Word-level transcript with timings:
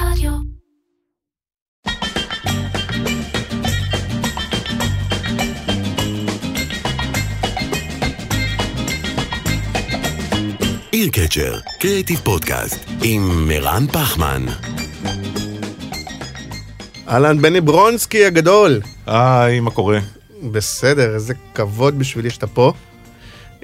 רדיו. 0.00 0.32
עיר 10.92 11.08
קצ'ר, 11.12 11.58
קריאיטיב 11.80 12.18
פודקאסט, 12.24 12.90
עם 13.02 13.48
מירן 13.48 13.86
פחמן. 13.86 14.46
אהלן, 17.08 17.42
בני 17.42 17.60
ברונסקי 17.60 18.24
הגדול. 18.24 18.80
היי, 19.06 19.60
מה 19.60 19.70
קורה? 19.70 19.98
בסדר, 20.50 21.14
איזה 21.14 21.34
כבוד 21.54 21.98
בשבילי 21.98 22.30
שאתה 22.30 22.46
פה. 22.46 22.72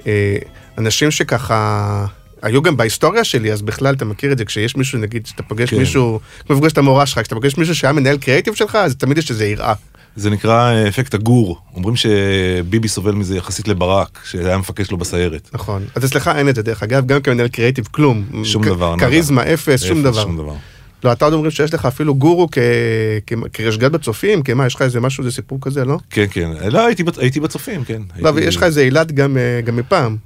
אה, 0.07 0.37
אנשים 0.77 1.11
שככה... 1.11 2.05
היו 2.41 2.61
גם 2.61 2.77
בהיסטוריה 2.77 3.23
שלי, 3.23 3.53
אז 3.53 3.61
בכלל 3.61 3.93
אתה 3.95 4.05
מכיר 4.05 4.31
את 4.31 4.37
זה, 4.37 4.45
כשיש 4.45 4.75
מישהו, 4.75 4.99
נגיד, 4.99 5.25
שאתה 5.25 5.43
פוגש 5.43 5.69
כן. 5.69 5.77
מישהו, 5.77 6.19
כמו 6.47 6.55
לפגוש 6.55 6.73
את 6.73 6.77
המורה 6.77 7.05
שלך, 7.05 7.19
כשאתה 7.19 7.35
פוגש 7.35 7.57
מישהו 7.57 7.75
שהיה 7.75 7.93
מנהל 7.93 8.17
קריאיטיב 8.17 8.53
שלך, 8.53 8.75
אז 8.75 8.95
תמיד 8.95 9.17
יש 9.17 9.29
איזו 9.31 9.43
יראה. 9.43 9.73
זה 10.15 10.29
נקרא 10.29 10.71
אה, 10.71 10.87
אפקט 10.87 11.13
הגור. 11.13 11.59
אומרים 11.75 11.95
שביבי 11.95 12.87
סובל 12.87 13.11
מזה 13.11 13.37
יחסית 13.37 13.67
לברק, 13.67 14.19
שהיה 14.29 14.57
מפקד 14.57 14.85
שלו 14.85 14.97
בסיירת. 14.97 15.49
נכון. 15.53 15.83
אז 15.95 16.05
אצלך 16.05 16.31
אין 16.35 16.49
את 16.49 16.55
זה, 16.55 16.61
דרך 16.63 16.83
אגב, 16.83 17.05
גם 17.05 17.21
כמנהל 17.21 17.47
קריאיטיב, 17.47 17.87
כלום. 17.91 18.25
שום 18.43 18.63
כ- 18.63 18.67
דבר. 18.67 18.95
כריזמה, 18.99 19.53
אפס, 19.53 19.83
שום 19.83 19.97
אפס, 19.97 20.03
דבר. 20.05 20.21
שום 20.23 20.37
דבר. 20.37 20.53
לא, 21.03 21.11
אתה 21.11 21.25
עוד 21.25 21.33
אומרים 21.33 21.51
שיש 21.51 21.73
לך 21.73 21.85
אפילו 21.85 22.15
גורו 22.15 22.47
כ- 22.51 22.57
כ- 23.27 23.33
כרשג"ד 23.53 23.91
בצופים, 23.91 24.43
כי 24.43 24.53
מה, 24.53 24.65
יש 24.67 24.75
לך 24.75 24.81
איזה 24.81 24.99
משהו, 24.99 25.23
איזה 25.23 25.35
סיפור 25.35 25.57
כזה, 25.61 25.85
לא? 25.85 25.97
כן, 26.09 26.25
כן. 26.31 26.49
לא, 26.71 26.85
הייתי, 26.85 27.03
הייתי 27.17 27.39
בצופים, 27.39 27.83
כן. 27.83 28.01
לא, 28.19 28.29
הייתי- 28.29 28.41
ויש 28.45 28.55
לך 28.55 28.63
איזה 28.63 28.81
אילת 28.81 29.11
גם 29.11 29.37
אה, 29.37 29.61
גם 29.61 29.75
מפעם. 29.75 30.17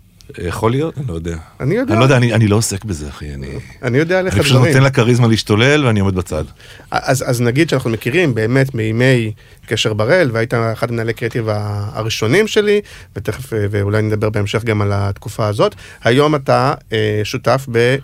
יכול 0.43 0.71
להיות? 0.71 0.97
אני 0.97 1.07
לא 1.07 1.13
יודע. 1.13 1.37
אני 1.59 1.75
יודע. 1.75 1.93
אני 1.93 1.99
לא 1.99 2.05
יודע, 2.05 2.17
אני, 2.17 2.33
אני 2.33 2.47
לא 2.47 2.55
עוסק 2.55 2.85
בזה, 2.85 3.09
אחי. 3.09 3.33
אני, 3.33 3.47
אני 3.83 3.97
יודע 3.97 4.19
עליך 4.19 4.33
אני 4.33 4.43
פשוט 4.43 4.55
דברים. 4.55 4.73
נותן 4.73 4.85
לכריזמה 4.85 5.27
להשתולל 5.27 5.85
ואני 5.85 5.99
עומד 5.99 6.15
בצד. 6.15 6.43
אז, 6.91 7.23
אז 7.27 7.41
נגיד 7.41 7.69
שאנחנו 7.69 7.89
מכירים 7.89 8.35
באמת 8.35 8.75
מימי 8.75 9.31
קשר 9.65 9.93
בראל, 9.93 10.29
והיית 10.33 10.53
אחד 10.73 10.91
מנהלי 10.91 11.13
קריאיטיב 11.13 11.45
הראשונים 11.49 12.47
שלי, 12.47 12.81
ותכף, 13.15 13.53
אה, 13.53 13.65
ואולי 13.71 14.01
נדבר 14.01 14.29
בהמשך 14.29 14.63
גם 14.63 14.81
על 14.81 14.91
התקופה 14.93 15.47
הזאת. 15.47 15.75
היום 16.03 16.35
אתה 16.35 16.73
אה, 16.93 17.21
שותף 17.23 17.65
ב... 17.71 17.95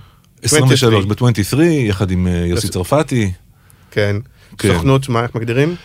23 0.43 1.05
ב-23, 1.05 1.61
יחד 1.63 2.11
עם 2.11 2.27
אה, 2.27 2.45
יוסי 2.45 2.69
צרפתי. 2.69 3.31
כן. 3.91 4.15
כן. 4.57 4.73
סוכנות, 4.73 5.09
מה, 5.09 5.23
איך 5.23 5.35
מגדירים? 5.35 5.75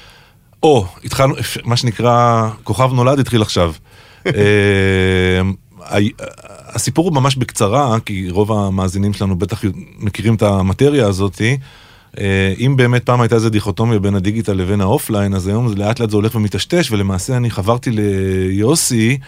או, 0.62 0.86
התחלנו, 1.04 1.34
מה 1.64 1.76
שנקרא, 1.76 2.48
כוכב 2.64 2.92
נולד 2.92 3.18
התחיל 3.18 3.42
עכשיו. 3.42 3.72
הסיפור 6.74 7.04
הוא 7.04 7.14
ממש 7.14 7.36
בקצרה, 7.36 7.96
כי 8.06 8.30
רוב 8.30 8.52
המאזינים 8.52 9.12
שלנו 9.12 9.36
בטח 9.36 9.62
מכירים 9.98 10.34
את 10.34 10.42
המטריה 10.42 11.06
הזאתי. 11.06 11.56
אה, 12.18 12.54
אם 12.58 12.76
באמת 12.76 13.04
פעם 13.04 13.20
הייתה 13.20 13.34
איזה 13.34 13.50
דיכוטומיה 13.50 13.98
בין 13.98 14.14
הדיגיטל 14.14 14.52
לבין 14.52 14.80
האופליין, 14.80 15.34
אז 15.34 15.46
היום 15.46 15.74
לאט 15.76 16.00
לאט 16.00 16.10
זה 16.10 16.16
הולך 16.16 16.34
ומטשטש, 16.34 16.90
ולמעשה 16.90 17.36
אני 17.36 17.50
חברתי 17.50 17.90
ליוסי, 17.90 19.18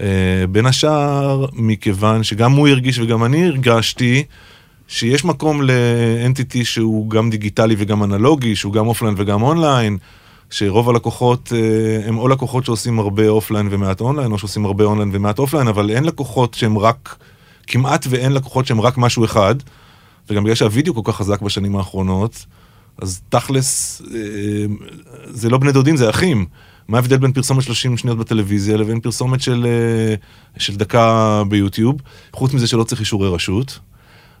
אה, 0.00 0.06
בין 0.50 0.66
השאר, 0.66 1.46
מכיוון 1.52 2.22
שגם 2.22 2.52
הוא 2.52 2.68
הרגיש 2.68 2.98
וגם 2.98 3.24
אני 3.24 3.46
הרגשתי, 3.46 4.24
שיש 4.88 5.24
מקום 5.24 5.62
ל 5.62 5.77
entity 5.77 6.64
שהוא 6.64 7.10
גם 7.10 7.30
דיגיטלי 7.30 7.74
וגם 7.78 8.02
אנלוגי, 8.02 8.56
שהוא 8.56 8.72
גם 8.72 8.86
אופליין 8.86 9.14
וגם 9.18 9.42
אונליין, 9.42 9.98
שרוב 10.50 10.90
הלקוחות 10.90 11.52
אה, 11.52 12.08
הם 12.08 12.18
או 12.18 12.28
לקוחות 12.28 12.64
שעושים 12.64 12.98
הרבה 12.98 13.28
אופליין 13.28 13.68
ומעט 13.70 14.00
אונליין, 14.00 14.32
או 14.32 14.38
שעושים 14.38 14.64
הרבה 14.64 14.84
אונליין 14.84 15.10
ומעט 15.12 15.38
אופליין, 15.38 15.68
אבל 15.68 15.90
אין 15.90 16.04
לקוחות 16.04 16.54
שהם 16.54 16.78
רק, 16.78 17.16
כמעט 17.66 18.06
ואין 18.10 18.32
לקוחות 18.32 18.66
שהם 18.66 18.80
רק 18.80 18.98
משהו 18.98 19.24
אחד, 19.24 19.54
וגם 20.30 20.44
בגלל 20.44 20.54
שהווידאו 20.54 20.94
כל 20.94 21.12
כך 21.12 21.16
חזק 21.16 21.42
בשנים 21.42 21.76
האחרונות, 21.76 22.46
אז 22.98 23.20
תכלס, 23.28 24.02
אה, 24.14 24.18
זה 25.26 25.48
לא 25.48 25.58
בני 25.58 25.72
דודים, 25.72 25.96
זה 25.96 26.10
אחים. 26.10 26.46
מה 26.88 26.98
ההבדל 26.98 27.16
בין 27.16 27.32
פרסומת 27.32 27.62
30 27.62 27.96
שניות 27.96 28.18
בטלוויזיה 28.18 28.76
לבין 28.76 29.00
פרסומת 29.00 29.40
של, 29.40 29.66
אה, 29.66 30.14
של 30.58 30.76
דקה 30.76 31.42
ביוטיוב? 31.48 31.96
חוץ 32.32 32.54
מזה 32.54 32.66
שלא 32.66 32.84
צריך 32.84 33.00
אישורי 33.00 33.28
רשות. 33.28 33.78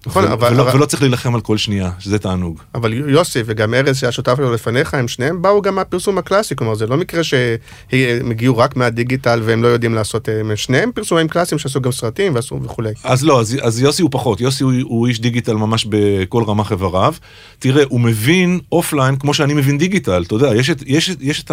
נכון, 0.06 0.24
ו- 0.24 0.32
אבל- 0.32 0.52
ולא, 0.52 0.62
אבל- 0.62 0.76
ולא 0.76 0.86
צריך 0.86 1.02
להילחם 1.02 1.34
על 1.34 1.40
כל 1.40 1.56
שנייה, 1.56 1.90
שזה 1.98 2.18
תענוג. 2.18 2.60
אבל 2.74 2.92
יוסי 2.92 3.42
וגם 3.46 3.74
ארז 3.74 3.96
שהיה 3.98 4.12
שותף 4.12 4.38
לו 4.38 4.52
לפניך, 4.54 4.94
הם 4.94 5.08
שניהם 5.08 5.42
באו 5.42 5.62
גם 5.62 5.74
מהפרסום 5.74 6.18
הקלאסי, 6.18 6.56
כלומר 6.56 6.74
זה 6.74 6.86
לא 6.86 6.96
מקרה 6.96 7.22
שהם 7.24 8.30
הגיעו 8.30 8.58
רק 8.58 8.76
מהדיגיטל 8.76 9.40
והם 9.44 9.62
לא 9.62 9.68
יודעים 9.68 9.94
לעשות, 9.94 10.28
הם 10.28 10.56
שניהם 10.56 10.90
פרסומאים 10.94 11.28
קלאסיים 11.28 11.58
שעשו 11.58 11.80
גם 11.80 11.92
סרטים 11.92 12.34
ועשו 12.34 12.60
וכולי. 12.62 12.90
אז 13.04 13.24
לא, 13.24 13.40
אז, 13.40 13.56
אז 13.62 13.80
יוסי 13.80 14.02
הוא 14.02 14.10
פחות, 14.12 14.40
יוסי 14.40 14.64
הוא, 14.64 14.72
הוא 14.82 15.06
איש 15.06 15.20
דיגיטל 15.20 15.54
ממש 15.54 15.86
בכל 15.90 16.44
רמ"ח 16.46 16.72
איבריו. 16.72 17.14
תראה, 17.58 17.84
הוא 17.88 18.00
מבין 18.00 18.60
אופליין 18.72 19.16
כמו 19.16 19.34
שאני 19.34 19.54
מבין 19.54 19.78
דיגיטל, 19.78 20.22
אתה 20.26 20.34
יודע, 20.34 20.54
יש 20.56 20.70
את, 20.70 20.82
יש, 20.86 21.10
יש 21.20 21.42
את 21.42 21.50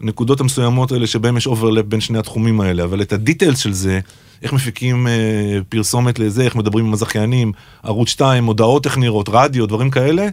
הנקודות 0.00 0.40
המסוימות 0.40 0.92
האלה 0.92 1.06
שבהם 1.06 1.36
יש 1.36 1.46
overlap 1.46 1.84
בין 1.84 2.00
שני 2.00 2.18
התחומים 2.18 2.60
האלה, 2.60 2.84
אבל 2.84 3.02
את 3.02 3.12
ה 3.12 3.18
details 3.18 3.58
של 3.58 3.72
זה, 3.72 4.00
איך 4.42 4.52
מפיקים 4.52 5.06
אה, 5.06 5.58
פרסומת 5.68 6.18
לזה, 6.18 6.42
איך 6.42 6.56
מדברים 6.56 6.86
עם 6.86 6.92
הזכיינים, 6.92 7.52
ערוץ 7.82 8.08
2, 8.08 8.44
הודעות 8.44 8.86
איך 8.86 8.98
נראות, 8.98 9.28
רדיו, 9.28 9.66
דברים 9.66 9.90
כאלה, 9.90 10.28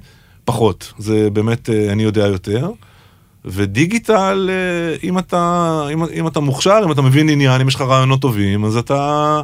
פחות. 0.45 0.93
זה 0.97 1.29
באמת, 1.33 1.69
אה, 1.69 1.91
אני 1.91 2.03
יודע 2.03 2.27
יותר. 2.27 2.71
ודיגיטל, 3.45 4.49
אה, 4.51 4.97
אם 5.03 5.17
אתה, 5.17 5.83
אם, 5.93 6.03
אם 6.03 6.27
אתה 6.27 6.39
מוכשר, 6.39 6.81
אם 6.85 6.91
אתה 6.91 7.01
מבין 7.01 7.29
עניין, 7.29 7.61
אם 7.61 7.67
יש 7.67 7.75
לך 7.75 7.81
רעיונות 7.81 8.21
טובים, 8.21 8.65
אז 8.65 8.77
אתה, 8.77 9.41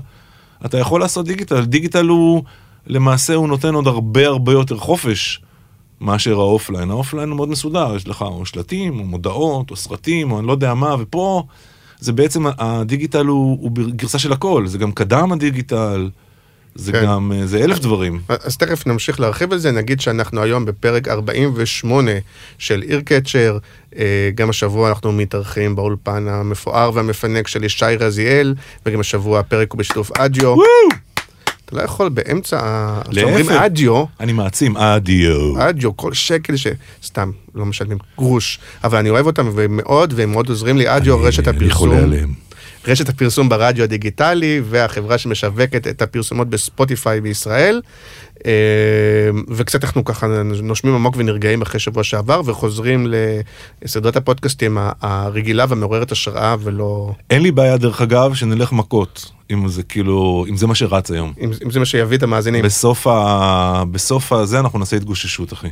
אתה 0.65 0.77
יכול 0.77 1.01
לעשות 1.01 1.25
דיגיטל. 1.25 1.65
דיגיטל 1.65 2.07
הוא, 2.07 2.43
למעשה 2.87 3.33
הוא 3.33 3.47
נותן 3.47 3.73
עוד 3.73 3.87
הרבה 3.87 4.27
הרבה 4.27 4.51
יותר 4.51 4.77
חופש 4.77 5.41
מאשר 6.01 6.39
האופליין. 6.39 6.91
האופליין 6.91 7.29
הוא 7.29 7.35
מאוד 7.35 7.49
מסודר, 7.49 7.95
יש 7.95 8.07
לך 8.07 8.21
או 8.21 8.45
שלטים, 8.45 8.99
או 8.99 9.03
מודעות, 9.03 9.71
או 9.71 9.75
סרטים, 9.75 10.31
או 10.31 10.39
אני 10.39 10.47
לא 10.47 10.51
יודע 10.51 10.73
מה, 10.73 10.95
ופה 10.99 11.43
זה 11.99 12.13
בעצם, 12.13 12.45
הדיגיטל 12.57 13.25
הוא, 13.25 13.57
הוא 13.61 13.71
גרסה 13.71 14.19
של 14.19 14.31
הכל, 14.31 14.67
זה 14.67 14.77
גם 14.77 14.91
קדם 14.91 15.31
הדיגיטל, 15.31 16.09
זה 16.75 16.91
כן. 16.91 17.03
גם, 17.03 17.31
אה, 17.35 17.45
זה 17.45 17.63
אלף 17.63 17.79
דברים. 17.79 18.19
אז 18.43 18.57
תכף 18.57 18.87
נמשיך 18.87 19.19
להרחיב 19.19 19.51
על 19.53 19.57
זה, 19.57 19.71
נגיד 19.71 20.01
שאנחנו 20.01 20.41
היום 20.41 20.65
בפרק 20.65 21.07
48 21.07 22.11
של 22.57 22.83
קצ'ר, 23.05 23.57
אה, 23.97 24.29
גם 24.35 24.49
השבוע 24.49 24.89
אנחנו 24.89 25.11
מתארחים 25.11 25.75
באולפן 25.75 26.27
המפואר 26.27 26.91
והמפנק 26.93 27.47
של 27.47 27.63
ישי 27.63 27.85
רזיאל, 27.99 28.55
וגם 28.85 28.99
השבוע 28.99 29.39
הפרק 29.39 29.71
הוא 29.71 29.79
בשיתוף 29.79 30.11
אדיו. 30.11 30.55
אתה 31.71 31.79
לא 31.79 31.85
יכול 31.85 32.09
באמצע, 32.09 32.59
כשאומרים. 33.11 33.49
אדיו, 33.49 34.03
אני 34.19 34.33
מעצים, 34.33 34.77
אדיו. 34.77 35.61
אדיו, 35.69 35.97
כל 35.97 36.13
שקל 36.13 36.55
ש... 36.55 36.67
סתם, 37.03 37.31
לא 37.55 37.65
משלמים 37.65 37.97
גרוש, 38.17 38.59
אבל 38.83 38.97
אני 38.97 39.09
אוהב 39.09 39.25
אותם 39.25 39.49
מאוד, 39.69 40.13
והם 40.17 40.31
מאוד 40.31 40.49
עוזרים 40.49 40.77
לי, 40.77 40.97
אדיו, 40.97 41.21
רשת 41.21 41.47
אני 41.47 41.57
הפרסום. 41.57 41.77
חולה 41.77 42.03
עליהם. 42.03 42.33
רשת 42.87 43.09
הפרסום 43.09 43.49
ברדיו 43.49 43.83
הדיגיטלי 43.83 44.61
והחברה 44.69 45.17
שמשווקת 45.17 45.87
את 45.87 46.01
הפרסומות 46.01 46.49
בספוטיפיי 46.49 47.21
בישראל. 47.21 47.81
אה, 48.45 48.51
וקצת 49.49 49.83
אנחנו 49.83 50.05
ככה 50.05 50.27
נושמים 50.43 50.95
עמוק 50.95 51.15
ונרגעים 51.17 51.61
אחרי 51.61 51.79
שבוע 51.79 52.03
שעבר 52.03 52.41
וחוזרים 52.45 53.07
לסדרת 53.81 54.15
הפודקאסטים 54.15 54.77
הרגילה 55.01 55.65
והמעוררת 55.69 56.11
השראה 56.11 56.55
ולא... 56.63 57.11
אין 57.29 57.43
לי 57.43 57.51
בעיה, 57.51 57.77
דרך 57.77 58.01
אגב, 58.01 58.33
שנלך 58.33 58.71
מכות, 58.71 59.31
אם 59.51 59.67
זה 59.67 59.83
כאילו, 59.83 60.45
אם 60.49 60.57
זה 60.57 60.67
מה 60.67 60.75
שרץ 60.75 61.11
היום. 61.11 61.33
אם, 61.41 61.51
אם 61.65 61.71
זה 61.71 61.79
מה 61.79 61.85
שיביא 61.85 62.17
את 62.17 62.23
המאזינים. 62.23 62.65
בסוף 62.65 63.07
ה... 63.07 63.83
בסוף 63.91 64.33
הזה 64.33 64.59
אנחנו 64.59 64.79
נעשה 64.79 64.97
התגוששות, 64.97 65.53
אחי. 65.53 65.67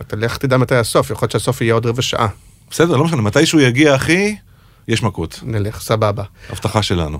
אתה 0.00 0.16
לך 0.16 0.36
תדע 0.36 0.56
מתי 0.56 0.74
הסוף, 0.74 1.10
יכול 1.10 1.26
להיות 1.26 1.32
שהסוף 1.32 1.60
יהיה 1.60 1.74
עוד 1.74 1.86
רבע 1.86 2.02
שעה. 2.02 2.28
בסדר, 2.70 2.96
לא 2.96 3.04
משנה, 3.04 3.22
מתי 3.22 3.46
שהוא 3.46 3.60
יגיע, 3.60 3.94
אחי, 3.94 4.36
יש 4.88 5.02
מכות. 5.02 5.40
נלך, 5.42 5.80
סבבה. 5.80 6.22
הבטחה 6.50 6.82
שלנו. 6.82 7.18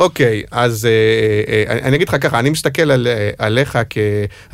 אוקיי, 0.00 0.42
אז 0.50 0.86
אה, 0.86 0.90
אה, 1.72 1.88
אני 1.88 1.96
אגיד 1.96 2.08
לך 2.08 2.16
ככה, 2.20 2.38
אני 2.38 2.50
מסתכל 2.50 2.90
על, 2.90 3.06
אה, 3.06 3.30
עליך 3.38 3.78
כ... 3.90 3.98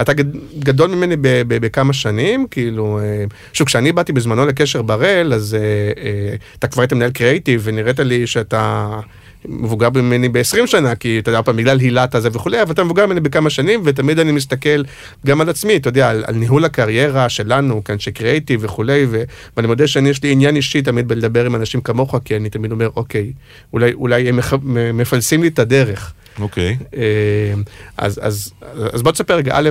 אתה 0.00 0.12
גד- 0.12 0.36
גדול 0.58 0.90
ממני 0.90 1.16
ב, 1.16 1.22
ב, 1.22 1.54
בכמה 1.66 1.92
שנים, 1.92 2.46
כאילו, 2.50 2.98
אה, 3.02 3.24
שוב, 3.52 3.66
כשאני 3.66 3.92
באתי 3.92 4.12
בזמנו 4.12 4.46
לקשר 4.46 4.82
בראל, 4.82 5.32
אז 5.34 5.54
אה, 5.54 5.60
אה, 6.02 6.34
אתה 6.58 6.68
כבר 6.68 6.82
היית 6.82 6.92
מנהל 6.92 7.10
קריאיטיב, 7.10 7.60
ונראית 7.64 8.00
לי 8.00 8.26
שאתה 8.26 8.88
מבוגר 9.48 9.88
ממני 9.90 10.28
ב-20 10.28 10.66
שנה, 10.66 10.94
כי 10.94 11.18
אתה 11.18 11.30
יודע, 11.30 11.42
פעם, 11.42 11.56
בגלל 11.56 11.78
הילת 11.78 12.14
הזה 12.14 12.28
וכולי, 12.32 12.62
אבל 12.62 12.72
אתה 12.72 12.84
מבוגר 12.84 13.06
ממני 13.06 13.20
בכמה 13.20 13.50
שנים, 13.50 13.80
ותמיד 13.84 14.18
אני 14.18 14.32
מסתכל 14.32 14.82
גם 15.26 15.40
על 15.40 15.48
עצמי, 15.48 15.76
אתה 15.76 15.88
יודע, 15.88 16.10
על, 16.10 16.24
על 16.26 16.34
ניהול 16.34 16.64
הקריירה 16.64 17.28
שלנו, 17.28 17.84
כאנשי 17.84 18.10
קריאיטיב 18.12 18.60
וכולי, 18.64 19.06
ו, 19.10 19.22
ואני 19.56 19.66
מודה 19.68 19.86
שאני, 19.86 20.08
יש 20.08 20.22
לי 20.22 20.32
עניין 20.32 20.56
אישי 20.56 20.82
תמיד 20.82 21.08
בלדבר 21.08 21.46
עם 21.46 21.54
אנשים 21.54 21.80
כמוך, 21.80 22.14
כי 22.24 22.36
אני 22.36 22.50
תמיד 22.50 22.72
אומר, 22.72 22.88
אוקיי, 22.96 23.32
אולי, 23.72 23.92
אולי 23.92 24.28
הם 24.28 24.36
מח- 24.36 24.54
מפלסים 24.94 25.42
לי 25.42 25.48
את 25.48 25.58
הדרך. 25.58 26.12
אוקיי. 26.40 26.76
אה, 26.96 27.02
אז, 27.96 28.20
אז, 28.22 28.52
אז 28.92 29.02
בוא 29.02 29.12
תספר 29.12 29.34
רגע, 29.36 29.52
א', 29.54 29.70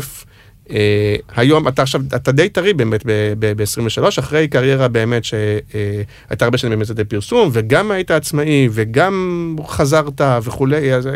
אה, 0.70 1.16
היום 1.36 1.68
אתה 1.68 1.82
עכשיו, 1.82 2.02
אתה 2.16 2.32
די 2.32 2.50
טרי 2.50 2.74
באמת 2.74 3.04
ב-23, 3.40 4.20
אחרי 4.20 4.48
קריירה 4.48 4.88
באמת 4.88 5.24
שהייתה 5.24 6.46
הרבה 6.46 6.58
שנים 6.58 6.80
במצעדי 6.80 7.04
פרסום, 7.04 7.50
וגם 7.54 7.92
היית 7.92 8.12
עצמאי, 8.12 8.70
וגם 8.72 9.56
חזרת 9.68 10.22
וכולי, 10.44 10.94
אז... 10.94 11.10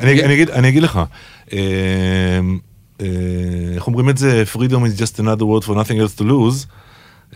אני, 0.00 0.24
אני, 0.24 0.34
אגיד, 0.34 0.50
אני 0.50 0.68
אגיד 0.68 0.82
לך, 0.82 1.00
אה, 1.52 1.58
אה, 3.00 3.06
איך 3.74 3.86
אומרים 3.86 4.08
את 4.08 4.18
זה? 4.18 4.44
freedom 4.54 4.58
is 4.58 5.00
just 5.00 5.20
another 5.20 5.44
word 5.44 5.64
for 5.66 5.74
nothing 5.74 5.98
else 6.00 6.20
to 6.20 6.24
lose. 6.24 6.66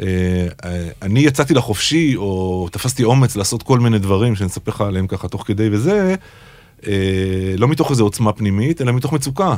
אה, 0.00 0.46
אה, 0.64 0.88
אני 1.02 1.20
יצאתי 1.20 1.54
לחופשי, 1.54 2.16
או 2.16 2.68
תפסתי 2.72 3.04
אומץ 3.04 3.36
לעשות 3.36 3.62
כל 3.62 3.80
מיני 3.80 3.98
דברים 3.98 4.34
שאני 4.36 4.48
אספר 4.48 4.70
לך 4.70 4.80
עליהם 4.80 5.06
ככה 5.06 5.28
תוך 5.28 5.46
כדי 5.46 5.68
וזה, 5.72 6.14
אה, 6.86 7.54
לא 7.58 7.68
מתוך 7.68 7.90
איזו 7.90 8.04
עוצמה 8.04 8.32
פנימית, 8.32 8.80
אלא 8.80 8.92
מתוך 8.92 9.12
מצוקה. 9.12 9.56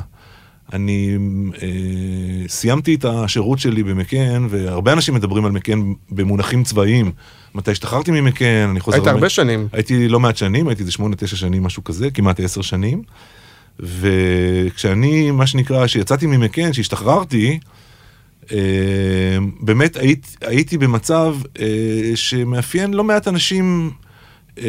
אני 0.73 1.17
אה, 1.63 2.49
סיימתי 2.49 2.95
את 2.95 3.05
השירות 3.05 3.59
שלי 3.59 3.83
במקן, 3.83 4.47
והרבה 4.51 4.93
אנשים 4.93 5.15
מדברים 5.15 5.45
על 5.45 5.53
מקן 5.53 5.93
במונחים 6.11 6.65
צבאיים. 6.65 7.13
מתי 7.55 7.71
השתחררתי 7.71 8.11
ממקן, 8.11 8.67
אני 8.71 8.81
חוזר... 8.81 8.97
היית 8.97 9.07
הרבה 9.07 9.29
שנים. 9.29 9.69
הייתי 9.73 10.09
לא 10.09 10.21
מעט 10.21 10.37
שנים, 10.37 10.69
הייתי 10.69 10.83
איזה 10.83 10.93
שמונה, 10.93 11.17
תשע 11.17 11.37
שנים, 11.37 11.63
משהו 11.63 11.85
כזה, 11.85 12.11
כמעט 12.11 12.41
עשר 12.41 12.63
שנים. 12.63 13.03
וכשאני, 13.81 15.31
מה 15.31 15.47
שנקרא, 15.47 15.87
כשיצאתי 15.87 16.27
ממקן, 16.27 16.73
כשהשתחררתי, 16.73 17.59
אה, 18.53 18.59
באמת 19.61 19.97
היית, 19.97 20.37
הייתי 20.41 20.79
במצב 20.79 21.37
אה, 21.61 21.67
שמאפיין 22.15 22.95
לא 22.95 23.05
מעט 23.05 23.29
אנשים 23.29 23.91
אה, 24.59 24.65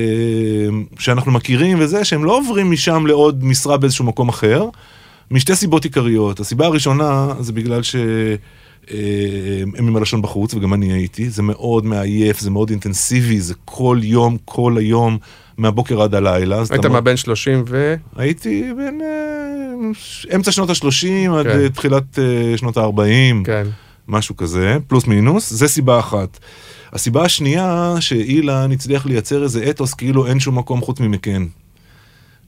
שאנחנו 1.00 1.31
מכירים 1.31 1.77
וזה, 1.80 2.06
שהם 2.06 2.25
לא 2.25 2.38
עוברים 2.38 2.71
משם 2.71 3.07
לעוד 3.07 3.44
משרה 3.44 3.77
באיזשהו 3.77 4.06
מקום 4.06 4.30
אחר, 4.30 4.65
משתי 5.31 5.56
סיבות 5.56 5.83
עיקריות. 5.83 6.39
הסיבה 6.39 6.66
הראשונה 6.66 7.33
זה 7.39 7.54
בגלל 7.54 7.83
ש... 7.83 7.95
אה, 8.92 8.98
הם 9.77 9.88
עם 9.88 9.95
הלשון 9.95 10.22
בחוץ, 10.22 10.54
וגם 10.54 10.74
אני 10.74 10.94
הייתי, 10.94 11.30
זה 11.30 11.42
מאוד 11.44 11.86
מעייף, 11.86 12.39
זה 12.39 12.50
מאוד 12.51 12.69
אינטנסיבי, 12.69 13.39
זה 13.42 13.54
כל 13.66 14.00
יום, 14.04 14.38
כל 14.45 14.77
היום, 14.77 15.18
מהבוקר 15.57 16.01
עד 16.01 16.16
הלילה. 16.16 16.57
היית 16.57 16.72
אתה- 16.74 16.89
מה 16.89 17.01
בין 17.01 17.18
30 17.18 17.63
ו... 17.68 17.95
הייתי 18.16 18.63
בין 18.77 19.01
אה, 19.01 20.36
אמצע 20.36 20.51
שנות 20.51 20.69
ה-30 20.69 21.31
עד 21.38 21.45
כן. 21.45 21.60
אה, 21.60 21.69
תחילת 21.69 22.19
שנות 22.56 22.78
ה-40, 22.78 23.45
כן. 23.45 23.68
משהו 24.07 24.36
כזה, 24.38 24.78
פלוס 24.88 25.07
מינוס, 25.07 25.54
זה 25.54 25.68
סיבה 25.68 26.00
אחת. 26.00 26.39
הסיבה 26.94 27.24
השנייה, 27.25 27.95
שאילן 28.00 28.71
הצליח 28.71 29.06
לייצר 29.06 29.44
איזה 29.44 29.69
אתוס 29.69 29.94
כאילו 29.94 30.28
אין 30.28 30.39
שום 30.39 30.57
מקום 30.57 30.81
חוץ 30.81 31.00
ממקן. 31.00 31.45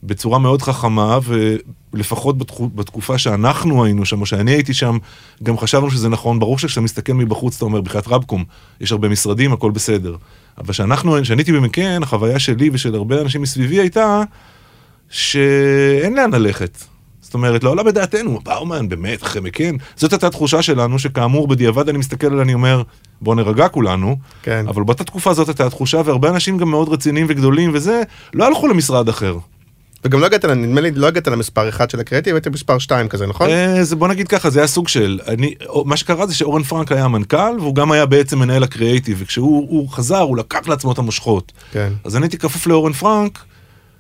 בצורה 0.04 0.40
מאוד 0.40 0.62
חכמה, 0.62 1.20
ולפחות 1.94 2.38
בתחו, 2.38 2.70
בתקופה 2.76 3.18
שאנחנו 3.18 3.86
היינו 3.86 4.06
שם, 4.06 4.22
או 4.22 4.26
שאני 4.26 4.52
הייתי 4.52 4.74
שם, 4.74 4.98
גם 5.44 5.58
חשבנו 5.58 5.92
שזה 5.92 6.10
נכון. 6.10 6.40
ברור 6.40 6.60
שכשאתה 6.60 6.82
מסתכל 6.82 7.14
מבחוץ, 7.14 7.56
אתה 7.56 7.66
אומר, 7.66 7.82
בחייאת 7.82 8.08
רבקום, 8.08 8.44
יש 8.82 8.92
הרבה 8.92 9.10
משרדים, 9.10 9.54
הכל 9.54 9.72
בסדר. 9.72 10.16
אבל 10.58 10.74
כשאנחנו, 10.74 11.18
כשאני 11.22 11.42
הייתי 11.42 11.52
במקן, 11.52 12.04
החוויה 12.04 12.40
שלי 12.40 12.70
ושל 12.74 12.96
הרבה 12.96 13.22
אנשים 13.22 13.42
מסביבי 13.42 13.80
הייתה, 13.80 14.22
שאין 15.10 16.16
לאן 16.16 16.32
ללכת. 16.32 16.78
זאת 17.22 17.34
אומרת, 17.34 17.64
לא 17.64 17.70
עולה 17.70 17.84
בדעתנו, 17.84 18.40
באומן, 18.44 18.90
באמת, 18.90 19.24
אחרי 19.24 19.42
מקן. 19.42 19.76
זאת 19.96 20.14
הייתה 20.14 20.30
תחושה 20.30 20.62
שלנו, 20.62 21.00
שכאמור, 21.00 21.48
בדיעבד 21.48 21.90
אני 21.90 21.98
מסתכל 21.98 22.28
עליה, 22.28 22.42
אני 22.42 22.54
אומר, 22.54 22.84
בוא 23.22 23.36
נרגע 23.36 23.68
כולנו. 23.68 24.18
כן. 24.44 24.66
אבל 24.68 24.84
באותה 24.84 25.04
תקופה 25.04 25.34
זאת 25.34 25.48
הייתה 25.48 25.66
התחושה, 25.66 26.02
והרבה 26.06 26.30
אנשים 26.30 26.58
גם 26.58 26.70
מאוד 26.70 26.90
רציניים 26.90 27.26
וגדולים 27.30 27.72
וזה, 27.74 28.02
לא 28.34 28.48
הלכו 28.48 28.68
למשרד 28.68 29.10
אחר. 29.10 29.38
וגם 30.08 30.20
לא 30.20 30.26
הגעת, 30.26 30.46
נדמה 30.46 30.82
לי, 30.82 30.92
לא 30.92 31.08
הגעת 31.08 31.28
למספר 31.28 31.70
1 31.70 31.90
של 31.90 32.00
הקריאטיב, 32.00 32.36
היית 32.36 32.48
מספר 32.48 32.78
2 32.80 33.08
כזה, 33.08 33.28
נכון? 33.28 33.50
אה, 33.50 33.84
זה 33.84 33.96
בוא 33.96 34.08
נגיד 34.08 34.28
ככה, 34.28 34.50
זה 34.50 34.60
היה 34.60 34.68
סוג 34.68 34.88
של, 34.88 35.20
אני, 35.28 35.54
מה 35.86 35.98
שקרה 35.98 36.28
זה 36.28 36.34
שאורן 36.36 36.64
פרנק 36.64 36.92
היה 36.92 37.04
המנכ"ל, 37.06 37.56
והוא 37.60 37.76
גם 37.76 37.92
היה 37.92 38.06
בעצם 38.06 38.40
מנהל 38.40 38.64
הקריאייטיב, 38.64 39.18
וכשהוא 39.22 39.68
הוא 39.70 39.90
חזר, 39.90 40.20
הוא 40.20 40.38
לקח 40.38 40.68
לעצמו 40.68 40.92
את 40.92 40.98
המושכות. 40.98 41.52
כן. 41.72 41.90
אז 42.04 42.16
אני 42.16 42.26
הייתי 42.26 42.38
כפוף 42.38 42.68
לאורן 42.68 42.94
פרנק, 42.94 43.40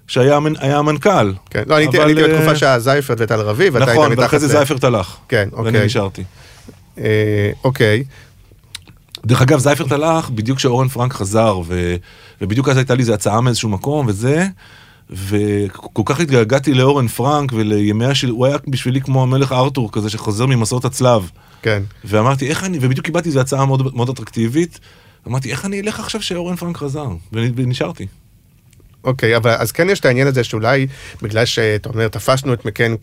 שהיה 0.07 0.37
המנ- 0.37 0.57
היה 0.59 0.77
המנכ"ל. 0.77 1.33
כן. 1.49 1.63
לא, 1.67 1.75
אני 1.75 1.83
הייתי- 1.83 2.01
הייתי 2.01 2.23
אה, 2.23 2.27
בתקופה 2.27 2.55
שהיה 2.55 2.79
זייפרט 2.79 3.17
וטל 3.21 3.39
רביב, 3.41 3.75
ואתה 3.75 3.85
היית 3.85 3.97
נכון, 3.99 4.11
מתחת 4.11 4.23
ואחרי 4.23 4.39
זה 4.39 4.47
זייפרט 4.47 4.83
הלך. 4.83 5.15
כן, 5.29 5.49
ואני 5.53 5.67
אוקיי. 5.67 5.85
נשארתי. 5.85 6.23
אה, 6.97 7.51
אוקיי. 7.63 8.03
דרך 9.25 9.41
אגב, 9.41 9.59
זייפרט 9.59 9.91
הלך 9.91 10.29
בדיוק 10.29 10.57
כשאורן 10.57 10.87
פרנק 10.87 11.13
חזר. 11.13 11.59
ובדיוק 12.41 12.69
אז 12.69 12.77
הייתה 12.77 12.93
לי 12.95 12.99
איזו 12.99 13.13
הצעה 13.13 13.41
מאיזשהו 13.41 13.69
מקום 13.69 14.07
וזה, 14.07 14.47
וכל 15.09 16.01
כך 16.05 16.19
התגעגעתי 16.19 16.73
לאורן 16.73 17.07
פרנק 17.07 17.51
ולימי 17.53 18.05
השל... 18.05 18.29
הוא 18.29 18.45
היה 18.45 18.57
בשבילי 18.67 19.01
כמו 19.01 19.23
המלך 19.23 19.51
ארתור 19.51 19.91
כזה 19.91 20.09
שחוזר 20.09 20.45
ממסעות 20.45 20.85
הצלב. 20.85 21.29
כן. 21.61 21.83
ואמרתי, 22.05 22.47
איך 22.49 22.63
אני, 22.63 22.77
ובדיוק 22.81 23.05
קיבלתי 23.05 23.29
איזו 23.29 23.39
הצעה 23.39 23.65
מאוד, 23.65 23.95
מאוד 23.95 24.09
אטרקטיבית, 24.09 24.79
אמרתי, 25.27 25.51
איך 25.51 25.65
אני 25.65 25.81
אלך 25.81 25.99
עכשיו 25.99 26.21
שאורן 26.21 26.55
פרנק 26.55 26.77
חזר? 26.77 27.07
ונ- 27.33 27.51
ונשארתי. 27.55 28.07
אוקיי, 29.07 29.37
אבל 29.37 29.51
אז 29.51 29.71
כן 29.71 29.89
יש 29.89 29.99
את 29.99 30.05
העניין 30.05 30.27
הזה 30.27 30.43
שאולי 30.43 30.87
בגלל 31.21 31.45
שאתה 31.45 31.89
אומר 31.89 32.07
תפסנו 32.07 32.53
את 32.53 32.65
מקן 32.65 32.95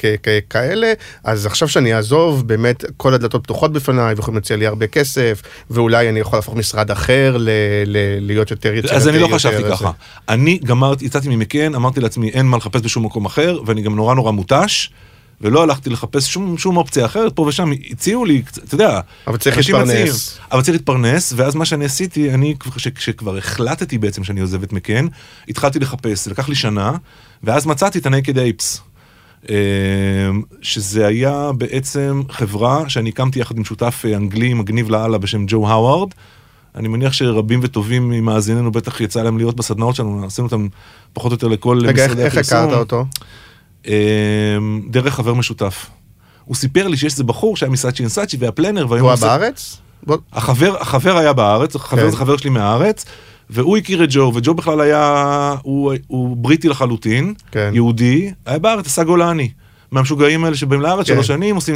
ככאלה, 0.49 0.93
אז 1.25 1.47
עכשיו 1.47 1.69
שאני 1.69 1.95
אעזוב, 1.95 2.49
באמת 2.49 2.85
כל 2.97 3.15
הדלתות 3.15 3.43
פתוחות 3.45 3.73
בפניי 3.73 4.15
ויכולים 4.15 4.37
להציע 4.37 4.57
לי 4.57 4.67
הרבה 4.67 4.87
כסף, 4.87 5.43
ואולי 5.71 6.09
אני 6.09 6.21
יכול 6.21 6.39
להפוך 6.39 6.55
משרד 6.55 6.91
אחר 6.91 7.37
ל- 7.39 7.49
ל- 7.87 8.27
להיות 8.27 8.51
יותר 8.51 8.75
יצירתי. 8.75 8.97
אז 8.97 9.09
אני 9.09 9.19
לא 9.19 9.29
חשבתי. 9.35 9.63
ככה. 9.71 9.91
אני 10.29 10.59
גמרתי, 10.65 11.05
יצאתי 11.05 11.29
ממקן, 11.29 11.75
אמרתי 11.75 12.01
לעצמי, 12.01 12.29
אין 12.31 12.47
מה 12.47 12.57
לחפש 12.57 12.81
בשום 12.81 13.05
מקום 13.07 13.25
אחר, 13.25 13.59
ואני 13.67 13.83
גם 13.83 13.97
נורא 13.97 14.15
נורא 14.15 14.33
מוטש, 14.33 14.89
ולא 15.45 15.63
הלכתי 15.63 15.91
לחפש 15.91 16.33
שום, 16.33 16.59
שום 16.59 16.77
אופציה 16.77 17.07
אחרת, 17.07 17.33
פה 17.37 17.43
ושם 17.43 17.71
הציעו 17.91 18.25
לי, 18.25 18.43
אתה 18.65 18.75
יודע, 18.75 19.01
אבל 19.27 19.37
צריך 19.37 19.57
להתפרנס. 19.57 19.89
מציעים. 19.91 20.13
אבל 20.53 20.63
צריך 20.63 20.75
להתפרנס, 20.77 21.33
ואז 21.37 21.55
מה 21.55 21.65
שאני 21.65 21.85
עשיתי, 21.85 22.35
אני, 22.35 22.55
כש- 22.77 22.89
כשכבר 22.89 23.37
החלטתי 23.37 23.99
בעצם 23.99 24.25
שאני 24.25 24.41
עוזב 24.41 24.63
את 24.63 24.73
מקן, 24.73 25.07
התחלתי 25.49 25.79
לחפש, 25.79 26.29
לקח 26.29 26.49
לי 26.49 26.55
שנה, 26.55 26.93
ואז 27.43 27.67
מצאתי 27.67 27.99
את 27.99 28.07
ה-Naked 28.07 28.35
Apes. 28.37 28.79
אה, 29.51 29.55
שזה 30.63 31.07
היה 31.07 31.51
בעצם 31.59 32.23
חברה 32.31 32.89
שאני 32.89 33.09
הקמתי 33.09 33.39
יחד 33.41 33.57
עם 33.59 33.65
שותף 33.65 34.03
אה, 34.09 34.17
אנגלי 34.17 34.55
מגניב 34.55 34.91
לאללה 34.91 35.19
בשם 35.19 35.45
ג'ו 35.49 35.69
האווארד. 35.69 36.09
אני 36.75 36.89
מניח 36.89 37.13
שרבים 37.13 37.61
וטובים 37.63 38.09
ממאזיננו 38.11 38.73
בטח 38.73 39.01
יצא 39.01 39.23
להם 39.23 39.37
להיות 39.39 39.57
בסדנאות 39.57 39.95
שלנו, 39.97 40.27
עשינו 40.27 40.47
אותם 40.47 40.69
פחות 41.13 41.33
או 41.33 41.35
יותר 41.35 41.49
לכל 41.49 41.79
רגע, 41.87 42.03
איך- 42.03 42.11
משרדי 42.11 42.25
איך 42.25 42.33
הפרסום. 42.35 42.59
הכרת 42.59 42.79
אותו? 42.79 43.07
אה, 43.89 43.95
דרך 44.91 45.15
חבר 45.15 45.35
משותף. 45.35 45.87
הוא 46.45 46.57
סיפר 46.57 46.89
לי 46.89 46.97
שיש 46.97 47.13
איזה 47.13 47.25
בחור 47.25 47.57
שהיה 47.57 47.71
מסאצ'י 47.73 48.03
אנסאצ'י 48.03 48.37
והפלנר, 48.41 48.87
והיום 48.91 49.07
הוא 49.09 49.15
היה 49.15 49.39
בארץ? 49.39 49.77
החבר, 50.33 50.77
החבר 50.81 51.17
היה 51.17 51.33
בארץ, 51.33 51.77
החבר 51.77 52.03
כן. 52.03 52.11
זה 52.11 52.17
חבר 52.17 52.37
שלי 52.37 52.51
מהארץ, 52.51 53.05
והוא 53.51 53.77
הכיר 53.77 54.05
את 54.05 54.09
ג'ו, 54.13 54.33
וג'ו 54.35 54.55
בכלל 54.55 54.81
היה, 54.81 55.55
הוא, 55.63 55.93
הוא 56.07 56.37
בריטי 56.37 56.69
לחלוטין, 56.69 57.35
כן. 57.53 57.71
יהודי, 57.75 58.33
היה 58.47 58.59
בארץ, 58.59 58.87
עשה 58.87 59.05
גולני. 59.05 59.49
מהמשוגעים 59.91 60.45
האלה 60.45 60.57
שבאים 60.57 60.81
לארץ 60.81 61.07
כן. 61.07 61.15
שלוש 61.15 61.27
שנים, 61.27 61.55
עושים... 61.55 61.75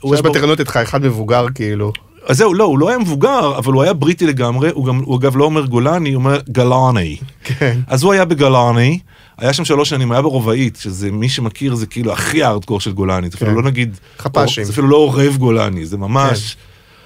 הוא 0.00 0.14
יש 0.14 0.20
היה 0.20 0.22
בר- 0.22 0.30
בטרנות 0.30 0.60
איתך 0.60 0.76
אחד 0.76 1.02
מבוגר 1.04 1.46
כאילו. 1.54 1.92
אז 2.26 2.36
זהו, 2.36 2.54
לא, 2.54 2.64
הוא 2.64 2.78
לא 2.78 2.88
היה 2.88 2.98
מבוגר, 2.98 3.58
אבל 3.58 3.72
הוא 3.72 3.82
היה 3.82 3.92
בריטי 3.92 4.26
לגמרי, 4.26 4.70
הוא 4.74 4.86
גם, 4.86 4.98
הוא 5.04 5.16
אגב 5.18 5.36
לא 5.36 5.44
אומר 5.44 5.66
גולני, 5.66 6.12
הוא 6.12 6.22
אומר 6.24 6.40
גלני. 6.50 7.16
כן. 7.44 7.78
אז 7.86 8.02
הוא 8.02 8.12
היה 8.12 8.24
בגולני, 8.24 8.98
היה 9.40 9.52
שם 9.52 9.64
שלוש 9.64 9.88
שנים, 9.88 10.12
היה 10.12 10.22
ברובאית, 10.22 10.78
שזה 10.82 11.12
מי 11.12 11.28
שמכיר 11.28 11.74
זה 11.74 11.86
כאילו 11.86 12.12
הכי 12.12 12.42
הארדקור 12.42 12.80
של 12.80 12.92
גולני, 12.92 13.30
זה 13.30 13.36
אפילו 13.36 13.50
כן. 13.50 13.56
לא 13.56 13.62
נגיד, 13.62 13.96
חפ"שים. 14.18 14.64
זה 14.64 14.72
אפילו 14.72 14.88
לא 14.88 14.96
עורב 14.96 15.36
גולני, 15.36 15.86
זה 15.86 15.96
ממש 15.96 16.56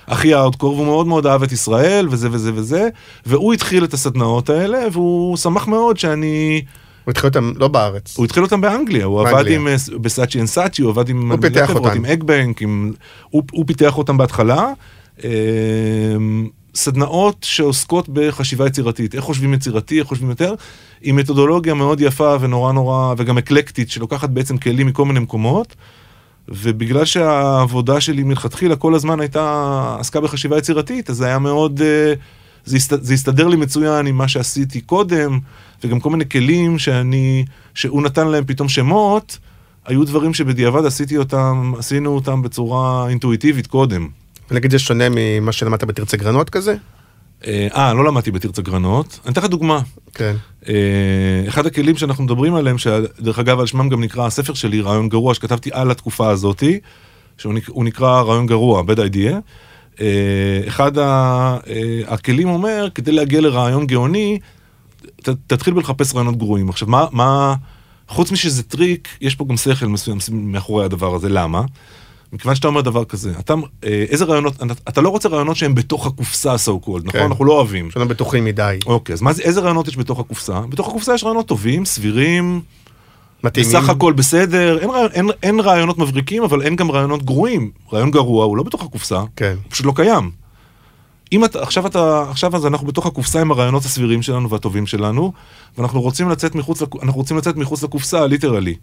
הכי 0.07 0.35
הארדקור, 0.35 0.75
והוא 0.75 0.87
מאוד 0.87 1.07
מאוד 1.07 1.26
אהב 1.26 1.43
את 1.43 1.53
ישראל, 1.53 2.09
וזה 2.11 2.29
וזה 2.33 2.50
וזה, 2.55 2.88
והוא 3.26 3.55
התחיל 3.55 3.85
את 3.85 3.95
הסדנאות 3.95 4.50
האלה, 4.50 4.79
והוא 4.93 5.37
שמח 5.37 5.67
מאוד 5.67 5.99
שאני, 5.99 6.62
הוא 7.05 7.11
התחיל 7.11 7.29
אותם 7.29 7.53
לא 7.57 7.69
בארץ. 7.69 8.17
הוא 8.17 8.25
התחיל 8.25 8.43
אותם 8.43 8.61
באנגליה, 8.61 9.05
הוא 9.05 9.21
עבד 9.21 9.33
באנגליה. 9.33 9.57
עם, 9.57 9.69
אה, 9.69 9.76
בסאצ'י 10.00 10.41
אנד 10.41 10.49
סאצ'י, 10.49 10.83
הוא 10.83 10.91
עבד 10.91 11.09
עם, 11.09 11.33
הוא 11.33 11.41
פיתח 11.41 11.64
חברות, 11.67 11.85
אותם. 11.85 11.97
עם 11.97 12.05
אגבנק, 12.05 12.62
עם, 12.62 12.93
הוא, 13.31 13.43
הוא 13.53 13.64
פיתח 13.67 13.99
אותם 13.99 14.17
בהתחלה. 14.17 14.73
סדנאות 16.75 17.37
שעוסקות 17.43 18.09
בחשיבה 18.09 18.66
יצירתית, 18.66 19.14
איך 19.14 19.25
חושבים 19.25 19.54
יצירתי, 19.54 19.99
איך 19.99 20.07
חושבים 20.07 20.31
יותר, 20.31 20.54
עם 21.02 21.16
מתודולוגיה 21.16 21.75
מאוד 21.75 22.00
יפה 22.00 22.37
ונורא 22.40 22.73
נורא, 22.73 23.14
וגם 23.16 23.38
אקלקטית, 23.38 23.90
שלוקחת 23.90 24.31
בעצם 24.31 24.59
כלים 24.59 24.87
מכל 24.87 25.04
מיני 25.04 25.21
מקומות, 25.21 25.76
ובגלל 26.49 27.04
שהעבודה 27.04 28.00
שלי 28.00 28.23
מלכתחילה 28.23 28.76
כל 28.76 28.95
הזמן 28.95 29.21
הייתה, 29.21 29.97
עסקה 30.00 30.21
בחשיבה 30.21 30.59
יצירתית, 30.59 31.11
אז 31.11 31.16
זה 31.16 31.26
היה 31.26 31.38
מאוד, 31.38 31.81
אה, 31.83 32.14
זה, 32.64 32.76
הסת, 32.76 33.02
זה 33.02 33.14
הסתדר 33.14 33.49
לי 33.49 33.57
מצוין 33.57 34.07
עם 34.07 34.16
מה 34.16 34.28
שעשיתי 34.28 34.81
קודם, 34.81 35.38
וגם 35.85 36.00
כל 36.00 36.11
מיני 36.11 36.28
כלים 36.28 36.78
שאני, 36.78 37.45
שהוא 37.75 38.02
נתן 38.02 38.28
להם 38.28 38.45
פתאום 38.45 38.69
שמות, 38.69 39.38
היו 39.87 40.04
דברים 40.04 40.35
שבדיעבד 40.35 40.85
עשיתי 40.85 41.16
אותם, 41.16 41.73
עשינו 41.78 42.14
אותם 42.14 42.43
בצורה 42.43 43.09
אינטואיטיבית 43.09 43.66
קודם. 43.66 44.09
נגיד 44.51 44.71
זה 44.71 44.79
שונה 44.79 45.05
ממה 45.11 45.53
שלמדת 45.53 45.85
בתרצה 45.85 46.17
גרנות 46.17 46.51
כזה? 46.51 46.77
אה, 47.47 47.69
אה, 47.77 47.95
לא 47.95 48.05
למדתי 48.05 48.31
בתרצה 48.31 48.63
גרנות. 48.63 49.19
אני 49.25 49.33
אתן 49.33 49.41
לך 49.41 49.47
דוגמה. 49.49 49.81
כן. 50.15 50.35
אה, 50.69 50.75
אחד 51.49 51.67
הכלים 51.67 51.97
שאנחנו 51.97 52.25
מדברים 52.25 52.55
עליהם, 52.55 52.79
שדרך 52.79 53.39
אגב 53.39 53.61
על 53.61 53.67
שמם 53.67 53.89
גם 53.89 54.03
נקרא 54.05 54.27
הספר 54.27 54.55
שלי, 54.55 54.81
רעיון 54.81 55.09
גרוע, 55.09 55.35
שכתבתי 55.35 55.71
על 55.73 55.91
התקופה 55.91 56.31
הזאתי, 56.31 56.81
שהוא 57.39 57.55
נק- 57.55 57.69
הוא 57.69 57.85
נקרא 57.85 58.21
רעיון 58.23 58.47
גרוע, 58.47 58.83
bad 58.83 58.97
idea. 58.99 59.33
אה, 60.01 60.07
אחד 60.69 60.93
הכלים 62.07 62.49
אומר, 62.49 62.89
כדי 62.95 63.13
להגיע 63.13 63.41
לרעיון 63.41 63.87
גאוני, 63.87 64.39
ת, 65.23 65.29
תתחיל 65.47 65.75
בלחפש 65.75 66.15
רעיונות 66.15 66.37
גרועים. 66.39 66.69
עכשיו, 66.69 66.89
מה, 66.89 67.07
מה, 67.13 67.55
חוץ 68.09 68.33
משזה 68.33 68.63
טריק, 68.63 69.09
יש 69.21 69.35
פה 69.35 69.45
גם 69.49 69.57
שכל 69.57 69.87
מסוים 69.87 70.19
מאחורי 70.33 70.85
הדבר 70.85 71.15
הזה, 71.15 71.29
למה? 71.29 71.63
מכיוון 72.33 72.54
שאתה 72.54 72.69
אומר 72.69 72.81
דבר 72.81 73.04
כזה, 73.04 73.33
אתה, 73.38 73.54
אה, 73.85 74.04
איזה 74.09 74.25
רעיונות, 74.25 74.54
אתה 74.88 75.00
לא 75.00 75.09
רוצה 75.09 75.28
רעיונות 75.28 75.57
שהם 75.57 75.75
בתוך 75.75 76.07
הקופסה 76.07 76.54
so 76.54 76.87
called, 76.87 76.90
נכון? 77.04 77.11
כן. 77.11 77.23
אנחנו 77.23 77.45
לא 77.45 77.52
אוהבים. 77.52 77.90
שלא 77.90 78.04
בטוחים 78.04 78.45
מדי. 78.45 78.78
אוקיי, 78.87 79.12
אז 79.12 79.23
מה, 79.23 79.33
זה- 79.33 79.43
איזה 79.43 79.61
רעיונות 79.61 79.88
יש 79.88 79.97
בתוך 79.97 80.21
הקופסה? 80.21 80.61
בתוך 80.61 80.88
הקופסה 80.88 81.14
יש 81.14 81.25
רעיונות 81.25 81.47
טובים, 81.47 81.85
סבירים, 81.85 82.61
מתאימים. 83.45 83.73
בסך 83.73 83.88
הכל 83.88 84.12
בסדר, 84.12 84.78
אין, 84.78 84.90
אין, 85.12 85.28
אין 85.43 85.61
רעיונות 85.61 85.99
מבריקים, 85.99 86.43
אבל 86.43 86.62
אין 86.62 86.76
גם 86.76 86.90
רעיונות 86.90 87.23
גרועים. 87.23 87.71
רעיון 87.93 88.11
גרוע 88.11 88.45
הוא 88.45 88.57
לא 88.57 88.62
בתוך 88.62 88.83
הקופסה, 88.83 89.23
כן. 89.37 89.54
הוא 89.62 89.71
פשוט 89.71 89.87
לא 89.87 89.93
קיים. 89.97 90.31
אם 91.33 91.45
אתה, 91.45 91.62
עכשיו 91.62 91.87
אתה, 91.87 92.25
עכשיו 92.31 92.57
אז 92.57 92.66
אנחנו 92.66 92.87
בתוך 92.87 93.07
הקופסה 93.07 93.40
עם 93.40 93.50
הרעיונות 93.50 93.85
הסבירים 93.85 94.23
שלנו 94.23 94.50
והטובים 94.50 94.87
שלנו, 94.87 95.33
ואנחנו 95.78 96.00
רוצים 96.00 96.28
לצאת 96.28 96.54
מחוץ, 96.54 96.83
אנחנו 97.02 97.12
רוצים 97.21 97.37
לצאת 97.37 97.57
מחוץ 97.57 97.83
לקופסה, 97.83 98.26
ליטרלי. 98.26 98.75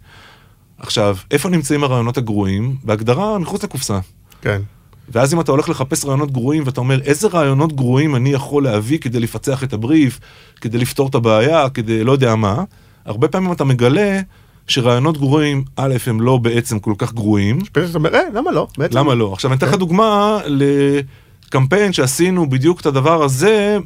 עכשיו, 0.82 1.16
איפה 1.30 1.48
נמצאים 1.48 1.84
הרעיונות 1.84 2.16
הגרועים? 2.16 2.76
בהגדרה, 2.84 3.38
מחוץ 3.38 3.64
לקופסה. 3.64 3.98
כן. 4.42 4.60
ואז 5.08 5.34
אם 5.34 5.40
אתה 5.40 5.52
הולך 5.52 5.68
לחפש 5.68 6.04
רעיונות 6.04 6.30
גרועים 6.30 6.62
ואתה 6.66 6.80
אומר 6.80 7.00
איזה 7.00 7.28
רעיונות 7.28 7.72
גרועים 7.72 8.16
אני 8.16 8.32
יכול 8.32 8.64
להביא 8.64 8.98
כדי 8.98 9.20
לפצח 9.20 9.64
את 9.64 9.72
הבריף, 9.72 10.20
כדי 10.60 10.78
לפתור 10.78 11.08
את 11.08 11.14
הבעיה, 11.14 11.68
כדי 11.68 12.04
לא 12.04 12.12
יודע 12.12 12.34
מה, 12.34 12.64
הרבה 13.04 13.28
פעמים 13.28 13.52
אתה 13.52 13.64
מגלה 13.64 14.20
שרעיונות 14.66 15.18
גרועים, 15.18 15.64
א', 15.76 15.94
הם 16.06 16.20
לא 16.20 16.36
בעצם 16.36 16.78
כל 16.78 16.94
כך 16.98 17.14
גרועים, 17.14 17.58
אתה 17.72 17.80
אומר, 17.94 18.14
אה, 18.14 18.20
למה 18.34 18.50
לא? 18.50 18.66
בעצם. 18.78 18.98
למה 18.98 19.14
לא? 19.14 19.32
עכשיו 19.32 19.50
אני 19.50 19.58
אתן 19.58 19.66
לך 19.66 19.74
דוגמה 19.74 20.38
לקמפיין 20.46 21.92
שעשינו 21.92 22.50
בדיוק 22.50 22.80
את 22.80 22.86
הדבר 22.86 23.22
הזה 23.22 23.78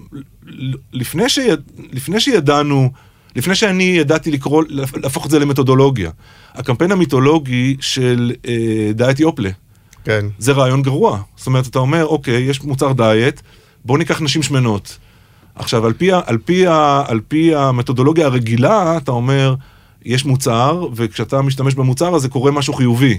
לפני, 0.92 1.28
שיד... 1.28 1.60
לפני 1.92 2.20
שידענו, 2.20 2.90
לפני 3.36 3.54
שאני 3.54 3.82
ידעתי 3.82 4.30
לקרוא, 4.30 4.64
להפוך 4.68 5.26
את 5.26 5.30
זה 5.30 5.38
למתודולוגיה. 5.38 6.10
הקמפיין 6.54 6.92
המיתולוגי 6.92 7.76
של 7.80 8.32
אה, 8.48 8.90
דיאט 8.94 9.20
יופלה. 9.20 9.50
כן. 10.04 10.26
זה 10.38 10.52
רעיון 10.52 10.82
גרוע. 10.82 11.22
זאת 11.36 11.46
אומרת, 11.46 11.66
אתה 11.66 11.78
אומר, 11.78 12.06
אוקיי, 12.06 12.42
יש 12.42 12.62
מוצר 12.62 12.92
דיאט, 12.92 13.40
בוא 13.84 13.98
ניקח 13.98 14.22
נשים 14.22 14.42
שמנות. 14.42 14.98
עכשיו, 15.54 15.86
על 15.86 15.92
פי, 15.92 16.12
על, 16.12 16.38
פי 16.44 16.64
על 17.06 17.20
פי 17.28 17.54
המתודולוגיה 17.54 18.26
הרגילה, 18.26 18.96
אתה 18.96 19.10
אומר, 19.10 19.54
יש 20.04 20.24
מוצר, 20.24 20.86
וכשאתה 20.94 21.42
משתמש 21.42 21.74
במוצר 21.74 22.14
הזה 22.14 22.28
קורה 22.28 22.50
משהו 22.50 22.74
חיובי. 22.74 23.18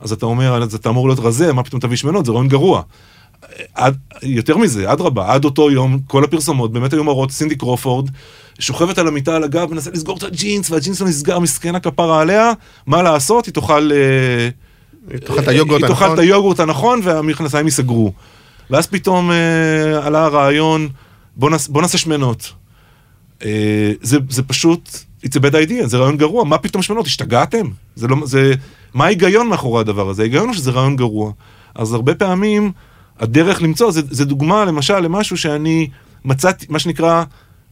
אז 0.00 0.12
אתה 0.12 0.26
אומר, 0.26 0.62
אז 0.62 0.74
אתה 0.74 0.88
אמור 0.88 1.08
להיות 1.08 1.20
רזה, 1.20 1.52
מה 1.52 1.62
פתאום 1.62 1.80
תביא 1.80 1.96
שמנות, 1.96 2.24
זה 2.24 2.32
רעיון 2.32 2.48
גרוע. 2.48 2.82
עד, 3.74 3.96
יותר 4.22 4.56
מזה, 4.56 4.92
אדרבה, 4.92 5.32
עד 5.32 5.44
אותו 5.44 5.70
יום, 5.70 5.98
כל 6.06 6.24
הפרסומות 6.24 6.72
באמת 6.72 6.92
היו 6.92 7.04
מראות 7.04 7.30
סינדי 7.30 7.56
קרופורד, 7.56 8.10
שוכבת 8.58 8.98
על 8.98 9.08
המיטה 9.08 9.36
על 9.36 9.44
הגב, 9.44 9.72
מנסה 9.72 9.90
לסגור 9.90 10.16
את 10.16 10.22
הג'ינס, 10.22 10.70
והג'ינס 10.70 11.00
לא 11.00 11.08
נסגר, 11.08 11.38
מסכן 11.38 11.74
הכפרה 11.74 12.20
עליה, 12.20 12.52
מה 12.86 13.02
לעשות? 13.02 13.46
היא 13.46 13.54
תאכל... 13.54 13.90
אה, 13.92 14.48
תאכל 15.18 15.38
את 15.38 15.48
היוגורט 15.48 15.82
היא 15.82 15.88
תאכל 15.88 16.04
הנכון. 16.04 16.18
את 16.18 16.18
היוגורט 16.18 16.60
הנכון 16.60 17.00
והמכנסיים 17.02 17.66
ייסגרו. 17.66 18.12
ואז 18.70 18.86
פתאום 18.86 19.30
אה, 19.30 20.06
עלה 20.06 20.24
הרעיון, 20.24 20.88
בוא, 21.36 21.50
נעש, 21.50 21.68
בוא 21.68 21.82
נעשה 21.82 21.98
שמנות. 21.98 22.52
אה, 23.44 23.92
זה, 24.00 24.18
זה 24.30 24.42
פשוט, 24.42 24.90
it's 25.24 25.36
a 25.36 25.40
bad 25.40 25.52
idea, 25.52 25.86
זה 25.86 25.96
רעיון 25.96 26.16
גרוע, 26.16 26.44
מה 26.44 26.58
פתאום 26.58 26.82
שמנות, 26.82 27.06
השתגעתם? 27.06 27.66
זה 27.96 28.08
לא, 28.08 28.16
זה, 28.24 28.54
מה 28.94 29.04
ההיגיון 29.04 29.48
מאחורי 29.48 29.80
הדבר 29.80 30.08
הזה? 30.08 30.22
ההיגיון 30.22 30.46
הוא 30.46 30.54
שזה 30.54 30.70
רעיון 30.70 30.96
גרוע. 30.96 31.32
אז 31.74 31.92
הרבה 31.92 32.14
פעמים, 32.14 32.72
הדרך 33.20 33.62
למצוא, 33.62 33.90
זה, 33.90 34.00
זה 34.10 34.24
דוגמה 34.24 34.64
למשל 34.64 34.98
למשהו 34.98 35.36
שאני 35.36 35.88
מצאתי, 36.24 36.66
מה 36.68 36.78
שנקרא, 36.78 37.24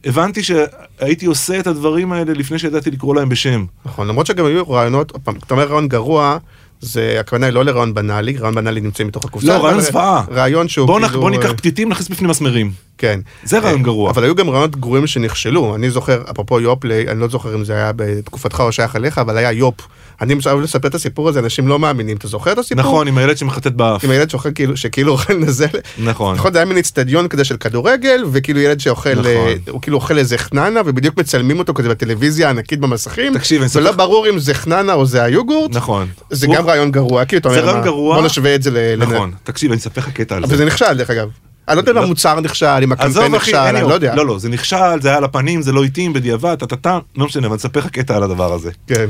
הבנתי 0.05 0.41
שהייתי 0.43 1.25
עושה 1.25 1.59
את 1.59 1.67
הדברים 1.67 2.11
האלה 2.11 2.33
לפני 2.33 2.59
שידעתי 2.59 2.91
לקרוא 2.91 3.15
להם 3.15 3.29
בשם. 3.29 3.65
נכון, 3.85 4.07
למרות 4.07 4.25
שגם 4.25 4.45
היו 4.45 4.69
רעיונות, 4.69 5.11
עוד 5.11 5.21
פעם, 5.21 5.35
אתה 5.35 5.53
אומר 5.53 5.63
רעיון 5.63 5.87
גרוע, 5.87 6.37
זה 6.81 7.17
הכוונה 7.19 7.45
היא 7.45 7.53
לא 7.53 7.65
לרעיון 7.65 7.93
בנאלי, 7.93 8.37
רעיון 8.37 8.55
בנאלי 8.55 8.81
נמצאים 8.81 9.07
מתוך 9.07 9.25
הקופסה. 9.25 9.47
לא, 9.47 9.63
רעיון 9.65 9.81
זוועה. 9.81 10.23
רעיון 10.31 10.67
שהוא 10.67 10.87
בוא, 10.87 10.99
כאילו... 11.01 11.21
בוא 11.21 11.29
ניקח 11.29 11.49
אה, 11.49 11.53
פתיתים, 11.53 11.89
נכניס 11.89 12.07
בפנים 12.07 12.29
מסמרים. 12.29 12.71
כן. 12.97 13.19
זה 13.43 13.59
רעיון 13.59 13.79
אה, 13.79 13.85
גרוע. 13.85 14.11
אבל 14.11 14.23
היו 14.23 14.35
גם 14.35 14.49
רעיונות 14.49 14.75
גרועים 14.75 15.07
שנכשלו. 15.07 15.75
אני 15.75 15.89
זוכר, 15.89 16.23
אפרופו 16.31 16.59
יופלי, 16.59 17.07
אני 17.07 17.19
לא 17.19 17.27
זוכר 17.27 17.55
אם 17.55 17.65
זה 17.65 17.73
היה 17.73 17.91
בתקופתך 17.95 18.59
או 18.59 18.71
שייך 18.71 18.95
אליך, 18.95 19.17
אבל 19.17 19.37
היה 19.37 19.51
יופ. 19.51 19.75
אני 20.21 20.35
אוהב 20.45 20.59
לספר 20.59 20.87
את 20.87 20.95
הסיפור 20.95 21.29
הזה, 21.29 21.39
אנשים 21.39 21.67
לא 21.67 21.79
מאמינים. 21.79 22.17
אתה 22.17 22.27
זוכר 22.27 22.51
את 22.51 22.57
הסיפור? 22.57 22.83
נכון, 22.83 23.07
עם 23.07 23.17
הילד 23.17 23.37
שמחטט 23.37 23.71
באף. 23.71 24.03
עם 24.03 24.11
הילד 24.11 24.29
שאוכל 24.29 24.51
כאילו, 24.51 24.77
שכאילו 24.77 25.11
אוכל 25.11 25.33
נזל. 25.37 25.65
נכון. 25.97 26.35
נכון, 26.35 26.53
זה 26.53 26.59
היה 26.59 26.65
מין 26.65 26.77
אצטדיון 26.77 27.27
כזה 27.27 27.43
של 27.43 27.57
כדורגל, 27.57 28.23
וכאילו 28.31 28.59
ילד 28.59 28.79
שאוכל, 28.79 29.13
נכון. 29.13 29.25
אה, 29.25 29.53
הוא 29.69 29.81
כאילו 29.81 29.97
אוכל 29.97 30.17
איזה 30.17 30.37
חננה, 30.37 30.81
ובדיוק 30.85 31.17
מצלמים 31.17 31.59
אותו 31.59 31.73
כזה 31.73 31.89
בטלוויזיה 31.89 32.47
הענקית 32.47 32.79
במסכים. 32.79 33.33
תקשיב, 33.33 33.61
אני 33.61 33.69
ולא 33.75 33.89
אספר- 33.89 33.97
ברור 33.97 34.29
אם 34.29 34.39
זה 34.39 34.53
חננה 34.53 34.93
או 34.93 35.05
זה 35.05 35.23
היוגורט. 35.23 35.75
נכון. 35.75 36.07
זה 36.29 36.47
הוא- 36.47 36.55
גם 36.55 36.67
רעיון 36.67 36.91
גרוע, 36.91 37.25
כי 37.25 37.37
אתה 37.37 37.49
אומר. 37.49 37.91
בוא 37.91 38.21
נשווה 38.21 38.55
את 38.55 38.63
זה 38.63 38.71
ל... 38.71 38.77
נכון. 38.97 39.31
תקשיב, 39.43 39.71
אני 39.71 39.79
אספר 39.79 40.01
לך 40.01 40.09
קטע 40.09 40.35
על 40.35 40.43
אבל 40.43 40.51
זה. 40.51 40.57
זה 40.57 40.65
נכשל 40.65 40.93
דרך 40.93 41.09
אגב. 41.09 41.29
אני 41.67 41.75
לא 41.75 41.81
יודע 41.81 41.91
אם 41.91 41.97
לא. 41.97 42.03
המוצר 42.03 42.39
נכשל, 42.39 42.65
אם 42.83 42.91
הקמפיין 42.91 43.31
נכשל, 43.35 43.55
אני 43.57 43.81
לא 43.81 43.93
יודע. 43.93 44.15
לא, 44.15 44.25
לא, 44.25 44.39
זה 44.39 44.49
נכשל, 44.49 45.01
זה 45.01 45.07
היה 45.09 45.17
על 45.17 45.23
הפנים, 45.23 45.61
זה 45.61 45.71
לא 45.71 45.83
התאים, 45.83 46.13
בדיעבד, 46.13 46.55
טה-טה-טה, 46.55 46.99
לא 47.17 47.25
משנה, 47.25 47.47
אבל 47.47 47.53
אני 47.53 47.59
אספר 47.59 47.79
לך 47.79 47.87
קטע 47.87 48.15
על 48.15 48.23
הדבר 48.23 48.53
הזה. 48.53 48.71
כן. 48.87 49.05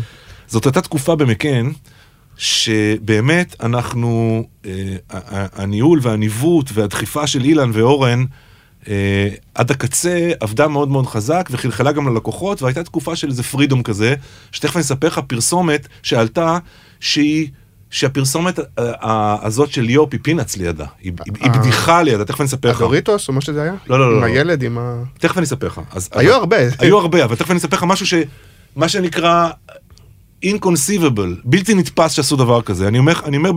זאת 0.48 0.66
הייתה 0.66 0.82
תקופה 0.82 1.16
במקן, 1.16 1.70
שבאמת 2.38 3.56
אנחנו, 3.64 4.44
אה, 4.66 4.72
הניהול 5.54 6.00
והניווט 6.02 6.70
והדחיפה 6.74 7.28
של 7.28 7.44
אילן 7.44 7.72
ואורן, 7.74 8.26
אה, 8.88 9.30
עד 9.56 9.72
הקצה 9.72 10.32
עבדה 10.40 10.68
מאוד 10.68 10.90
מאוד 10.90 11.08
חזק 11.08 11.50
וחלחלה 11.52 11.92
גם 11.92 12.08
ללקוחות, 12.08 12.62
והייתה 12.62 12.84
תקופה 12.84 13.16
של 13.16 13.28
איזה 13.28 13.44
פרידום 13.44 13.84
כזה, 13.84 14.16
שתכף 14.52 14.76
אני 14.76 14.82
אספר 14.82 15.08
לך 15.08 15.20
פרסומת 15.28 15.88
שעלתה, 16.04 16.58
שהיא... 17.00 17.48
שהפרסומת 17.90 18.60
אה, 18.80 19.36
הזאת 19.42 19.72
של 19.72 19.84
היא 19.84 20.20
פינאץ 20.22 20.58
לידה, 20.58 20.86
היא, 21.02 21.14
אה. 21.44 21.50
בדיחה 21.50 22.04
לידה, 22.04 22.26
תכף 22.26 22.42
אני 22.42 22.48
אספר 22.48 22.70
לך. 22.70 22.78
הדוריטוס 22.78 23.28
או 23.28 23.34
מה 23.34 23.42
שזה 23.42 23.62
היה? 23.62 23.74
לא, 23.88 24.00
לא, 24.00 24.12
לא, 24.12 24.16
עם 24.18 24.22
לא. 24.22 24.28
הילד, 24.28 24.64
עם 24.64 24.78
ה... 24.78 25.04
תכף 25.20 25.38
אני 25.38 25.46
אספר 25.46 25.68
לך. 25.68 25.82
היו 26.12 26.34
הרבה. 26.34 26.58
היו 26.80 27.00
הרבה, 27.00 27.24
אבל 27.24 27.36
תכף 27.36 27.52
אני 27.52 27.60
אספר 27.60 27.78
לך 27.78 27.84
משהו 27.84 28.08
ש... 28.08 28.14
מה 28.76 28.90
שנקרא 28.90 29.50
inconceivable, 30.44 31.42
בלתי 31.44 31.74
נתפס 31.74 32.12
שעשו 32.12 32.36
דבר 32.36 32.62
כזה. 32.62 32.88
אני 32.88 33.00
אומר, 33.00 33.20
אני 33.26 33.38
אומר, 33.38 33.52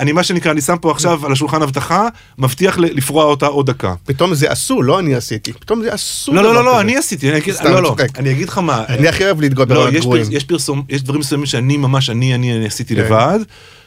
אני 0.00 0.12
מה 0.12 0.22
שנקרא, 0.22 0.52
אני 0.52 0.60
שם 0.60 0.76
פה 0.80 0.90
עכשיו 0.90 1.26
על 1.26 1.32
השולחן 1.32 1.62
הבטחה, 1.62 2.08
מבטיח 2.38 2.78
לפרוע 2.78 3.24
אותה 3.24 3.46
עוד 3.46 3.66
דקה. 3.66 3.94
פתאום 4.04 4.34
זה 4.34 4.50
עשו, 4.50 4.82
לא 4.82 4.98
אני 4.98 5.14
עשיתי. 5.14 5.52
פתאום 5.52 5.82
זה 5.82 5.92
עשו. 5.92 6.32
לא, 6.32 6.42
לא, 6.42 6.54
לא, 6.54 6.64
לא. 6.64 6.80
אני 6.80 6.96
עשיתי, 6.96 7.30
אני 7.30 7.38
אגיד, 7.38 7.54
לא, 7.64 7.82
לא. 7.82 7.96
אני 8.16 8.30
אגיד 8.30 8.48
לך 8.48 8.58
מה. 8.58 8.84
אני 8.88 9.08
הכי 9.08 9.24
אוהב 9.24 9.40
להתגאות 9.40 9.68
לא, 9.68 9.74
ברעיונות 9.74 9.98
יש, 9.98 10.04
גרועים. 10.04 10.24
פרס, 10.24 10.32
יש 10.34 10.44
פרסום, 10.44 10.82
יש 10.88 11.02
דברים 11.02 11.20
מסוימים 11.20 11.46
שאני 11.46 11.76
ממש, 11.76 12.10
אני, 12.10 12.34
אני, 12.34 12.66
עשיתי 12.66 12.96
כן. 12.96 13.00
לבד, 13.00 13.38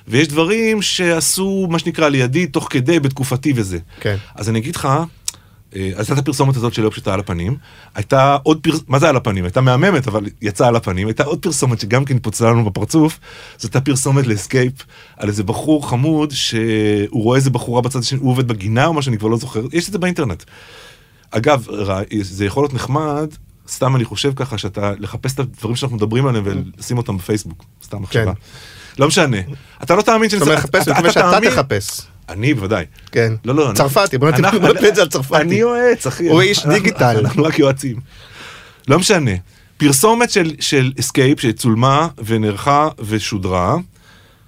ויש 0.07 0.27
דברים 0.27 0.81
שעשו, 0.81 1.67
מה 1.69 1.79
שנקרא, 1.79 2.09
לידי, 2.09 2.47
תוך 2.47 2.67
כדי, 2.69 2.99
בתקופתי 2.99 3.53
וזה. 3.55 3.77
כן. 3.99 4.15
אז 4.35 4.49
אני 4.49 4.59
אגיד 4.59 4.75
לך, 4.75 4.85
אה, 4.85 5.03
אז 5.75 5.81
הייתה 5.97 6.13
את 6.13 6.17
הפרסומת 6.17 6.55
הזאת 6.55 6.73
שלא 6.73 6.89
פשוטה 6.89 7.13
על 7.13 7.19
הפנים, 7.19 7.57
הייתה 7.95 8.37
עוד 8.43 8.59
פרסומת, 8.61 8.89
מה 8.89 8.99
זה 8.99 9.09
על 9.09 9.15
הפנים? 9.15 9.43
הייתה 9.43 9.61
מהממת, 9.61 10.07
אבל 10.07 10.25
יצאה 10.41 10.67
על 10.67 10.75
הפנים, 10.75 11.07
הייתה 11.07 11.23
עוד 11.23 11.39
פרסומת 11.39 11.79
שגם 11.79 12.05
כן 12.05 12.19
פוצלה 12.19 12.49
לנו 12.49 12.65
בפרצוף, 12.65 13.19
זאת 13.57 13.63
הייתה 13.63 13.81
פרסומת 13.81 14.27
לאסקייפ, 14.27 14.73
על 15.17 15.29
איזה 15.29 15.43
בחור 15.43 15.89
חמוד, 15.89 16.31
שהוא 16.31 17.23
רואה 17.23 17.37
איזה 17.37 17.49
בחורה 17.49 17.81
בצד 17.81 17.99
השני, 17.99 18.19
הוא 18.19 18.31
עובד 18.31 18.47
בגינה 18.47 18.85
או 18.85 18.93
מה 18.93 19.01
שאני 19.01 19.17
כבר 19.17 19.27
לא 19.27 19.37
זוכר, 19.37 19.61
יש 19.73 19.87
את 19.87 19.93
זה 19.93 19.99
באינטרנט. 19.99 20.43
אגב, 21.31 21.67
זה 22.21 22.45
יכול 22.45 22.63
להיות 22.63 22.73
נחמד, 22.73 23.27
סתם 23.67 23.95
אני 23.95 24.05
חושב 24.05 24.33
ככה, 24.35 24.57
שאתה, 24.57 24.93
לחפש 24.99 25.33
את 25.33 25.39
הדברים 25.39 25.75
שאנחנו 25.75 25.97
מדברים 25.97 26.27
עליהם 26.27 26.43
ולשים 26.47 26.97
אותם 26.97 27.17
בפייסבוק, 27.17 27.65
סתם 27.83 28.01
מחשבה. 28.01 28.33
לא 28.99 29.07
משנה. 29.07 29.37
אתה 29.83 29.95
לא 29.95 30.01
תאמין 30.01 30.29
שאני... 30.29 30.39
זאת 30.39 30.47
אומרת, 30.47 30.59
לחפש, 30.63 30.87
אני 30.87 31.11
שאתה 31.11 31.39
תחפש. 31.49 32.01
אני 32.29 32.53
בוודאי. 32.53 32.85
כן. 33.11 33.33
לא, 33.45 33.55
לא. 33.55 33.71
צרפתי, 33.75 34.17
בוא 34.17 34.29
נתחיל 34.29 34.87
את 34.87 34.95
זה 34.95 35.01
על 35.01 35.07
צרפתי. 35.07 35.41
אני 35.41 35.55
יועץ, 35.55 36.07
אחי. 36.07 36.29
הוא 36.29 36.41
איש 36.41 36.65
דיגיטל. 36.65 37.17
אנחנו 37.17 37.43
רק 37.43 37.59
יועצים. 37.59 37.95
לא 38.87 38.99
משנה. 38.99 39.31
פרסומת 39.77 40.31
של, 40.31 40.51
של 40.59 40.91
אסקייפ 40.99 41.39
שצולמה 41.39 42.07
ונערכה 42.25 42.87
ושודרה, 42.99 43.77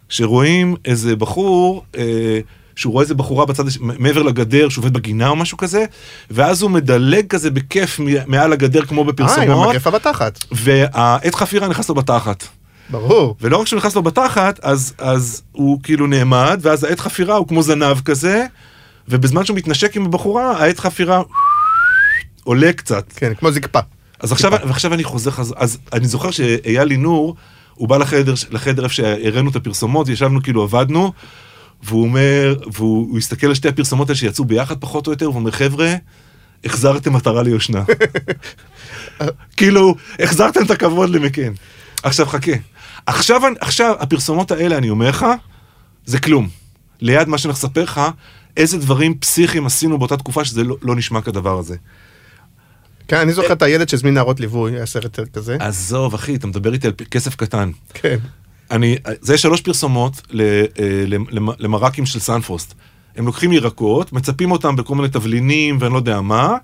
שרואים 0.09 0.75
איזה 0.85 1.15
בחור, 1.15 1.83
אה, 1.97 2.39
שהוא 2.75 2.93
רואה 2.93 3.03
איזה 3.03 3.15
בחורה 3.15 3.45
בצד, 3.45 3.63
מעבר 3.79 4.23
לגדר, 4.23 4.69
שעובד 4.69 4.93
בגינה 4.93 5.29
או 5.29 5.35
משהו 5.35 5.57
כזה, 5.57 5.85
ואז 6.31 6.61
הוא 6.61 6.71
מדלג 6.71 7.27
כזה 7.27 7.51
בכיף 7.51 7.99
מעל 8.27 8.53
הגדר 8.53 8.85
כמו 8.85 9.01
אה, 9.01 9.05
עם 9.05 9.11
בפרסומות, 9.13 9.67
המגפה 9.67 9.91
בתחת. 9.91 10.39
והאת 10.51 11.35
חפירה 11.35 11.67
נכנס 11.67 11.89
לו 11.89 11.95
בתחת. 11.95 12.47
ברור. 12.91 13.35
ולא 13.41 13.57
רק 13.57 13.67
שהוא 13.67 13.77
נכנס 13.77 13.95
לו 13.95 14.03
בתחת, 14.03 14.59
אז, 14.63 14.93
אז 14.97 15.41
הוא 15.51 15.79
כאילו 15.83 16.07
נעמד, 16.07 16.59
ואז 16.61 16.83
האת 16.83 16.99
חפירה 16.99 17.35
הוא 17.35 17.47
כמו 17.47 17.63
זנב 17.63 17.99
כזה, 17.99 18.45
ובזמן 19.07 19.45
שהוא 19.45 19.57
מתנשק 19.57 19.95
עם 19.95 20.05
הבחורה, 20.05 20.51
העת 20.51 20.79
חפירה 20.79 21.21
עולה 22.43 22.73
קצת. 22.73 23.13
כן, 23.15 23.33
כמו 23.33 23.51
זקפה. 23.51 23.79
אז 24.19 24.31
עכשיו, 24.31 24.51
ועכשיו 24.51 24.93
אני 24.93 25.03
חוזר, 25.03 25.31
חז... 25.31 25.53
אז 25.57 25.77
אני 25.93 26.07
זוכר 26.07 26.31
שאייל 26.31 26.83
לינור, 26.83 27.35
הוא 27.75 27.89
בא 27.89 27.97
לחדר, 27.97 28.33
לחדר 28.51 28.83
איפה 28.83 28.95
שהראינו 28.95 29.49
את 29.49 29.55
הפרסומות, 29.55 30.09
ישבנו 30.09 30.43
כאילו 30.43 30.63
עבדנו, 30.63 31.11
והוא 31.83 32.03
אומר, 32.03 32.55
והוא 32.73 33.07
הוא 33.09 33.17
הסתכל 33.17 33.47
על 33.47 33.53
שתי 33.53 33.67
הפרסומות 33.67 34.09
האלה 34.09 34.17
שיצאו 34.17 34.45
ביחד 34.45 34.77
פחות 34.79 35.07
או 35.07 35.11
יותר, 35.11 35.29
והוא 35.29 35.39
אומר, 35.39 35.51
חבר'ה, 35.51 35.93
החזרתם 36.65 37.13
מטרה 37.13 37.43
ליושנה. 37.43 37.83
כאילו, 39.57 39.95
החזרתם 40.19 40.61
את 40.65 40.71
הכבוד 40.71 41.09
למקן. 41.09 41.53
עכשיו 42.03 42.25
חכה. 42.25 42.51
עכשיו, 43.05 43.41
עכשיו, 43.61 43.95
הפרסומות 43.99 44.51
האלה, 44.51 44.77
אני 44.77 44.89
אומר 44.89 45.09
לך, 45.09 45.25
זה 46.05 46.19
כלום. 46.19 46.49
ליד 47.01 47.27
מה 47.27 47.37
שאני 47.37 47.51
לספר 47.51 47.83
לך, 47.83 48.01
איזה 48.57 48.77
דברים 48.77 49.17
פסיכיים 49.17 49.65
עשינו 49.65 49.97
באותה 49.97 50.17
תקופה 50.17 50.45
שזה 50.45 50.63
לא, 50.63 50.75
לא 50.81 50.95
נשמע 50.95 51.21
כדבר 51.21 51.57
הזה. 51.59 51.75
כן, 53.07 53.17
אני 53.17 53.33
זוכר 53.33 53.53
את 53.53 53.61
הילד 53.61 53.89
שהזמין 53.89 54.13
נערות 54.13 54.39
ליווי, 54.39 54.71
היה 54.75 54.85
סרט 54.85 55.19
כזה. 55.33 55.57
עזוב, 55.59 56.13
אחי, 56.13 56.35
אתה 56.35 56.47
מדבר 56.47 56.73
איתי 56.73 56.87
על 56.87 56.93
כסף 57.11 57.35
קטן. 57.35 57.71
כן. 57.93 58.17
אני, 58.71 58.95
זה 59.21 59.37
שלוש 59.37 59.61
פרסומות 59.61 60.21
ל- 60.29 60.41
אה, 60.41 61.03
למ- 61.07 61.49
למרקים 61.59 62.05
של 62.05 62.19
סנפרוסט. 62.19 62.73
הם 63.15 63.25
לוקחים 63.25 63.51
ירקות, 63.51 64.13
מצפים 64.13 64.51
אותם 64.51 64.75
בכל 64.75 64.95
מיני 64.95 65.09
תבלינים 65.09 65.77
ואני 65.79 65.93
לא 65.93 65.97
יודע 65.97 66.21
מה, 66.21 66.55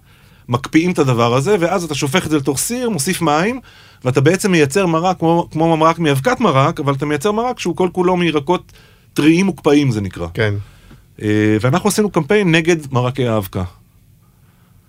מקפיאים 0.50 0.92
את 0.92 1.00
הדבר 1.00 1.36
הזה, 1.36 1.56
ואז 1.60 1.84
אתה 1.84 1.96
שופך 1.96 2.26
את 2.26 2.32
זה 2.32 2.38
לתוך 2.38 2.58
סיר, 2.58 2.90
מוסיף 2.90 3.22
מים, 3.22 3.60
ואתה 4.04 4.22
בעצם 4.22 4.52
מייצר 4.52 4.86
מרק 4.86 5.20
כמו, 5.20 5.48
כמו 5.52 5.78
מרק 5.78 6.00
מאבקת 6.00 6.40
מרק, 6.40 6.80
אבל 6.80 6.94
אתה 6.94 7.06
מייצר 7.06 7.32
מרק 7.32 7.60
שהוא 7.60 7.76
כל 7.76 7.90
כולו 7.92 8.18
מירקות 8.18 8.72
טריים 9.14 9.46
מוקפאים 9.46 9.92
זה 9.92 10.02
נקרא. 10.02 10.28
כן. 10.34 10.54
אה, 11.22 11.58
ואנחנו 11.62 11.90
עשינו 11.90 12.10
קמפיין 12.10 12.52
נגד 12.56 12.94
מרקי 12.94 13.28
האבקה. 13.28 13.64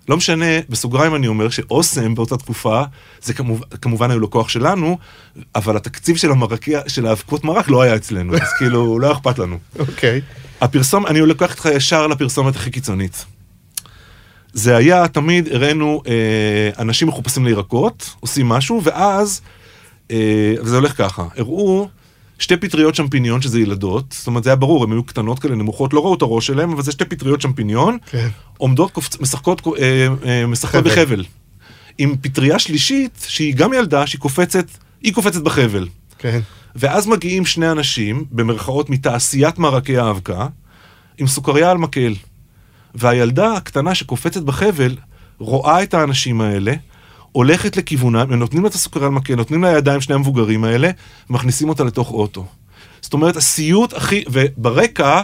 לא 0.09 0.17
משנה, 0.17 0.45
בסוגריים 0.69 1.15
אני 1.15 1.27
אומר 1.27 1.49
שאוסם 1.49 2.15
באותה 2.15 2.37
תקופה, 2.37 2.83
זה 3.21 3.33
כמובן, 3.33 3.67
כמובן 3.81 4.11
היו 4.11 4.19
לקוח 4.19 4.49
שלנו, 4.49 4.97
אבל 5.55 5.77
התקציב 5.77 6.17
של 6.17 6.31
המרקי, 6.31 6.73
של 6.87 7.05
האבקות 7.05 7.43
מרק 7.43 7.69
לא 7.69 7.81
היה 7.81 7.95
אצלנו, 7.95 8.35
אז 8.35 8.53
כאילו, 8.57 8.99
לא 8.99 9.11
אכפת 9.11 9.39
לנו. 9.39 9.57
אוקיי. 9.79 10.21
הפרסום, 10.61 11.07
אני 11.07 11.19
לוקח 11.19 11.51
אותך 11.51 11.69
ישר 11.75 12.07
לפרסומת 12.07 12.55
הכי 12.55 12.71
קיצונית. 12.71 13.25
זה 14.53 14.77
היה, 14.77 15.07
תמיד 15.07 15.47
הראינו 15.51 16.01
אה, 16.07 16.69
אנשים 16.79 17.07
מחופשים 17.07 17.45
לירקות, 17.45 18.09
עושים 18.19 18.49
משהו, 18.49 18.81
ואז, 18.83 19.41
אה, 20.11 20.53
וזה 20.61 20.75
הולך 20.75 20.97
ככה, 20.97 21.25
הראו 21.37 21.87
שתי 22.39 22.57
פטריות 22.57 22.95
שמפיניון 22.95 23.41
שזה 23.41 23.59
ילדות, 23.59 24.05
זאת 24.17 24.27
אומרת 24.27 24.43
זה 24.43 24.49
היה 24.49 24.55
ברור, 24.55 24.83
הן 24.83 24.91
היו 24.91 25.03
קטנות 25.03 25.39
כאלה, 25.39 25.55
נמוכות, 25.55 25.93
לא 25.93 25.99
ראו 25.99 26.13
את 26.13 26.21
הראש 26.21 26.47
שלהן, 26.47 26.71
אבל 26.71 26.81
זה 26.81 26.91
שתי 26.91 27.05
פטריות 27.05 27.41
שמפיניון, 27.41 27.97
כן. 28.09 28.27
עומדות, 28.57 28.91
קופצ... 28.91 29.19
משחקות, 29.19 29.61
אה, 29.67 30.07
אה, 30.25 30.47
משחקות 30.47 30.87
חבל. 30.87 30.91
בחבל. 30.91 31.25
עם 31.97 32.15
פטריה 32.21 32.59
שלישית, 32.59 33.25
שהיא 33.27 33.55
גם 33.55 33.73
ילדה, 33.73 34.07
שהיא 34.07 34.21
קופצת, 34.21 34.65
היא 35.01 35.13
קופצת 35.13 35.41
בחבל. 35.41 35.87
כן. 36.17 36.39
ואז 36.75 37.07
מגיעים 37.07 37.45
שני 37.45 37.71
אנשים, 37.71 38.25
במרכאות 38.31 38.89
מתעשיית 38.89 39.57
מרקי 39.59 39.97
האבקה, 39.97 40.47
עם 41.17 41.27
סוכריה 41.27 41.71
על 41.71 41.77
מקל. 41.77 42.13
והילדה 42.95 43.53
הקטנה 43.53 43.95
שקופצת 43.95 44.41
בחבל, 44.41 44.95
רואה 45.39 45.83
את 45.83 45.93
האנשים 45.93 46.41
האלה, 46.41 46.73
הולכת 47.31 47.77
לכיוונם, 47.77 48.19
הם 48.19 48.39
נותנים 48.39 48.63
לה 48.63 48.69
את 48.69 48.73
הסוכריה 48.73 49.05
על 49.05 49.11
מקל, 49.11 49.35
נותנים 49.35 49.63
לה 49.63 49.71
ידיים 49.71 50.01
שני 50.01 50.15
המבוגרים 50.15 50.63
האלה, 50.63 50.89
ומכניסים 51.29 51.69
אותה 51.69 51.83
לתוך 51.83 52.11
אוטו. 52.11 52.45
זאת 53.01 53.13
אומרת, 53.13 53.35
הסיוט 53.35 53.93
הכי... 53.93 54.23
וברקע, 54.31 55.21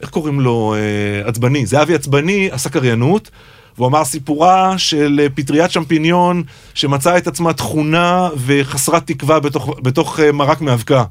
איך 0.00 0.10
קוראים 0.10 0.40
לו? 0.40 0.74
אה, 0.74 1.28
עצבני. 1.28 1.66
זהבי 1.66 1.94
עצבני 1.94 2.48
עשה 2.52 2.70
קריינות, 2.70 3.30
והוא 3.76 3.88
אמר 3.88 4.04
סיפורה 4.04 4.78
של 4.78 5.20
אה, 5.22 5.28
פטריית 5.34 5.70
שמפיניון 5.70 6.42
שמצאה 6.74 7.18
את 7.18 7.26
עצמה 7.26 7.52
תכונה 7.52 8.28
וחסרת 8.36 9.06
תקווה 9.06 9.40
בתוך, 9.40 9.70
בתוך 9.82 10.20
אה, 10.20 10.32
מרק 10.32 10.60
מאבקה. 10.60 11.04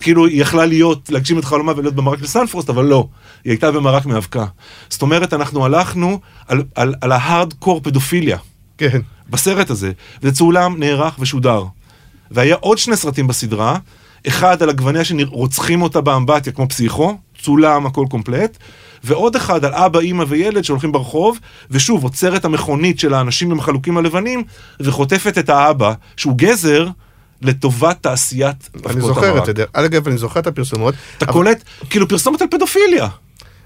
כאילו 0.00 0.26
היא 0.26 0.40
יכלה 0.42 0.66
להיות, 0.66 1.10
להגשים 1.10 1.38
את 1.38 1.44
חלומה 1.44 1.72
ולהיות 1.76 1.94
במרק 1.94 2.18
של 2.18 2.26
סנפרוסט, 2.26 2.70
אבל 2.70 2.84
לא, 2.84 3.08
היא 3.44 3.50
הייתה 3.50 3.70
במרק 3.70 4.06
מאבקה. 4.06 4.44
זאת 4.88 5.02
אומרת, 5.02 5.32
אנחנו 5.32 5.64
הלכנו 5.64 6.20
על, 6.48 6.62
על, 6.74 6.94
על 7.00 7.12
ההארד-קור 7.12 7.80
פדופיליה. 7.80 8.38
כן. 8.78 9.00
בסרט 9.30 9.70
הזה, 9.70 9.92
וזה 10.22 10.34
צולם, 10.34 10.76
נערך 10.78 11.16
ושודר. 11.18 11.64
והיה 12.30 12.56
עוד 12.60 12.78
שני 12.78 12.96
סרטים 12.96 13.26
בסדרה, 13.26 13.78
אחד 14.28 14.62
על 14.62 14.68
עגבניה 14.68 15.04
שרוצחים 15.04 15.82
אותה 15.82 16.00
באמבטיה 16.00 16.52
כמו 16.52 16.68
פסיכו, 16.68 17.18
צולם 17.42 17.86
הכל 17.86 18.06
קומפלט, 18.10 18.58
ועוד 19.04 19.36
אחד 19.36 19.64
על 19.64 19.74
אבא, 19.74 19.98
אימא 20.00 20.24
וילד 20.28 20.64
שהולכים 20.64 20.92
ברחוב, 20.92 21.38
ושוב, 21.70 22.04
עוצרת 22.04 22.44
המכונית 22.44 22.98
של 22.98 23.14
האנשים 23.14 23.50
עם 23.50 23.58
החלוקים 23.58 23.96
הלבנים, 23.96 24.44
וחוטפת 24.80 25.38
את 25.38 25.48
האבא, 25.48 25.92
שהוא 26.16 26.34
גזר, 26.36 26.88
לטובת 27.44 27.96
תעשיית 28.00 28.68
אני 28.86 29.00
זוכר. 29.00 29.50
את 29.50 29.56
זה. 29.56 29.64
אגב, 29.72 30.08
אני 30.08 30.18
זוכר 30.18 30.40
את 30.40 30.46
הפרסומות. 30.46 30.94
אתה 31.18 31.26
קולט, 31.26 31.62
כאילו 31.90 32.08
פרסומת 32.08 32.42
על 32.42 32.48
פדופיליה. 32.50 33.08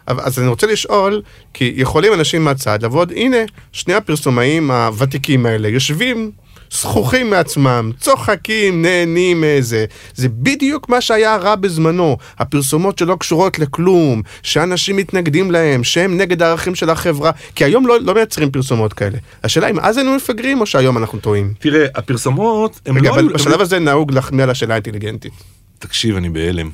אז 0.06 0.38
אני 0.38 0.48
רוצה 0.48 0.66
לשאול, 0.66 1.22
כי 1.54 1.72
יכולים 1.76 2.12
אנשים 2.12 2.44
מהצד 2.44 2.82
לבוא, 2.82 3.04
הנה, 3.16 3.36
שני 3.72 3.94
הפרסומאים 3.94 4.70
הוותיקים 4.70 5.46
האלה 5.46 5.68
יושבים, 5.68 6.30
זכוכים 6.70 7.30
מעצמם, 7.30 7.90
צוחקים, 8.00 8.82
נהנים 8.82 9.40
מזה. 9.58 9.84
זה 10.14 10.28
בדיוק 10.28 10.88
מה 10.88 11.00
שהיה 11.00 11.36
רע 11.36 11.54
בזמנו. 11.54 12.16
הפרסומות 12.38 12.98
שלא 12.98 13.16
קשורות 13.20 13.58
לכלום, 13.58 14.22
שאנשים 14.42 14.96
מתנגדים 14.96 15.50
להם, 15.50 15.84
שהם 15.84 16.16
נגד 16.16 16.42
הערכים 16.42 16.74
של 16.74 16.90
החברה, 16.90 17.30
כי 17.54 17.64
היום 17.64 17.86
לא, 17.86 18.00
לא 18.00 18.14
מייצרים 18.14 18.50
פרסומות 18.50 18.92
כאלה. 18.92 19.18
השאלה 19.44 19.70
אם 19.70 19.80
אז 19.80 19.96
היינו 19.96 20.14
מפגרים 20.16 20.60
או 20.60 20.66
שהיום 20.66 20.98
אנחנו 20.98 21.18
טועים. 21.18 21.52
תראה, 21.58 21.86
הפרסומות, 21.94 22.80
הם 22.86 22.98
רגע, 22.98 23.08
לא... 23.08 23.14
אבל 23.14 23.18
היו- 23.20 23.28
הם 23.30 23.34
בשלב 23.34 23.54
לא- 23.56 23.62
הזה 23.62 23.78
נהוג 23.78 24.12
להחמיא 24.12 24.44
על 24.44 24.50
השאלה 24.50 24.74
האינטליגנטית. 24.74 25.32
תקשיב, 25.78 26.16
אני 26.16 26.28
בהלם. 26.28 26.70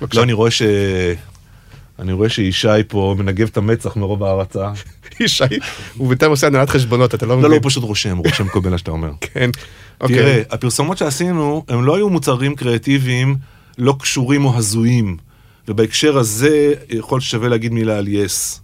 בבקשה. 0.00 0.18
לא, 0.18 0.24
אני 0.24 0.32
רואה 0.32 0.50
ש... 0.50 0.62
אני 1.98 2.12
רואה 2.12 2.28
שישי 2.28 2.68
פה 2.88 3.14
מנגב 3.18 3.48
את 3.52 3.56
המצח 3.56 3.96
מרוב 3.96 4.24
הערצה. 4.24 4.70
ישי, 5.24 5.44
הוא 5.96 6.08
בינתיים 6.08 6.30
עושה 6.30 6.46
הנהלת 6.46 6.70
חשבונות, 6.70 7.14
אתה 7.14 7.26
לא 7.26 7.32
לא, 7.32 7.38
מבין. 7.38 7.50
לא, 7.50 7.56
הוא 7.56 7.62
פשוט 7.64 7.84
רושם, 7.84 8.16
הוא 8.16 8.26
רושם 8.26 8.48
כל 8.48 8.60
מילה 8.60 8.78
שאתה 8.78 8.90
אומר. 8.90 9.10
כן. 9.32 9.50
אוקיי. 10.00 10.16
תראה, 10.16 10.42
הפרסומות 10.50 10.98
שעשינו, 10.98 11.64
הם 11.68 11.84
לא 11.84 11.96
היו 11.96 12.08
מוצרים 12.08 12.54
קריאטיביים 12.54 13.36
לא 13.78 13.96
קשורים 14.00 14.44
או 14.44 14.56
הזויים. 14.56 15.16
ובהקשר 15.68 16.18
הזה, 16.18 16.74
יכול 16.90 17.20
שווה 17.20 17.48
להגיד 17.48 17.72
מילה 17.72 17.98
על 17.98 18.08
יס. 18.08 18.60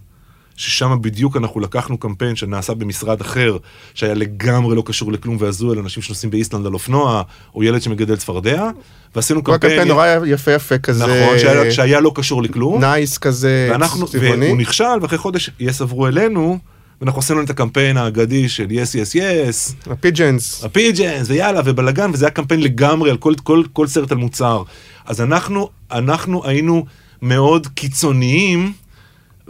ששם 0.55 0.97
בדיוק 1.01 1.37
אנחנו 1.37 1.59
לקחנו 1.59 1.97
קמפיין 1.97 2.35
שנעשה 2.35 2.73
במשרד 2.73 3.21
אחר, 3.21 3.57
שהיה 3.93 4.13
לגמרי 4.13 4.75
לא 4.75 4.83
קשור 4.85 5.11
לכלום 5.11 5.37
והזוי 5.39 5.71
על 5.71 5.79
אנשים 5.79 6.03
שנוסעים 6.03 6.31
באיסלנד 6.31 6.65
על 6.65 6.73
אופנוע, 6.73 7.21
או 7.55 7.63
ילד 7.63 7.81
שמגדל 7.81 8.15
צפרדע, 8.15 8.69
ועשינו 9.15 9.39
הוא 9.39 9.45
קמפיין... 9.45 9.71
הקמפיין 9.71 9.87
נורא 9.87 10.07
יפה 10.25 10.51
יפה 10.51 10.77
כזה. 10.77 11.03
נכון, 11.03 11.39
שהיה, 11.39 11.71
שהיה 11.71 11.99
לא 11.99 12.11
קשור 12.15 12.43
לכלום. 12.43 12.81
nice 12.81 13.17
כזה, 13.17 13.67
ואנחנו, 13.71 14.07
צבעוני. 14.07 14.45
והוא 14.45 14.57
נכשל, 14.57 14.97
ואחרי 15.01 15.17
חודש 15.17 15.49
יס 15.59 15.81
עברו 15.81 16.07
אלינו, 16.07 16.59
ואנחנו 17.01 17.19
עשינו 17.19 17.41
את 17.41 17.49
הקמפיין 17.49 17.97
האגדי 17.97 18.49
של 18.49 18.71
יס 18.71 18.95
יס 18.95 19.15
יס, 19.15 19.75
ה 19.89 19.97
pigeons. 19.97 20.63
ה 20.63 20.70
pigeons, 20.70 21.29
ויאללה, 21.29 21.61
ובלאגן, 21.65 22.11
וזה 22.13 22.25
היה 22.25 22.31
קמפיין 22.31 22.61
לגמרי 22.61 23.09
על 23.09 23.17
כל, 23.17 23.33
כל, 23.43 23.63
כל 23.73 23.87
סרט 23.87 24.11
על 24.11 24.17
מוצר. 24.17 24.63
אז 25.05 25.21
אנחנו, 25.21 25.69
אנחנו 25.91 26.45
היינו 26.45 26.85
מאוד 27.21 27.67
קיצוניים, 27.67 28.73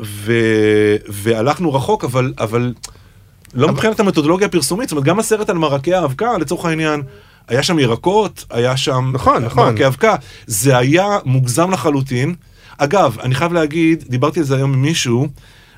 ו, 0.04 0.34
והלכנו 1.08 1.74
רחוק, 1.74 2.04
אבל, 2.04 2.34
אבל 2.40 2.74
לא 3.54 3.68
מבחינת 3.68 4.00
המתודולוגיה 4.00 4.48
הפרסומית, 4.48 4.90
זאת 4.90 4.92
אומרת, 4.92 5.06
גם 5.06 5.20
הסרט 5.20 5.50
על 5.50 5.58
מרקי 5.58 5.94
האבקה, 5.94 6.38
לצורך 6.38 6.66
העניין, 6.66 7.02
היה 7.48 7.64
שם 7.64 7.80
ירקות, 7.80 8.46
היה 8.50 8.78
שם 8.78 9.12
נכון, 9.14 9.44
נכון. 9.44 9.66
מרקי 9.66 9.88
אבקה, 9.88 10.16
זה 10.48 10.78
היה 10.78 11.18
מוגזם 11.26 11.72
לחלוטין. 11.72 12.36
אגב, 12.78 13.18
אני 13.24 13.36
חייב 13.36 13.54
להגיד, 13.54 14.04
דיברתי 14.10 14.40
על 14.40 14.46
זה 14.46 14.56
היום 14.56 14.74
עם 14.74 14.82
מישהו, 14.82 15.28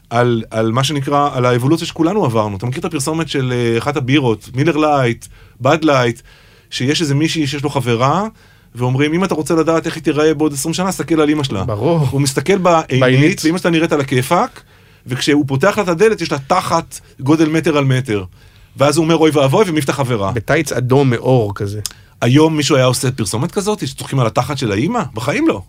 על, 0.10 0.44
על 0.52 0.72
מה 0.72 0.84
שנקרא, 0.84 1.30
על 1.34 1.46
האבולוציה 1.46 1.88
שכולנו 1.88 2.26
עברנו. 2.26 2.58
אתה 2.58 2.66
מכיר 2.66 2.80
את 2.80 2.86
הפרסומת 2.86 3.30
של 3.30 3.54
אה, 3.54 3.78
אחת 3.78 3.98
הבירות, 3.98 4.50
מילר 4.56 4.78
לייט, 4.78 5.26
בד 5.62 5.84
לייט, 5.84 6.22
שיש 6.70 7.02
איזה 7.02 7.16
מישהי 7.16 7.48
שיש 7.48 7.64
לו 7.64 7.70
חברה, 7.70 8.28
ואומרים, 8.78 9.13
אם 9.13 9.24
אתה 9.24 9.36
רוצה 9.36 9.56
לדעת 9.56 9.86
איך 9.86 9.96
היא 9.96 10.04
תיראה 10.04 10.34
בעוד 10.34 10.54
20 10.54 10.74
שנה, 10.74 10.90
תסתכל 10.90 11.22
על 11.22 11.30
אימא 11.30 11.44
שלה. 11.44 11.63
ברור. 11.63 12.08
הוא 12.12 12.22
מסתכל 12.22 12.58
בעינית. 12.58 13.42
ואימא 13.44 13.58
שלה 13.58 13.72
נראית 13.72 13.92
על 13.92 14.02
הכיפאק, 14.02 14.62
וכשהוא 15.08 15.46
פותח 15.48 15.78
לה 15.78 15.84
את 15.84 15.88
הדלת, 15.88 16.22
יש 16.22 16.32
לה 16.32 16.38
תחת 16.48 17.00
גודל 17.20 17.50
מטר 17.50 17.78
על 17.78 17.86
מטר. 17.86 18.24
ואז 18.78 18.98
הוא 18.98 19.04
אומר, 19.04 19.16
אוי 19.16 19.32
ואבוי, 19.34 19.66
ומעיף 19.68 19.86
את 19.86 19.90
החברה. 19.90 20.32
בטייץ 20.32 20.72
אדום 20.72 21.10
מאור 21.10 21.56
כזה. 21.56 21.80
היום 22.22 22.58
מישהו 22.58 22.76
היה 22.76 22.86
עושה 22.86 23.12
פרסומת 23.12 23.52
כזאת, 23.52 23.88
שצוחקים 23.88 24.20
על 24.20 24.28
התחת 24.28 24.58
של 24.58 24.72
האימא? 24.72 25.04
בחיים 25.13 25.48
לא. 25.48 25.62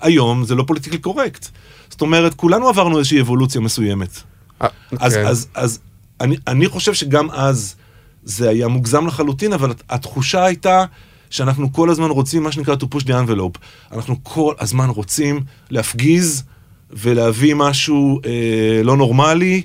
היום 0.00 0.44
זה 0.44 0.54
לא 0.54 0.64
פוליטיקלי 0.66 0.98
קורקט. 0.98 1.46
זאת 1.90 2.00
אומרת, 2.00 2.34
כולנו 2.34 2.68
עברנו 2.68 2.98
איזושהי 2.98 3.20
אבולוציה 3.20 3.60
מסוימת. 3.60 4.20
אה, 4.62 4.68
אז, 4.98 5.14
כן. 5.14 5.26
אז, 5.26 5.48
אז 5.54 5.78
אני, 6.20 6.36
אני 6.46 6.68
חושב 6.68 6.94
שגם 6.94 7.30
אז 7.30 7.74
זה 8.24 8.48
היה 8.48 8.68
מוגזם 8.68 9.06
לחלוטין, 9.06 9.52
אבל 9.52 9.72
התחושה 9.90 10.44
הייתה 10.44 10.84
שאנחנו 11.30 11.72
כל 11.72 11.90
הזמן 11.90 12.10
רוצים 12.10 12.42
מה 12.42 12.52
שנקרא 12.52 12.74
to 12.74 12.84
push 12.94 13.02
the 13.02 13.10
envelope. 13.10 13.58
אנחנו 13.92 14.16
כל 14.22 14.54
הזמן 14.58 14.88
רוצים 14.88 15.40
להפגיז 15.70 16.44
ולהביא 16.90 17.54
משהו 17.54 18.20
אה, 18.26 18.82
לא 18.84 18.96
נורמלי. 18.96 19.62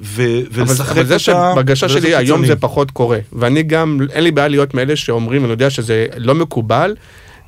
ו- 0.00 0.22
אבל, 0.22 0.62
ולשחק 0.62 0.90
אבל 0.90 1.06
זה 1.06 1.18
שבהרגשה 1.18 1.86
ולעשות 1.86 2.02
שלי 2.02 2.14
היום. 2.14 2.46
זה 2.46 2.56
פחות 2.56 2.90
קורה. 2.90 3.18
ואני 3.32 3.62
גם, 3.62 3.98
אין 4.12 4.24
לי 4.24 4.30
בעיה 4.30 4.48
להיות 4.48 4.74
מאלה 4.74 4.96
שאומרים, 4.96 5.44
אני 5.44 5.50
יודע 5.50 5.70
שזה 5.70 6.06
לא 6.16 6.34
מקובל, 6.34 6.96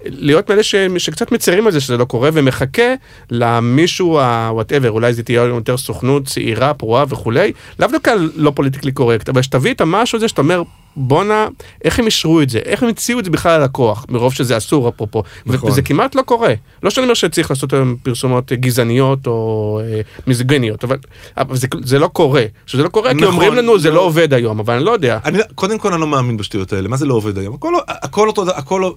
להיות 0.04 0.50
מאלה 0.50 0.62
ש, 0.62 0.74
שקצת 0.98 1.32
מצרים 1.32 1.66
על 1.66 1.72
זה 1.72 1.80
שזה 1.80 1.96
לא 1.96 2.04
קורה, 2.04 2.30
ומחכה 2.32 2.94
למישהו, 3.30 4.18
ה-whatever, 4.18 4.88
אולי 4.88 5.12
זה 5.12 5.22
תהיה 5.22 5.42
יותר 5.42 5.76
סוכנות 5.76 6.26
צעירה, 6.26 6.74
פרועה 6.74 7.04
וכולי, 7.08 7.52
לאו 7.78 7.88
דווקא 7.88 8.14
לא 8.34 8.52
פוליטיקלי 8.54 8.92
קורקט, 8.92 9.28
אבל 9.28 9.42
שתביא 9.42 9.74
את 9.74 9.80
המשהו 9.80 10.16
הזה 10.16 10.28
שאתה 10.28 10.42
אומר, 10.42 10.62
בואנה, 10.96 11.48
איך 11.84 11.98
הם 11.98 12.06
אישרו 12.06 12.40
את 12.40 12.50
זה? 12.50 12.58
איך 12.58 12.82
הם 12.82 12.88
הציעו 12.88 13.20
את 13.20 13.24
זה 13.24 13.30
בכלל 13.30 13.60
ללקוח, 13.60 14.06
מרוב 14.08 14.34
שזה 14.34 14.56
אסור 14.56 14.88
אפרופו. 14.88 15.22
נכון. 15.46 15.70
וזה 15.70 15.82
כמעט 15.82 16.14
לא 16.14 16.22
קורה. 16.22 16.54
לא 16.82 16.90
שאני 16.90 17.04
אומר 17.04 17.14
שצריך 17.14 17.50
לעשות 17.50 17.72
היום 17.72 17.96
פרסומות 18.02 18.52
גזעניות 18.52 19.26
או 19.26 19.80
אה, 19.84 20.00
מיזוגיניות, 20.26 20.84
אבל, 20.84 20.96
אבל 21.36 21.56
זה, 21.56 21.66
זה 21.84 21.98
לא 21.98 22.06
קורה. 22.06 22.44
שזה 22.66 22.82
לא 22.82 22.88
קורה 22.88 23.10
כי 23.10 23.16
נכון, 23.16 23.28
אומרים 23.28 23.54
לנו 23.54 23.78
זה 23.78 23.90
לא. 23.90 23.94
לא 23.94 24.00
עובד 24.00 24.34
היום, 24.34 24.60
אבל 24.60 24.74
אני 24.74 24.84
לא 24.84 24.90
יודע. 24.90 25.18
אני, 25.24 25.38
קודם 25.54 25.78
כל 25.78 25.92
אני 25.92 26.00
לא 26.00 26.06
מאמין 26.06 26.36
בשטויות 26.36 26.72
האלה, 26.72 26.88
מה 26.88 26.96
זה 26.96 27.06
לא 27.06 27.14
עובד 27.14 27.38
היום? 27.38 27.54
הכל, 27.54 27.72
הכל 27.88 28.28
אותו, 28.28 28.50
הכל, 28.50 28.90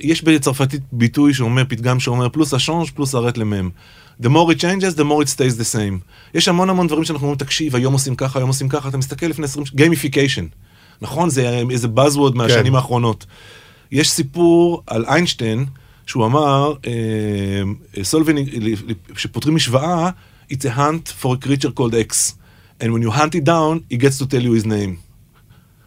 יש 0.00 0.24
בצרפתית 0.24 0.80
ביטוי 0.92 1.34
שאומר, 1.34 1.62
פתגם 1.68 2.00
שאומר, 2.00 2.28
plus 2.28 2.54
ça 2.54 2.62
change, 2.62 2.88
plus 2.94 3.14
c'est 3.14 3.36
la 3.38 3.47
même. 3.47 3.70
The 4.22 4.26
more 4.26 4.52
it 4.52 4.60
changes, 4.60 4.96
the 4.96 5.04
more 5.04 5.22
it 5.22 5.28
stays 5.28 5.58
the 5.58 5.74
same. 5.74 6.14
יש 6.34 6.48
המון 6.48 6.70
המון 6.70 6.86
דברים 6.86 7.04
שאנחנו 7.04 7.26
אומרים, 7.26 7.38
תקשיב, 7.38 7.76
היום 7.76 7.92
עושים 7.92 8.14
ככה, 8.16 8.38
היום 8.38 8.48
עושים 8.48 8.68
ככה, 8.68 8.88
אתה 8.88 8.96
מסתכל 8.96 9.26
לפני 9.26 9.44
20 9.44 9.66
שנה, 9.66 9.76
gamification. 9.76 10.46
נכון? 11.00 11.30
זה 11.30 11.62
איזה 11.70 11.88
buzzword 11.96 12.34
מהשנים 12.34 12.74
האחרונות. 12.74 13.26
יש 13.92 14.10
סיפור 14.10 14.82
על 14.86 15.04
איינשטיין, 15.04 15.64
שהוא 16.06 16.26
אמר, 16.26 16.74
solving, 18.02 18.38
כשפותרים 19.14 19.54
משוואה, 19.54 20.10
it's 20.52 20.64
a 20.64 20.78
hunt 20.78 21.22
for 21.22 21.34
a 21.34 21.46
creature 21.46 21.72
called 21.78 21.94
X. 21.94 22.34
And 22.80 22.92
when 22.92 23.02
you 23.02 23.10
hunt 23.10 23.34
it 23.34 23.44
down, 23.44 23.74
he 23.90 23.96
gets 23.96 24.18
to 24.18 24.26
tell 24.26 24.42
you 24.42 24.52
his 24.52 24.66
name. 24.66 24.92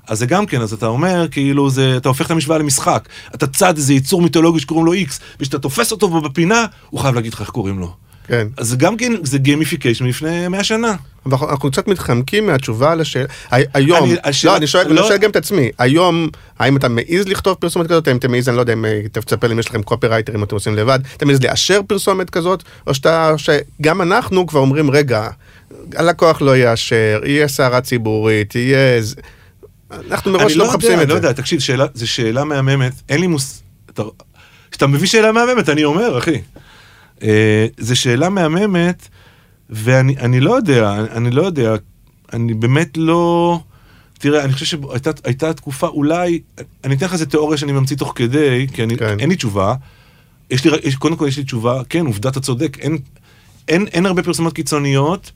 אז 0.08 0.20
זה 0.20 0.26
גם 0.26 0.46
כן, 0.46 0.62
אז 0.62 0.74
אתה 0.74 0.86
אומר, 0.86 1.28
כאילו, 1.32 1.70
זה, 1.70 1.98
אתה 1.98 2.10
הופך 2.10 2.26
את 2.26 2.32
המשוואה 2.32 2.58
למשחק. 2.58 3.08
אתה 3.36 3.48
צד 3.48 3.78
איזה 3.78 3.94
יצור 3.94 4.22
מיתולוגי 4.22 4.60
שקוראים 4.60 4.86
לו 4.86 4.94
X, 4.94 5.10
וכשאתה 5.40 5.60
תופס 5.60 5.92
אותו 5.92 6.22
בפינה, 6.22 6.66
הוא 6.90 7.00
חייב 7.00 7.16
להגיד 7.16 7.34
לך 7.34 7.42
איך 7.42 7.50
קוראים 7.50 7.80
לו. 7.80 7.94
כן. 8.28 8.48
אז 8.58 8.68
זה 8.70 8.76
גם 8.76 8.98
כן, 8.98 9.14
זה 9.24 9.38
gamification 9.38 10.06
מלפני 10.06 10.48
100 10.48 10.64
שנה. 10.64 10.96
אנחנו- 11.26 11.50
אנחנו 11.50 11.72
קצת 11.72 11.88
מתחמקים 11.88 12.46
מהתשובה 12.46 12.94
הי- 13.52 13.64
היום, 13.74 14.04
אני- 14.10 14.16
השאלה- 14.24 14.54
לא, 14.54 14.58
אני 14.58 14.68
שואל 14.68 14.86
אני 14.86 14.96
לא- 14.96 15.08
שואל 15.08 15.18
גם 15.18 15.30
את 15.30 15.36
עצמי, 15.36 15.70
היום, 15.78 16.28
האם 16.60 16.78
אתה 16.78 16.88
מעז 16.90 17.28
לכתוב 17.28 17.54
פרסומת 17.60 17.86
כזאת, 17.88 18.08
האם 18.08 18.18
אתה 18.18 18.28
מעז, 18.28 18.50
אני 18.50 18.56
לא 18.58 18.62
יודע 18.62 18.74
אם 18.74 18.86
אה, 18.86 19.02
תספר 19.12 19.48
לי 19.48 19.54
אם 19.54 19.60
יש 19.60 19.70
לכם 19.70 19.84
קופרייטר, 19.84 20.36
אם 20.36 20.44
אתם 20.44 20.56
עושים 20.56 20.76
לבד, 20.76 21.00
אתה 21.18 21.26
מעז 21.26 21.44
לאשר 21.44 21.80
פרסומת 21.88 22.30
כזאת, 22.30 22.64
או 22.88 22.94
שאתה, 22.94 23.34
שגם 23.38 24.02
אנחנו 24.02 24.48
כבר 24.48 24.60
אומרים, 24.60 24.92
רגע, 24.92 25.28
הלקוח 25.96 26.42
לא 26.42 26.58
יאשר, 26.58 27.22
יהיה 27.26 27.48
סערה 27.48 27.82
ציבורית, 27.82 28.56
יהיה... 28.56 29.02
זה-" 29.98 30.14
אנחנו 30.14 30.32
מראש 30.32 30.44
אני 30.52 30.56
לא 30.60 30.64
יודע, 30.64 30.74
מחפשים 30.74 30.94
אני 30.94 31.04
את 31.04 31.08
לא 31.10 31.14
זה. 31.16 31.20
יודע, 31.28 31.32
תקשיב, 31.32 31.60
שאלה- 31.60 31.86
זו 31.94 32.08
שאלה 32.08 32.44
מהממת, 32.44 32.94
אין 33.10 33.22
לי 33.22 33.28
מוס... 33.28 33.64
אתה- 33.90 34.04
כשאתה 34.72 34.88
מביא 34.88 35.08
שאלה 35.08 35.32
מהממת, 35.32 35.70
אני 35.70 35.84
אומר, 35.84 36.18
אחי. 36.18 36.42
אה, 37.24 37.68
זו 37.80 37.96
שאלה 37.96 38.30
מהממת, 38.30 39.08
ואני 39.70 40.18
אני 40.18 40.40
לא 40.40 40.56
יודע, 40.56 40.94
אני- 40.94 41.10
אני 41.12 41.32
לא 41.32 41.42
יודע, 41.42 41.76
אני 42.34 42.54
באמת 42.54 42.98
לא... 42.98 43.60
תראה, 44.20 44.44
אני 44.44 44.54
חושב 44.54 44.66
שהייתה 44.66 45.54
תקופה, 45.54 45.88
אולי, 45.88 46.40
אני 46.84 46.96
אתן 46.96 47.06
לך 47.06 47.14
איזה 47.14 47.26
תיאוריה 47.26 47.58
שאני 47.58 47.72
ממציא 47.72 47.98
תוך 47.98 48.14
כדי, 48.16 48.68
כי 48.74 48.84
אני, 48.84 48.98
כן. 48.98 49.20
אין 49.20 49.30
לי 49.30 49.36
תשובה. 49.36 49.76
יש 50.52 50.66
לי, 50.66 50.72
יש, 50.84 50.96
קודם 50.96 51.16
כל 51.16 51.26
יש 51.28 51.38
לי 51.38 51.44
תשובה, 51.44 51.82
כן, 51.90 52.06
עובדה, 52.06 52.30
אתה 52.30 52.40
צודק, 52.40 52.78
אין, 52.80 52.98
אין, 53.68 53.88
אין 53.88 54.06
הרבה 54.06 54.24
פרסומות 54.24 54.54
קיצוניות, 54.54 55.32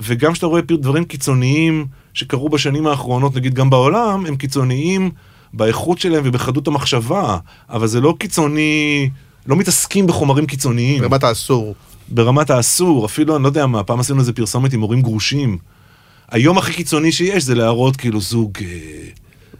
וגם 0.00 0.32
כשאתה 0.32 0.46
רואה 0.46 0.60
דברים 0.60 1.04
קיצוניים 1.04 1.86
שקרו 2.14 2.48
בשנים 2.48 2.86
האחרונות, 2.86 3.36
נגיד 3.36 3.54
גם 3.54 3.70
בעולם, 3.70 4.26
הם 4.26 4.36
קיצוניים 4.36 5.10
באיכות 5.52 5.98
שלהם 5.98 6.22
ובחדות 6.26 6.68
המחשבה, 6.68 7.38
אבל 7.70 7.86
זה 7.86 8.00
לא 8.00 8.14
קיצוני, 8.18 9.10
לא 9.46 9.56
מתעסקים 9.56 10.06
בחומרים 10.06 10.46
קיצוניים. 10.46 11.00
ברמת 11.00 11.24
האסור. 11.24 11.74
ברמת 12.08 12.50
האסור, 12.50 13.06
אפילו, 13.06 13.36
אני 13.36 13.42
לא 13.42 13.48
יודע 13.48 13.66
מה, 13.66 13.82
פעם 13.82 14.00
עשינו 14.00 14.20
איזה 14.20 14.32
פרסומת 14.32 14.72
עם 14.72 14.80
הורים 14.80 15.02
גרושים. 15.02 15.58
היום 16.30 16.58
הכי 16.58 16.72
קיצוני 16.72 17.12
שיש 17.12 17.44
זה 17.44 17.54
להראות 17.54 17.96
כאילו 17.96 18.20
זוג, 18.20 18.50
אה, 18.60 18.66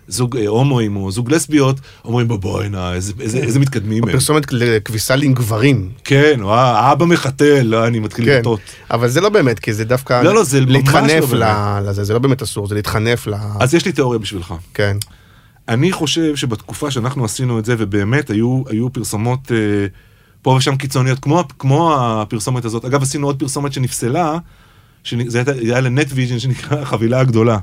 זוג 0.09 0.37
אה, 0.37 0.49
הומואים 0.49 0.97
או 0.97 1.11
זוג 1.11 1.33
לסביות, 1.33 1.81
אומרים 2.05 2.29
בוא 2.29 2.37
בואי 2.37 2.69
נא, 2.69 2.93
איזה, 2.93 3.13
איזה, 3.21 3.39
איזה 3.39 3.59
מתקדמים 3.59 4.05
הם. 4.05 4.13
פרסומת 4.13 4.53
לכביסה 4.53 5.17
לגברים. 5.17 5.91
כן, 6.05 6.41
או 6.43 6.55
האבא 6.55 7.07
מחתל, 7.07 7.63
לא, 7.63 7.87
אני 7.87 7.99
מתחיל 7.99 8.25
כן, 8.25 8.39
לטעות. 8.39 8.61
אבל 8.91 9.09
זה 9.09 9.21
לא 9.21 9.29
באמת, 9.29 9.59
כי 9.59 9.73
זה 9.73 9.85
דווקא 9.85 10.23
לא, 10.23 10.35
לא, 10.35 10.45
זה 10.45 10.61
ממש 10.61 11.13
לא 11.33 11.39
ל- 11.39 11.89
לזה, 11.89 12.05
זה 12.05 12.13
לא 12.13 12.19
באמת 12.19 12.43
אסור, 12.43 12.67
זה 12.67 12.75
להתחנף 12.75 13.27
ל... 13.27 13.35
אז 13.61 13.75
יש 13.75 13.85
לי 13.85 13.93
תיאוריה 13.93 14.19
בשבילך. 14.19 14.55
כן. 14.75 14.97
אני 15.69 15.93
חושב 15.93 16.37
שבתקופה 16.37 16.91
שאנחנו 16.91 17.25
עשינו 17.25 17.59
את 17.59 17.65
זה, 17.65 17.75
ובאמת 17.79 18.31
היו, 18.31 18.63
היו 18.69 18.93
פרסומות 18.93 19.53
אה, 19.53 19.57
פה 20.43 20.51
ושם 20.51 20.77
קיצוניות, 20.77 21.19
כמו, 21.19 21.45
כמו 21.59 21.97
הפרסומת 22.01 22.65
הזאת. 22.65 22.85
אגב, 22.85 23.03
עשינו 23.03 23.27
עוד 23.27 23.39
פרסומת 23.39 23.73
שנפסלה, 23.73 24.39
שזה 25.05 25.39
היה, 25.39 25.45
זה 25.45 25.73
היה 25.73 25.81
לנט 25.81 26.07
ויז'ן 26.15 26.39
שנקרא 26.39 26.79
החבילה 26.81 27.21
הגדולה. 27.21 27.59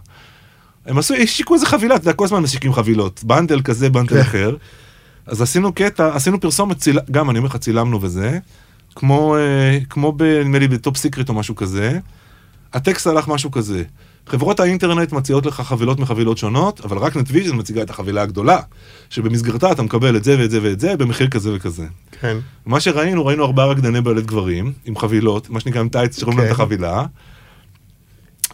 הם 0.85 0.97
עשו, 0.97 1.13
השיקו 1.13 1.53
איזה 1.53 1.65
חבילה, 1.65 1.95
אתה 1.95 2.03
יודע, 2.03 2.13
כל 2.13 2.25
הזמן 2.25 2.39
משיקים 2.39 2.73
חבילות, 2.73 3.23
bundle 3.23 3.61
כזה, 3.61 3.89
bundle 3.89 4.21
אחר. 4.21 4.55
אז 5.25 5.41
עשינו 5.41 5.73
קטע, 5.73 6.15
עשינו 6.15 6.39
פרסומת, 6.39 6.77
ציל... 6.77 6.99
גם 7.11 7.29
אני 7.29 7.39
אומר 7.39 7.49
לך, 7.49 7.57
צילמנו 7.57 8.01
וזה, 8.01 8.39
כמו, 8.95 9.35
אה, 9.37 9.77
כמו 9.89 10.11
ב, 10.11 10.23
נדמה 10.23 10.59
לי 10.59 10.67
ב 10.67 10.75
Top 10.75 10.97
Secret 10.97 11.29
או 11.29 11.33
משהו 11.33 11.55
כזה. 11.55 11.99
הטקסט 12.73 13.07
הלך 13.07 13.27
משהו 13.27 13.51
כזה. 13.51 13.83
חברות 14.27 14.59
האינטרנט 14.59 15.11
מציעות 15.11 15.45
לך 15.45 15.61
חבילות 15.61 15.99
מחבילות 15.99 16.37
שונות, 16.37 16.81
אבל 16.81 16.97
רק 16.97 17.15
נטוויז'ן 17.15 17.55
מציגה 17.55 17.81
את 17.81 17.89
החבילה 17.89 18.21
הגדולה, 18.21 18.59
שבמסגרתה 19.09 19.71
אתה 19.71 19.81
מקבל 19.81 20.15
את 20.15 20.23
זה 20.23 20.35
ואת 20.39 20.51
זה 20.51 20.59
ואת 20.63 20.79
זה 20.79 20.97
במחיר 20.97 21.27
כזה 21.27 21.55
וכזה. 21.55 21.85
כן. 22.21 22.37
מה 22.65 22.79
שראינו, 22.79 23.25
ראינו 23.25 23.45
ארבעה 23.45 23.65
רקדני 23.65 24.01
בלט 24.01 24.25
גברים, 24.25 24.73
עם 24.85 24.97
חבילות, 24.97 25.49
מה 25.49 25.59
שנקרא 25.59 25.81
עם 25.81 25.89
טייץ 25.89 26.19
שרואים 26.19 26.39
להם 26.39 26.47
את 26.47 26.55
כן. 26.55 26.61
החבילה, 26.61 27.05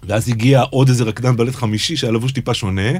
ואז 0.04 0.30
הגיע 0.30 0.62
עוד 0.62 0.90
איזה 0.90 1.04
רקדן 1.04 1.36
בלט 1.36 1.56
חמישי 1.56 1.96
שהיה 1.96 2.14
לבוש 2.14 2.32
טיפה 2.32 2.54
שונה, 2.54 2.92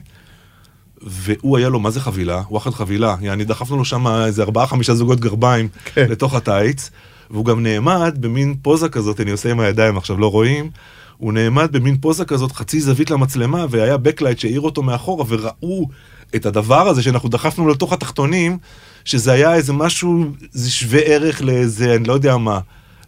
והוא 1.02 1.58
היה 1.58 1.70
לו, 1.70 1.80
מה 1.80 1.90
זה 1.90 2.00
חבילה? 2.02 2.42
וואחד 2.50 2.72
חבילה. 2.72 3.16
יעני, 3.22 3.44
דחפנו 3.44 3.78
לו 3.78 3.86
שם 3.86 4.08
איזה 4.08 4.44
ארבעה 4.44 4.68
חמישה 4.68 4.94
זוגות 4.94 5.20
גרביים 5.20 5.68
כן. 5.86 6.08
לתוך 6.10 6.34
הטייץ, 6.34 6.90
והוא 7.30 7.46
גם 7.46 7.64
נעמד 7.64 8.18
במין 8.20 8.56
פוזה 8.62 8.90
כזאת, 8.90 9.22
אני 9.22 9.32
עושה 9.32 9.52
עם 9.52 9.60
הידיים 9.60 9.98
עכשיו, 9.98 10.18
לא 10.18 10.32
רואים. 10.32 10.70
הוא 11.18 11.34
נעמד 11.34 11.72
במין 11.72 11.98
פוזה 11.98 12.26
כזאת, 12.26 12.52
חצי 12.52 12.82
זווית 12.82 13.10
למצלמה, 13.10 13.66
והיה 13.70 13.98
backlight 13.98 14.40
שהאיר 14.40 14.62
אותו 14.62 14.84
מאחורה, 14.84 15.26
וראו 15.28 15.88
את 16.36 16.46
הדבר 16.46 16.88
הזה 16.88 17.04
שאנחנו 17.04 17.30
דחפנו 17.30 17.68
לתוך 17.68 17.94
התחתונים, 17.94 18.58
שזה 19.06 19.32
היה 19.32 19.54
איזה 19.54 19.74
משהו, 19.74 20.26
זה 20.52 20.72
שווה 20.72 21.00
ערך 21.00 21.42
לאיזה, 21.42 21.96
אני 21.96 22.04
לא 22.04 22.14
יודע 22.14 22.38
מה, 22.38 22.60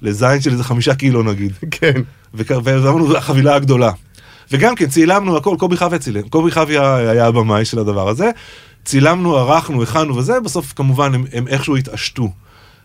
לזין 0.03 0.41
של 0.41 0.51
איזה 0.51 0.63
חמישה 0.63 0.95
קילו 0.95 1.23
נגיד. 1.23 1.51
כן. 1.81 2.01
ואמרנו, 2.33 3.17
החבילה 3.17 3.55
הגדולה. 3.55 3.91
וגם 4.51 4.75
כן, 4.75 4.85
צילמנו 4.89 5.37
הכל, 5.37 5.55
קובי 5.59 5.77
חביה 5.77 5.99
צילם. 5.99 6.21
קובי 6.29 6.51
חביה 6.51 6.95
היה 6.95 7.25
הבמאי 7.27 7.65
של 7.65 7.79
הדבר 7.79 8.09
הזה. 8.09 8.29
צילמנו, 8.85 9.37
ערכנו, 9.37 9.83
הכנו 9.83 10.15
וזה, 10.15 10.39
בסוף 10.39 10.73
כמובן 10.75 11.13
הם, 11.13 11.25
הם 11.33 11.47
איכשהו 11.47 11.75
התעשתו. 11.75 12.29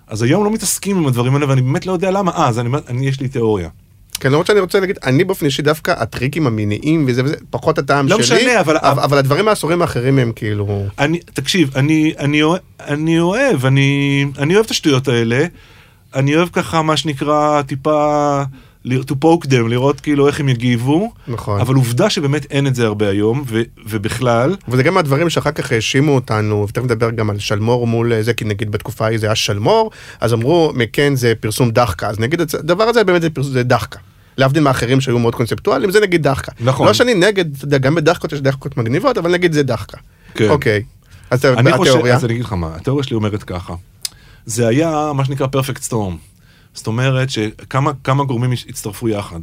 אז 0.06 0.22
היום 0.22 0.44
לא 0.44 0.50
מתעסקים 0.50 0.96
עם 0.96 1.06
הדברים 1.06 1.34
האלה, 1.34 1.48
ואני 1.48 1.62
באמת 1.62 1.86
לא 1.86 1.92
יודע 1.92 2.10
למה. 2.10 2.30
אה, 2.30 2.48
אז 2.48 2.58
אני, 2.58 2.68
אני, 2.88 3.08
יש 3.08 3.20
לי 3.20 3.28
תיאוריה. 3.28 3.68
כן, 4.20 4.28
למרות 4.30 4.46
שאני 4.46 4.60
רוצה 4.60 4.80
להגיד, 4.80 4.98
אני 5.04 5.24
באופן 5.24 5.46
אישי 5.46 5.62
דווקא, 5.62 5.94
הטריקים 5.96 6.46
המיניים 6.46 7.04
וזה 7.08 7.24
וזה, 7.24 7.34
פחות 7.50 7.78
הטעם 7.78 8.08
לא 8.08 8.22
שלי. 8.22 8.36
משנה, 8.38 8.60
אבל- 8.60 8.76
אבל 8.76 9.02
אבל 9.02 9.18
הדברים 9.18 9.48
האסורים 9.48 9.82
האחרים 9.82 10.18
הם 10.18 10.32
כאילו... 10.36 10.86
אני, 10.98 11.18
תקשיב, 11.34 11.70
אני, 11.76 12.12
אני, 12.18 12.42
אני 12.80 13.20
אוהב, 13.20 13.66
אני, 13.66 14.24
אני 14.38 14.54
אוהב 14.54 14.64
את 14.64 14.70
השטויות 14.70 15.08
האלה. 15.08 15.44
אני 16.14 16.36
אוהב 16.36 16.48
ככה, 16.52 16.82
מה 16.82 16.96
שנקרא, 16.96 17.62
טיפה... 17.62 18.42
to 18.86 19.14
poke 19.24 19.46
them, 19.46 19.68
לראות 19.68 20.00
כאילו 20.00 20.26
איך 20.26 20.40
הם 20.40 20.48
יגיבו. 20.48 21.12
נכון. 21.28 21.60
אבל 21.60 21.74
עובדה 21.74 22.10
שבאמת 22.10 22.46
אין 22.50 22.66
את 22.66 22.74
זה 22.74 22.86
הרבה 22.86 23.08
היום, 23.08 23.44
ו, 23.46 23.62
ובכלל, 23.86 24.56
וזה 24.68 24.82
גם 24.82 24.94
מהדברים 24.94 25.30
שאחר 25.30 25.50
כך 25.50 25.72
האשימו 25.72 26.14
אותנו, 26.14 26.66
ותכף 26.68 26.84
נדבר 26.84 27.10
גם 27.10 27.30
על 27.30 27.38
שלמור 27.38 27.86
מול 27.86 28.22
זה, 28.22 28.34
כי 28.34 28.44
נגיד 28.44 28.72
בתקופה 28.72 29.04
ההיא 29.04 29.18
זה 29.18 29.26
היה 29.26 29.34
שלמור, 29.34 29.90
אז 30.20 30.32
אמרו, 30.32 30.72
מכן 30.74 31.14
זה 31.14 31.32
פרסום 31.40 31.70
דחקה, 31.70 32.08
אז 32.08 32.18
נגיד, 32.18 32.40
הדבר 32.40 32.84
הזה 32.84 33.04
באמת 33.04 33.22
זה, 33.22 33.30
פרסום, 33.30 33.52
זה 33.52 33.62
דחקה. 33.62 33.98
להבדיל 34.38 34.62
מאחרים 34.62 35.00
שהיו 35.00 35.18
מאוד 35.18 35.34
קונספטואליים, 35.34 35.90
זה 35.90 36.00
נגיד 36.00 36.22
דחקה. 36.22 36.52
נכון. 36.60 36.86
לא 36.86 36.92
שאני 36.92 37.14
נגד, 37.14 37.56
אתה 37.56 37.64
יודע, 37.64 37.78
גם 37.78 37.94
בדחקות 37.94 38.32
יש 38.32 38.40
דחקות 38.40 38.76
מגניבות, 38.76 39.18
אבל 39.18 39.32
נגיד 39.32 39.52
זה 39.52 39.62
דחקה. 39.62 39.96
כן. 40.34 40.48
אוקיי. 40.48 40.82
אז 41.30 41.44
אני 41.44 41.72
חושב, 41.72 41.90
התיאוריה, 41.90 42.14
אז 42.14 42.24
אני 42.24 42.32
אגיד 42.32 42.44
לך 42.44 42.52
מה, 42.52 42.70
התיאוריה 42.76 43.04
שלי 43.04 43.16
אומרת 43.16 43.42
ככה. 43.42 43.74
זה 44.46 44.68
היה 44.68 45.12
מה 45.14 45.24
שנקרא 45.24 45.46
פרפקט 45.46 45.82
סטורם. 45.82 46.16
זאת 46.74 46.86
אומרת 46.86 47.30
שכמה 47.30 47.90
כמה 48.04 48.24
גורמים 48.24 48.52
הצטרפו 48.68 49.08
יחד. 49.08 49.40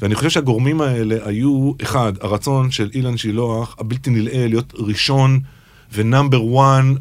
ואני 0.00 0.14
חושב 0.14 0.30
שהגורמים 0.30 0.80
האלה 0.80 1.16
היו, 1.24 1.72
אחד, 1.82 2.12
הרצון 2.20 2.70
של 2.70 2.90
אילן 2.94 3.16
שילוח, 3.16 3.76
הבלתי 3.78 4.10
נלאה, 4.10 4.46
להיות 4.48 4.72
ראשון 4.76 5.40
ונאמבר 5.94 6.44
וואן, 6.44 6.94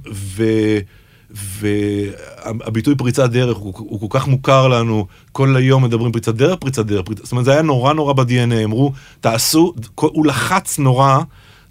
והביטוי 1.30 2.96
פריצת 2.96 3.30
דרך 3.30 3.58
הוא, 3.58 3.74
הוא 3.78 4.10
כל 4.10 4.20
כך 4.20 4.28
מוכר 4.28 4.68
לנו, 4.68 5.08
כל 5.32 5.56
היום 5.56 5.84
מדברים 5.84 6.12
פריצת 6.12 6.36
דרך, 6.36 6.60
פריצת 6.60 6.86
דרך, 6.86 7.06
פריצ... 7.06 7.20
זאת 7.24 7.32
אומרת 7.32 7.46
זה 7.46 7.52
היה 7.52 7.62
נורא 7.62 7.94
נורא 7.94 8.14
ב-DNA, 8.14 8.64
אמרו, 8.64 8.92
תעשו, 9.22 9.74
הוא 9.96 10.26
לחץ 10.26 10.80
נורא, 10.80 11.20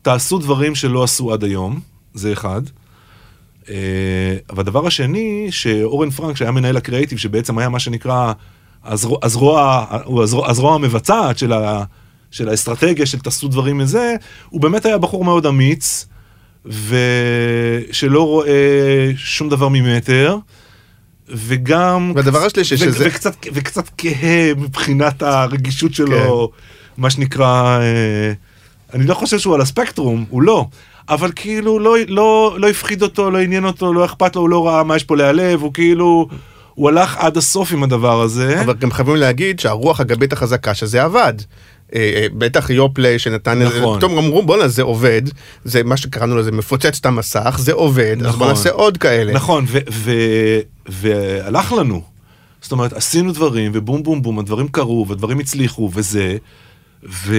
תעשו 0.03 0.39
דברים 0.39 0.75
שלא 0.75 1.05
עשו 1.05 1.33
עד 1.33 1.45
היום, 1.45 1.81
זה 2.15 2.33
אחד. 2.33 2.63
אה, 3.71 4.55
והדבר 4.57 4.87
השני, 4.87 5.47
שאורן 5.51 6.11
פרנק, 6.11 6.37
שהיה 6.37 6.51
מנהל 6.51 6.77
הקריאיטיב, 6.77 7.19
שבעצם 7.19 7.59
היה 7.59 7.69
מה 7.69 7.79
שנקרא 7.79 8.33
הזרוע, 8.85 9.19
הזרוע, 9.23 9.87
הזרוע, 10.23 10.51
הזרוע 10.51 10.75
המבצעת 10.75 11.39
של, 11.39 11.53
ה, 11.53 11.85
של 12.31 12.49
האסטרטגיה, 12.49 13.07
של 13.07 13.19
תעשו 13.19 13.49
דברים 13.49 13.79
מזה, 13.79 14.15
הוא 14.49 14.61
באמת 14.61 14.87
היה 14.87 14.99
בחור 14.99 15.25
מאוד 15.25 15.47
אמיץ, 15.47 16.07
ושלא 16.65 18.27
רואה 18.27 19.11
שום 19.17 19.49
דבר 19.49 19.69
ממטר. 19.69 20.37
וגם... 21.29 22.13
והדבר 22.15 22.45
השלישי 22.45 22.77
שזה... 22.77 23.07
וקצת, 23.09 23.37
וקצת 23.53 23.85
כהה 23.99 24.55
מבחינת 24.57 25.23
הרגישות 25.23 25.95
שלו, 25.95 26.51
כן. 26.57 27.03
מה 27.03 27.11
שנקרא, 27.11 27.79
אה, 27.79 28.33
אני 28.95 29.07
לא 29.07 29.15
חושב 29.15 29.39
שהוא 29.39 29.55
על 29.55 29.61
הספקטרום, 29.61 30.25
הוא 30.31 30.43
לא. 30.43 30.67
אבל 31.09 31.31
כאילו 31.37 31.79
לא, 31.79 31.97
לא, 32.09 32.57
לא 32.59 32.69
הפחיד 32.69 33.03
אותו, 33.03 33.31
לא 33.31 33.39
עניין 33.39 33.65
אותו, 33.65 33.93
לא 33.93 34.05
אכפת 34.05 34.37
לו, 34.37 34.43
הוא 34.43 34.49
לא 34.49 34.67
ראה 34.67 34.85
מה 34.85 34.97
יש 34.97 35.05
פה 35.05 35.17
להיעלב, 35.17 35.63
הוא 35.63 35.75
כאילו... 35.75 36.29
הוא 36.75 36.89
הלך 36.89 37.17
עד 37.17 37.37
הסוף 37.37 37.73
עם 37.73 37.83
הדבר 37.83 38.21
הזה. 38.21 38.61
אבל 38.61 38.75
גם 38.75 38.91
חייבים 38.91 39.17
להגיד 39.17 39.61
שהרוח 39.61 40.01
הגבית 40.01 40.33
החזקה 40.33 40.75
שזה 40.75 41.03
עבד. 41.03 41.35
אה, 41.95 42.13
אה, 42.17 42.27
בטח 42.39 42.71
יופליי 42.71 43.19
שנתן, 43.19 43.63
נכון. 43.63 43.99
פתאום 43.99 44.19
אמרו 44.19 44.43
בואנה 44.43 44.69
זה 44.69 44.83
עובד, 44.83 45.23
זה 45.65 45.83
מה 45.83 45.97
שקראנו 45.97 46.37
לזה 46.37 46.53
מפוצץ 46.53 46.99
את 47.01 47.07
המסך, 47.07 47.57
זה 47.59 47.73
עובד, 47.73 48.17
נכון. 48.19 48.27
אז 48.27 48.37
בוא 48.37 48.47
נכון. 48.47 48.49
נעשה 48.49 48.71
עוד 48.71 48.97
כאלה. 48.97 49.33
נכון, 49.33 49.65
והלך 50.89 51.73
לנו. 51.73 52.03
זאת 52.63 52.73
אומרת, 52.73 52.93
עשינו 52.93 53.33
דברים, 53.33 53.71
ובום 53.75 54.03
בום 54.03 54.23
בום, 54.23 54.39
הדברים 54.39 54.69
קרו, 54.69 55.07
והדברים 55.09 55.39
הצליחו, 55.39 55.91
וזה, 55.95 56.37
ו... 57.09 57.37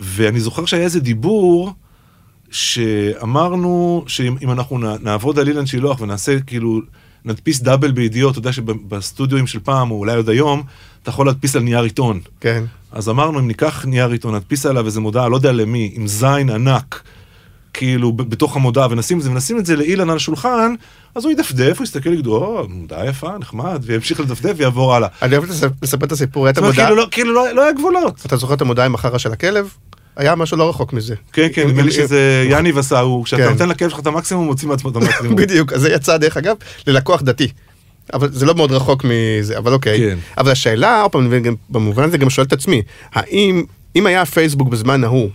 ואני 0.00 0.40
זוכר 0.40 0.64
שהיה 0.64 0.84
איזה 0.84 1.00
דיבור, 1.00 1.72
שאמרנו 2.50 4.04
שאם 4.06 4.50
אנחנו 4.50 4.78
נעבוד 4.78 5.38
על 5.38 5.48
אילן 5.48 5.66
שילוח 5.66 6.00
ונעשה 6.00 6.40
כאילו, 6.40 6.80
נדפיס 7.24 7.60
double 7.60 7.90
בידיעות, 7.90 8.32
אתה 8.32 8.38
יודע 8.38 8.52
שבסטודיואים 8.52 9.46
של 9.46 9.60
פעם, 9.60 9.90
או 9.90 9.96
אולי 9.96 10.16
עוד 10.16 10.28
היום, 10.28 10.62
אתה 11.02 11.10
יכול 11.10 11.26
להדפיס 11.26 11.56
על 11.56 11.62
נייר 11.62 11.82
עיתון. 11.82 12.20
כן. 12.40 12.64
אז 12.92 13.08
אמרנו, 13.08 13.38
אם 13.38 13.46
ניקח 13.48 13.84
נייר 13.84 14.10
עיתון, 14.10 14.34
נדפיס 14.34 14.66
עליו 14.66 14.86
איזה 14.86 15.00
מודעה, 15.00 15.28
לא 15.28 15.36
יודע 15.36 15.52
למי, 15.52 15.92
עם 15.94 16.06
זין 16.06 16.50
ענק, 16.50 17.02
כאילו, 17.72 18.12
בתוך 18.12 18.56
המודעה, 18.56 18.88
ונשים 18.90 19.18
את 19.18 19.22
זה, 19.22 19.30
ונשים 19.30 19.58
את 19.58 19.66
זה 19.66 19.76
לאילן 19.76 20.10
על 20.10 20.16
השולחן, 20.16 20.74
אז 21.14 21.24
הוא 21.24 21.32
ידפדף, 21.32 21.78
הוא 21.78 21.84
יסתכל, 21.84 22.12
יגידו, 22.12 22.36
או, 22.36 22.68
מודעה 22.68 23.06
יפה, 23.06 23.38
נחמד, 23.38 23.82
וימשיך 23.82 24.20
לדפדף 24.20 24.54
ויעבור 24.56 24.94
הלאה. 24.94 25.08
אני 25.22 25.36
אוהב 25.36 25.50
לספר 25.82 26.06
את 26.06 26.12
הסיפור, 26.12 26.46
הייתה 26.46 26.60
מודעה... 26.60 26.86
כאילו, 26.86 26.96
לא, 26.96 27.08
כאילו 27.10 27.34
לא, 27.34 27.52
לא 27.52 27.62
היה 27.62 27.72
גבולות. 27.72 28.22
אתה 28.26 28.36
זוכר 28.36 28.54
את 28.54 28.60
המודעה 28.60 28.86
עם 28.86 28.94
החרא 28.94 29.18
של 29.18 29.32
הכלב? 29.32 29.74
היה 30.18 30.34
משהו 30.34 30.56
לא 30.56 30.68
רחוק 30.68 30.92
מזה. 30.92 31.14
כן, 31.32 31.48
כן, 31.52 31.68
נדמה 31.68 31.82
לי 31.82 31.92
שזה 31.92 32.44
יניב 32.50 32.78
עשה, 32.78 33.00
הוא, 33.00 33.24
כשאתה 33.24 33.42
כן. 33.42 33.50
נותן 33.50 33.68
לכלב 33.68 33.88
שלך 33.88 33.98
את 33.98 34.06
המקסימום, 34.06 34.46
מוציא 34.46 34.68
מעצמו 34.68 34.90
את 34.90 34.96
המקסימום. 34.96 35.36
בדיוק, 35.42 35.72
אז 35.72 35.80
זה 35.80 35.92
יצא 35.92 36.16
דרך 36.16 36.36
אגב 36.36 36.56
ללקוח 36.86 37.22
דתי. 37.22 37.48
אבל 38.14 38.32
זה 38.32 38.46
לא 38.46 38.54
מאוד 38.54 38.72
רחוק 38.72 39.04
מזה, 39.04 39.58
אבל 39.58 39.72
אוקיי. 39.72 39.98
כן. 39.98 40.18
אבל 40.38 40.50
השאלה, 40.50 41.02
עוד 41.02 41.12
פעם, 41.12 41.32
במובן 41.70 42.04
הזה 42.04 42.18
גם 42.18 42.30
שואל 42.30 42.46
את 42.46 42.52
עצמי, 42.52 42.82
האם, 43.12 43.64
אם 43.96 44.06
היה 44.06 44.24
פייסבוק 44.24 44.68
בזמן 44.68 45.04
ההוא, 45.04 45.30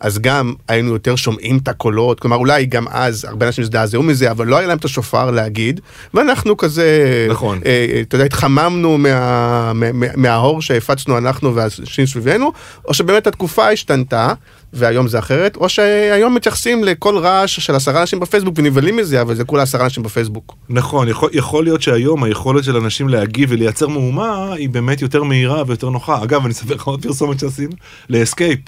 אז 0.00 0.18
גם 0.18 0.54
היינו 0.68 0.92
יותר 0.92 1.16
שומעים 1.16 1.58
את 1.58 1.68
הקולות, 1.68 2.20
כלומר 2.20 2.36
אולי 2.36 2.66
גם 2.66 2.86
אז 2.90 3.24
הרבה 3.24 3.46
אנשים 3.46 3.62
הזדעזעו 3.62 4.02
מזה, 4.02 4.30
אבל 4.30 4.46
לא 4.46 4.56
היה 4.56 4.68
להם 4.68 4.78
את 4.78 4.84
השופר 4.84 5.30
להגיד, 5.30 5.80
ואנחנו 6.14 6.56
כזה, 6.56 7.26
נכון, 7.30 7.60
אה, 7.66 7.86
אה 7.94 8.00
אתה 8.00 8.14
יודע, 8.14 8.24
התחממנו 8.24 8.98
מה, 8.98 9.72
מה, 9.72 9.92
מה, 9.92 10.06
מהאור 10.16 10.62
שהפצנו 10.62 11.18
אנחנו 11.18 11.54
והאנשים 11.54 12.06
סביבנו, 12.06 12.52
או 12.84 12.94
שבאמת 12.94 13.26
התקופה 13.26 13.68
השתנתה, 13.68 14.32
והיום 14.72 15.08
זה 15.08 15.18
אחרת, 15.18 15.56
או 15.56 15.68
שהיום 15.68 16.34
מתייחסים 16.34 16.84
לכל 16.84 17.18
רעש 17.18 17.60
של 17.60 17.74
עשרה 17.74 18.00
אנשים 18.00 18.20
בפייסבוק 18.20 18.54
ונבהלים 18.58 18.96
מזה, 18.96 19.20
אבל 19.20 19.34
זה 19.34 19.44
כולה 19.44 19.62
עשרה 19.62 19.84
אנשים 19.84 20.02
בפייסבוק. 20.02 20.54
נכון, 20.68 21.08
יכול, 21.08 21.30
יכול 21.32 21.64
להיות 21.64 21.82
שהיום 21.82 22.24
היכולת 22.24 22.64
של 22.64 22.76
אנשים 22.76 23.08
להגיב 23.08 23.48
ולייצר 23.52 23.88
מהומה 23.88 24.52
היא 24.52 24.68
באמת 24.68 25.02
יותר 25.02 25.22
מהירה 25.22 25.62
ויותר 25.66 25.90
נוחה. 25.90 26.22
אגב, 26.22 26.44
אני 26.44 26.52
אספר 26.52 26.74
לך 26.74 26.84
עוד 26.84 27.02
פרסומת 27.02 27.40
שעשינו, 27.40 27.72
לאסקייפ. 28.10 28.60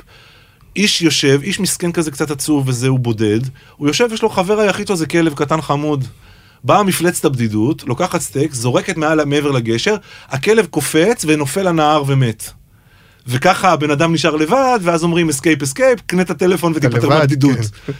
איש 0.79 1.03
יושב, 1.03 1.41
איש 1.43 1.61
מסכן 1.61 1.93
כזה 1.93 2.11
קצת 2.11 2.31
עצוב 2.31 2.69
וזה, 2.69 2.89
הוא 2.89 2.99
בודד, 2.99 3.41
הוא 3.77 3.89
יושב, 3.89 4.09
יש 4.13 4.23
לו 4.23 4.29
חבר 4.29 4.61
היחיד 4.61 4.87
שלו 4.87 4.97
זה 4.97 5.07
כלב 5.07 5.35
קטן 5.35 5.61
חמוד. 5.61 6.05
באה 6.65 6.83
מפלצת 6.83 7.25
הבדידות, 7.25 7.85
לוקחת 7.87 8.21
סטייק, 8.21 8.55
זורקת 8.55 8.97
מעל 8.97 9.25
מעבר 9.25 9.51
לגשר, 9.51 9.97
הכלב 10.29 10.67
קופץ 10.67 11.25
ונופל 11.29 11.63
לנהר 11.63 12.03
ומת. 12.07 12.51
וככה 13.27 13.73
הבן 13.73 13.91
אדם 13.91 14.13
נשאר 14.13 14.37
לבד, 14.37 14.79
ואז 14.83 15.05
אומרים 15.05 15.29
אסקייפ 15.29 15.63
אסקייפ, 15.63 16.01
קנה 16.07 16.23
את 16.23 16.31
הטלפון 16.31 16.73
ותיפטר 16.77 17.09
מהבדידות. 17.09 17.59
כן. 17.87 17.93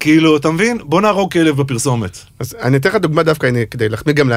כאילו, 0.00 0.36
אתה 0.36 0.50
מבין? 0.50 0.78
בוא 0.84 1.00
נהרוג 1.00 1.32
כלב 1.32 1.56
בפרסומת. 1.56 2.18
אז 2.38 2.56
אני 2.62 2.76
אתן 2.76 2.88
לך 2.88 2.94
דוגמה 2.94 3.22
דווקא 3.22 3.46
הנה, 3.46 3.58
כדי 3.70 3.88
להחמיא 3.88 4.14
גם 4.14 4.30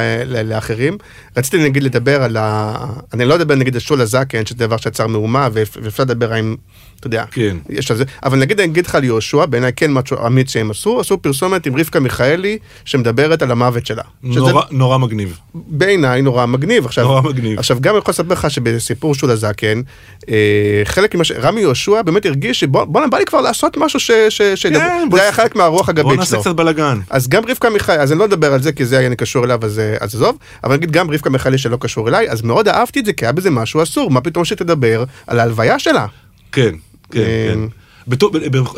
לאחרים. 0.46 0.98
רציתי 1.38 1.64
נגיד 1.64 1.84
לדבר 1.84 2.24
על 2.24 2.38
ה... 2.38 2.76
אני 3.14 3.26
לא 3.26 3.36
אדבר 3.36 3.56
נגיד 3.56 3.74
על 3.74 3.80
שולה 3.80 4.06
זקן, 4.06 4.46
שזה 4.46 4.58
דבר 4.58 4.78
שיצר 4.78 5.08
מהומה, 5.08 5.48
ואפשר 5.54 6.04
לדבר 6.04 6.34
עם 6.34 6.56
אתה 7.04 7.16
יודע, 7.16 7.24
כן. 7.32 7.58
יש 7.70 7.92
על 7.92 7.98
זה, 7.98 8.04
אבל 8.24 8.40
נגיד 8.40 8.60
אני 8.60 8.72
אגיד 8.72 8.86
לך 8.86 8.96
על 8.96 9.04
יהושע, 9.04 9.46
בעיניי 9.46 9.72
כן 9.76 9.92
משהו 9.92 10.18
אמיץ 10.28 10.52
שהם 10.52 10.72
עשו, 10.72 11.00
עשו 11.00 11.18
פרסומת 11.18 11.66
עם 11.66 11.78
רבקה 11.78 12.00
מיכאלי 12.00 12.58
שמדברת 12.86 13.42
על 13.42 13.52
המוות 13.52 13.86
שלה. 13.86 14.04
נורא, 14.24 14.50
שזה, 14.50 14.60
נורא 14.72 14.98
מגניב. 14.98 15.40
בעיניי 15.56 16.22
נורא 16.22 16.46
מגניב. 16.46 16.86
עכשיו, 16.86 17.04
נורא 17.04 17.22
מגניב. 17.22 17.60
עכשיו 17.60 17.78
גם 17.82 17.94
אני 17.94 18.00
יכול 18.00 18.12
לספר 18.12 18.34
לך 18.34 18.52
שבסיפור 18.52 19.16
שולה 19.16 19.36
זקן, 19.36 19.82
אה, 20.30 20.82
חלק 20.86 21.16
ממה 21.16 21.24
ש... 21.24 21.32
רמי 21.32 21.62
יהושע 21.62 22.02
באמת 22.02 22.26
הרגיש 22.26 22.60
שבוא 22.60 22.86
בא 22.86 23.18
לי 23.18 23.26
כבר 23.26 23.42
לעשות 23.42 23.78
משהו 23.78 24.00
ש... 24.00 24.12
ש, 24.30 24.42
ש 24.42 24.66
כן, 24.66 25.08
בוא, 25.10 25.18
זה 25.18 25.24
היה 25.24 25.32
חלק 25.32 25.56
מהרוח 25.56 25.90
הגבית 25.90 26.06
שלו. 26.06 26.16
בוא 26.16 26.24
נעשה 26.24 26.38
קצת 26.40 26.56
בלאגן. 26.56 27.00
אז 27.10 27.28
גם 27.28 27.44
רבקה 27.50 27.70
מיכאלי, 27.70 28.02
אז 28.02 28.12
אני 28.12 28.20
לא 28.20 28.26
אדבר 28.26 28.54
על 28.54 28.62
זה 28.62 28.72
כי 28.72 28.86
זה 28.86 28.98
היה 28.98 29.16
קשור 29.16 29.46
אליו 29.46 29.60
אז, 29.66 29.82
אז 30.00 30.16
עזוב, 30.16 30.38
אבל 30.64 30.76
נגיד 30.76 30.92
גם 30.92 31.12
רבקה 31.12 31.30
מיכאלי 31.30 31.58
שלא 31.58 31.78
קשור 31.78 32.10
אליי, 32.10 32.30
אז 32.30 32.42
מאוד 32.42 32.68
אהבתי 32.68 33.00
את 33.00 33.06
זה 33.06 33.14
כי 33.14 33.26
היה 33.26 33.32
בזה 33.32 33.50
משהו 33.50 33.84
אסור, 33.84 34.12
מה 34.12 34.22
פתאום 34.22 34.46
שתדבר 34.46 35.04
על 35.28 35.40
ההלוויה 35.40 35.80
שלה. 35.80 36.06
כן. 36.52 36.76
כן, 37.14 37.24
כן. 37.54 37.60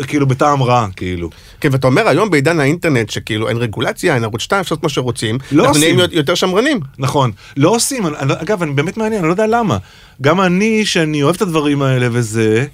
כאילו 0.07 0.27
בטעם 0.27 0.63
רע, 0.63 0.87
כאילו. 0.95 1.29
כן, 1.61 1.69
ואתה 1.71 1.87
אומר 1.87 2.07
היום 2.07 2.29
בעידן 2.29 2.59
האינטרנט 2.59 3.09
שכאילו 3.09 3.49
אין 3.49 3.57
רגולציה, 3.57 4.15
אין 4.15 4.23
ערוץ 4.23 4.41
2, 4.41 4.61
אפשר 4.61 4.75
לעשות 4.75 4.83
מה 4.83 4.89
שרוצים, 4.89 5.37
לא 5.51 5.65
אנחנו 5.65 5.79
נהיים 5.79 5.99
יותר 6.11 6.35
שמרנים. 6.35 6.79
נכון, 6.97 7.31
לא 7.57 7.69
עושים, 7.69 8.05
אגב, 8.15 8.63
אני 8.63 8.71
באמת 8.71 8.97
מעניין, 8.97 9.19
אני 9.19 9.27
לא 9.27 9.33
יודע 9.33 9.47
למה. 9.47 9.77
גם 10.21 10.41
אני, 10.41 10.85
שאני 10.85 11.23
אוהב 11.23 11.35
את 11.35 11.41
הדברים 11.41 11.81
האלה 11.81 12.07
וזה, 12.11 12.65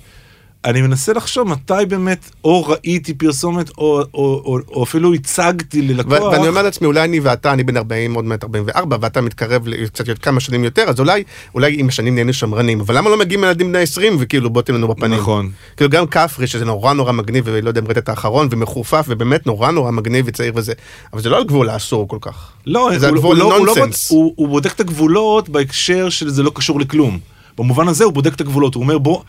אני 0.66 0.82
מנסה 0.82 1.14
לחשוב 1.14 1.48
מתי 1.48 1.74
באמת 1.88 2.30
או 2.44 2.66
ראיתי 2.68 3.14
פרסומת 3.14 3.70
או, 3.70 4.02
או, 4.02 4.04
או, 4.14 4.60
או 4.68 4.84
אפילו 4.84 5.14
הצגתי 5.14 5.82
ללקוח. 5.82 6.22
ואני 6.22 6.48
אומר 6.48 6.62
לעצמי 6.62 6.88
אולי 6.88 7.04
אני 7.04 7.20
ואתה, 7.20 7.54
אני 7.54 7.64
בן 7.64 7.78
40 7.78 8.14
עוד 8.14 8.26
מעט 8.26 8.44
44 8.44 8.98
ואתה 9.02 9.22
מתקרב 9.22 9.64
קצת 9.94 10.20
כמה 10.22 10.40
שנים 10.40 10.64
יותר 10.64 10.84
אז 10.88 11.00
אולי 11.00 11.24
אולי 11.56 11.76
עם 11.80 11.88
השנים 11.88 12.14
נהיינו 12.14 12.34
שמרנים 12.34 12.80
אבל 12.80 12.98
למה 12.98 13.10
לא 13.10 13.18
מגיעים 13.18 13.44
ילדים 13.44 13.68
בני 13.68 13.80
20 13.80 14.18
וכאילו 14.20 14.50
בוטים 14.50 14.76
לנו 14.76 14.88
בפנים. 14.88 15.20
נכון. 15.20 15.52
כאילו 15.78 15.90
גם 15.90 16.08
כפרי 16.08 16.48
שזה 16.48 16.66
נורא 16.66 16.94
נורא 16.94 17.12
מגניב 17.12 17.44
ולא 17.48 17.70
יודע 17.70 17.82
אם 17.82 17.86
ראית 17.86 17.98
את 17.98 18.10
האחרון 18.10 18.48
ומחופף 18.52 19.06
ובאמת 19.08 19.48
נורא 19.48 19.72
נורא 19.72 19.92
מגניב 19.92 20.26
וצעיר 20.28 20.54
וזה 20.56 20.74
אבל 21.14 21.22
זה 21.22 21.30
לא 21.30 21.38
על 21.38 21.44
גבול 21.44 21.70
האסור 21.70 22.08
כל 22.08 22.18
כך. 22.22 22.52
לא, 22.66 22.90
זה 22.98 23.08
הוא, 23.08 23.16
הגבול 23.16 23.42
הוא, 23.42 23.66
נונסנס. 23.66 24.12
לא, 24.12 24.18
הוא, 24.18 24.34
הוא 24.36 24.48
בודק 24.48 24.74
את 24.74 24.80
הגבולות 24.80 25.50
בהקשר 25.50 26.10
של 26.10 26.30
זה 26.30 26.44
לא 26.44 26.52
קשור 26.56 26.80
לכלום. 26.80 27.20
במובן 27.58 27.88
הזה 27.88 28.04
הוא 28.04 28.14
בודק 28.14 28.36
את 28.36 28.42
הגבולות, 28.42 28.76
הוא 28.76 28.84
אומר 28.84 28.98
בוא, 28.98 29.22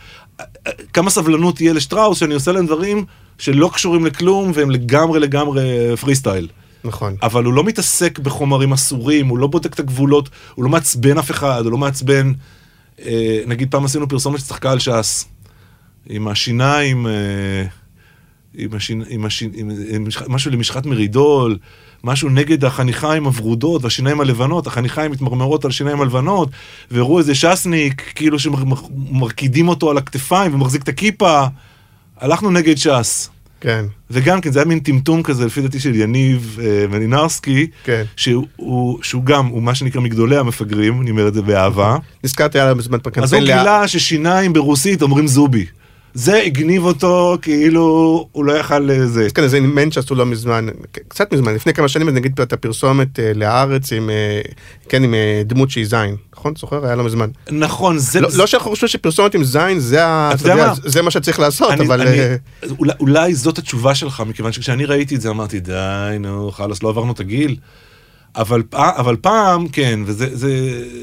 כמה 0.93 1.09
סבלנות 1.09 1.55
תהיה 1.55 1.73
לשטראוס 1.73 2.17
שאני 2.19 2.33
עושה 2.33 2.51
להם 2.51 2.65
דברים 2.65 3.05
שלא 3.37 3.69
קשורים 3.73 4.05
לכלום 4.05 4.51
והם 4.53 4.71
לגמרי 4.71 5.19
לגמרי 5.19 5.97
פרי 5.97 6.15
סטייל. 6.15 6.47
נכון. 6.83 7.15
אבל 7.21 7.43
הוא 7.43 7.53
לא 7.53 7.63
מתעסק 7.63 8.19
בחומרים 8.19 8.73
אסורים, 8.73 9.27
הוא 9.27 9.37
לא 9.37 9.47
בודק 9.47 9.73
את 9.73 9.79
הגבולות, 9.79 10.29
הוא 10.55 10.63
לא 10.63 10.69
מעצבן 10.69 11.17
אף 11.17 11.31
אחד, 11.31 11.61
הוא 11.63 11.71
לא 11.71 11.77
מעצבן... 11.77 12.33
אה, 13.05 13.41
נגיד 13.47 13.71
פעם 13.71 13.85
עשינו 13.85 14.07
פרסומת 14.07 14.39
שצחקה 14.39 14.71
על 14.71 14.79
ש"ס, 14.79 15.25
עם 16.09 16.27
השיניים, 16.27 17.07
אה, 17.07 17.65
עם, 18.53 18.73
השינ... 18.73 19.03
עם, 19.09 19.25
השינ... 19.25 19.51
עם, 19.55 19.69
עם 19.89 20.07
משהו 20.27 20.51
למשחת 20.51 20.85
מרידול, 20.85 21.57
משהו 22.03 22.29
נגד 22.29 22.65
החניכיים 22.65 23.25
הוורודות 23.25 23.83
והשיניים 23.83 24.21
הלבנות, 24.21 24.67
החניכיים 24.67 25.11
מתמרמרות 25.11 25.65
על 25.65 25.69
השיניים 25.69 26.01
הלבנות, 26.01 26.49
והראו 26.91 27.19
איזה 27.19 27.35
ש"סניק, 27.35 28.11
כאילו 28.15 28.39
שמרקידים 28.39 29.67
אותו 29.67 29.91
על 29.91 29.97
הכתפיים 29.97 30.53
ומחזיק 30.53 30.83
את 30.83 30.87
הכיפה. 30.87 31.45
הלכנו 32.19 32.51
נגד 32.51 32.77
ש"ס. 32.77 33.29
כן. 33.61 33.85
וגם 34.11 34.41
כן, 34.41 34.51
זה 34.51 34.59
היה 34.59 34.65
מין 34.65 34.79
טמטום 34.79 35.23
כזה, 35.23 35.45
לפי 35.45 35.61
דעתי, 35.61 35.79
של 35.79 35.95
יניב 35.95 36.57
אה, 36.61 36.85
מלינרסקי, 36.89 37.67
כן. 37.83 38.03
שהוא, 38.15 39.03
שהוא 39.03 39.23
גם, 39.23 39.45
הוא 39.45 39.63
מה 39.63 39.75
שנקרא 39.75 40.01
מגדולי 40.01 40.37
המפגרים, 40.37 41.01
אני 41.01 41.11
אומר 41.11 41.27
את 41.27 41.33
זה 41.33 41.41
באהבה. 41.41 41.97
נזכרתי 42.23 42.59
עליו 42.59 42.75
בזמן 42.75 42.99
פרקנטן. 42.99 43.23
אז 43.23 43.33
הוא 43.33 43.41
גילה 43.41 43.87
ששיניים 43.87 44.53
ברוסית 44.53 45.01
אומרים 45.01 45.27
זובי. 45.27 45.65
זה 46.13 46.41
הגניב 46.41 46.83
אותו, 46.85 47.37
כאילו, 47.41 47.83
הוא 48.31 48.45
לא 48.45 48.53
יכל 48.53 48.79
לזה. 48.79 49.25
יש 49.25 49.31
כאן 49.31 49.43
איזה 49.43 49.57
אימנט 49.57 49.93
שעשו 49.93 50.15
לא 50.15 50.25
מזמן, 50.25 50.65
קצת 51.07 51.33
מזמן, 51.33 51.55
לפני 51.55 51.73
כמה 51.73 51.87
שנים, 51.87 52.09
נגיד 52.09 52.39
את 52.41 52.53
הפרסומת 52.53 53.19
אה, 53.19 53.31
להארץ 53.35 53.93
עם, 53.93 54.09
אה, 54.09 54.41
כן, 54.89 55.03
עם 55.03 55.13
אה, 55.13 55.41
דמות 55.45 55.69
שהיא 55.71 55.85
זין, 55.85 56.15
נכון? 56.35 56.53
זוכר? 56.57 56.85
היה 56.85 56.95
לא 56.95 57.03
מזמן. 57.03 57.29
נכון, 57.51 57.97
זה... 57.97 58.21
לא 58.21 58.29
לא 58.37 58.47
שאנחנו 58.47 58.69
חושבים 58.71 58.87
שפרסומת 58.87 59.35
עם 59.35 59.43
זין 59.43 59.79
זה 59.79 60.05
ה- 60.05 60.31
אתה 60.33 60.43
יודע 60.49 60.55
מה? 60.67 60.73
זה 60.85 61.01
מה 61.01 61.11
שצריך 61.11 61.39
לעשות, 61.39 61.71
אני- 61.71 61.85
אבל... 61.85 62.01
אני- 62.01 62.19
אה, 62.19 62.35
אולי- 62.79 62.93
אולי 62.99 63.33
זאת 63.35 63.57
התשובה 63.57 63.95
שלך, 63.95 64.23
מכיוון 64.27 64.51
שכשאני 64.51 64.85
ראיתי 64.85 65.15
את 65.15 65.21
זה 65.21 65.29
אמרתי, 65.29 65.59
די, 65.59 65.73
נו, 66.19 66.51
חלאס, 66.51 66.83
לא 66.83 66.89
עברנו 66.89 67.11
את 67.11 67.19
הגיל. 67.19 67.55
אבל 68.35 68.63
פע- 68.69 68.91
אבל 68.97 69.15
פעם, 69.15 69.67
כן, 69.67 69.99
וזה... 70.05 70.35
זה... 70.37 70.49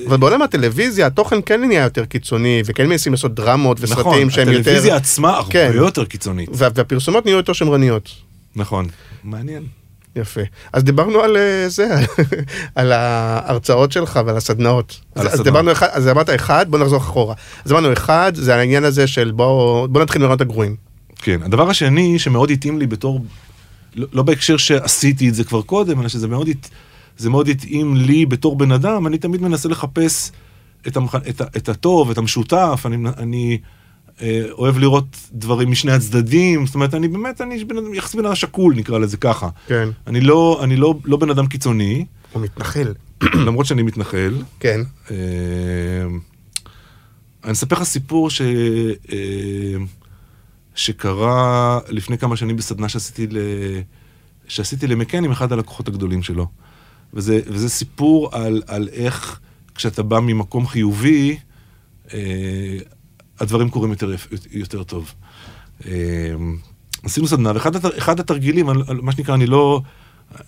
אבל 0.08 0.16
בעולם 0.16 0.42
הטלוויזיה 0.42 1.06
התוכן 1.06 1.36
כן 1.46 1.64
נהיה 1.64 1.84
יותר 1.84 2.04
קיצוני, 2.04 2.62
וכן 2.66 2.86
מנסים 2.88 3.12
לעשות 3.12 3.34
דרמות 3.34 3.78
וסרטים 3.80 4.00
נכון, 4.06 4.30
שהם 4.30 4.48
יותר... 4.48 4.60
הטלוויזיה 4.60 4.96
עצמה 4.96 5.30
הרבה 5.36 5.50
כן. 5.50 5.70
יותר 5.74 6.04
קיצונית. 6.04 6.48
וה- 6.52 6.68
והפרסומות 6.74 7.24
נהיו 7.24 7.36
יותר 7.36 7.52
שמרניות. 7.52 8.08
נכון. 8.56 8.86
מעניין. 9.24 9.62
יפה. 10.16 10.40
אז 10.72 10.84
דיברנו 10.84 11.20
על 11.20 11.36
אה, 11.36 11.68
זה, 11.68 11.88
על 12.74 12.92
ההרצאות 12.92 13.92
שלך 13.92 14.20
ועל 14.26 14.36
הסדנאות. 14.36 15.00
על 15.14 15.20
אז- 15.22 15.26
אז 15.26 15.32
הסדנאות. 15.34 15.44
דיברנו 15.46 15.72
אחד, 15.72 15.88
אז 15.92 16.08
אמרת 16.08 16.30
אחד, 16.34 16.66
בוא 16.70 16.78
נחזור 16.78 16.98
אחורה. 16.98 17.34
אז 17.64 17.72
אמרנו 17.72 17.92
אחד, 17.92 18.32
זה 18.34 18.56
העניין 18.56 18.84
הזה 18.84 19.06
של 19.06 19.30
בוא 19.30 19.86
בוא 19.86 20.02
נתחיל 20.02 20.22
מראות 20.22 20.40
הגרועים. 20.40 20.76
כן. 21.16 21.40
הדבר 21.42 21.70
השני 21.70 22.18
שמאוד 22.18 22.50
התאים 22.50 22.78
לי 22.78 22.86
בתור, 22.86 23.24
לא, 23.96 24.06
לא 24.12 24.22
בהקשר 24.22 24.56
שעשיתי 24.56 25.28
את 25.28 25.34
זה 25.34 25.44
כבר 25.44 25.62
קודם, 25.62 26.00
אלא 26.00 26.08
שזה 26.08 26.28
מאוד, 26.28 26.48
הת- 26.48 26.68
זה 27.18 27.31
מאוד 27.31 27.49
התאים 27.49 27.96
לי 27.96 28.27
בתור 28.27 28.57
בן 28.57 28.73
אדם, 28.73 29.07
אני 29.07 29.18
תמיד 29.18 29.42
מנסה 29.42 29.68
לחפש 29.68 30.33
את, 30.87 30.96
המח... 30.96 31.14
את, 31.14 31.40
ה... 31.40 31.44
את 31.57 31.68
הטוב, 31.68 32.11
את 32.11 32.18
המשותף, 32.18 32.83
אני, 32.87 33.09
אני 33.18 33.59
אה, 34.23 34.42
אוהב 34.51 34.79
לראות 34.79 35.16
דברים 35.33 35.70
משני 35.70 35.92
הצדדים, 35.92 36.66
זאת 36.66 36.75
אומרת, 36.75 36.94
אני 36.94 37.09
באמת, 37.09 37.40
אני 37.40 37.64
בן 37.64 37.77
אדם, 37.77 37.94
יחסית 37.94 38.20
בן 38.20 38.27
אדם 38.27 38.35
שקול, 38.35 38.75
נקרא 38.75 38.99
לזה 38.99 39.16
ככה. 39.16 39.49
כן. 39.66 39.88
אני 40.07 40.20
לא, 40.20 40.61
אני 40.62 40.77
לא, 40.77 40.94
לא 41.05 41.16
בן 41.16 41.31
אדם 41.31 41.46
קיצוני, 41.46 42.05
הוא 42.33 42.42
מתנחל. 42.42 42.94
למרות 43.46 43.66
שאני 43.66 43.83
מתנחל. 43.83 44.42
כן. 44.61 44.81
אה, 45.11 45.16
אני 47.44 47.53
אספר 47.53 47.77
לך 47.77 47.83
סיפור 47.83 48.31
ש... 48.31 48.40
אה, 49.12 49.77
שקרה 50.75 51.79
לפני 51.88 52.18
כמה 52.18 52.37
שנים 52.37 52.57
בסדנה 52.57 52.88
שעשיתי, 52.88 53.27
ל... 53.27 53.38
שעשיתי 54.49 54.87
למקן 54.87 55.25
עם 55.25 55.31
אחד 55.31 55.53
הלקוחות 55.53 55.88
הגדולים 55.88 56.23
שלו. 56.23 56.46
וזה, 57.14 57.40
וזה 57.46 57.68
סיפור 57.68 58.29
על, 58.33 58.62
על 58.66 58.88
איך 58.92 59.40
כשאתה 59.75 60.03
בא 60.03 60.20
ממקום 60.20 60.66
חיובי, 60.66 61.38
אה, 62.14 62.79
הדברים 63.40 63.70
קורים 63.70 63.90
יותר, 63.90 64.14
יותר 64.51 64.83
טוב. 64.83 65.14
אה, 65.87 65.92
עשינו 67.03 67.29
סדנה, 67.29 67.53
ואחד 67.55 67.77
התר, 67.77 67.99
אחד 67.99 68.20
התרגילים, 68.20 68.68
על, 68.68 68.83
על 68.87 69.01
מה 69.01 69.12
שנקרא, 69.12 69.35
אני 69.35 69.46
לא, 69.46 69.81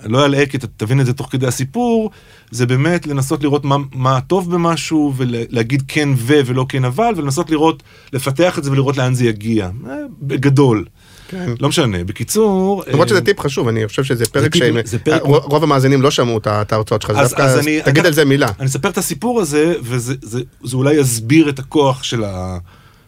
לא 0.05 0.25
אלאה 0.25 0.47
כי 0.47 0.59
תבין 0.77 1.01
את 1.01 1.07
זה 1.07 1.13
תוך 1.13 1.29
כדי 1.31 1.47
הסיפור, 1.47 2.11
זה 2.51 2.67
באמת 2.67 3.07
לנסות 3.07 3.43
לראות 3.43 3.65
מה, 3.65 3.77
מה 3.95 4.21
טוב 4.21 4.55
במשהו, 4.55 5.13
ולהגיד 5.17 5.83
כן 5.89 6.09
ו 6.17 6.33
ולא 6.47 6.67
כן 6.69 6.85
אבל, 6.85 7.13
ולנסות 7.17 7.51
לראות, 7.51 7.83
לפתח 8.13 8.59
את 8.59 8.65
זה 8.65 8.71
ולראות 8.71 8.97
לאן 8.97 9.15
זה 9.15 9.25
יגיע. 9.25 9.71
אה, 9.87 9.97
בגדול. 10.23 10.85
כן. 11.33 11.51
לא 11.61 11.69
משנה. 11.69 12.05
בקיצור... 12.05 12.83
למרות 12.87 13.07
אה, 13.09 13.13
שזה 13.13 13.21
טיפ 13.21 13.41
חשוב, 13.41 13.69
אני 13.69 13.89
חושב 13.89 14.05
שזה 14.05 14.27
פרק 14.27 14.55
שהם... 14.55 14.77
פרק- 15.05 15.23
רוב 15.25 15.63
המאזינים 15.63 16.03
לא 16.03 16.11
שמעו 16.11 16.39
את 16.39 16.47
ההרצאות 16.47 17.03
שלך, 17.03 17.11
אז 17.11 17.35
אז- 17.39 17.59
אני- 17.59 17.81
תגיד 17.85 18.07
על 18.07 18.13
זה 18.13 18.25
מילה. 18.25 18.49
אני 18.59 18.67
אספר 18.67 18.89
את 18.89 18.99
הסיפור 18.99 19.41
הזה, 19.41 19.75
וזה 19.83 20.15
זה, 20.23 20.41
זה 20.65 20.77
אולי 20.77 20.95
יסביר 20.95 21.49
את 21.49 21.59
הכוח 21.59 22.03
של, 22.03 22.25
ה, 22.25 22.59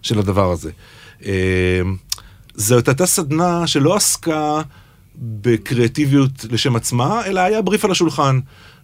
של 0.02 0.18
הדבר 0.18 0.50
הזה. 0.52 0.70
אה, 1.26 1.30
זאת 2.54 2.88
הייתה 2.88 3.06
סדנה 3.06 3.66
שלא 3.66 3.96
עסקה 3.96 4.60
בקריאטיביות 5.18 6.30
לשם 6.50 6.76
עצמה, 6.76 7.26
אלא 7.26 7.40
היה 7.40 7.62
בריף 7.62 7.84
על 7.84 7.90
השולחן. 7.90 8.40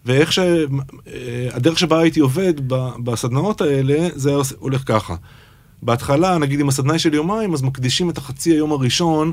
ואיך 0.07 0.33
ש... 0.33 0.39
אה, 0.39 0.65
הדרך 1.53 1.79
שבה 1.79 1.99
הייתי 2.01 2.21
עובד 2.21 2.53
בסדנאות 3.05 3.61
האלה, 3.61 4.09
זה 4.15 4.31
הולך 4.59 4.83
ככה. 4.87 5.15
בהתחלה, 5.83 6.39
נגיד 6.39 6.61
אם 6.61 6.69
הסדנה 6.69 6.93
היא 6.93 6.99
של 6.99 7.15
יומיים, 7.15 7.55
אז 7.55 7.63
מקדישים 7.63 8.11
את 8.11 8.19
החצי 8.19 8.51
היום 8.51 8.73
הראשון 8.73 9.33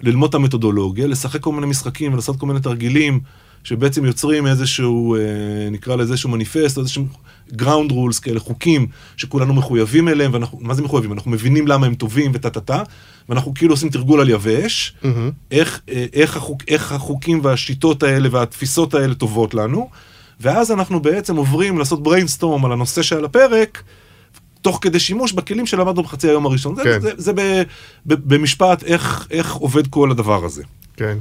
ללמוד 0.00 0.28
את 0.28 0.34
המתודולוגיה, 0.34 1.06
לשחק 1.06 1.40
כל 1.40 1.52
מיני 1.52 1.66
משחקים 1.66 2.12
ולעשות 2.12 2.36
כל 2.36 2.46
מיני 2.46 2.60
תרגילים 2.60 3.20
שבעצם 3.64 4.04
יוצרים 4.04 4.46
איזשהו, 4.46 5.16
אה, 5.16 5.20
נקרא 5.70 5.96
לזה 5.96 6.12
איזשהו 6.12 6.30
מניפסט, 6.30 6.78
איזשהו 6.78 7.06
ground 7.52 7.90
rules 7.90 8.20
כאלה, 8.22 8.40
חוקים 8.40 8.86
שכולנו 9.16 9.54
מחויבים 9.54 10.08
אליהם, 10.08 10.34
ואנחנו, 10.34 10.58
מה 10.62 10.74
זה 10.74 10.82
מחויבים? 10.82 11.12
אנחנו 11.12 11.30
מבינים 11.30 11.66
למה 11.66 11.86
הם 11.86 11.94
טובים 11.94 12.30
וטה 12.34 12.50
טה 12.50 12.60
טה, 12.60 12.82
ואנחנו 13.28 13.54
כאילו 13.54 13.72
עושים 13.72 13.88
תרגול 13.88 14.20
על 14.20 14.28
יבש, 14.28 14.94
מהמם. 15.02 15.30
איך, 15.50 15.80
אה, 15.88 16.06
איך, 16.12 16.36
החוק, 16.36 16.62
איך 16.68 16.92
החוקים 16.92 17.40
והשיטות 17.42 18.02
האלה 18.02 18.28
והתפיסות 18.32 18.94
האלה 18.94 19.14
טובות 19.14 19.54
לנו, 19.54 19.90
ואז 20.40 20.72
אנחנו 20.72 21.00
בעצם 21.00 21.36
עוברים 21.36 21.78
לעשות 21.78 22.06
brainstorm 22.06 22.64
על 22.64 22.72
הנושא 22.72 23.02
שעל 23.02 23.24
הפרק, 23.24 23.82
תוך 24.62 24.78
כדי 24.80 25.00
שימוש 25.00 25.32
בכלים 25.32 25.66
שלמדנו 25.66 26.02
בחצי 26.02 26.28
היום 26.28 26.46
הראשון. 26.46 26.74
זה, 26.74 26.82
כן. 26.84 27.00
זה, 27.00 27.10
זה 27.16 27.32
ב, 27.32 27.40
ב, 28.06 28.14
במשפט 28.34 28.82
איך, 28.84 29.26
איך 29.30 29.54
עובד 29.54 29.86
כל 29.86 30.10
הדבר 30.10 30.44
הזה. 30.44 30.62
כן. 30.96 31.18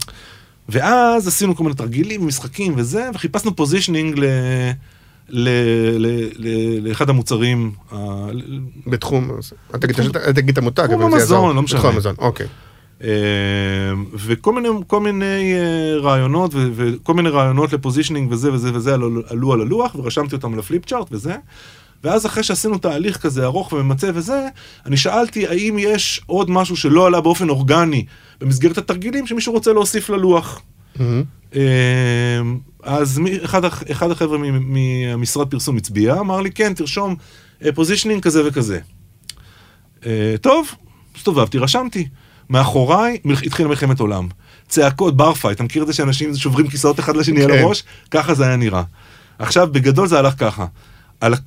ואז 0.69 1.27
עשינו 1.27 1.55
כל 1.55 1.63
מיני 1.63 1.75
תרגילים, 1.75 2.27
משחקים 2.27 2.73
וזה, 2.77 3.09
וחיפשנו 3.13 3.55
positioning 3.55 4.19
ל... 4.19 4.23
ל, 5.29 5.49
ל, 5.97 6.29
ל, 6.35 6.47
לאחד 6.87 7.09
המוצרים, 7.09 7.71
בתחום, 8.87 9.31
אל 9.73 9.79
תגיד 9.79 10.49
את- 10.49 10.57
המותג, 10.57 10.87
אבל 10.93 11.11
זה 11.11 11.17
יעזור. 11.17 11.53
לא 11.53 11.61
משנה. 11.61 11.79
בתחום 11.79 11.95
המזון, 11.95 12.15
אוקיי. 12.17 12.47
אה, 13.03 13.09
וכל 14.13 14.53
מיני, 14.53 14.67
כל 14.87 14.99
מיני 14.99 15.53
אה, 15.53 15.99
רעיונות, 15.99 16.51
וכל 16.55 17.13
מיני 17.13 17.29
רעיונות 17.29 17.73
ל 17.73 17.78
positioning 17.78 18.31
וזה 18.31 18.53
וזה 18.53 18.71
וזה 18.73 18.93
עלו, 18.93 19.21
עלו 19.29 19.53
על 19.53 19.61
הלוח, 19.61 19.95
ורשמתי 19.95 20.35
אותם 20.35 20.53
על 20.53 20.59
ה 20.59 20.64
flip 20.64 20.85
chart 20.85 21.07
וזה. 21.11 21.35
ואז 22.03 22.25
אחרי 22.25 22.43
שעשינו 22.43 22.77
תהליך 22.77 23.17
כזה 23.17 23.43
ארוך 23.45 23.73
וממצה 23.73 24.09
וזה, 24.13 24.47
אני 24.85 24.97
שאלתי 24.97 25.47
האם 25.47 25.75
יש 25.79 26.21
עוד 26.25 26.49
משהו 26.49 26.77
שלא 26.77 27.07
עלה 27.07 27.21
באופן 27.21 27.49
אורגני 27.49 28.05
במסגרת 28.41 28.77
התרגילים 28.77 29.27
שמישהו 29.27 29.53
רוצה 29.53 29.73
להוסיף 29.73 30.09
ללוח. 30.09 30.61
מהמם. 30.99 31.23
אה, 31.55 31.61
אז 32.83 33.17
מי- 33.17 33.43
אחד, 33.45 33.65
אחד 33.65 34.11
החבר'ה 34.11 34.37
מ- 34.37 34.73
מהמשרד 34.73 35.47
פרסום 35.47 35.77
הצביע, 35.77 36.19
אמר 36.19 36.41
לי, 36.41 36.51
כן, 36.51 36.73
תרשום 36.73 37.15
positioning 37.75 38.23
כזה 38.23 38.47
וכזה. 38.47 38.79
אה, 40.05 40.35
טוב, 40.41 40.71
הסתובבתי, 41.15 41.57
רשמתי. 41.57 42.07
מאחוריי 42.49 43.17
התחילה 43.45 43.69
מלחמת 43.69 43.99
עולם. 43.99 44.27
צעקות, 44.67 45.17
bar 45.17 45.30
fight, 45.30 45.55
אתה 45.55 45.63
מכיר 45.63 45.81
את 45.81 45.87
זה 45.87 45.93
שאנשים 45.93 46.35
שוברים 46.35 46.67
כיסאות 46.67 46.99
אחד 46.99 47.17
לשני 47.17 47.43
על 47.43 47.51
כן. 47.51 47.57
הראש? 47.63 47.83
ככה 48.11 48.33
זה 48.33 48.45
היה 48.47 48.55
נראה. 48.55 48.83
עכשיו, 49.39 49.67
בגדול 49.71 50.07
זה 50.07 50.19
הלך 50.19 50.33
ככה. 50.39 50.65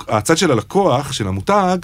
הצד 0.09 0.39
של 0.39 0.51
הלקוח, 0.51 1.13
של 1.13 1.29
המותג, 1.29 1.79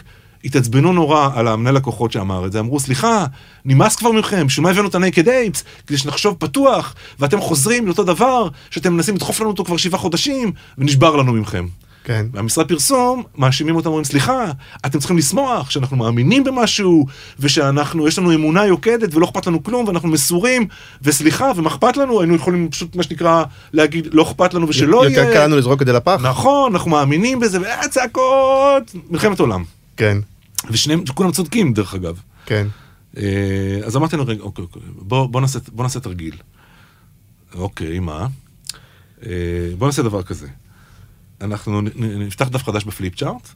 התעצבנו 0.44 0.92
נורא 0.92 1.28
על 1.34 1.48
המנהל 1.48 1.74
לקוחות 1.74 2.12
שאמר 2.12 2.46
את 2.46 2.52
זה, 2.52 2.60
אמרו, 2.60 2.80
סליחה, 2.80 3.24
נמאס 3.64 3.96
כבר 3.96 4.12
מכם, 4.12 4.46
בשביל 4.46 4.64
מה 4.64 4.70
הבאנו 4.70 4.88
את 4.88 4.94
ה-Naked 4.94 5.26
Apes? 5.26 5.62
כדי 5.86 5.98
שנחשוב 5.98 6.36
פתוח, 6.38 6.94
ואתם 7.18 7.40
חוזרים 7.40 7.86
לאותו 7.86 8.04
דבר, 8.04 8.48
שאתם 8.70 8.92
מנסים 8.92 9.14
לדחוף 9.14 9.40
לנו 9.40 9.50
אותו 9.50 9.64
כבר 9.64 9.76
שבעה 9.76 10.00
חודשים, 10.00 10.52
ונשבר 10.78 11.16
לנו 11.16 11.32
מכם. 11.32 11.66
כן. 12.06 12.26
והמשרד 12.32 12.68
פרסום, 12.68 13.22
מאשימים 13.38 13.76
אותם, 13.76 13.86
אומרים, 13.88 14.04
סליחה, 14.04 14.44
אתם 14.86 14.98
צריכים 14.98 15.18
לשמוח 15.18 15.70
שאנחנו 15.70 15.96
מאמינים 15.96 16.44
במשהו, 16.44 17.06
ושאנחנו, 17.40 18.08
יש 18.08 18.18
לנו 18.18 18.34
אמונה 18.34 18.66
יוקדת 18.66 19.14
ולא 19.14 19.26
אכפת 19.26 19.46
לנו 19.46 19.62
כלום, 19.62 19.88
ואנחנו 19.88 20.08
מסורים, 20.08 20.66
וסליחה, 21.02 21.52
ומה 21.56 21.68
אכפת 21.68 21.96
לנו, 21.96 22.20
היינו 22.20 22.34
יכולים 22.34 22.68
פשוט, 22.70 22.96
מה 22.96 23.02
שנקרא, 23.02 23.44
להגיד, 23.72 24.14
לא 24.14 24.22
אכפת 24.22 24.54
לנו 24.54 24.68
ושלא 24.68 25.06
יהיה. 25.06 25.18
יותר 25.18 25.32
קל 25.32 25.44
לנו 25.44 25.56
לזרוק 25.56 25.82
את 25.82 25.86
זה 25.86 25.92
לפח? 25.92 26.20
נכון, 26.22 26.72
אנחנו 26.72 26.90
מאמינים 26.90 27.40
בזה, 27.40 27.60
ואה, 27.60 27.88
צעקות, 27.88 28.94
מלחמת 29.10 29.40
עולם. 29.40 29.64
כן, 29.96 30.18
ושניהם, 30.70 31.04
כולם 31.14 31.32
צודקים, 31.32 31.72
דרך 31.72 31.94
אגב. 31.94 32.20
כן. 32.46 32.66
אה, 33.16 33.80
אז 33.84 33.96
אמרתי 33.96 34.16
לו, 34.16 34.26
רגע, 34.26 34.42
אוקיי, 34.42 34.62
אוקיי, 34.62 34.82
בוא, 34.96 35.26
בוא, 35.26 35.40
נעשה, 35.40 35.58
בוא 35.72 35.84
נעשה 35.84 36.00
תרגיל. 36.00 36.34
אוקיי, 37.54 37.98
מה? 37.98 38.26
אה, 39.26 39.30
בוא 39.78 39.86
נעשה 39.86 40.02
דבר 40.02 40.22
כזה. 40.22 40.46
אנחנו 41.40 41.80
נפתח 41.96 42.48
דף 42.48 42.62
חדש 42.64 42.84
בפליפ 42.84 43.14
צ'ארט, 43.14 43.48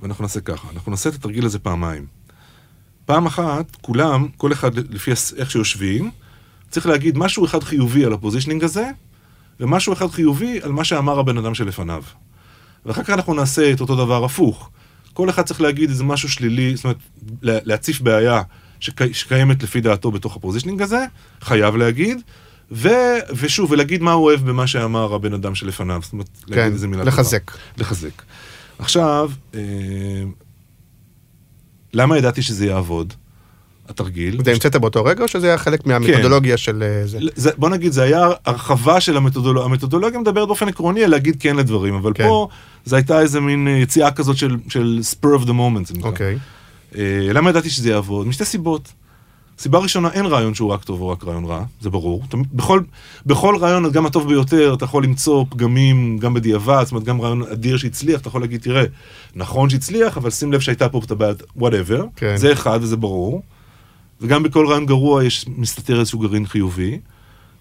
ואנחנו 0.00 0.22
נעשה 0.24 0.40
ככה, 0.40 0.68
אנחנו 0.74 0.90
נעשה 0.90 1.08
את 1.08 1.14
התרגיל 1.14 1.46
הזה 1.46 1.58
פעמיים. 1.58 2.06
פעם 3.04 3.26
אחת, 3.26 3.76
כולם, 3.80 4.28
כל 4.36 4.52
אחד 4.52 4.74
לפי 4.74 5.10
איך 5.36 5.50
שיושבים, 5.50 6.10
צריך 6.70 6.86
להגיד 6.86 7.18
משהו 7.18 7.44
אחד 7.44 7.62
חיובי 7.64 8.04
על 8.04 8.12
ה 8.12 8.16
positioning 8.16 8.64
הזה, 8.64 8.90
ומשהו 9.60 9.92
אחד 9.92 10.10
חיובי 10.10 10.60
על 10.62 10.72
מה 10.72 10.84
שאמר 10.84 11.18
הבן 11.18 11.38
אדם 11.38 11.54
שלפניו. 11.54 12.02
ואחר 12.86 13.02
כך 13.02 13.10
אנחנו 13.10 13.34
נעשה 13.34 13.72
את 13.72 13.80
אותו 13.80 13.96
דבר 13.96 14.24
הפוך. 14.24 14.70
כל 15.12 15.30
אחד 15.30 15.42
צריך 15.42 15.60
להגיד 15.60 15.90
איזה 15.90 16.04
משהו 16.04 16.28
שלילי, 16.28 16.76
זאת 16.76 16.84
אומרת, 16.84 16.96
לה- 17.42 17.58
להציף 17.64 18.00
בעיה 18.00 18.42
שקי, 18.80 19.14
שקיימת 19.14 19.62
לפי 19.62 19.80
דעתו 19.80 20.10
בתוך 20.10 20.36
ה 20.36 20.40
positioning 20.40 20.82
הזה, 20.82 21.04
חייב 21.40 21.76
להגיד, 21.76 22.18
ו, 22.72 22.88
ושוב, 23.36 23.70
ולהגיד 23.72 24.02
מה 24.02 24.12
הוא 24.12 24.24
אוהב 24.24 24.40
במה 24.40 24.66
שאמר 24.66 25.14
הבן 25.14 25.34
אדם 25.34 25.54
שלפניו, 25.54 26.00
זאת 26.02 26.12
אומרת, 26.12 26.28
כן, 26.46 26.56
להגיד 26.56 26.72
איזה 26.72 26.88
מילה 26.88 27.04
לחזק. 27.04 27.50
טובה. 27.50 27.62
לחזק. 27.78 28.22
עכשיו, 28.78 29.30
אה, 29.54 29.60
למה 31.92 32.18
ידעתי 32.18 32.42
שזה 32.42 32.66
יעבוד? 32.66 33.14
התרגיל. 33.88 34.40
זה 34.44 34.52
המצאת 34.52 34.76
באותו 34.76 35.04
רגע 35.04 35.22
או 35.22 35.28
שזה 35.28 35.46
היה 35.46 35.58
חלק 35.58 35.86
מהמתודולוגיה 35.86 36.56
של 36.56 36.82
אה, 36.82 37.06
זה? 37.06 37.18
זה, 37.36 37.50
בוא 37.56 37.68
נגיד, 37.68 37.92
זה 37.92 38.02
היה 38.02 38.28
הרחבה 38.46 39.00
של 39.00 39.16
המתודולוגיה, 39.16 39.64
המתודולוגיה 39.64 40.20
מדברת 40.20 40.46
באופן 40.48 40.68
עקרוני 40.68 41.04
על 41.04 41.10
להגיד 41.10 41.36
כן 41.40 41.56
לדברים, 41.56 41.94
אבל 41.94 42.12
כן. 42.14 42.24
פה 42.24 42.48
זה 42.84 42.96
הייתה 42.96 43.20
איזה 43.20 43.40
מין 43.40 43.68
אה, 43.68 43.72
יציאה 43.72 44.10
כזאת 44.10 44.36
של, 44.36 44.56
של 44.68 45.00
spur 45.12 45.40
of 45.40 45.44
the 45.44 45.50
moment, 45.50 45.86
זה 45.86 45.94
נקרא. 45.94 46.10
אוקיי. 46.10 46.38
אה, 46.96 47.28
למה 47.32 47.50
ידעתי 47.50 47.70
שזה 47.70 47.90
יעבוד? 47.90 48.26
משתי 48.26 48.44
סיבות. 48.44 48.92
סיבה 49.58 49.78
ראשונה, 49.78 50.10
אין 50.12 50.26
רעיון 50.26 50.54
שהוא 50.54 50.72
רק 50.72 50.84
טוב 50.84 51.00
או 51.00 51.08
רק 51.08 51.24
רעיון 51.24 51.44
רע, 51.44 51.64
זה 51.80 51.90
ברור. 51.90 52.22
תמיד- 52.28 52.46
בכל, 52.52 52.80
בכל 53.26 53.56
רעיון, 53.60 53.90
גם 53.92 54.06
הטוב 54.06 54.28
ביותר, 54.28 54.74
אתה 54.74 54.84
יכול 54.84 55.04
למצוא 55.04 55.44
פגמים 55.48 56.18
גם 56.18 56.34
בדיעבד, 56.34 56.82
זאת 56.82 56.92
אומרת, 56.92 57.04
גם 57.04 57.20
רעיון 57.20 57.42
אדיר 57.42 57.76
שהצליח, 57.76 58.20
אתה 58.20 58.28
יכול 58.28 58.40
להגיד, 58.40 58.60
תראה, 58.60 58.84
נכון 59.34 59.70
שהצליח, 59.70 60.16
אבל 60.16 60.30
שים 60.30 60.52
לב 60.52 60.60
שהייתה 60.60 60.88
פה 60.88 61.00
את 61.04 61.10
הבעיה, 61.10 61.32
whatever. 61.58 62.02
כן. 62.16 62.36
זה 62.36 62.52
אחד 62.52 62.78
וזה 62.82 62.96
ברור. 62.96 63.42
וגם 64.20 64.42
בכל 64.42 64.66
רעיון 64.66 64.86
גרוע 64.86 65.24
יש, 65.24 65.46
מסתתר 65.56 66.00
איזשהו 66.00 66.18
גרעין 66.18 66.46
חיובי. 66.46 66.98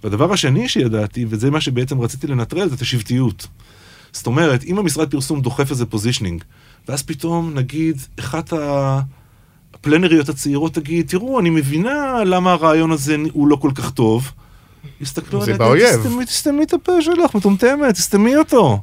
והדבר 0.04 0.34
השני 0.34 0.70
שידעתי, 0.70 1.26
וזה 1.30 1.52
מה 1.52 1.62
שבעצם 1.62 2.02
רציתי 2.02 2.28
לנטרל, 2.28 2.70
זה 2.70 2.76
את 2.76 2.82
השבטיות. 2.82 3.48
זאת 4.12 4.28
אומרת, 4.28 4.64
אם 4.64 4.78
המשרד 4.80 5.12
פרסום 5.12 5.42
דוחף 5.42 5.72
איזה 5.72 5.86
פוזישנינג, 5.86 6.44
ואז 6.88 7.04
פתאום 7.04 7.54
נגיד, 7.54 7.98
אחת 8.20 8.54
ה... 8.54 9.00
הפלנריות 9.86 10.30
הצעירות 10.30 10.74
תגיד, 10.74 11.08
תראו, 11.08 11.40
אני 11.40 11.50
מבינה 11.50 12.24
למה 12.26 12.52
הרעיון 12.52 12.92
הזה 12.92 13.16
הוא 13.34 13.48
לא 13.48 13.56
כל 13.56 13.72
כך 13.76 13.92
טוב. 13.92 14.32
יסתכלו 15.02 15.46
זה 15.46 15.56
עליה. 15.60 15.98
תסתמי, 15.98 16.26
תסתמי 16.26 16.64
את 16.64 16.74
הפה 16.74 17.02
שלך, 17.02 17.36
מטומטמת, 17.36 17.94
תסתמי 17.94 18.36
אותו. 18.36 18.80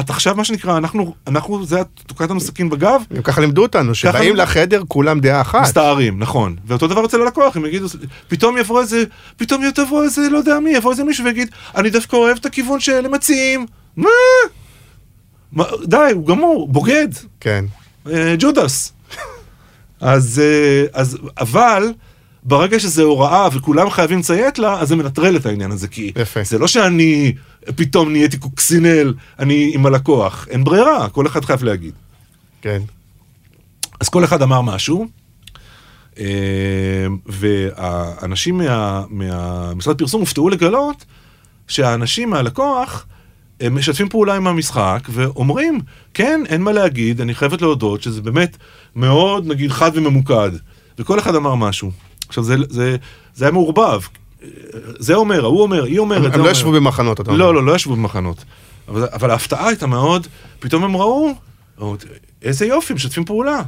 את 0.00 0.10
עכשיו, 0.10 0.34
מה 0.36 0.44
שנקרא, 0.44 0.76
אנחנו, 0.76 1.14
אנחנו, 1.26 1.66
זה, 1.66 1.78
תוקעת 2.06 2.30
לנו 2.30 2.40
סכין 2.40 2.70
בגב, 2.70 3.02
הם 3.10 3.22
ככה 3.22 3.40
לימדו 3.40 3.62
אותנו, 3.62 3.94
שבאים. 3.94 4.36
לחדר 4.36 4.82
כולם 4.88 5.20
דעה 5.20 5.40
אחת. 5.40 5.62
מסתערים, 5.62 6.18
נכון. 6.18 6.56
ואותו 6.66 6.86
דבר 6.86 7.04
אצל 7.04 7.22
הלקוח, 7.22 7.56
הם 7.56 7.64
יגידו, 7.64 7.86
פתאום 8.28 8.58
יבוא 8.58 8.80
איזה, 8.80 9.04
פתאום 9.36 9.70
תבוא 9.70 10.02
איזה, 10.02 10.28
לא 10.30 10.38
יודע 10.38 10.58
מי, 10.58 10.70
יבוא 10.70 10.90
איזה 10.90 11.04
מישהו 11.04 11.24
ויגיד, 11.24 11.48
אני 11.76 11.90
דווקא 11.90 12.16
אוהב 12.16 12.36
את 12.36 12.46
הכיוון 12.46 12.80
שאלה 12.80 13.08
מציעים. 13.08 13.66
מה? 13.96 14.08
מה? 15.52 15.64
די, 15.84 16.10
הוא 16.14 16.26
גמור, 16.26 16.68
בוגד, 16.68 17.08
כן. 17.40 17.64
אה, 18.10 18.34
ג'ודס. 18.38 18.93
אז, 20.04 20.42
אה, 20.44 20.84
אז, 20.92 21.18
אבל, 21.38 21.92
ברגע 22.42 22.80
שזה 22.80 23.02
הוראה 23.02 23.48
וכולם 23.52 23.90
חייבים 23.90 24.18
לציית 24.18 24.58
לה, 24.58 24.80
אז 24.80 24.88
זה 24.88 24.96
מנטרל 24.96 25.36
את 25.36 25.46
העניין 25.46 25.70
הזה, 25.70 25.88
כי 25.88 26.12
יפה. 26.16 26.40
זה 26.44 26.58
לא 26.58 26.66
שאני 26.66 27.34
פתאום 27.76 28.12
נהייתי 28.12 28.36
קוקסינל, 28.36 29.14
אני 29.38 29.70
עם 29.74 29.86
הלקוח, 29.86 30.46
אין 30.50 30.64
ברירה, 30.64 31.08
כל 31.08 31.26
אחד 31.26 31.44
חייב 31.44 31.64
להגיד. 31.64 31.94
כן. 32.62 32.82
אז 34.00 34.08
כל 34.08 34.24
אחד 34.24 34.42
אמר 34.42 34.60
משהו, 34.60 35.06
אה, 36.18 37.06
והאנשים 37.26 38.58
מה, 38.58 39.04
מהמשרד 39.10 39.98
פרסום 39.98 40.20
הופתעו 40.20 40.48
לגלות 40.48 41.04
שהאנשים 41.68 42.30
מהלקוח 42.30 43.06
הם 43.66 43.78
משתפים 43.78 44.08
פעולה 44.08 44.34
עם 44.34 44.46
המשחק 44.46 45.08
ואומרים, 45.10 45.80
כן, 46.14 46.40
אין 46.48 46.62
מה 46.62 46.72
להגיד, 46.72 47.20
אני 47.20 47.34
חייבת 47.34 47.62
להודות 47.62 48.02
שזה 48.02 48.22
באמת 48.22 48.56
מאוד, 48.96 49.46
נגיד, 49.46 49.70
חד 49.70 49.90
וממוקד. 49.94 50.50
וכל 50.98 51.18
אחד 51.18 51.34
אמר 51.34 51.54
משהו. 51.54 51.90
עכשיו, 52.28 52.44
זה, 52.44 52.56
זה, 52.68 52.96
זה 53.34 53.44
היה 53.44 53.52
מעורבב. 53.52 54.00
זה 54.98 55.14
אומר, 55.14 55.44
ההוא 55.44 55.62
אומר, 55.62 55.84
היא 55.84 55.98
אומרת, 55.98 56.18
הם 56.18 56.24
הם 56.24 56.32
לא 56.32 56.38
אומר. 56.38 56.50
ישבו 56.50 56.72
במחנות, 56.72 57.20
אתה 57.20 57.30
אומר. 57.30 57.40
לא, 57.40 57.54
לא, 57.54 57.64
לא 57.64 57.76
ישבו 57.76 57.96
במחנות. 57.96 58.44
אבל, 58.88 59.08
אבל 59.12 59.30
ההפתעה 59.30 59.68
הייתה 59.68 59.86
מאוד, 59.86 60.26
פתאום 60.58 60.84
הם 60.84 60.96
ראו, 60.96 61.32
איזה 62.42 62.66
יופי, 62.66 62.94
משתפים 62.94 63.24
פעולה. 63.24 63.62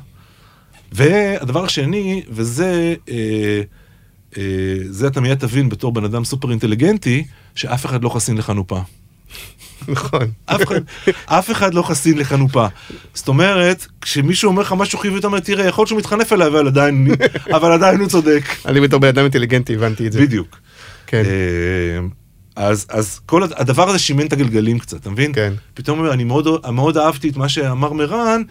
והדבר 0.92 1.64
השני, 1.64 2.22
וזה, 2.28 2.94
אה, 3.08 3.60
אה, 4.38 4.42
זה 4.88 5.06
אתה 5.06 5.20
מיד 5.20 5.38
תבין 5.38 5.68
בתור 5.68 5.92
בן 5.92 6.04
אדם 6.04 6.24
סופר 6.24 6.50
אינטליגנטי, 6.50 7.24
שאף 7.54 7.86
אחד 7.86 8.04
לא 8.04 8.08
חסין 8.08 8.36
לחנופה. 8.36 8.80
נכון. 9.88 10.30
אף 10.46 10.62
אחד, 10.62 10.80
אף 11.26 11.50
אחד 11.50 11.74
לא 11.74 11.82
חסין 11.82 12.18
לחנופה. 12.18 12.66
זאת 13.14 13.28
אומרת, 13.28 13.86
כשמישהו 14.00 14.48
אומר 14.50 14.62
לך 14.62 14.72
משהו 14.78 14.98
חיובי, 14.98 15.18
אתה 15.18 15.26
אומר, 15.26 15.40
תראה, 15.40 15.66
יכול 15.66 15.82
להיות 15.82 15.88
שהוא 15.88 15.98
מתחנף 15.98 16.32
אליי, 16.32 16.46
אבל 16.48 16.66
עדיין, 16.66 17.08
אבל 17.56 17.72
עדיין 17.72 18.00
הוא 18.00 18.08
צודק. 18.08 18.42
אני 18.66 18.80
בתור 18.80 19.00
בן 19.00 19.08
אדם 19.08 19.22
אינטליגנטי 19.22 19.74
הבנתי 19.74 20.06
את 20.06 20.12
זה. 20.12 20.20
בדיוק. 20.20 20.58
כן. 21.06 21.22
אה, 21.26 22.00
אז, 22.56 22.86
אז 22.90 23.20
כל 23.26 23.42
הד- 23.42 23.52
הדבר 23.56 23.88
הזה 23.88 23.98
שימן 23.98 24.26
את 24.26 24.32
הגלגלים 24.32 24.78
קצת, 24.78 25.00
אתה 25.00 25.10
מבין? 25.10 25.32
כן. 25.32 25.52
פתאום 25.74 26.06
אני 26.10 26.24
מאוד, 26.24 26.48
מאוד 26.72 26.96
אהבתי 26.98 27.28
את 27.28 27.36
מה 27.36 27.48
שאמר 27.48 27.92
מרן, 27.92 28.42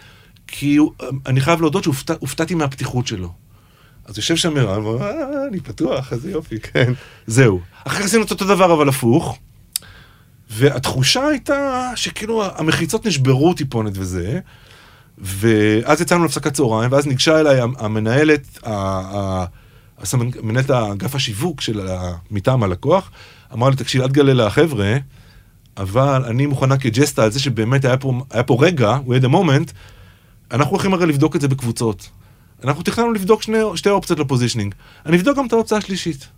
כי 0.46 0.76
הוא, 0.76 0.92
אני 1.26 1.40
חייב 1.40 1.60
להודות 1.60 1.84
שהופתעתי 1.84 2.54
מהפתיחות 2.54 3.06
שלו. 3.06 3.32
אז 4.06 4.16
יושב 4.16 4.36
שם 4.36 4.54
מרן, 4.54 4.84
ואומר, 4.84 5.02
אה, 5.02 5.12
אני 5.48 5.60
פתוח, 5.60 6.12
איזה 6.12 6.30
יופי. 6.30 6.60
כן. 6.60 6.92
זהו. 7.26 7.60
אחרי 7.84 7.98
זה 8.00 8.04
עשינו 8.04 8.24
את 8.24 8.30
אותו 8.30 8.44
דבר, 8.44 8.72
אבל 8.72 8.88
הפוך. 8.88 9.38
והתחושה 10.50 11.26
הייתה 11.26 11.90
שכאילו 11.94 12.44
המחיצות 12.44 13.06
נשברו 13.06 13.54
טיפונת 13.54 13.92
וזה, 13.96 14.40
ואז 15.18 16.00
יצאנו 16.00 16.22
להפסקת 16.22 16.52
צהריים, 16.52 16.92
ואז 16.92 17.06
ניגשה 17.06 17.40
אליי 17.40 17.60
המנהלת, 17.78 18.58
מנהלת 20.42 20.70
אגף 20.70 21.14
השיווק 21.14 21.60
של 21.60 21.88
מטעם 22.30 22.62
הלקוח, 22.62 23.10
אמרה 23.52 23.70
לי, 23.70 23.76
תקשיב, 23.76 24.02
אל 24.02 24.08
תגלה 24.08 24.34
לחבר'ה, 24.34 24.96
אבל 25.76 26.22
אני 26.26 26.46
מוכנה 26.46 26.78
כג'סטה 26.78 27.24
על 27.24 27.30
זה 27.30 27.40
שבאמת 27.40 27.84
היה 27.84 27.96
פה, 27.96 28.12
היה 28.30 28.42
פה 28.42 28.56
רגע, 28.60 28.98
we 29.06 29.22
had 29.22 29.24
a 29.24 29.28
moment, 29.28 29.72
אנחנו 30.52 30.72
הולכים 30.72 30.94
הרי 30.94 31.06
לבדוק 31.06 31.36
את 31.36 31.40
זה 31.40 31.48
בקבוצות. 31.48 32.08
אנחנו 32.64 32.82
תכננו 32.82 33.12
לבדוק 33.12 33.42
שני, 33.42 33.58
שתי 33.74 33.90
אופציות 33.90 34.18
לפוזישנינג. 34.18 34.74
אני 35.06 35.16
אבדוק 35.16 35.38
גם 35.38 35.46
את 35.46 35.52
האופציה 35.52 35.78
השלישית. 35.78 36.28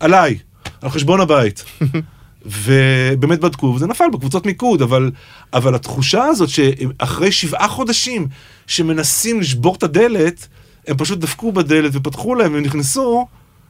עליי, 0.00 0.38
על 0.82 0.90
חשבון 0.90 1.20
הבית. 1.20 1.64
ובאמת 2.46 3.40
בדקו, 3.40 3.66
וזה 3.66 3.86
נפל 3.86 4.04
בקבוצות 4.12 4.46
מיקוד, 4.46 4.82
אבל, 4.82 5.10
אבל 5.52 5.74
התחושה 5.74 6.24
הזאת 6.24 6.48
שאחרי 6.48 7.32
שבעה 7.32 7.68
חודשים 7.68 8.26
שמנסים 8.66 9.40
לשבור 9.40 9.74
את 9.74 9.82
הדלת, 9.82 10.48
הם 10.86 10.96
פשוט 10.96 11.18
דפקו 11.18 11.52
בדלת 11.52 11.90
ופתחו 11.94 12.34
להם 12.34 12.54
והם 12.54 12.62
נכנסו, 12.62 13.26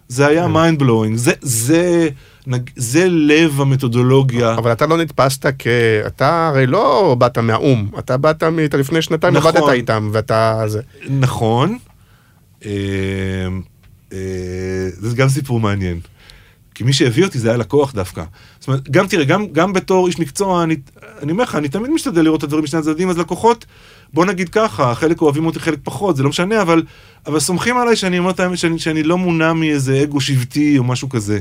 זה 0.09 0.27
היה 0.27 0.47
mind 0.47 0.81
blowing. 0.81 1.15
זה, 1.17 1.33
זה, 1.41 2.09
נג- 2.47 2.71
זה 2.77 3.07
לב 3.09 3.61
המתודולוגיה. 3.61 4.55
אבל 4.55 4.73
אתה 4.73 4.87
לא 4.87 4.97
נתפסת 4.99 5.47
כ... 5.59 5.67
אתה 6.07 6.49
הרי 6.49 6.67
לא 6.67 7.17
באת 7.19 7.39
מהאו"ם, 7.39 7.89
אתה 7.99 8.17
באת 8.17 8.43
מ... 8.43 8.59
אתה 8.65 8.77
לפני 8.77 9.03
שנתיים 9.03 9.35
נכון. 9.35 9.57
עבדת 9.57 9.73
איתם, 9.73 10.11
ואתה... 10.13 10.63
זה... 10.67 10.81
נכון. 11.09 11.79
אה, 12.67 12.71
אה, 14.13 14.19
זה 14.99 15.17
גם 15.17 15.29
סיפור 15.29 15.61
מעניין. 15.61 16.01
כי 16.75 16.85
מי 16.85 16.93
שהביא 16.93 17.25
אותי 17.25 17.39
זה 17.39 17.49
היה 17.49 17.57
לקוח 17.57 17.93
דווקא. 17.93 18.25
זאת 18.61 18.69
אומרת, 18.69 18.91
גם 18.91 19.07
תראה, 19.07 19.25
גם, 19.25 19.47
גם 19.53 19.73
בתור 19.73 20.07
איש 20.07 20.19
מקצוע, 20.19 20.63
אני, 20.63 20.77
אני 21.23 21.33
אומר 21.33 21.45
לך, 21.45 21.55
אני 21.55 21.69
תמיד 21.69 21.91
משתדל 21.91 22.23
לראות 22.23 22.39
את 22.39 22.45
הדברים 22.45 22.65
משני 22.65 22.81
הצדדים, 22.81 23.11
אז 23.11 23.19
לקוחות, 23.19 23.67
בוא 24.13 24.27
נגיד 24.27 24.49
ככה, 24.49 24.95
חלק 24.95 25.21
אוהבים 25.21 25.47
אותי, 25.47 25.61
חלק 25.61 25.79
פחות, 25.83 26.17
זה 26.17 26.23
לא 26.23 26.29
משנה, 26.29 26.63
אבל, 26.63 26.83
אבל 27.27 27.41
סומכים 27.41 27.79
עליי 27.79 27.97
שאני 27.97 28.19
אומר 28.19 28.31
את 28.31 28.41
האמת, 28.41 28.59
שאני, 28.59 28.79
שאני 28.79 29.03
לא 29.03 29.19
מונע 29.19 29.53
מאיזה 29.53 30.03
אגו 30.03 30.21
שבטי 30.21 30.79
או 30.79 30.85
משהו 30.85 31.09
כזה. 31.09 31.41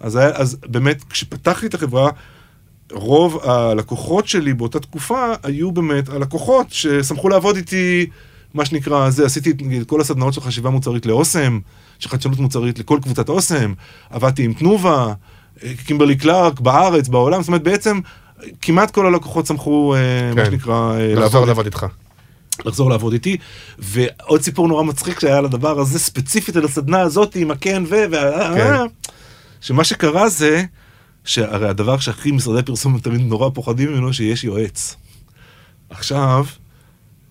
אז, 0.00 0.16
היה, 0.16 0.30
אז 0.34 0.56
באמת, 0.66 1.04
כשפתחתי 1.10 1.66
את 1.66 1.74
החברה, 1.74 2.10
רוב 2.92 3.38
הלקוחות 3.44 4.28
שלי 4.28 4.54
באותה 4.54 4.80
תקופה 4.80 5.32
היו 5.42 5.72
באמת 5.72 6.08
הלקוחות 6.08 6.66
ששמחו 6.70 7.28
לעבוד 7.28 7.56
איתי, 7.56 8.06
מה 8.56 8.64
שנקרא, 8.64 9.10
זה, 9.10 9.26
עשיתי 9.26 9.52
נגיד, 9.60 9.86
כל 9.86 10.00
הסדנאות 10.00 10.34
של 10.34 10.40
חשיבה 10.40 10.70
מוצרית 10.70 11.06
לאוסם, 11.06 11.58
של 11.98 12.08
חדשנות 12.08 12.38
מוצרית 12.38 12.78
לכל 12.78 12.98
קבוצת 13.02 13.28
אוסם, 13.28 13.72
עבדתי 14.10 14.44
עם 14.44 14.52
תנובה, 14.52 15.12
אה, 15.64 15.72
קימברלי 15.86 16.16
קלארק, 16.16 16.60
בארץ, 16.60 17.08
בעולם, 17.08 17.42
זאת 17.42 17.48
אומרת 17.48 17.62
בעצם 17.62 18.00
כמעט 18.60 18.90
כל 18.90 19.06
הלקוחות 19.06 19.46
שמחו, 19.46 19.94
אה, 19.94 20.34
מה 20.34 20.44
כן. 20.44 20.50
שנקרא, 20.50 20.92
אה, 20.98 21.14
לחזור 21.14 21.46
לעבוד 21.46 21.64
איתך. 21.64 21.86
לחזור 22.64 22.90
לעבוד 22.90 23.12
איתי. 23.12 23.36
ועוד 23.78 24.42
סיפור 24.42 24.68
נורא 24.68 24.82
מצחיק 24.82 25.20
שהיה 25.20 25.38
על 25.38 25.44
הדבר 25.44 25.80
הזה, 25.80 25.98
ספציפית 25.98 26.56
על 26.56 26.64
הסדנה 26.64 27.00
הזאת 27.00 27.36
עם 27.36 27.50
הקן 27.50 27.84
ו... 27.88 27.94
וה- 28.10 28.54
כן. 28.54 28.86
שמה 29.60 29.84
שקרה 29.84 30.28
זה, 30.28 30.64
שהרי 31.24 31.68
הדבר 31.68 31.98
שהכי 31.98 32.32
משרדי 32.32 32.62
פרסום 32.62 32.98
תמיד 32.98 33.20
נורא 33.20 33.50
פוחדים 33.54 33.92
ממנו, 33.92 34.12
שיש 34.12 34.44
יועץ. 34.44 34.96
עכשיו, 35.90 36.44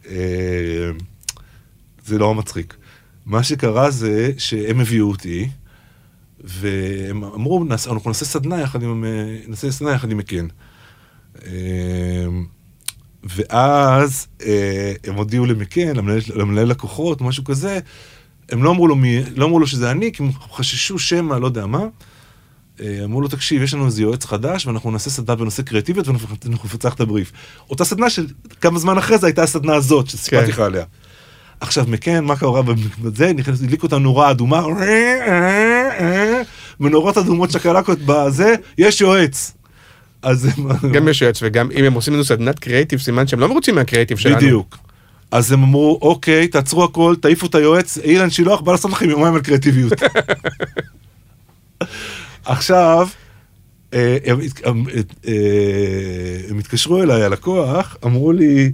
אה, 0.09 0.15
זה 2.05 2.17
נורא 2.17 2.33
מצחיק. 2.33 2.75
מה 3.25 3.43
שקרה 3.43 3.91
זה 3.91 4.31
שהם 4.37 4.79
הביאו 4.79 5.09
אותי, 5.09 5.49
והם 6.43 7.23
אמרו, 7.23 7.63
"נעשה- 7.63 7.91
אנחנו 7.91 8.09
נעשה 8.09 8.25
סדנה 8.25 8.61
יחד 8.61 8.83
עם, 8.83 9.05
נעשה 9.47 9.71
סדנה 9.71 9.91
יחד 9.91 10.11
עם 10.11 10.17
מקן. 10.17 10.47
אה, 11.45 11.51
ואז 13.23 14.27
אה, 14.45 14.93
הם 15.03 15.15
הודיעו 15.15 15.45
למקן, 15.45 15.95
למנהל, 15.95 16.19
למנהל 16.35 16.67
לקוחות, 16.67 17.21
משהו 17.21 17.43
כזה, 17.43 17.79
הם 18.49 18.63
לא 18.63 18.69
אמרו 18.71 18.87
לו 18.87 18.95
מי, 18.95 19.21
לא 19.35 19.45
אמרו 19.45 19.59
לו 19.59 19.67
שזה 19.67 19.91
אני, 19.91 20.11
כי 20.11 20.23
הם 20.23 20.31
חששו 20.51 20.99
שמא, 20.99 21.35
לא 21.35 21.45
יודע 21.45 21.65
מה. 21.65 21.83
אה, 22.81 23.01
אמרו 23.03 23.21
לו, 23.21 23.27
תקשיב, 23.27 23.61
יש 23.61 23.73
לנו 23.73 23.85
איזה 23.85 24.01
יועץ 24.01 24.25
חדש, 24.25 24.65
ואנחנו 24.67 24.91
נעשה 24.91 25.09
סדנה 25.09 25.35
בנושא 25.35 25.63
קריאטיביות, 25.63 26.07
ואנחנו 26.07 26.27
נפצח 26.65 26.93
את 26.93 27.01
הבריף. 27.01 27.31
אותה 27.69 27.85
סדנה 27.85 28.09
שכמה 28.09 28.79
זמן 28.79 28.97
אחרי 28.97 29.17
זה 29.17 29.27
הייתה 29.27 29.43
הסדנה 29.43 29.75
הזאת, 29.75 30.07
שסיפרתי 30.09 30.45
כן. 30.45 30.51
לך 30.51 30.59
עליה. 30.59 30.85
עכשיו, 31.59 31.85
מקן, 31.87 32.23
מה 32.23 32.35
קרה 32.35 32.61
בזה? 33.01 33.33
נכנס, 33.33 33.61
הדליק 33.61 33.83
אותה 33.83 33.97
נורה 33.97 34.31
אדומה, 34.31 34.61
מנורות 36.79 37.17
אדומות 37.17 37.51
שקלקות 37.51 37.99
בזה, 38.05 38.55
יש 38.77 39.01
יועץ. 39.01 39.53
אז 40.21 40.49
גם 40.93 41.07
יש 41.07 41.21
יועץ 41.21 41.39
וגם 41.41 41.71
אם 41.71 41.83
הם 41.83 41.93
עושים 41.93 42.13
לנו 42.13 42.23
סדנת 42.23 42.59
קריאיטיב 42.59 42.99
סימן 42.99 43.27
שהם 43.27 43.39
לא 43.39 43.47
מרוצים 43.47 43.75
מהקריאיטיב 43.75 44.17
שלנו. 44.17 44.35
בדיוק. 44.35 44.77
אז 45.31 45.51
הם 45.51 45.63
אמרו, 45.63 45.99
אוקיי, 46.01 46.47
תעצרו 46.47 46.83
הכל, 46.83 47.15
תעיפו 47.21 47.45
את 47.45 47.55
היועץ, 47.55 47.97
אילן 47.97 48.29
שילוח 48.29 48.61
בא 48.61 48.71
לעשות 48.71 48.91
לכם 48.91 49.09
יומיים 49.09 49.33
על 49.33 49.41
קריאטיביות. 49.41 49.93
עכשיו, 52.45 53.07
אה, 53.93 54.17
אה, 54.25 54.31
הם 56.49 56.59
התקשרו 56.59 57.03
אליי, 57.03 57.23
הלקוח, 57.23 57.97
אמרו 58.05 58.31
לי, 58.31 58.71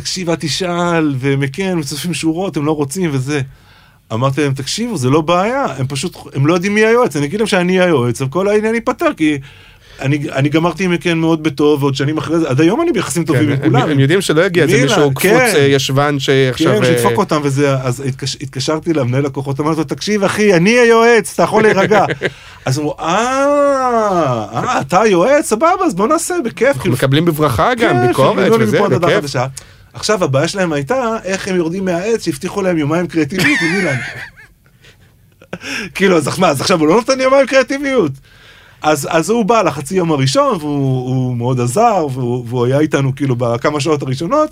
תקשיב, 0.00 0.30
אל 0.30 0.36
תשאל, 0.36 1.14
ומכן, 1.18 1.78
מצופים 1.78 2.14
שורות, 2.14 2.56
הם 2.56 2.66
לא 2.66 2.72
רוצים 2.72 3.10
וזה. 3.12 3.40
אמרתי 4.12 4.40
להם, 4.40 4.54
תקשיבו, 4.54 4.96
זה 4.96 5.10
לא 5.10 5.20
בעיה, 5.20 5.66
הם 5.78 5.86
פשוט, 5.86 6.16
הם 6.34 6.46
לא 6.46 6.54
יודעים 6.54 6.74
מי 6.74 6.84
היועץ, 6.84 7.16
אני 7.16 7.26
אגיד 7.26 7.40
להם 7.40 7.46
שאני 7.46 7.80
היועץ, 7.80 8.20
וכל 8.20 8.48
העניין 8.48 8.74
ייפתר, 8.74 9.14
כי 9.16 9.38
אני, 10.00 10.18
אני 10.32 10.48
גמרתי 10.48 10.84
עם 10.84 10.90
מכן 10.90 11.18
מאוד 11.18 11.42
בטוב, 11.42 11.82
ועוד 11.82 11.94
שנים 11.94 12.18
אחרי 12.18 12.38
זה, 12.38 12.48
עד 12.48 12.60
היום 12.60 12.80
אני 12.80 12.92
ביחסים 12.92 13.24
טובים 13.24 13.42
כן, 13.42 13.52
עם 13.52 13.58
הם- 13.62 13.70
כולם. 13.70 13.90
הם 13.90 14.00
יודעים 14.00 14.20
שלא 14.20 14.46
יגיע 14.46 14.62
איזה 14.64 14.82
מישהו 14.82 15.14
קפוץ 15.14 15.22
כן. 15.22 15.52
אה, 15.56 15.60
ישבן 15.60 16.18
שעכשיו... 16.18 16.72
כן, 16.76 16.84
אה, 16.84 16.88
שידפוק 16.88 17.18
אותם 17.18 17.40
וזה, 17.42 17.74
אז 17.74 18.00
התקש, 18.00 18.36
התקשרתי 18.40 18.92
למנהל 18.92 19.24
לקוחות, 19.24 19.60
אמרתי 19.60 19.78
לו, 19.78 19.84
תקשיב 19.84 20.24
אחי, 20.24 20.54
אני 20.54 20.70
היועץ, 20.70 21.32
אתה 21.34 21.42
יכול 21.42 21.62
להירגע. 21.62 22.04
אז 22.66 22.78
אמרו, 22.78 22.94
אה, 23.00 24.46
אה, 24.54 24.80
אתה 24.80 25.00
היועץ, 25.00 25.48
סבבה, 25.48 25.84
אז 25.86 25.94
בוא 25.94 26.06
נעשה, 26.06 26.34
בכיף. 26.44 26.76
אנחנו 26.76 26.90
מקבלים 26.90 27.24
בברכה 27.24 27.74
גם 27.74 28.06
ביקורת 28.06 28.38
לי 28.38 28.64
וזה, 28.64 28.80
בכיף. 28.82 29.36
עכשיו 29.92 30.24
הבעיה 30.24 30.48
שלהם 30.48 30.72
הייתה 30.72 31.16
איך 31.24 31.48
הם 31.48 31.56
יורדים 31.56 31.84
מהעץ 31.84 32.24
שהבטיחו 32.24 32.62
להם 32.62 32.78
יומיים 32.78 33.06
קריאטיביות 33.06 33.58
עם 33.62 33.76
אילן. 33.76 33.96
כאילו 35.94 36.16
אז 36.16 36.38
מה 36.38 36.48
אז 36.48 36.60
עכשיו 36.60 36.80
הוא 36.80 36.88
לא 36.88 36.94
נותן 36.94 37.20
יומיים 37.20 37.46
קריאטיביות. 37.46 38.12
אז, 38.82 39.08
אז 39.10 39.30
הוא 39.30 39.44
בא 39.44 39.62
לחצי 39.62 39.96
יום 39.96 40.12
הראשון 40.12 40.56
והוא 40.56 41.08
הוא 41.08 41.36
מאוד 41.36 41.60
עזר 41.60 42.06
והוא, 42.12 42.44
והוא 42.48 42.66
היה 42.66 42.78
איתנו 42.78 43.14
כאילו 43.14 43.36
בכמה 43.36 43.80
שעות 43.80 44.02
הראשונות 44.02 44.50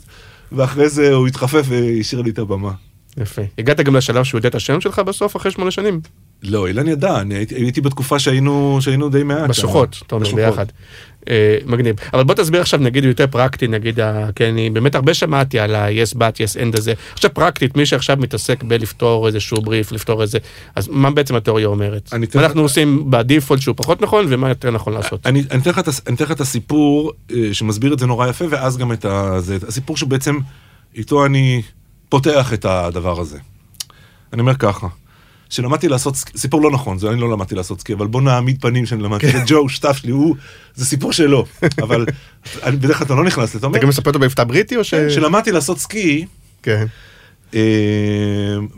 ואחרי 0.52 0.88
זה 0.88 1.12
הוא 1.12 1.26
התחפף 1.26 1.64
והשאיר 1.68 2.22
לי 2.22 2.30
את 2.30 2.38
הבמה. 2.38 2.72
יפה. 3.16 3.42
הגעת 3.58 3.80
גם 3.80 3.96
לשלב 3.96 4.24
שהוא 4.24 4.38
יודע 4.38 4.48
את 4.48 4.54
השם 4.54 4.80
שלך 4.80 4.98
בסוף 4.98 5.36
אחרי 5.36 5.50
שמונה 5.50 5.70
שנים? 5.70 6.00
לא 6.42 6.66
אילן 6.66 6.88
ידע 6.88 7.20
אני 7.20 7.34
הייתי, 7.34 7.54
הייתי 7.54 7.80
בתקופה 7.80 8.18
שהיינו 8.18 8.78
שהיינו 8.80 9.08
די 9.08 9.22
מעט. 9.22 9.48
בשוחות. 9.50 10.02
אתה 10.06 10.14
אומר. 10.14 10.34
ביחד. 10.34 10.66
אה, 11.30 11.58
מגניב. 11.66 11.96
אבל 12.14 12.24
בוא 12.24 12.34
תסביר 12.34 12.60
עכשיו 12.60 12.80
נגיד 12.80 13.04
יותר 13.04 13.26
פרקטי, 13.26 13.68
נגיד, 13.68 13.98
כן, 14.36 14.44
אני 14.52 14.70
באמת 14.70 14.94
הרבה 14.94 15.14
שמעתי 15.14 15.58
על 15.58 15.74
ה-yes 15.74 16.14
but 16.16 16.18
yes 16.18 16.74
end 16.74 16.78
הזה. 16.78 16.92
עכשיו 17.12 17.34
פרקטית, 17.34 17.76
מי 17.76 17.86
שעכשיו 17.86 18.16
מתעסק 18.20 18.62
בלפתור 18.62 19.26
איזשהו 19.26 19.62
בריף, 19.62 19.92
לפתור 19.92 20.22
איזה, 20.22 20.38
אז 20.74 20.88
מה 20.88 21.10
בעצם 21.10 21.34
התיאוריה 21.36 21.66
אומרת? 21.66 22.08
מה 22.12 22.18
לך- 22.24 22.34
אנחנו 22.36 22.60
עושים 22.62 23.10
בדיפולט 23.10 23.60
שהוא 23.62 23.74
פחות 23.76 24.02
נכון, 24.02 24.26
ומה 24.28 24.48
יותר 24.48 24.70
נכון 24.70 24.92
לעשות? 24.92 25.26
אני 25.26 25.40
אתן 25.40 25.70
לך 26.24 26.30
את 26.32 26.40
הסיפור 26.40 27.12
אה, 27.30 27.48
שמסביר 27.52 27.92
את 27.94 27.98
זה 27.98 28.06
נורא 28.06 28.28
יפה, 28.28 28.44
ואז 28.50 28.76
גם 28.76 28.92
את 28.92 29.04
ה- 29.04 29.40
זה- 29.40 29.58
הסיפור 29.68 29.96
שבעצם 29.96 30.38
איתו 30.94 31.26
אני 31.26 31.62
פותח 32.08 32.52
את 32.52 32.64
הדבר 32.64 33.20
הזה. 33.20 33.38
אני 34.32 34.40
אומר 34.40 34.54
ככה, 34.54 34.86
שלמדתי 35.50 35.88
לעשות, 35.88 36.14
סיפור 36.36 36.62
לא 36.62 36.70
נכון, 36.70 36.98
זה 36.98 37.10
אני 37.10 37.20
לא 37.20 37.30
למדתי 37.30 37.54
לעשות 37.54 37.80
סקי, 37.80 37.92
אבל 37.92 38.06
בוא 38.06 38.22
נעמיד 38.22 38.60
פנים 38.60 38.86
שאני 38.86 39.02
למדתי, 39.02 39.32
כן. 39.32 39.38
זה 39.38 39.44
ג'ו, 39.46 39.68
שותף 39.68 39.96
שלי, 39.96 40.10
הוא, 40.10 40.36
זה 40.74 40.84
סיפור 40.86 41.12
שלו, 41.12 41.44
אבל 41.82 42.06
אני- 42.62 42.76
בדרך 42.76 42.98
כלל 42.98 43.06
אתה 43.06 43.14
לא 43.14 43.24
נכנס, 43.24 43.56
אומר, 43.64 43.76
אתה 43.76 43.82
גם 43.82 43.88
מספר 43.88 44.10
אותו 44.10 44.18
במבטא 44.18 44.44
בריטי 44.44 44.76
או 44.76 44.84
ש... 44.84 44.94
שלמדתי 44.94 45.52
לעשות 45.52 45.78
סקי, 45.78 46.26
כן. 46.62 46.86
אה, 47.54 47.60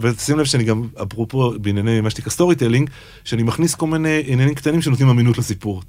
ושים 0.00 0.38
לב 0.38 0.44
שאני 0.44 0.64
גם, 0.64 0.82
אפרופו 1.02 1.52
בענייני 1.60 2.00
מה 2.00 2.10
שנקרא 2.10 2.30
storytelling, 2.32 2.90
שאני 3.24 3.42
מכניס 3.42 3.74
כל 3.74 3.86
מיני 3.86 4.22
עניינים 4.26 4.54
קטנים 4.54 4.82
שנותנים 4.82 5.08
אמינות 5.08 5.38
לסיפור. 5.38 5.82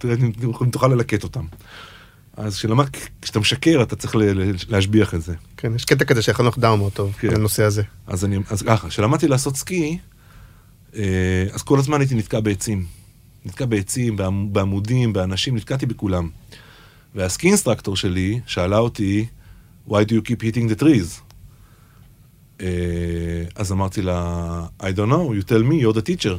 אם 0.64 0.70
תוכל 0.70 0.88
ללקט 0.88 1.24
אותם. 1.24 1.46
אז 2.38 2.56
כשלמד, 2.56 2.86
כשאתה 3.22 3.40
משקר 3.40 3.82
אתה 3.84 3.96
צריך 3.96 4.16
להשביח 4.70 5.14
את 5.16 5.22
זה. 5.22 5.34
כן, 5.58 5.76
יש 5.76 5.86
קטע 5.86 6.06
כזה 6.06 6.22
שיכול 6.22 6.48
לך 6.48 6.58
down 6.58 6.80
מאוד 6.80 6.92
טוב, 6.92 7.14
כן. 7.20 7.28
לנושא 7.28 7.64
הזה. 7.64 7.84
אז 8.08 8.26
אני, 8.26 8.38
אז 8.50 8.62
ככה, 8.62 8.90
כשלמדתי 8.90 9.28
לעשות 9.28 9.56
סקי, 9.56 9.98
אז 11.54 11.62
כל 11.64 11.80
הזמן 11.80 12.00
הייתי 12.00 12.16
נתקע 12.16 12.40
בעצים. 12.40 12.86
נתקע 13.46 13.66
בעצים, 13.66 14.18
בעמ- 14.18 14.48
בעמודים, 14.52 15.14
באנשים, 15.14 15.56
נתקעתי 15.56 15.86
בכולם. 15.86 16.30
והסקי 17.16 17.48
אינסטרקטור 17.48 17.96
שלי 17.96 18.40
שאלה 18.46 18.78
אותי, 18.78 19.26
why 19.90 19.92
do 19.92 20.12
you 20.12 20.30
keep 20.30 20.42
hitting 20.44 20.72
the 20.76 20.82
trees? 20.84 21.22
אה, 22.62 22.68
אז 23.56 23.72
אמרתי 23.72 24.02
לה, 24.02 24.66
I 24.82 24.86
don't 24.86 25.10
know, 25.12 25.34
you 25.42 25.50
tell 25.50 25.64
me, 25.72 25.84
you're 25.84 25.96
the 25.98 26.06
teacher. 26.10 26.38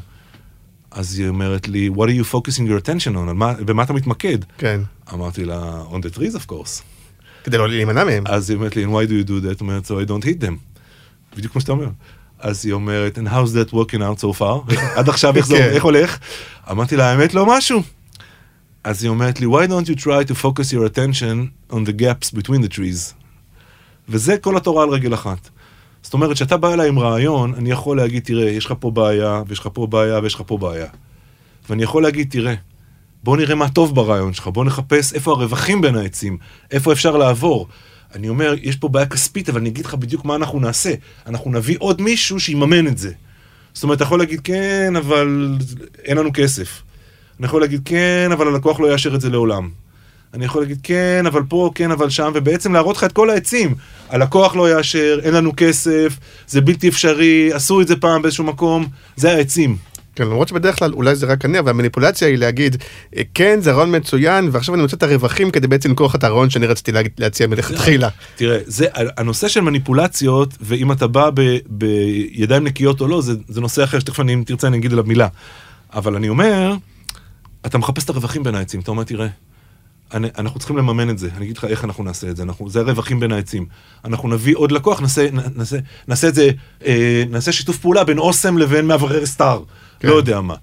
אז 0.90 1.18
היא 1.18 1.28
אומרת 1.28 1.68
לי, 1.68 1.90
what 1.94 2.08
are 2.08 2.24
you 2.24 2.32
focusing 2.34 2.62
your 2.68 2.84
attention 2.86 3.14
on? 3.14 3.32
מה, 3.34 3.52
במה 3.54 3.82
אתה 3.82 3.92
מתמקד? 3.92 4.38
כן. 4.58 4.80
אמרתי 5.12 5.44
לה, 5.44 5.84
on 5.90 5.96
the 5.96 6.16
trees 6.16 6.34
of 6.36 6.50
course. 6.50 6.82
כדי 7.44 7.58
לא 7.58 7.68
להימנע 7.68 8.04
מהם. 8.04 8.24
אז 8.26 8.50
היא 8.50 8.56
אומרת 8.56 8.76
לי, 8.76 8.84
and 8.84 8.88
why 8.88 9.08
do 9.08 9.26
you 9.26 9.28
do 9.28 9.44
that? 9.44 9.60
אומרת, 9.60 9.86
so 9.86 9.88
I 9.88 10.08
don't 10.08 10.24
hit 10.24 10.44
them. 10.44 10.54
בדיוק 11.36 11.52
כמו 11.52 11.60
שאתה 11.60 11.72
אומר. 11.72 11.88
אז 12.40 12.66
היא 12.66 12.72
אומרת, 12.72 13.18
and 13.18 13.28
how's 13.28 13.54
that 13.54 13.72
working 13.72 14.00
out 14.00 14.20
so 14.20 14.38
far? 14.40 14.74
עד 14.96 15.08
עכשיו 15.08 15.36
איך 15.36 15.46
זה 15.46 15.56
כן. 15.56 15.68
איך 15.72 15.84
הולך? 15.84 16.18
אמרתי 16.70 16.96
לה, 16.96 17.10
האמת 17.10 17.34
לא 17.34 17.46
משהו. 17.46 17.82
אז 18.84 19.02
היא 19.02 19.10
אומרת 19.10 19.40
לי, 19.40 19.46
why 19.46 19.68
don't 19.68 19.86
you 19.86 20.00
try 20.00 20.30
to 20.30 20.34
focus 20.34 20.72
your 20.72 20.84
attention 20.94 21.72
on 21.72 21.76
the 21.76 22.00
gaps 22.00 22.36
between 22.38 22.62
the 22.62 22.76
trees? 22.76 23.14
וזה 24.08 24.38
כל 24.38 24.56
התורה 24.56 24.82
על 24.82 24.88
רגל 24.88 25.14
אחת. 25.14 25.48
זאת 26.02 26.14
אומרת, 26.14 26.32
כשאתה 26.32 26.56
בא 26.56 26.72
אליי 26.72 26.88
עם 26.88 26.98
רעיון, 26.98 27.54
אני 27.54 27.70
יכול 27.70 27.96
להגיד, 27.96 28.22
תראה, 28.24 28.50
יש 28.50 28.66
לך 28.66 28.74
פה 28.80 28.90
בעיה, 28.90 29.42
ויש 29.46 29.58
לך 29.58 29.68
פה 29.72 29.86
בעיה, 29.86 30.18
ויש 30.22 30.34
לך 30.34 30.42
פה 30.46 30.58
בעיה. 30.58 30.86
ואני 31.68 31.82
יכול 31.82 32.02
להגיד, 32.02 32.30
תראה, 32.30 32.54
בוא 33.22 33.36
נראה 33.36 33.54
מה 33.54 33.68
טוב 33.68 33.94
ברעיון 33.94 34.32
שלך, 34.32 34.48
בוא 34.48 34.64
נחפש 34.64 35.12
איפה 35.12 35.30
הרווחים 35.30 35.80
בין 35.80 35.96
העצים, 35.96 36.38
איפה 36.70 36.92
אפשר 36.92 37.16
לעבור. 37.16 37.68
אני 38.14 38.28
אומר, 38.28 38.54
יש 38.62 38.76
פה 38.76 38.88
בעיה 38.88 39.06
כספית, 39.06 39.48
אבל 39.48 39.60
אני 39.60 39.68
אגיד 39.68 39.84
לך 39.84 39.94
בדיוק 39.94 40.24
מה 40.24 40.34
אנחנו 40.34 40.60
נעשה. 40.60 40.94
אנחנו 41.26 41.50
נביא 41.50 41.76
עוד 41.78 42.02
מישהו 42.02 42.40
שיממן 42.40 42.86
את 42.86 42.98
זה. 42.98 43.12
זאת 43.74 43.82
אומרת, 43.82 43.96
אתה 43.96 44.04
יכול 44.04 44.18
להגיד, 44.18 44.40
כן, 44.44 44.96
אבל 44.96 45.56
אין 46.04 46.16
לנו 46.16 46.30
כסף. 46.34 46.82
אני 47.38 47.46
יכול 47.46 47.60
להגיד, 47.60 47.80
כן, 47.84 48.28
אבל 48.32 48.48
הלקוח 48.48 48.80
לא 48.80 48.92
יאשר 48.92 49.14
את 49.14 49.20
זה 49.20 49.30
לעולם. 49.30 49.68
אני 50.34 50.44
יכול 50.44 50.62
להגיד, 50.62 50.78
כן, 50.82 51.24
אבל 51.26 51.42
פה, 51.48 51.70
כן, 51.74 51.90
אבל 51.90 52.10
שם, 52.10 52.32
ובעצם 52.34 52.72
להראות 52.72 52.96
לך 52.96 53.04
את 53.04 53.12
כל 53.12 53.30
העצים. 53.30 53.74
הלקוח 54.08 54.56
לא 54.56 54.76
יאשר, 54.76 55.18
אין 55.22 55.34
לנו 55.34 55.52
כסף, 55.56 56.18
זה 56.48 56.60
בלתי 56.60 56.88
אפשרי, 56.88 57.52
עשו 57.52 57.80
את 57.80 57.88
זה 57.88 57.96
פעם 57.96 58.22
באיזשהו 58.22 58.44
מקום, 58.44 58.86
זה 59.16 59.32
העצים. 59.32 59.76
כן, 60.20 60.26
למרות 60.26 60.48
שבדרך 60.48 60.78
כלל 60.78 60.92
אולי 60.92 61.14
זה 61.14 61.26
רק 61.26 61.44
אני, 61.44 61.58
אבל 61.58 61.70
המניפולציה 61.70 62.28
היא 62.28 62.38
להגיד, 62.38 62.76
אה, 63.16 63.22
כן, 63.34 63.60
זה 63.60 63.72
רעיון 63.72 63.96
מצוין, 63.96 64.48
ועכשיו 64.52 64.74
אני 64.74 64.82
מוצא 64.82 64.96
את 64.96 65.02
הרווחים 65.02 65.50
כדי 65.50 65.66
בעצם 65.66 65.88
למכור 65.88 66.06
לך 66.06 66.14
את 66.14 66.24
הרעיון 66.24 66.50
שאני 66.50 66.66
רציתי 66.66 66.92
להציע 67.18 67.46
מלכתחילה. 67.46 68.08
תראה, 68.36 68.58
זה, 68.66 68.86
הנושא 68.94 69.48
של 69.48 69.60
מניפולציות, 69.60 70.54
ואם 70.60 70.92
אתה 70.92 71.06
בא 71.06 71.30
ב, 71.34 71.58
בידיים 71.66 72.64
נקיות 72.64 73.00
או 73.00 73.08
לא, 73.08 73.22
זה, 73.22 73.32
זה 73.48 73.60
נושא 73.60 73.84
אחר 73.84 73.98
שתכף 73.98 74.20
אני, 74.20 74.34
אם 74.34 74.42
תרצה 74.46 74.66
אני 74.66 74.76
אגיד 74.76 74.92
עליו 74.92 75.04
מילה. 75.04 75.28
אבל 75.94 76.14
אני 76.14 76.28
אומר, 76.28 76.74
אתה 77.66 77.78
מחפש 77.78 78.04
את 78.04 78.10
הרווחים 78.10 78.42
בין 78.42 78.54
העצים, 78.54 78.80
אתה 78.80 78.90
אומר, 78.90 79.04
תראה, 79.04 79.28
אני, 80.14 80.28
אנחנו 80.38 80.58
צריכים 80.58 80.76
לממן 80.76 81.10
את 81.10 81.18
זה, 81.18 81.28
אני 81.36 81.44
אגיד 81.44 81.58
לך 81.58 81.64
איך 81.64 81.84
אנחנו 81.84 82.04
נעשה 82.04 82.30
את 82.30 82.36
זה, 82.36 82.42
אנחנו, 82.42 82.70
זה 82.70 82.80
הרווחים 82.80 83.20
בין 83.20 83.32
העצים. 83.32 83.66
אנחנו 84.04 84.28
נביא 84.28 84.56
עוד 84.56 84.72
לקוח, 84.72 85.00
נעשה, 85.00 85.28
נעשה, 85.56 85.76
נעשה 86.08 86.28
את 86.28 86.34
זה, 86.34 86.50
אה, 86.86 87.24
נעשה 87.30 87.52
שיתוף 87.52 87.78
פעולה 87.78 88.04
בין 88.04 88.18
אוסם 88.18 88.58
לבין 88.58 88.86
מאוורר 88.86 89.26
סטאר, 89.26 89.62
כן. 90.00 90.08
לא 90.08 90.14
יודע 90.14 90.40
מה. 90.40 90.54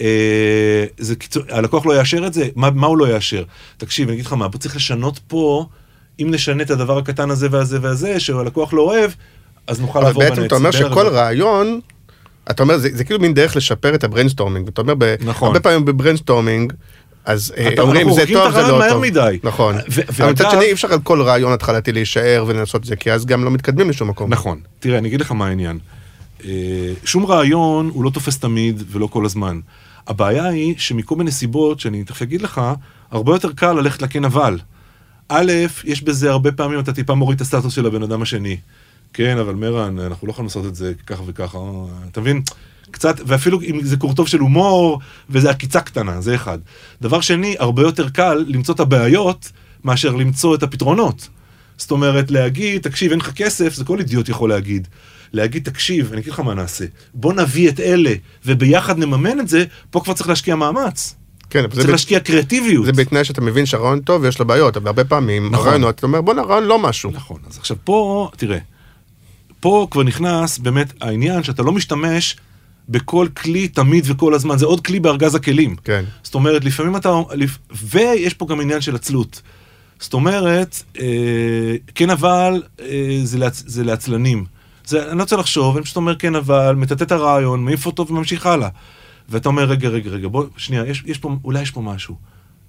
אה, 0.00 0.84
זה 0.98 1.16
קיצור, 1.16 1.42
הלקוח 1.50 1.86
לא 1.86 1.98
יאשר 1.98 2.26
את 2.26 2.34
זה? 2.34 2.48
מה, 2.56 2.70
מה 2.70 2.86
הוא 2.86 2.98
לא 2.98 3.14
יאשר? 3.14 3.42
תקשיב, 3.76 4.08
אני 4.08 4.14
אגיד 4.14 4.26
לך 4.26 4.32
מה, 4.32 4.48
פה 4.48 4.58
צריך 4.58 4.76
לשנות 4.76 5.20
פה, 5.28 5.66
אם 6.20 6.28
נשנה 6.30 6.62
את 6.62 6.70
הדבר 6.70 6.98
הקטן 6.98 7.30
הזה 7.30 7.48
והזה 7.50 7.78
והזה, 7.82 8.20
שהלקוח 8.20 8.72
לא 8.74 8.82
אוהב, 8.82 9.10
אז 9.66 9.80
נוכל 9.80 9.98
אבל 9.98 10.08
לעבור 10.08 10.22
בין 10.22 10.30
בעצם 10.30 10.44
אתה 10.44 10.54
אומר. 10.54 10.70
שכל 10.70 11.06
רעיון, 11.08 11.80
אתה 12.50 12.62
אומר, 12.62 12.78
זה 12.78 12.88
זה 12.92 13.04
כאילו 13.04 13.20
מין 13.20 13.34
דרך 13.34 13.56
לשפר 13.56 13.94
את 13.94 14.04
ה 14.04 14.08
brainstorming, 14.08 14.66
ואתה 14.66 14.80
אומר, 14.80 14.94
ב- 14.98 15.14
נכון. 15.20 15.46
הרבה 15.46 15.60
פעמים 15.60 15.84
ב 15.84 15.90
brainstorming, 15.90 16.72
אז 17.24 17.52
אה, 17.56 17.68
אתה- 17.72 17.82
אומרים 17.82 18.12
זה 18.12 18.24
טוב, 18.32 18.50
זה 18.52 18.62
לא 18.62 18.78
מהר 18.78 18.90
טוב. 18.92 19.02
מדי. 19.02 19.38
נכון. 19.42 19.76
ו- 19.90 20.00
אבל 20.08 20.30
מצד 20.30 20.50
שני 20.50 20.64
אי 20.64 20.72
אפשר 20.72 20.92
על 20.92 20.98
כל 21.02 21.22
רעיון 21.22 21.52
התחלתי 21.52 21.92
להישאר 21.92 22.44
ולנסות 22.46 22.80
את 22.82 22.86
זה, 22.86 22.96
כי 22.96 23.12
אז 23.12 23.26
גם 23.26 23.44
לא 23.44 23.50
מתקדמים 23.50 23.90
לשום 23.90 24.08
מקום. 24.08 24.30
נכון. 24.32 24.60
תראה, 24.80 24.98
אני 24.98 25.08
אגיד 25.08 25.20
לך 25.20 25.32
מה 25.32 25.46
העניין. 25.46 25.78
אה, 26.44 26.92
שום 27.04 27.26
רעיון 27.26 27.90
הוא 27.94 28.04
לא 28.04 28.10
תופס 28.10 28.38
תמיד 28.38 28.82
ולא 28.90 29.06
כל 29.06 29.24
הזמן. 29.24 29.60
הבעיה 30.06 30.44
היא 30.44 30.74
שמכל 30.78 31.16
מיני 31.16 31.30
סיבות, 31.30 31.80
שאני 31.80 32.04
תכף 32.04 32.22
אגיד 32.22 32.42
לך, 32.42 32.60
הרבה 33.10 33.32
יותר 33.34 33.52
קל 33.52 33.72
ללכת 33.72 34.02
לכן 34.02 34.24
אבל. 34.24 34.58
א', 35.28 35.52
יש 35.84 36.02
בזה 36.02 36.30
הרבה 36.30 36.52
פעמים 36.52 36.80
אתה 36.80 36.92
טיפה 36.92 37.14
מוריד 37.14 37.36
את 37.36 37.40
הסטטוס 37.40 37.74
של 37.74 37.86
הבן 37.86 38.02
אדם 38.02 38.22
השני. 38.22 38.56
כן, 39.12 39.38
אבל 39.38 39.54
מרן, 39.54 39.98
אנחנו 39.98 40.26
לא 40.26 40.32
יכולים 40.32 40.46
לעשות 40.46 40.66
את 40.66 40.74
זה 40.74 40.92
ככה 41.06 41.22
וככה, 41.26 41.58
אתה 42.10 42.20
מבין? 42.20 42.42
קצת, 42.90 43.20
ואפילו 43.26 43.60
אם 43.62 43.80
זה 43.82 43.96
קורטוב 43.96 44.28
של 44.28 44.38
הומור, 44.38 45.00
וזה 45.30 45.50
עקיצה 45.50 45.80
קטנה, 45.80 46.20
זה 46.20 46.34
אחד. 46.34 46.58
דבר 47.02 47.20
שני, 47.20 47.56
הרבה 47.58 47.82
יותר 47.82 48.08
קל 48.08 48.44
למצוא 48.48 48.74
את 48.74 48.80
הבעיות, 48.80 49.52
מאשר 49.84 50.14
למצוא 50.14 50.54
את 50.54 50.62
הפתרונות. 50.62 51.28
זאת 51.76 51.90
אומרת, 51.90 52.30
להגיד, 52.30 52.82
תקשיב, 52.82 53.10
אין 53.10 53.20
לך 53.20 53.32
כסף, 53.32 53.74
זה 53.74 53.84
כל 53.84 53.98
אידיוט 53.98 54.28
יכול 54.28 54.48
להגיד. 54.48 54.88
להגיד, 55.32 55.64
תקשיב, 55.64 56.12
אני 56.12 56.20
אגיד 56.20 56.32
לך 56.32 56.40
מה 56.40 56.54
נעשה, 56.54 56.84
בוא 57.14 57.32
נביא 57.32 57.68
את 57.68 57.80
אלה, 57.80 58.12
וביחד 58.46 58.98
נממן 58.98 59.40
את 59.40 59.48
זה, 59.48 59.64
פה 59.90 60.00
כבר 60.00 60.14
צריך 60.14 60.28
להשקיע 60.28 60.56
מאמץ. 60.56 61.14
כן, 61.50 61.64
צריך 61.70 61.84
בת- 61.86 61.90
להשקיע 61.92 62.20
קריאטיביות. 62.20 62.84
זה 62.84 62.92
בתנאי 62.92 63.24
שאתה 63.24 63.40
מבין 63.40 63.66
שהרעיון 63.66 64.00
טוב 64.00 64.22
ויש 64.22 64.38
לו 64.38 64.46
בעיות, 64.46 64.76
אבל 64.76 64.86
הרבה 64.86 65.04
פעמים, 65.04 65.50
נכון. 65.50 65.66
הרעיונות, 65.66 65.94
אתה 65.94 66.06
אומר, 66.06 66.20
בואנה, 66.20 66.42
הרעיון 66.42 66.64
לא 66.64 66.78
משהו. 66.78 67.10
נכון, 67.10 67.38
אז 67.50 67.58
עכשיו 67.58 67.76
פה, 67.84 68.30
תראה, 68.36 68.58
פה 69.60 69.86
כבר 69.90 70.02
נכנס 70.02 70.58
באמת 70.58 70.92
העניין 71.00 71.42
שאתה 71.42 71.62
לא 71.62 71.72
משתמש 71.72 72.36
בכל 72.88 73.26
כלי 73.36 73.68
תמיד 73.68 74.04
וכל 74.06 74.34
הזמן, 74.34 74.58
זה 74.58 74.66
עוד 74.66 74.80
כלי 74.86 75.00
בארגז 75.00 75.34
הכלים. 75.34 75.76
כן. 75.84 76.04
זאת 76.22 76.34
אומרת, 76.34 76.64
לפעמים 76.64 76.96
אתה... 76.96 77.08
לפ- 77.34 77.58
ויש 77.90 78.34
פה 78.34 78.46
גם 78.46 78.60
עניין 78.60 78.80
של 78.80 78.94
עצלות. 78.94 79.42
זאת 80.00 80.12
אומרת, 80.14 80.82
אה, 81.00 81.04
כן 81.94 82.10
אבל 82.10 82.62
אה, 82.80 83.20
זה, 83.24 83.38
לעצ, 83.38 83.62
זה 83.66 83.84
לעצלנים. 83.84 84.44
זה, 84.88 85.10
אני 85.10 85.18
לא 85.18 85.22
רוצה 85.22 85.36
לחשוב, 85.36 85.76
אני 85.76 85.84
פשוט 85.84 85.96
אומר 85.96 86.16
כן 86.16 86.34
אבל, 86.34 86.74
מטאטא 86.74 87.04
את 87.04 87.12
הרעיון, 87.12 87.64
מעיף 87.64 87.86
אותו 87.86 88.06
וממשיך 88.08 88.46
הלאה. 88.46 88.68
ואתה 89.28 89.48
אומר, 89.48 89.64
רגע, 89.64 89.88
רגע, 89.88 90.10
רגע, 90.10 90.28
בוא, 90.28 90.44
שנייה, 90.56 90.86
יש, 90.86 91.02
יש 91.06 91.18
פה, 91.18 91.36
אולי 91.44 91.62
יש 91.62 91.70
פה 91.70 91.80
משהו. 91.80 92.14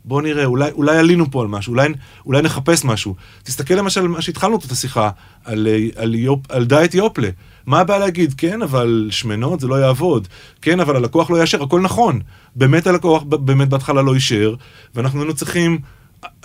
בוא 0.06 0.22
נראה, 0.22 0.46
אולי, 0.46 0.72
אולי 0.72 0.98
עלינו 0.98 1.32
פה 1.32 1.42
על 1.42 1.48
משהו, 1.48 1.72
אולי, 1.72 1.90
אולי 2.26 2.42
נחפש 2.42 2.86
משהו. 2.86 3.16
תסתכל 3.44 3.74
למשל 3.74 4.02
על 4.02 4.08
מה 4.08 4.22
שהתחלנו 4.22 4.58
את 4.58 4.72
השיחה, 4.72 5.10
על, 5.46 5.68
על, 5.96 6.16
יופ, 6.16 6.40
על 6.52 6.66
דיאט 6.66 6.94
יופלה. 6.94 7.30
מה 7.66 7.80
הבעיה 7.80 8.00
להגיד? 8.00 8.34
כן, 8.38 8.62
אבל 8.62 9.08
שמנות 9.12 9.60
זה 9.60 9.68
לא 9.68 9.76
יעבוד. 9.76 10.28
כן, 10.62 10.80
אבל 10.80 10.96
הלקוח 10.96 11.30
לא 11.30 11.38
יאשר, 11.38 11.64
הכל 11.64 11.82
נכון. 11.82 12.20
באמת 12.56 12.88
הלקוח 12.88 13.24
באמת 13.24 13.70
בהתחלה 13.70 14.02
לא 14.02 14.14
אישר, 14.14 14.56
ואנחנו 14.96 15.20
היינו 15.20 15.34
צריכים, 15.34 15.80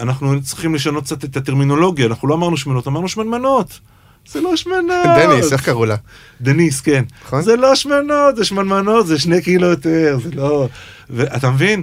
אנחנו 0.01 0.43
צריכים 0.43 0.75
לשנות 0.75 1.05
קצת 1.05 1.25
את 1.25 1.37
הטרמינולוגיה, 1.37 2.07
אנחנו 2.07 2.29
לא 2.29 2.35
אמרנו 2.35 2.57
שמנות, 2.57 2.87
אמרנו 2.87 3.09
שמנמנות. 3.09 3.81
זה 4.29 4.41
לא 4.41 4.57
שמנות. 4.57 5.07
דניס, 5.19 5.53
איך 5.53 5.65
קראו 5.65 5.85
לה? 5.85 5.97
דניס, 6.41 6.81
כן. 6.81 7.05
נכון. 7.27 7.43
זה 7.43 7.57
לא 7.57 7.75
שמנות, 7.75 8.37
זה 8.37 8.45
שמנמנות, 8.45 9.07
זה 9.07 9.19
שני 9.19 9.43
קילו 9.43 9.67
יותר, 9.67 10.19
זה 10.23 10.31
לא... 10.35 10.69
ואתה 11.11 11.51
מבין? 11.51 11.83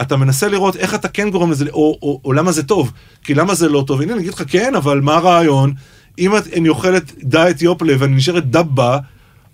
אתה 0.00 0.16
מנסה 0.16 0.48
לראות 0.48 0.76
איך 0.76 0.94
אתה 0.94 1.08
כן 1.08 1.30
גורם 1.30 1.50
לזה, 1.50 1.64
או, 1.70 1.98
או, 2.02 2.20
או 2.24 2.32
למה 2.32 2.52
זה 2.52 2.62
טוב. 2.62 2.92
כי 3.24 3.34
למה 3.34 3.54
זה 3.54 3.68
לא 3.68 3.84
טוב? 3.86 4.00
הנה, 4.00 4.12
אני 4.12 4.20
אגיד 4.20 4.34
לך, 4.34 4.42
כן, 4.48 4.74
אבל 4.74 5.00
מה 5.00 5.14
הרעיון? 5.16 5.72
אם 6.18 6.36
את- 6.36 6.52
אני 6.56 6.68
אוכלת 6.68 7.12
דיאט 7.22 7.62
יופלה 7.62 7.94
ואני 7.98 8.16
נשארת 8.16 8.50
דבה, 8.50 8.98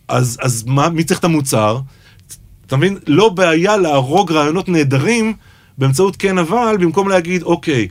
אז, 0.08 0.38
אז 0.42 0.64
מה, 0.66 0.88
מי 0.88 1.04
צריך 1.04 1.20
את 1.20 1.24
המוצר? 1.24 1.78
אתה 2.66 2.76
מבין? 2.76 2.98
לא 3.06 3.28
בעיה 3.28 3.76
להרוג 3.76 4.32
רעיונות 4.32 4.68
נהדרים 4.68 5.32
באמצעות 5.78 6.16
כן 6.16 6.38
אבל, 6.38 6.76
במקום 6.80 7.08
להגיד, 7.08 7.42
אוקיי, 7.42 7.88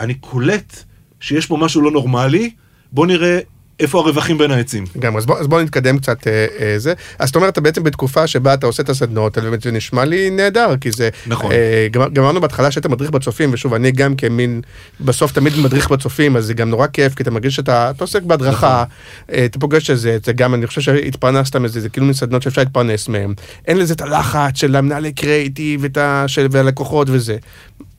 אני 0.00 0.14
קולט 0.14 0.76
שיש 1.20 1.46
פה 1.46 1.56
משהו 1.56 1.80
לא 1.82 1.90
נורמלי, 1.90 2.50
בוא 2.92 3.06
נראה 3.06 3.38
איפה 3.80 3.98
הרווחים 4.00 4.38
בין 4.38 4.50
העצים. 4.50 4.84
גם, 4.98 5.16
אז 5.16 5.26
בוא, 5.26 5.38
אז 5.38 5.46
בוא 5.46 5.62
נתקדם 5.62 5.98
קצת 5.98 6.26
אה, 6.26 6.46
אה, 6.60 6.78
זה. 6.78 6.92
אז 7.18 7.28
זאת 7.28 7.36
אומרת, 7.36 7.52
אתה 7.52 7.60
בעצם 7.60 7.82
בתקופה 7.82 8.26
שבה 8.26 8.54
אתה 8.54 8.66
עושה 8.66 8.82
את 8.82 8.88
הסדנאות 8.88 9.38
זה 9.62 9.70
נשמע 9.72 10.04
לי 10.04 10.30
נהדר, 10.30 10.74
כי 10.80 10.90
זה... 10.90 11.08
נכון. 11.26 11.52
אה, 11.52 11.86
גמר- 11.90 12.08
גמרנו 12.08 12.40
בהתחלה 12.40 12.70
שהיית 12.70 12.86
מדריך 12.86 13.10
בצופים, 13.10 13.50
ושוב, 13.52 13.74
אני 13.74 13.92
גם 13.92 14.16
כמין, 14.16 14.60
בסוף 15.00 15.32
תמיד 15.32 15.52
מדריך 15.58 15.90
בצופים, 15.90 16.36
אז 16.36 16.44
זה 16.46 16.54
גם 16.54 16.70
נורא 16.70 16.86
כיף, 16.86 17.14
כי 17.14 17.22
אתה 17.22 17.30
מרגיש 17.30 17.54
שאתה 17.56 17.90
אתה 17.90 18.04
עוסק 18.04 18.22
בהדרכה, 18.22 18.84
נכון. 18.86 19.34
אה, 19.38 19.44
אתה 19.44 19.58
פוגש 19.58 19.90
את 19.90 19.98
זה, 19.98 20.18
זה 20.24 20.32
גם, 20.32 20.54
אני 20.54 20.66
חושב 20.66 20.80
שהתפרנסת 20.80 21.56
מזה, 21.56 21.80
זה 21.80 21.88
כאילו 21.88 22.06
מין 22.06 22.14
סדנאות 22.14 22.42
שאפשר 22.42 22.62
להתפרנס 22.62 23.08
מהם. 23.08 23.34
אין 23.66 23.78
לזה 23.78 23.94
את 23.94 24.00
הלחץ 24.00 24.58
של 24.58 24.76
המנהלי 24.76 25.12
ה- 25.98 26.24
של- 26.28 26.46
והלקוחות 26.50 27.08
וזה. 27.10 27.36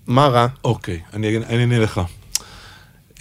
מה 0.08 0.28
רע? 0.28 0.48
אוקיי, 0.64 1.00
אני 1.14 1.38
אני 1.38 1.62
אענה 1.62 1.80
לך. 1.80 2.02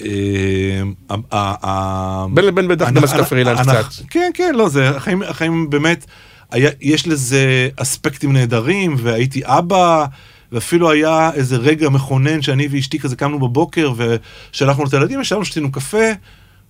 אה, 0.03 0.83
ה- 1.11 1.37
ה- 1.37 1.55
ה- 1.67 2.27
בין 2.35 2.45
לבין 2.45 2.69
בטח 2.69 2.91
גם 2.91 3.05
עשית 3.05 3.21
פרילנס 3.21 3.61
קצת. 3.61 3.71
כן, 4.11 4.31
כן, 4.35 4.55
לא, 4.55 4.69
זה, 4.69 4.89
החיים, 4.97 5.23
החיים 5.23 5.71
באמת, 5.71 6.07
היה, 6.51 6.71
יש 6.81 7.09
לזה 7.09 7.69
אספקטים 7.77 8.33
נהדרים, 8.33 8.97
והייתי 8.99 9.41
אבא, 9.45 10.05
ואפילו 10.53 10.91
היה 10.91 11.31
איזה 11.35 11.57
רגע 11.57 11.89
מכונן 11.89 12.43
שאני 12.43 12.69
ואשתי 12.71 12.99
כזה 12.99 13.17
קמנו 13.17 13.39
בבוקר, 13.39 13.93
ושלחנו 13.97 14.87
את 14.87 14.95
הילדים, 14.95 15.21
ישבנו, 15.21 15.45
שתינו 15.45 15.73
קפה, 15.73 16.07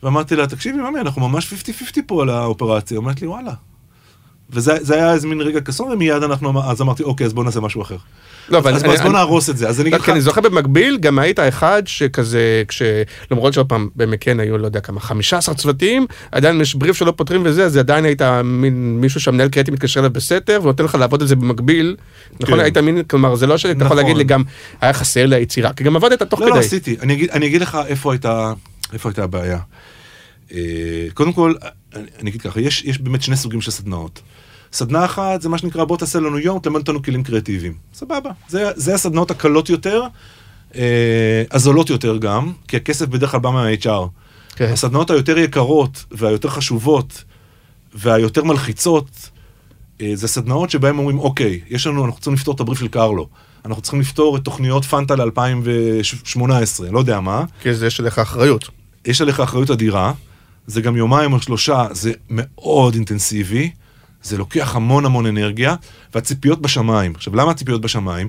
ואמרתי 0.02 0.36
לה, 0.36 0.46
תקשיבי, 0.46 0.78
ממי, 0.78 1.00
אנחנו 1.00 1.28
ממש 1.28 1.52
50-50 1.52 2.00
פה 2.06 2.22
על 2.22 2.30
האופרציה. 2.30 2.96
אומרת 2.96 3.20
לי, 3.22 3.26
וואלה. 3.26 3.52
וזה 4.54 4.72
זה 4.80 4.94
היה 4.94 5.12
איזה 5.12 5.26
מין 5.26 5.40
רגע 5.40 5.60
קסום, 5.60 5.90
ומיד 5.90 6.22
אנחנו, 6.22 6.62
אז 6.70 6.80
אמרתי, 6.82 7.02
אוקיי, 7.02 7.26
אז 7.26 7.32
בוא 7.32 7.44
נעשה 7.44 7.60
משהו 7.60 7.82
אחר. 7.82 7.96
לא, 8.48 8.58
אבל 8.58 8.74
אז, 8.74 8.84
אני- 8.84 8.92
אז 8.92 8.98
בוא 9.00 9.06
אני- 9.06 9.12
נהרוס 9.18 9.50
את 9.50 9.56
זה. 9.56 9.68
אז 9.68 9.80
אני 9.80 9.90
לא, 9.90 9.96
אגיד 9.96 10.04
כי 10.04 10.10
אני 10.10 10.18
לך, 10.18 10.24
זוכר 10.24 10.40
במקביל, 10.40 10.96
גם 10.96 11.18
היית 11.18 11.38
אחד 11.40 11.82
שכזה, 11.86 12.62
כש... 12.68 12.82
למרות 13.30 13.52
שעוד 13.52 13.68
פעם, 13.68 13.88
במקן 13.96 14.40
היו, 14.40 14.58
לא 14.58 14.66
יודע 14.66 14.80
כמה, 14.80 15.00
15 15.00 15.54
צוותים, 15.54 16.06
עדיין 16.32 16.60
יש 16.60 16.74
בריף 16.74 16.96
שלא 16.96 17.12
פותרים 17.16 17.42
וזה, 17.44 17.64
אז 17.64 17.76
עדיין 17.76 18.04
היית 18.04 18.22
מין 18.44 19.00
מישהו 19.00 19.20
שהמנהל 19.20 19.48
קריאיטי 19.48 19.70
מתקשר 19.70 20.00
אליו 20.00 20.10
בסתר, 20.12 20.60
ונותן 20.62 20.84
לך 20.84 20.94
לעבוד 20.94 21.22
על 21.22 21.28
זה 21.28 21.36
במקביל. 21.36 21.96
נכון, 22.40 22.54
כן. 22.58 22.60
היית 22.64 22.78
מין, 22.78 23.02
כלומר, 23.02 23.34
זה 23.34 23.46
לא 23.46 23.58
שאתה 23.58 23.72
יכול 23.72 23.84
נכון. 23.84 23.96
להגיד 23.96 24.16
לי 24.16 24.24
גם, 24.24 24.42
היה 24.80 24.92
חסר 24.92 25.26
לי 25.26 25.36
היצירה, 25.36 25.72
כי 25.72 25.84
גם 25.84 25.96
עבדת 25.96 26.22
תוך 26.22 26.40
לא, 26.40 26.46
לא 26.48 26.52
כדי. 26.54 26.60
עשיתי. 26.64 26.96
אני 27.02 27.12
אגיד, 27.12 27.30
אני 27.30 27.46
אגיד 27.46 27.60
לך 27.62 27.78
איפה 27.86 28.12
הייתה, 28.12 28.52
איפה 28.92 29.08
הייתה 29.08 29.24
הבעיה. 29.24 29.58
אה, 30.52 30.58
קודם 31.14 31.32
כל, 31.32 31.54
אני, 31.94 32.02
אני 32.20 32.30
אגיד 32.30 32.42
ככה, 32.42 32.60
יש, 32.60 32.84
יש 32.84 32.98
באמת 33.00 33.22
שני 33.22 33.36
סוגים 33.36 33.60
של 33.60 33.70
סדנאות. 33.70 34.20
סדנה 34.74 35.04
אחת 35.04 35.42
זה 35.42 35.48
מה 35.48 35.58
שנקרא 35.58 35.84
בוא 35.84 35.96
תעשה 35.96 36.20
לנו 36.20 36.38
יום, 36.38 36.58
תלמד 36.58 36.76
אותנו 36.80 37.02
כלים 37.02 37.22
קריאטיביים. 37.22 37.74
סבבה. 37.94 38.30
זה, 38.48 38.70
זה 38.74 38.94
הסדנאות 38.94 39.30
הקלות 39.30 39.70
יותר, 39.70 40.02
אה, 40.76 41.42
הזולות 41.50 41.90
יותר 41.90 42.16
גם, 42.16 42.52
כי 42.68 42.76
הכסף 42.76 43.06
בדרך 43.06 43.30
כלל 43.30 43.40
בא 43.40 43.50
מה-HR. 43.50 44.08
כן. 44.56 44.72
הסדנאות 44.72 45.10
היותר 45.10 45.38
יקרות 45.38 46.04
והיותר 46.10 46.48
חשובות 46.48 47.24
והיותר 47.94 48.44
מלחיצות, 48.44 49.30
אה, 50.00 50.10
זה 50.14 50.28
סדנאות 50.28 50.70
שבהם 50.70 50.98
אומרים, 50.98 51.18
אוקיי, 51.18 51.60
יש 51.68 51.86
לנו, 51.86 52.04
אנחנו 52.04 52.20
צריכים 52.20 52.34
לפתור 52.34 52.54
את 52.54 52.60
הבריף 52.60 52.78
של 52.78 52.88
קרלו. 52.88 53.28
אנחנו 53.64 53.82
צריכים 53.82 54.00
לפתור 54.00 54.36
את 54.36 54.44
תוכניות 54.44 54.84
פנטה 54.84 55.14
ל-2018, 55.14 56.82
לא 56.90 56.98
יודע 56.98 57.20
מה. 57.20 57.44
כי 57.60 57.74
זה 57.74 57.86
יש 57.86 58.00
עליך 58.00 58.18
אחריות. 58.18 58.68
יש 59.06 59.20
עליך 59.20 59.40
אחריות 59.40 59.70
אדירה, 59.70 60.12
זה 60.66 60.80
גם 60.80 60.96
יומיים 60.96 61.32
או 61.32 61.40
שלושה, 61.40 61.86
זה 61.90 62.12
מאוד 62.30 62.94
אינטנסיבי, 62.94 63.70
זה 64.24 64.38
לוקח 64.38 64.76
המון 64.76 65.06
המון 65.06 65.26
אנרגיה, 65.26 65.74
והציפיות 66.14 66.62
בשמיים. 66.62 67.12
עכשיו, 67.14 67.36
למה 67.36 67.50
הציפיות 67.50 67.80
בשמיים? 67.80 68.28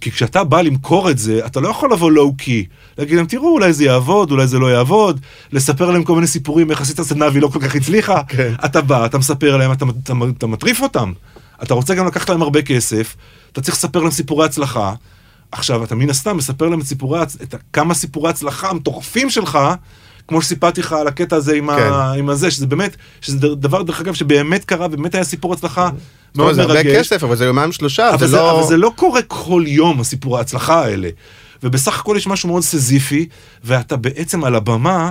כי 0.00 0.10
כשאתה 0.10 0.44
בא 0.44 0.60
למכור 0.60 1.10
את 1.10 1.18
זה, 1.18 1.46
אתה 1.46 1.60
לא 1.60 1.68
יכול 1.68 1.92
לבוא 1.92 2.10
לואו-קי. 2.10 2.66
להגיד 2.98 3.16
להם, 3.16 3.26
תראו, 3.26 3.52
אולי 3.52 3.72
זה 3.72 3.84
יעבוד, 3.84 4.30
אולי 4.30 4.46
זה 4.46 4.58
לא 4.58 4.72
יעבוד, 4.72 5.20
לספר 5.52 5.90
להם 5.90 6.04
כל 6.04 6.14
מיני 6.14 6.26
סיפורים, 6.26 6.70
איך 6.70 6.80
עשית 6.80 7.00
סדנה 7.00 7.28
והיא 7.28 7.42
לא 7.42 7.48
כל 7.48 7.60
כך 7.60 7.74
הצליחה. 7.74 8.22
כן. 8.28 8.52
אתה 8.64 8.80
בא, 8.80 9.06
אתה 9.06 9.18
מספר 9.18 9.56
להם, 9.56 9.72
אתה, 9.72 9.84
אתה, 10.04 10.12
אתה 10.38 10.46
מטריף 10.46 10.80
אותם. 10.80 11.12
אתה 11.62 11.74
רוצה 11.74 11.94
גם 11.94 12.06
לקחת 12.06 12.28
להם 12.28 12.42
הרבה 12.42 12.62
כסף, 12.62 13.16
אתה 13.52 13.60
צריך 13.60 13.76
לספר 13.76 14.00
להם 14.00 14.10
סיפורי 14.10 14.46
הצלחה. 14.46 14.94
עכשיו, 15.52 15.84
אתה 15.84 15.94
מן 15.94 16.10
הסתם 16.10 16.36
מספר 16.36 16.68
להם 16.68 16.80
את 16.80 16.86
סיפורי, 16.86 17.22
את 17.22 17.54
כמה 17.72 17.94
סיפורי 17.94 18.30
הצלחה 18.30 18.70
המטורפים 18.70 19.30
שלך, 19.30 19.58
כמו 20.28 20.42
שסיפרתי 20.42 20.80
לך 20.80 20.92
על 20.92 21.06
הקטע 21.06 21.36
הזה 21.36 21.54
עם, 21.54 21.66
כן. 21.76 21.92
ה, 21.92 22.12
עם 22.12 22.28
הזה, 22.28 22.50
שזה 22.50 22.66
באמת, 22.66 22.96
שזה 23.20 23.38
דבר, 23.38 23.82
דרך 23.82 24.00
אגב, 24.00 24.14
שבאמת 24.14 24.64
קרה, 24.64 24.88
באמת 24.88 25.14
היה 25.14 25.24
סיפור 25.24 25.52
הצלחה 25.52 25.90
מאוד 26.36 26.54
זה 26.54 26.62
הרבה 26.62 26.74
מרגש. 26.74 26.96
כסף, 26.96 27.24
אבל 27.24 27.36
זה 27.36 27.44
יומיים 27.44 27.72
שלושה, 27.72 28.10
אבל 28.10 28.18
זה 28.18 28.26
זה, 28.26 28.36
לא... 28.36 28.58
אבל 28.58 28.68
זה 28.68 28.76
לא 28.76 28.92
קורה 28.96 29.22
כל 29.22 29.64
יום, 29.66 30.00
הסיפורי 30.00 30.38
ההצלחה 30.38 30.84
האלה. 30.84 31.08
ובסך 31.62 31.98
הכל 32.00 32.14
יש 32.18 32.26
משהו 32.26 32.48
מאוד 32.48 32.62
סזיפי, 32.62 33.28
ואתה 33.64 33.96
בעצם 33.96 34.44
על 34.44 34.54
הבמה, 34.54 35.10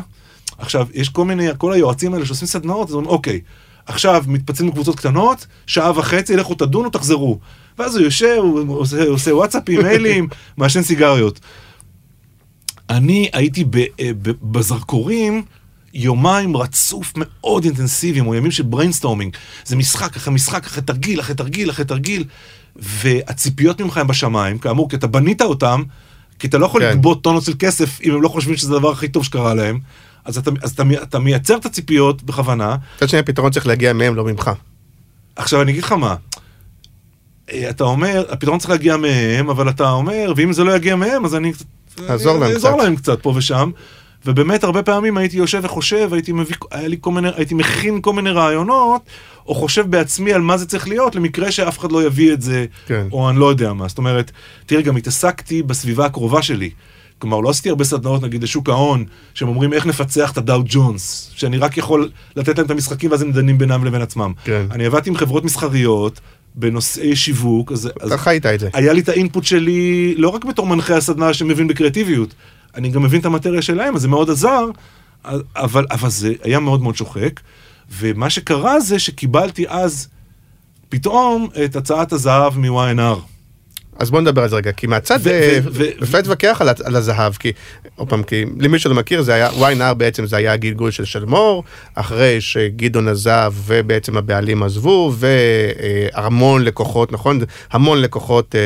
עכשיו, 0.57 0.87
יש 0.93 1.09
כל 1.09 1.25
מיני, 1.25 1.47
כל 1.57 1.73
היועצים 1.73 2.13
האלה 2.13 2.25
שעושים 2.25 2.47
סדנאות, 2.47 2.89
אז 2.89 2.93
אומרים, 2.93 3.09
אוקיי, 3.09 3.39
עכשיו 3.85 4.23
מתפצלים 4.27 4.69
לקבוצות 4.69 4.95
קטנות, 4.95 5.47
שעה 5.65 5.99
וחצי, 5.99 6.35
לכו 6.35 6.55
תדונו, 6.55 6.89
תחזרו. 6.89 7.39
ואז 7.79 7.95
הוא 7.95 8.03
יושב, 8.03 8.37
הוא 8.37 8.77
עושה, 8.79 9.07
עושה 9.07 9.35
וואטסאפים, 9.35 9.83
מיילים, 9.83 10.27
מעשן 10.57 10.83
סיגריות. 10.83 11.39
אני 12.97 13.29
הייתי 13.33 13.63
ב, 13.63 13.77
אה, 13.77 14.11
ב, 14.21 14.29
בזרקורים 14.41 15.43
יומיים 15.93 16.57
רצוף 16.57 17.13
מאוד 17.15 17.63
אינטנסיביים, 17.63 18.27
או 18.27 18.35
ימים 18.35 18.51
של 18.51 18.63
brainstorming. 18.63 19.35
זה 19.65 19.75
משחק 19.75 20.15
אחרי 20.15 20.33
משחק, 20.33 20.65
אחרי 20.65 20.83
תרגיל, 20.83 21.19
אחרי 21.19 21.35
תרגיל, 21.35 21.69
אחרי 21.69 21.85
תרגיל, 21.85 22.23
והציפיות 22.75 23.81
ממך 23.81 23.97
הם 23.97 24.07
בשמיים, 24.07 24.57
כאמור, 24.57 24.89
כי 24.89 24.95
אתה 24.95 25.07
בנית 25.07 25.41
אותם, 25.41 25.83
כי 26.39 26.47
אתה 26.47 26.57
לא 26.57 26.65
יכול 26.65 26.81
כן. 26.81 26.89
לגבות 26.89 27.23
טונות 27.23 27.43
של 27.43 27.53
כסף 27.59 28.01
אם 28.01 28.13
הם 28.13 28.21
לא 28.21 28.29
חושבים 28.29 28.57
שזה 28.57 28.75
הדבר 28.75 28.91
הכי 28.91 29.07
טוב 29.07 29.23
שקרה 29.23 29.53
להם. 29.53 29.79
אז 30.25 30.37
אתה, 30.37 30.51
אז 30.61 30.71
אתה, 30.71 30.83
אתה 31.03 31.19
מייצר 31.19 31.57
את 31.57 31.65
הציפיות 31.65 32.23
בכוונה. 32.23 32.75
מצד 32.97 33.09
שני 33.09 33.19
הפתרון 33.19 33.51
צריך 33.51 33.67
להגיע 33.67 33.93
מהם, 33.93 34.15
לא 34.15 34.25
ממך. 34.25 34.51
עכשיו 35.35 35.61
אני 35.61 35.71
אגיד 35.71 35.83
לך 35.83 35.91
מה, 35.91 36.15
אה, 37.51 37.69
אתה 37.69 37.83
אומר, 37.83 38.25
הפתרון 38.29 38.59
צריך 38.59 38.69
להגיע 38.69 38.97
מהם, 38.97 39.49
אבל 39.49 39.69
אתה 39.69 39.89
אומר, 39.89 40.33
ואם 40.35 40.53
זה 40.53 40.63
לא 40.63 40.75
יגיע 40.75 40.95
מהם, 40.95 41.25
אז 41.25 41.35
אני 41.35 41.51
קצת... 41.95 42.07
תעזור 42.07 42.39
להם 42.39 42.55
קצת. 42.55 42.69
להם 42.77 42.95
קצת 42.95 43.19
פה 43.21 43.33
ושם. 43.35 43.71
ובאמת 44.25 44.63
הרבה 44.63 44.83
פעמים 44.83 45.17
הייתי 45.17 45.37
יושב 45.37 45.61
וחושב, 45.63 46.09
הייתי 46.13 46.31
מביא, 46.31 46.55
לי 46.73 46.97
כל 47.01 47.11
מיני, 47.11 47.29
הייתי 47.35 47.53
מכין 47.53 48.01
כל 48.01 48.13
מיני 48.13 48.31
רעיונות, 48.31 49.01
או 49.47 49.55
חושב 49.55 49.89
בעצמי 49.89 50.33
על 50.33 50.41
מה 50.41 50.57
זה 50.57 50.65
צריך 50.65 50.87
להיות, 50.87 51.15
למקרה 51.15 51.51
שאף 51.51 51.79
אחד 51.79 51.91
לא 51.91 52.03
יביא 52.03 52.33
את 52.33 52.41
זה, 52.41 52.65
כן. 52.85 53.07
או 53.11 53.29
אני 53.29 53.39
לא 53.39 53.45
יודע 53.45 53.73
מה. 53.73 53.87
זאת 53.87 53.97
אומרת, 53.97 54.31
תראה, 54.65 54.81
גם 54.81 54.97
התעסקתי 54.97 55.63
בסביבה 55.63 56.05
הקרובה 56.05 56.41
שלי. 56.41 56.69
כלומר, 57.19 57.39
לא 57.39 57.49
עשיתי 57.49 57.69
הרבה 57.69 57.83
סדנאות, 57.83 58.21
נגיד, 58.21 58.43
לשוק 58.43 58.69
ההון, 58.69 59.05
שהם 59.33 59.47
אומרים 59.47 59.73
איך 59.73 59.85
נפצח 59.85 60.31
את 60.31 60.37
הדאו 60.37 60.61
ג'ונס, 60.65 61.31
שאני 61.35 61.57
רק 61.57 61.77
יכול 61.77 62.09
לתת 62.35 62.57
להם 62.57 62.65
את 62.65 62.71
המשחקים 62.71 63.11
ואז 63.11 63.21
הם 63.21 63.31
דנים 63.31 63.57
בינם 63.57 63.85
לבין 63.85 64.01
עצמם. 64.01 64.33
כן. 64.43 64.65
אני 64.71 64.85
עבדתי 64.85 65.09
עם 65.09 65.15
חברות 65.15 65.43
מסחריות 65.43 66.19
בנושאי 66.55 67.15
שיווק, 67.15 67.71
אז, 67.71 67.89
אז 68.01 68.11
אתה 68.11 68.17
חיית 68.21 68.45
את 68.45 68.59
זה. 68.59 68.69
היה 68.73 68.93
לי 68.93 69.01
את 69.01 69.09
האינפוט 69.09 69.43
שלי, 69.43 70.15
לא 70.17 70.29
רק 70.29 70.45
בתור 70.45 70.67
מנחה 70.67 70.97
הסדנה 70.97 71.33
שמבין 71.33 71.67
בקריאטיביות, 71.67 72.33
אני 72.75 72.89
גם 72.89 73.03
מבין 73.03 73.19
את 73.19 73.25
המטריה 73.25 73.61
שלהם, 73.61 73.95
אז 73.95 74.01
זה 74.01 74.07
מאוד 74.07 74.29
עזר, 74.29 74.65
אבל, 75.55 75.85
אבל 75.91 76.09
זה 76.09 76.33
היה 76.43 76.59
מאוד 76.59 76.81
מאוד 76.81 76.95
שוחק. 76.95 77.39
ומה 77.99 78.29
שקרה 78.29 78.79
זה 78.79 78.99
שקיבלתי 78.99 79.65
אז 79.67 80.07
פתאום 80.89 81.49
את 81.65 81.75
הצעת 81.75 82.13
הזהב 82.13 82.57
מ-YNR. 82.57 83.19
אז 83.99 84.11
בוא 84.11 84.21
נדבר 84.21 84.43
על 84.43 84.49
זה 84.49 84.55
רגע, 84.55 84.71
כי 84.71 84.87
מהצד, 84.87 85.27
אה, 85.27 85.59
אפשר 86.03 86.17
להתווכח 86.17 86.57
על, 86.61 86.69
על 86.83 86.95
הזהב, 86.95 87.33
כי, 87.33 87.51
עוד 87.95 88.09
פעם, 88.09 88.23
כי 88.23 88.45
למי 88.59 88.79
שלא 88.79 88.95
מכיר, 88.95 89.21
זה 89.21 89.33
היה, 89.33 89.49
yNR 89.49 89.93
בעצם 89.93 90.25
זה 90.25 90.37
היה 90.37 90.53
הגלגול 90.53 90.91
של 90.91 91.05
שלמור, 91.05 91.63
אחרי 91.95 92.41
שגדעון 92.41 93.07
עזב 93.07 93.53
ובעצם 93.65 94.17
הבעלים 94.17 94.63
עזבו, 94.63 95.13
והמון 96.13 96.61
לקוחות, 96.63 97.11
נכון? 97.11 97.39
המון 97.71 98.01
לקוחות 98.01 98.55
אה, 98.55 98.59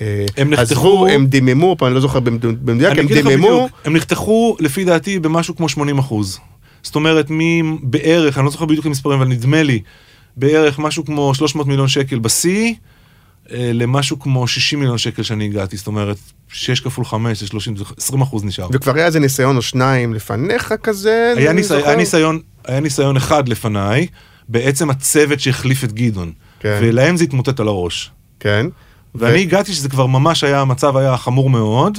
אה, 0.00 0.24
הם 0.36 0.50
נחתכו- 0.50 0.62
עזבו, 0.62 1.06
הם 1.06 1.26
דיממו, 1.26 1.76
פעם 1.78 1.86
אני 1.86 1.94
לא 1.94 2.00
זוכר 2.00 2.20
במדו- 2.20 2.52
במדויק, 2.62 2.98
הם 2.98 3.06
דיממו, 3.06 3.48
הם 3.84 3.96
נחתכו 3.96 4.56
לפי 4.60 4.84
דעתי 4.84 5.18
במשהו 5.18 5.56
כמו 5.56 5.68
80 5.68 5.98
אחוז. 5.98 6.38
זאת 6.82 6.94
אומרת, 6.94 7.26
מבערך, 7.30 8.38
אני 8.38 8.44
לא 8.44 8.50
זוכר 8.50 8.64
בדיוק 8.64 8.80
את 8.80 8.86
המספרים, 8.86 9.20
אבל 9.20 9.28
נדמה 9.28 9.62
לי, 9.62 9.80
בערך 10.36 10.78
משהו 10.78 11.04
כמו 11.04 11.34
300 11.34 11.66
מיליון 11.66 11.88
שקל 11.88 12.18
בשיא, 12.18 12.66
אה, 12.66 12.72
למשהו 13.50 14.18
כמו 14.20 14.48
60 14.48 14.78
מיליון 14.78 14.98
שקל 14.98 15.22
שאני 15.22 15.44
הגעתי, 15.44 15.76
זאת 15.76 15.86
אומרת, 15.86 16.16
6 16.48 16.80
כפול 16.80 17.04
5 17.04 17.40
זה 17.40 17.46
30, 17.46 17.76
זה 17.76 17.84
20 17.98 18.22
אחוז 18.22 18.44
נשאר. 18.44 18.68
וכבר 18.72 18.94
היה 18.94 19.06
איזה 19.06 19.20
ניסיון 19.20 19.56
או 19.56 19.62
שניים 19.62 20.14
לפניך 20.14 20.74
כזה, 20.82 21.34
היה, 21.36 21.52
ניסי, 21.52 21.68
זוכר. 21.68 21.88
היה, 21.88 21.96
ניסיון, 21.96 22.40
היה 22.64 22.80
ניסיון 22.80 23.16
אחד 23.16 23.48
לפניי, 23.48 24.06
בעצם 24.48 24.90
הצוות 24.90 25.40
שהחליף 25.40 25.84
את 25.84 25.92
גדעון. 25.92 26.32
כן. 26.60 26.78
ולהם 26.82 27.16
זה 27.16 27.24
התמוטט 27.24 27.60
על 27.60 27.68
הראש. 27.68 28.10
כן. 28.40 28.66
ואני 29.14 29.40
הגעתי 29.40 29.72
שזה 29.72 29.88
כבר 29.88 30.06
ממש 30.06 30.44
היה, 30.44 30.60
המצב 30.60 30.96
היה 30.96 31.16
חמור 31.16 31.50
מאוד. 31.50 31.98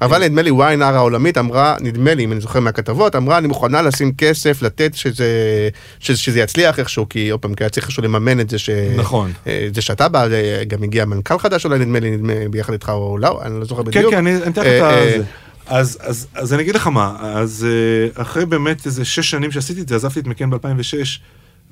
אבל 0.00 0.24
נדמה 0.24 0.42
לי 0.42 0.50
yNR 0.50 0.82
העולמית 0.82 1.38
אמרה, 1.38 1.76
נדמה 1.80 2.14
לי, 2.14 2.24
אם 2.24 2.32
אני 2.32 2.40
זוכר 2.40 2.60
מהכתבות, 2.60 3.16
אמרה, 3.16 3.38
אני 3.38 3.48
מוכנה 3.48 3.82
לשים 3.82 4.12
כסף, 4.14 4.62
לתת 4.62 4.94
שזה, 4.94 5.68
שזה, 5.98 6.18
שזה 6.18 6.40
יצליח 6.40 6.78
איכשהו, 6.78 7.08
כי 7.08 7.30
עוד 7.30 7.40
פעם, 7.40 7.54
כי 7.54 7.64
היה 7.64 7.70
צריך 7.70 7.86
איכשהו 7.86 8.02
לממן 8.02 8.40
את 8.40 8.50
זה 8.50 8.58
ש... 8.58 8.70
נכון. 8.96 9.32
אה, 9.46 9.68
זה 9.74 9.82
שאתה 9.82 10.08
בא, 10.08 10.26
אה, 10.32 10.64
גם 10.68 10.82
הגיע 10.82 11.04
מנכ"ל 11.04 11.38
חדש 11.38 11.64
אולי, 11.64 11.78
נדמה 11.78 12.00
לי, 12.00 12.10
נדמה, 12.10 12.32
ביחד 12.50 12.72
איתך 12.72 12.88
או 12.88 13.18
לא, 13.18 13.42
אני 13.42 13.60
לא 13.60 13.64
זוכר 13.64 13.82
כן, 13.82 13.88
בדיוק. 13.90 14.10
כן, 14.10 14.18
אני 14.18 14.36
אני 14.36 14.50
אתן 14.50 14.60
לך 14.60 14.66
אה, 14.66 15.04
את 15.04 15.18
זה. 15.18 15.24
אז, 15.66 15.98
אז, 16.00 16.26
אז 16.34 16.54
אני 16.54 16.62
אגיד 16.62 16.74
לך 16.74 16.86
מה, 16.86 17.16
אז 17.20 17.66
אחרי 18.14 18.46
באמת 18.46 18.86
איזה 18.86 19.04
שש 19.04 19.30
שנים 19.30 19.52
שעשיתי 19.52 19.80
את 19.80 19.88
זה, 19.88 19.94
עזבתי 19.96 20.20
את 20.20 20.26
מקן 20.26 20.50
ב-2006, 20.50 21.20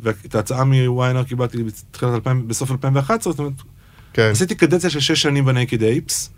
ואת 0.02 0.34
ההצעה 0.34 0.64
מ-YNR 0.64 1.24
קיבלתי 1.28 1.58
בתחילת 1.62 2.14
2000, 2.14 2.48
בסוף 2.48 2.70
2011, 2.70 3.32
זאת 3.32 3.38
אומרת, 3.38 3.52
כן, 4.12 4.30
עשיתי 4.32 4.54
קדנציה 4.54 4.90
של 4.90 5.00
שש 5.00 5.22
שנים 5.22 5.44
בנקד 5.44 5.82
אייפס, 5.82 6.30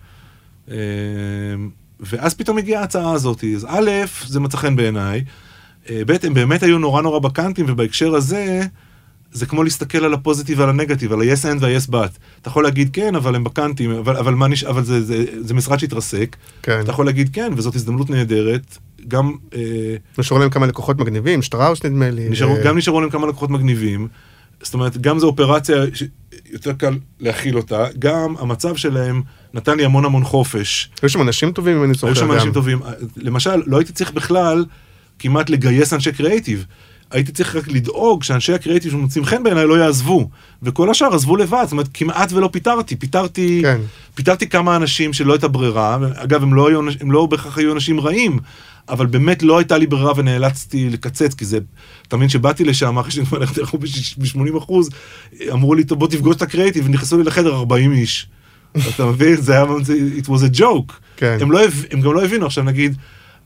ואז 2.01 2.35
פתאום 2.35 2.59
הגיעה 2.59 2.81
ההצעה 2.81 3.13
הזאת, 3.13 3.45
אז 3.57 3.67
א', 3.69 3.91
זה 4.27 4.41
מצא 4.41 4.57
חן 4.57 4.77
בעיניי, 4.77 5.25
אה, 5.91 6.03
ב', 6.07 6.17
הם 6.23 6.35
באמת 6.35 6.63
היו 6.63 6.79
נורא 6.79 7.03
נורא 7.03 7.19
בקאנטים, 7.19 7.67
ובהקשר 7.69 8.15
הזה, 8.15 8.63
זה 9.33 9.47
כמו 9.47 9.63
להסתכל 9.63 10.05
על 10.05 10.15
הפוזיטיב 10.15 10.59
ועל 10.59 10.69
הנגטיב, 10.69 11.13
על 11.13 11.21
ה-yes 11.21 11.45
and 11.45 11.61
וה-yes 11.61 11.91
but. 11.91 12.19
אתה 12.41 12.49
יכול 12.49 12.65
להגיד 12.65 12.91
כן, 12.93 13.15
אבל 13.15 13.35
הם 13.35 13.45
בקאנטים, 13.45 13.91
אבל, 13.91 14.17
אבל, 14.17 14.35
מה 14.35 14.49
נש... 14.49 14.65
אבל 14.65 14.85
זה, 14.85 15.03
זה, 15.03 15.25
זה 15.41 15.55
משרד 15.55 15.79
שהתרסק. 15.79 16.37
כן. 16.63 16.81
אתה 16.81 16.91
יכול 16.91 17.07
להגיד 17.07 17.35
כן, 17.35 17.53
וזאת 17.57 17.75
הזדמנות 17.75 18.11
נהדרת. 18.11 18.79
גם, 19.09 19.33
אה, 19.55 19.97
נשארו 20.19 20.41
להם 20.41 20.51
כמה 20.51 20.67
לקוחות 20.67 20.99
מגניבים, 20.99 21.43
שטראוס 21.43 21.85
נדמה 21.85 22.11
לי. 22.11 22.29
נשארו, 22.29 22.57
אה, 22.57 22.65
גם 22.65 22.79
נשארו 22.79 23.01
להם 23.01 23.11
כמה 23.11 23.27
לקוחות 23.27 23.51
מגניבים. 23.51 24.09
זאת 24.63 24.75
אומרת, 24.75 24.97
גם 24.97 25.19
זו 25.19 25.27
אופרציה 25.27 25.77
שיותר 26.55 26.73
קל 26.73 26.99
להכיל 27.21 27.57
אותה, 27.57 27.87
גם 27.99 28.35
המצב 28.39 28.77
שלהם 28.77 29.23
נתן 29.55 29.77
לי 29.77 29.85
המון 29.85 30.05
המון 30.05 30.25
חופש. 30.25 30.91
היו 31.03 31.09
שם 31.09 31.23
אנשים 31.23 31.53
טובים, 31.53 31.77
אם 31.77 31.85
אני 31.85 31.95
זוכר. 31.95 32.07
היו 32.07 32.17
שם. 32.17 32.33
אנשים 32.33 32.53
טובים. 32.53 32.81
למשל, 33.17 33.63
לא 33.67 33.79
הייתי 33.79 33.93
צריך 33.93 34.13
בכלל 34.13 34.65
כמעט 35.19 35.51
לגייס 35.51 35.93
אנשי 35.93 36.13
קריאיטיב. 36.13 36.65
הייתי 37.11 37.33
צריך 37.33 37.57
רק 37.57 37.69
לדאוג 37.69 38.23
שאנשי 38.23 38.53
הקריאיטיב 38.53 38.93
שמוצאים 38.93 39.25
חן 39.25 39.43
בעיניי 39.43 39.67
לא 39.67 39.79
יעזבו. 39.79 40.29
וכל 40.63 40.91
השאר 40.91 41.15
עזבו 41.15 41.37
לבד, 41.37 41.63
זאת 41.63 41.73
אומרת, 41.73 41.89
כמעט 41.95 42.33
ולא 42.33 42.49
פיטרתי. 42.53 42.97
פיטרתי, 42.97 43.61
כן. 43.63 43.81
פיטרתי 44.15 44.49
כמה 44.49 44.77
אנשים 44.77 45.13
שלא 45.13 45.33
הייתה 45.33 45.49
ברירה. 45.49 45.99
אגב, 46.15 46.43
הם 46.43 46.55
לא, 46.55 46.69
היו, 46.69 46.81
הם 47.01 47.13
לא 47.13 47.27
בהכרח 47.27 47.59
היו 47.59 47.73
אנשים 47.73 48.01
רעים, 48.01 48.39
אבל 48.89 49.07
באמת 49.07 49.43
לא 49.43 49.59
הייתה 49.59 49.79
לי 49.79 49.87
ברירה 49.87 50.13
ונאלצתי 50.17 50.91
לקצץ, 50.91 51.35
כי 51.35 51.45
זה, 51.45 51.59
אתה 52.09 52.17
מבין 52.17 52.29
שבאתי 52.29 52.65
לשם, 52.65 52.99
אחרי 52.99 53.11
שאני 53.11 53.27
כבר 53.27 53.39
הלכתי 53.39 53.61
ב-80 54.19 54.59
אחוז, 54.59 54.91
אמרו 55.53 55.75
לי, 55.75 55.85
בוא 55.85 56.09
תפגוש 56.09 56.37
את 56.37 56.43
הקריאיטיב, 56.43 56.87
ונכנסו 56.87 57.19
לי 57.19 57.25
לחדר 57.25 57.55
40 57.55 57.93
איש. 57.93 58.29
אתה 58.95 59.07
מבין? 59.07 59.37
זה 59.37 59.53
היה, 59.53 59.65
it 60.19 60.27
was 60.27 60.55
a 60.55 60.59
joke. 60.59 60.93
כן. 61.17 61.39
הם, 61.41 61.53
לא, 61.53 61.61
הם 61.91 62.01
גם 62.01 62.13
לא 62.13 62.25
הבינו, 62.25 62.47
עכשיו 62.47 62.65
נגיד, 62.65 62.97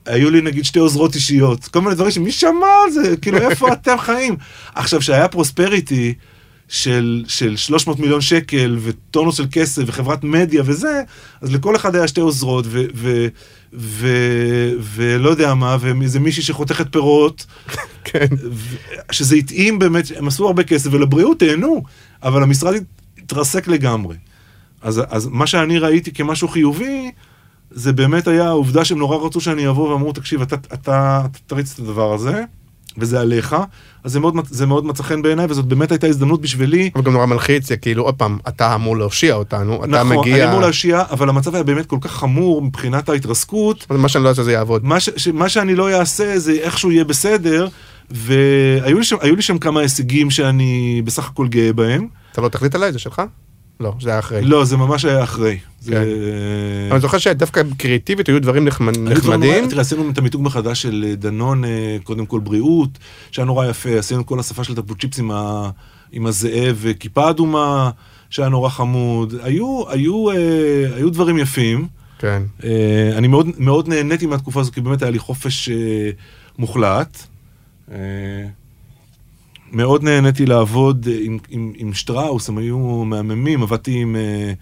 היו 0.07 0.31
לי 0.31 0.41
נגיד 0.41 0.65
שתי 0.65 0.79
עוזרות 0.79 1.15
אישיות, 1.15 1.65
כל 1.65 1.81
מיני 1.81 1.95
דברים 1.95 2.11
שמי 2.11 2.33
שמע 2.33 2.67
על 2.85 2.91
זה, 2.91 3.17
כאילו 3.17 3.39
איפה 3.39 3.73
אתם 3.73 3.99
חיים? 3.99 4.37
עכשיו, 4.75 5.03
שהיה 5.03 5.29
פרוספריטי 5.29 6.15
של, 6.69 7.25
של 7.29 7.57
300 7.57 7.99
מיליון 7.99 8.21
שקל 8.21 8.79
וטונות 8.81 9.35
של 9.35 9.47
כסף 9.53 9.83
וחברת 9.87 10.25
מדיה 10.25 10.63
וזה, 10.67 11.03
אז 11.41 11.53
לכל 11.53 11.77
אחד 11.77 11.95
היה 11.97 12.09
שתי 12.09 12.21
עוזרות 12.21 12.65
ו... 12.69 12.85
ו 12.95 13.27
ו... 13.73 14.09
ולא 14.81 15.31
יודע 15.31 15.55
מה, 15.55 15.77
ואיזה 15.81 16.21
מישהי 16.21 16.43
שחותכת 16.43 16.93
פירות, 16.93 17.47
כן. 18.05 18.27
ו- 18.51 18.77
שזה 19.13 19.37
התאים 19.37 19.79
באמת, 19.79 20.05
הם 20.17 20.29
עשו 20.29 20.47
הרבה 20.47 20.63
כסף, 20.63 20.91
ולבריאות 20.93 21.39
תהנו, 21.39 21.83
אבל 22.23 22.43
המשרד 22.43 22.75
התרסק 23.19 23.69
לגמרי. 23.69 24.17
אז, 24.83 25.03
אז 25.09 25.27
מה 25.27 25.47
שאני 25.47 25.79
ראיתי 25.79 26.13
כמשהו 26.13 26.49
חיובי, 26.49 27.11
זה 27.71 27.93
באמת 27.93 28.29
היה 28.29 28.47
העובדה 28.47 28.85
שהם 28.85 28.99
נורא 28.99 29.27
רצו 29.27 29.41
שאני 29.41 29.69
אבוא 29.69 29.89
ואמרו, 29.89 30.13
תקשיב, 30.13 30.43
אתה, 30.43 30.57
אתה, 30.57 30.75
אתה 30.75 31.27
תריץ 31.47 31.73
את 31.73 31.79
הדבר 31.79 32.15
הזה, 32.15 32.45
וזה 32.97 33.21
עליך, 33.21 33.57
אז 34.05 34.13
זה 34.13 34.21
מאוד, 34.21 34.35
זה 34.51 34.67
מאוד 34.67 34.85
מצא 34.85 35.03
חן 35.03 35.23
בעיניי, 35.23 35.47
וזאת 35.49 35.65
באמת 35.65 35.91
הייתה 35.93 36.07
הזדמנות 36.07 36.41
בשבילי. 36.41 36.91
אבל 36.95 37.05
גם 37.05 37.13
נורא 37.13 37.27
מלחיץ, 37.27 37.73
כאילו, 37.73 38.05
עוד 38.05 38.15
פעם, 38.15 38.39
אתה 38.49 38.75
אמור 38.75 38.97
להושיע 38.97 39.35
אותנו, 39.35 39.85
אתה 39.85 39.87
נכון, 39.87 40.17
מגיע... 40.17 40.35
אני 40.35 40.51
אמור 40.51 40.61
להושיע, 40.61 41.03
אבל 41.11 41.29
המצב 41.29 41.55
היה 41.55 41.65
באמת 41.65 41.87
כל 41.87 41.99
כך 42.01 42.13
חמור 42.13 42.63
מבחינת 42.63 43.09
ההתרסקות, 43.09 43.87
מה 43.91 44.09
שאני 44.09 44.25
לא 44.25 44.29
אעשה 44.29 44.43
זה 44.43 44.53
יעבוד. 44.53 44.85
מה, 44.85 45.01
ש, 45.01 45.11
ש, 45.17 45.29
מה 45.29 45.49
שאני 45.49 45.75
לא 45.75 45.99
אעשה 45.99 46.39
זה 46.39 46.53
איכשהו 46.53 46.91
יהיה 46.91 47.05
בסדר, 47.05 47.69
והיו 48.11 48.99
לי 48.99 49.05
שם, 49.05 49.17
לי 49.23 49.43
שם 49.43 49.59
כמה 49.59 49.81
הישגים 49.81 50.31
שאני 50.31 51.03
בסך 51.05 51.29
הכל 51.29 51.49
גאה 51.49 51.73
בהם. 51.73 52.09
אתה 52.33 52.41
לא 52.41 52.49
תחליט 52.49 52.75
עליי, 52.75 52.93
זה 52.93 52.99
שלך? 52.99 53.23
לא, 53.81 53.93
זה 54.01 54.11
היה 54.11 54.19
אחרי. 54.19 54.43
לא, 54.43 54.65
זה 54.65 54.77
ממש 54.77 55.05
היה 55.05 55.23
אחרי. 55.25 55.59
זה... 55.81 55.93
כן. 55.93 55.97
אבל 56.87 56.93
אני 56.93 57.01
זוכר 57.01 57.19
שדווקא 57.19 57.63
קריאטיבית 57.79 58.29
היו 58.29 58.41
דברים 58.43 58.65
נחמד- 58.65 58.99
נחמדים. 58.99 59.69
תראה, 59.69 59.81
עשינו 59.81 60.11
את 60.11 60.19
המיתוג 60.19 60.43
מחדש 60.43 60.83
של 60.83 61.05
אה, 61.09 61.15
דנון, 61.15 61.65
אה, 61.65 61.97
קודם 62.05 62.27
כל 62.27 62.41
בריאות, 62.41 62.89
שהיה 63.31 63.47
נורא 63.47 63.67
יפה, 63.67 63.99
עשינו 63.99 64.27
כל 64.27 64.41
השפה 64.41 64.65
של 64.65 64.75
טפו 64.77 64.95
צ'יפס 64.95 65.19
עם, 65.19 65.31
ה... 65.31 65.71
עם 66.13 66.27
הזאב 66.27 66.77
וכיפה 66.81 67.31
אדומה, 67.31 67.91
שהיה 68.31 68.49
נורא 68.49 68.69
חמוד. 68.69 69.35
היו, 69.43 69.83
היו, 69.91 70.31
אה, 70.31 70.35
היו 70.97 71.11
דברים 71.11 71.39
יפים. 71.39 71.87
כן. 72.19 72.43
אה, 72.65 73.11
אני 73.17 73.29
מאוד, 73.29 73.47
מאוד 73.59 73.89
נהניתי 73.89 74.27
מהתקופה 74.27 74.61
הזו, 74.61 74.73
כי 74.73 74.81
באמת 74.81 75.03
היה 75.03 75.11
לי 75.11 75.19
חופש 75.19 75.69
אה, 75.69 76.11
מוחלט. 76.59 77.19
אה, 77.93 77.97
מאוד 79.73 80.03
נהניתי 80.05 80.47
לעבוד 80.47 81.09
אה, 81.11 81.19
עם, 81.23 81.39
עם, 81.49 81.73
עם 81.77 81.93
שטראוס, 81.95 82.49
הם 82.49 82.59
היו 82.59 82.79
מהממים, 83.05 83.63
עבדתי 83.63 83.99
עם... 84.03 84.17
אה, 84.17 84.53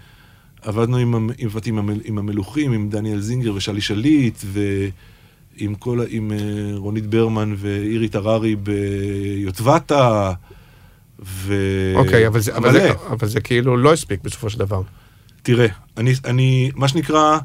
עבדנו 0.63 0.97
עם, 0.97 1.15
המ- 1.15 1.31
עבדתי 1.39 1.71
עם, 1.71 1.79
המל- 1.79 2.01
עם 2.05 2.19
המלוכים, 2.19 2.73
עם 2.73 2.89
דניאל 2.89 3.21
זינגר 3.21 3.55
ושלי 3.55 3.81
שליט, 3.81 4.39
ועם 4.45 5.75
כל, 5.75 6.01
עם 6.09 6.33
אה, 6.33 6.39
רונית 6.77 7.07
ברמן 7.07 7.55
ואירית 7.57 8.15
הררי 8.15 8.57
ביוטבתה, 8.57 10.33
ו... 11.27 11.55
אוקיי, 11.97 12.27
אבל 12.27 12.41
זה- 12.41 12.57
אבל. 12.57 12.73
זה- 12.73 12.91
אבל 13.11 13.29
זה 13.29 13.41
כאילו 13.41 13.77
לא 13.77 13.93
הספיק 13.93 14.21
בסופו 14.25 14.51
של 14.51 14.59
דבר. 14.59 14.83
תראה, 15.43 15.67
אני, 15.97 16.13
אני, 16.25 16.71
מה 16.75 16.89
שנקרא, 16.89 17.39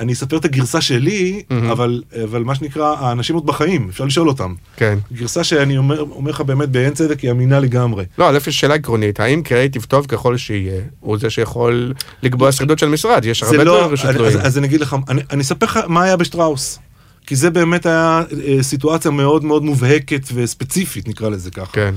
אני 0.00 0.12
אספר 0.12 0.36
את 0.36 0.44
הגרסה 0.44 0.80
שלי, 0.80 1.42
מהמם. 1.50 1.70
אבל, 1.70 2.02
אבל 2.24 2.42
מה 2.42 2.54
שנקרא, 2.54 2.94
האנשים 2.98 3.36
עוד 3.36 3.46
בחיים, 3.46 3.88
אפשר 3.90 4.04
לשאול 4.04 4.28
אותם. 4.28 4.54
כן. 4.76 4.98
גרסה 5.12 5.44
שאני 5.44 5.78
אומר, 5.78 6.00
אומר 6.00 6.30
לך 6.30 6.40
באמת 6.40 6.68
בעין 6.68 6.94
צדק, 6.94 7.20
היא 7.20 7.30
אמינה 7.30 7.60
לגמרי. 7.60 8.04
לא, 8.18 8.30
א', 8.30 8.38
יש 8.46 8.60
שאלה 8.60 8.74
עקרונית, 8.74 9.20
האם 9.20 9.42
קריאיטיב 9.42 9.84
טוב 9.84 10.06
ככל 10.06 10.36
שיהיה, 10.36 10.80
הוא 11.00 11.18
זה 11.18 11.30
שיכול 11.30 11.92
לקבוע 12.22 12.52
שרידות 12.52 12.78
של 12.78 12.88
משרד? 12.88 13.24
יש 13.24 13.42
הרבה 13.42 13.64
לא, 13.64 13.80
דברים 13.80 13.96
שתלויים. 13.96 14.38
אז, 14.38 14.46
אז 14.46 14.58
אני 14.58 14.66
אגיד 14.66 14.80
לך, 14.80 14.96
אני, 15.08 15.22
אני 15.30 15.42
אספר 15.42 15.66
לך 15.66 15.80
מה 15.88 16.02
היה 16.02 16.16
בשטראוס. 16.16 16.78
כי 17.26 17.36
זה 17.36 17.50
באמת 17.50 17.86
היה 17.86 18.22
אה, 18.46 18.62
סיטואציה 18.62 19.10
מאוד 19.10 19.44
מאוד 19.44 19.64
מובהקת 19.64 20.28
וספציפית, 20.34 21.08
נקרא 21.08 21.28
לזה 21.28 21.50
ככה. 21.50 21.72
כן. 21.72 21.94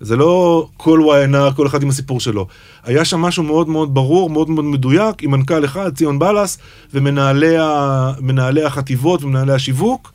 זה 0.00 0.16
לא 0.16 0.66
כל 0.76 1.00
YNR, 1.00 1.54
כל 1.56 1.66
אחד 1.66 1.82
עם 1.82 1.88
הסיפור 1.88 2.20
שלו. 2.20 2.46
היה 2.84 3.04
שם 3.04 3.20
משהו 3.20 3.42
מאוד 3.42 3.68
מאוד 3.68 3.94
ברור, 3.94 4.30
מאוד 4.30 4.50
מאוד 4.50 4.64
מדויק, 4.64 5.22
עם 5.22 5.30
מנכ"ל 5.30 5.64
אחד, 5.64 5.94
ציון 5.94 6.18
בלס, 6.18 6.58
ומנהלי 6.94 8.64
החטיבות 8.64 9.22
ומנהלי 9.22 9.52
השיווק, 9.52 10.12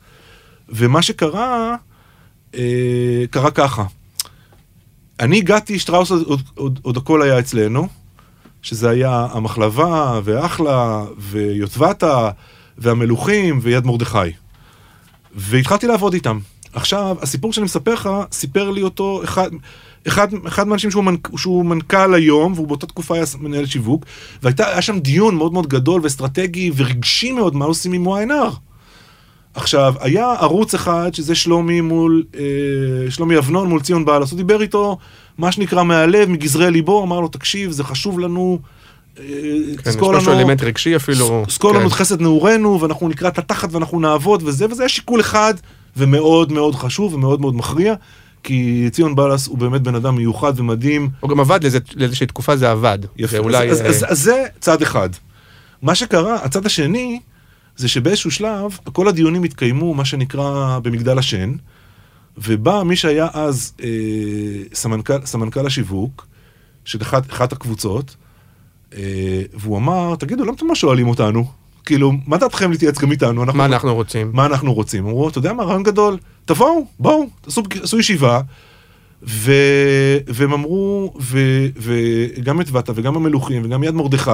ומה 0.68 1.02
שקרה, 1.02 1.76
אה, 2.54 3.24
קרה 3.30 3.50
ככה. 3.50 3.84
אני 5.20 5.38
הגעתי, 5.38 5.78
שטראוס 5.78 6.10
עוד, 6.10 6.22
עוד, 6.26 6.42
עוד, 6.54 6.78
עוד 6.82 6.96
הכל 6.96 7.22
היה 7.22 7.38
אצלנו, 7.38 7.88
שזה 8.62 8.90
היה 8.90 9.26
המחלבה, 9.30 10.20
ואחלה, 10.24 11.04
ויוטבתה, 11.18 12.30
והמלוכים, 12.78 13.58
ויד 13.62 13.86
מרדכי. 13.86 14.18
והתחלתי 15.34 15.86
לעבוד 15.86 16.14
איתם. 16.14 16.38
עכשיו, 16.76 17.16
הסיפור 17.22 17.52
שאני 17.52 17.64
מספר 17.64 17.94
לך, 17.94 18.10
סיפר 18.32 18.70
לי 18.70 18.82
אותו 18.82 19.20
אחד, 19.24 19.50
אחד, 20.06 20.28
אחד 20.46 20.68
מהאנשים 20.68 20.90
שהוא, 20.90 21.04
מנכ, 21.04 21.28
שהוא 21.36 21.64
מנכ"ל 21.64 22.14
היום, 22.14 22.52
והוא 22.52 22.66
באותה 22.68 22.86
תקופה 22.86 23.14
היה 23.14 23.24
מנהל 23.40 23.66
שיווק, 23.66 24.04
והיה 24.42 24.82
שם 24.82 24.98
דיון 24.98 25.34
מאוד 25.34 25.52
מאוד 25.52 25.66
גדול 25.66 26.00
ואסטרטגי 26.04 26.70
ורגשי 26.76 27.32
מאוד, 27.32 27.56
מה 27.56 27.64
עושים 27.64 27.92
עם 27.92 28.06
YNR. 28.08 28.54
עכשיו, 29.54 29.94
היה 30.00 30.32
ערוץ 30.32 30.74
אחד, 30.74 31.14
שזה 31.14 31.34
שלומי 31.34 31.80
מול, 31.80 32.24
אה, 32.34 33.10
שלומי 33.10 33.38
אבנון 33.38 33.68
מול 33.68 33.80
ציון 33.80 34.04
בעלס, 34.04 34.30
הוא 34.30 34.36
דיבר 34.36 34.62
איתו, 34.62 34.98
מה 35.38 35.52
שנקרא 35.52 35.82
מהלב, 35.82 36.28
מגזרי 36.28 36.70
ליבו, 36.70 37.02
אמר 37.02 37.20
לו, 37.20 37.28
תקשיב, 37.28 37.70
זה 37.70 37.84
חשוב 37.84 38.18
לנו, 38.18 38.58
אה, 39.18 39.24
כן, 39.84 39.90
יש 39.90 39.96
משהו 39.96 40.32
אלמנט 40.32 40.62
רגשי 40.62 40.96
אפילו. 40.96 41.44
כן. 41.74 41.78
לנו 41.78 41.88
את 41.88 41.92
חסד 41.92 42.20
נעורינו, 42.20 42.80
ואנחנו 42.80 43.08
נקרא 43.08 43.28
את 43.28 43.38
התחת 43.38 43.68
ואנחנו 43.72 44.00
נעבוד 44.00 44.42
וזה, 44.46 44.66
וזה 44.70 44.82
היה 44.82 44.88
שיקול 44.88 45.20
אחד, 45.20 45.54
ומאוד 45.96 46.52
מאוד 46.52 46.74
חשוב 46.74 47.14
ומאוד 47.14 47.40
מאוד 47.40 47.54
מכריע, 47.54 47.94
כי 48.42 48.88
ציון 48.92 49.14
בלס 49.14 49.46
הוא 49.46 49.58
באמת 49.58 49.82
בן 49.82 49.94
אדם 49.94 50.16
מיוחד 50.16 50.60
ומדהים. 50.60 51.10
הוא 51.20 51.30
גם 51.30 51.40
עבד 51.40 51.60
לאיזושהי 51.94 52.26
תקופה 52.26 52.56
זה 52.56 52.70
עבד. 52.70 52.98
יפה. 53.16 53.30
זה 53.30 53.38
אולי... 53.38 53.70
אז, 53.70 53.80
אה, 53.80 53.86
אז, 53.86 53.96
אז, 53.96 54.06
אז 54.08 54.22
זה 54.22 54.44
צד 54.60 54.82
אחד. 54.82 55.08
מה 55.82 55.94
שקרה, 55.94 56.34
הצד 56.34 56.66
השני, 56.66 57.20
זה 57.76 57.88
שבאיזשהו 57.88 58.30
שלב, 58.30 58.78
כל 58.92 59.08
הדיונים 59.08 59.44
התקיימו, 59.44 59.94
מה 59.94 60.04
שנקרא, 60.04 60.78
במגדל 60.78 61.18
השן, 61.18 61.52
ובא 62.38 62.82
מי 62.82 62.96
שהיה 62.96 63.28
אז 63.32 63.72
אה, 63.82 63.88
סמנכ"ל, 64.74 65.26
סמנכ"ל 65.26 65.66
השיווק, 65.66 66.26
של 66.84 67.02
אחת, 67.02 67.30
אחת 67.30 67.52
הקבוצות, 67.52 68.16
אה, 68.94 69.42
והוא 69.54 69.78
אמר, 69.78 70.16
תגידו, 70.16 70.44
למה 70.44 70.52
אתם 70.52 70.66
לא 70.66 70.74
שואלים 70.74 71.08
אותנו? 71.08 71.44
כאילו, 71.86 72.12
מה 72.26 72.36
דעתכם 72.36 72.70
להתייעץ 72.70 72.98
גם 72.98 73.10
איתנו? 73.10 73.44
מה 73.44 73.64
אנחנו 73.64 73.94
רוצים? 73.94 74.30
מה 74.32 74.46
אנחנו 74.46 74.74
רוצים? 74.74 75.06
אמרו, 75.06 75.28
אתה 75.28 75.38
יודע 75.38 75.52
מה, 75.52 75.62
רעיון 75.62 75.82
גדול, 75.82 76.18
תבואו, 76.44 76.86
בואו, 76.98 77.26
תעשו, 77.40 77.62
תעשו 77.62 77.98
ישיבה. 77.98 78.40
ו... 79.22 79.52
והם 80.26 80.52
אמרו, 80.52 81.14
ו... 81.20 81.38
וגם 81.76 82.60
את 82.60 82.66
ואתה 82.70 82.92
וגם 82.94 83.16
המלוכים 83.16 83.62
וגם 83.64 83.84
יד 83.84 83.94
מרדכי, 83.94 84.30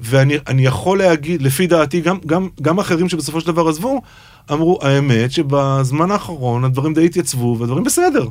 ואני 0.00 0.36
אני 0.46 0.66
יכול 0.66 0.98
להגיד, 0.98 1.42
לפי 1.42 1.66
דעתי, 1.66 2.00
גם, 2.00 2.18
גם, 2.26 2.48
גם 2.62 2.78
אחרים 2.78 3.08
שבסופו 3.08 3.40
של 3.40 3.46
דבר 3.46 3.68
עזבו, 3.68 4.02
אמרו, 4.52 4.78
האמת 4.82 5.32
שבזמן 5.32 6.10
האחרון 6.10 6.64
הדברים 6.64 6.94
די 6.94 7.04
התייצבו 7.04 7.56
והדברים 7.58 7.84
בסדר. 7.84 8.26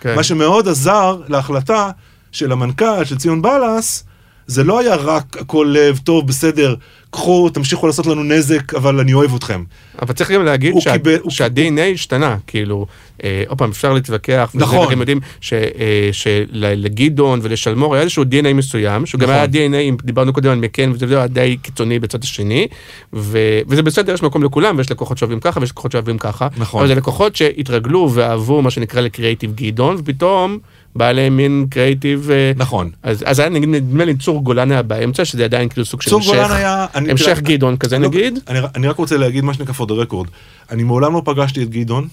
כן. 0.00 0.14
מה 0.14 0.22
שמאוד 0.22 0.68
עזר 0.68 1.20
להחלטה 1.28 1.90
של 2.32 2.52
המנכ"ל, 2.52 3.04
של 3.04 3.18
ציון 3.18 3.42
בלס, 3.42 4.04
זה 4.46 4.64
לא 4.64 4.78
היה 4.78 4.94
רק 4.94 5.36
הכל 5.40 5.66
לב, 5.70 5.98
טוב, 6.04 6.26
בסדר, 6.26 6.74
קחו, 7.10 7.48
תמשיכו 7.50 7.86
לעשות 7.86 8.06
לנו 8.06 8.22
נזק, 8.24 8.74
אבל 8.74 9.00
אני 9.00 9.14
אוהב 9.14 9.34
אתכם. 9.34 9.62
אבל 10.02 10.12
צריך 10.14 10.30
גם 10.30 10.44
להגיד 10.44 10.74
שה- 10.80 10.92
קיבל- 10.92 11.18
שה-DNA 11.28 11.80
השתנה, 11.94 12.36
כאילו, 12.46 12.86
אה, 13.24 13.44
עוד 13.48 13.58
פעם, 13.58 13.70
אפשר 13.70 13.92
להתווכח, 13.92 14.50
נכון. 14.54 14.86
וגם 14.86 15.00
יודעים 15.00 15.20
ש- 15.40 15.52
אה, 15.52 16.08
שלגדעון 16.12 17.40
ולשלמור 17.42 17.94
היה 17.94 18.02
איזשהו 18.02 18.22
DNA 18.24 18.52
מסוים, 18.54 19.06
שהוא 19.06 19.20
גם 19.20 19.28
נכון. 19.30 19.38
היה 19.54 19.68
DNA, 19.68 19.76
אם 19.76 19.96
דיברנו 20.02 20.32
קודם 20.32 20.50
על 20.50 20.58
מקן, 20.58 20.92
וזה 20.94 21.18
היה 21.18 21.26
די 21.26 21.56
קיצוני 21.62 21.98
בצד 21.98 22.24
השני, 22.24 22.66
ו- 23.12 23.38
וזה 23.68 23.82
בסדר, 23.82 24.14
יש 24.14 24.22
מקום 24.22 24.42
לכולם, 24.42 24.78
ויש 24.78 24.90
לקוחות 24.90 25.18
שאוהבים 25.18 25.40
ככה, 25.40 25.60
ויש 25.60 25.70
לקוחות 25.70 25.92
שאוהבים 25.92 26.18
ככה, 26.18 26.48
נכון. 26.56 26.80
אבל 26.80 26.88
זה 26.88 26.94
לקוחות 26.94 27.36
שהתרגלו 27.36 28.10
ואהבו 28.14 28.62
מה 28.62 28.70
שנקרא 28.70 29.00
לקריאיטיב 29.00 29.52
גדעון, 29.54 29.96
ופתאום 29.98 30.58
להם 31.02 31.36
מין 31.36 31.66
קריאיטיב... 31.70 32.30
אה, 32.30 32.52
נכון. 32.56 32.90
אז, 33.02 33.24
אז 33.26 33.38
היה 33.38 33.48
נגיד, 33.48 33.68
נדמה 33.68 34.04
לי 34.04 34.14
צור 34.16 34.42
גולן 34.44 34.72
היה 34.72 34.82
באמצע, 34.82 35.24
שזה 35.24 35.44
עדיין 35.44 35.68
כאילו 35.68 35.86
סוג 35.86 36.02
של 36.02 36.10
צור 36.10 36.18
המשך, 36.20 36.32
גולן 36.32 36.50
היה... 36.50 36.86
אני- 36.94 37.10
המשך 37.10 37.24
תראה, 37.26 37.40
גדעון 37.56 37.76
כזה 37.76 37.98
לא, 37.98 38.08
נגיד. 38.08 38.38
אני, 38.48 38.58
אני 38.74 38.88
רק 38.88 38.96
רוצה 38.96 39.16
להגיד 39.16 39.44
מה 39.44 39.54
שנקרא 39.54 39.74
for 39.74 39.88
the 39.88 40.10
record. 40.10 40.26
אני 40.70 40.82
מעולם 40.82 41.14
לא 41.14 41.22
פגשתי 41.24 41.62
את 41.62 41.70
גדעון, 41.70 42.08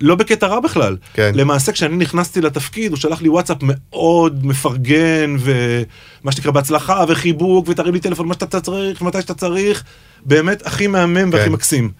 לא 0.00 0.14
בקטע 0.14 0.46
רע 0.46 0.60
בכלל. 0.60 0.96
כן. 1.14 1.32
למעשה 1.34 1.72
כשאני 1.72 1.96
נכנסתי 1.96 2.40
לתפקיד 2.40 2.90
הוא 2.90 2.98
שלח 2.98 3.22
לי 3.22 3.28
וואטסאפ 3.28 3.56
מאוד 3.60 4.46
מפרגן 4.46 5.36
ומה 5.38 6.32
שנקרא 6.32 6.50
בהצלחה 6.50 7.04
וחיבוק 7.08 7.68
ותרים 7.68 7.94
לי 7.94 8.00
טלפון 8.00 8.28
מה 8.28 8.34
שאתה 8.34 8.60
צריך 8.60 9.02
מתי 9.02 9.20
שאתה 9.20 9.34
צריך. 9.34 9.84
באמת 10.26 10.66
הכי 10.66 10.86
מהמם 10.86 11.30
והכי 11.32 11.44
כן. 11.46 11.52
מקסים. 11.52 11.90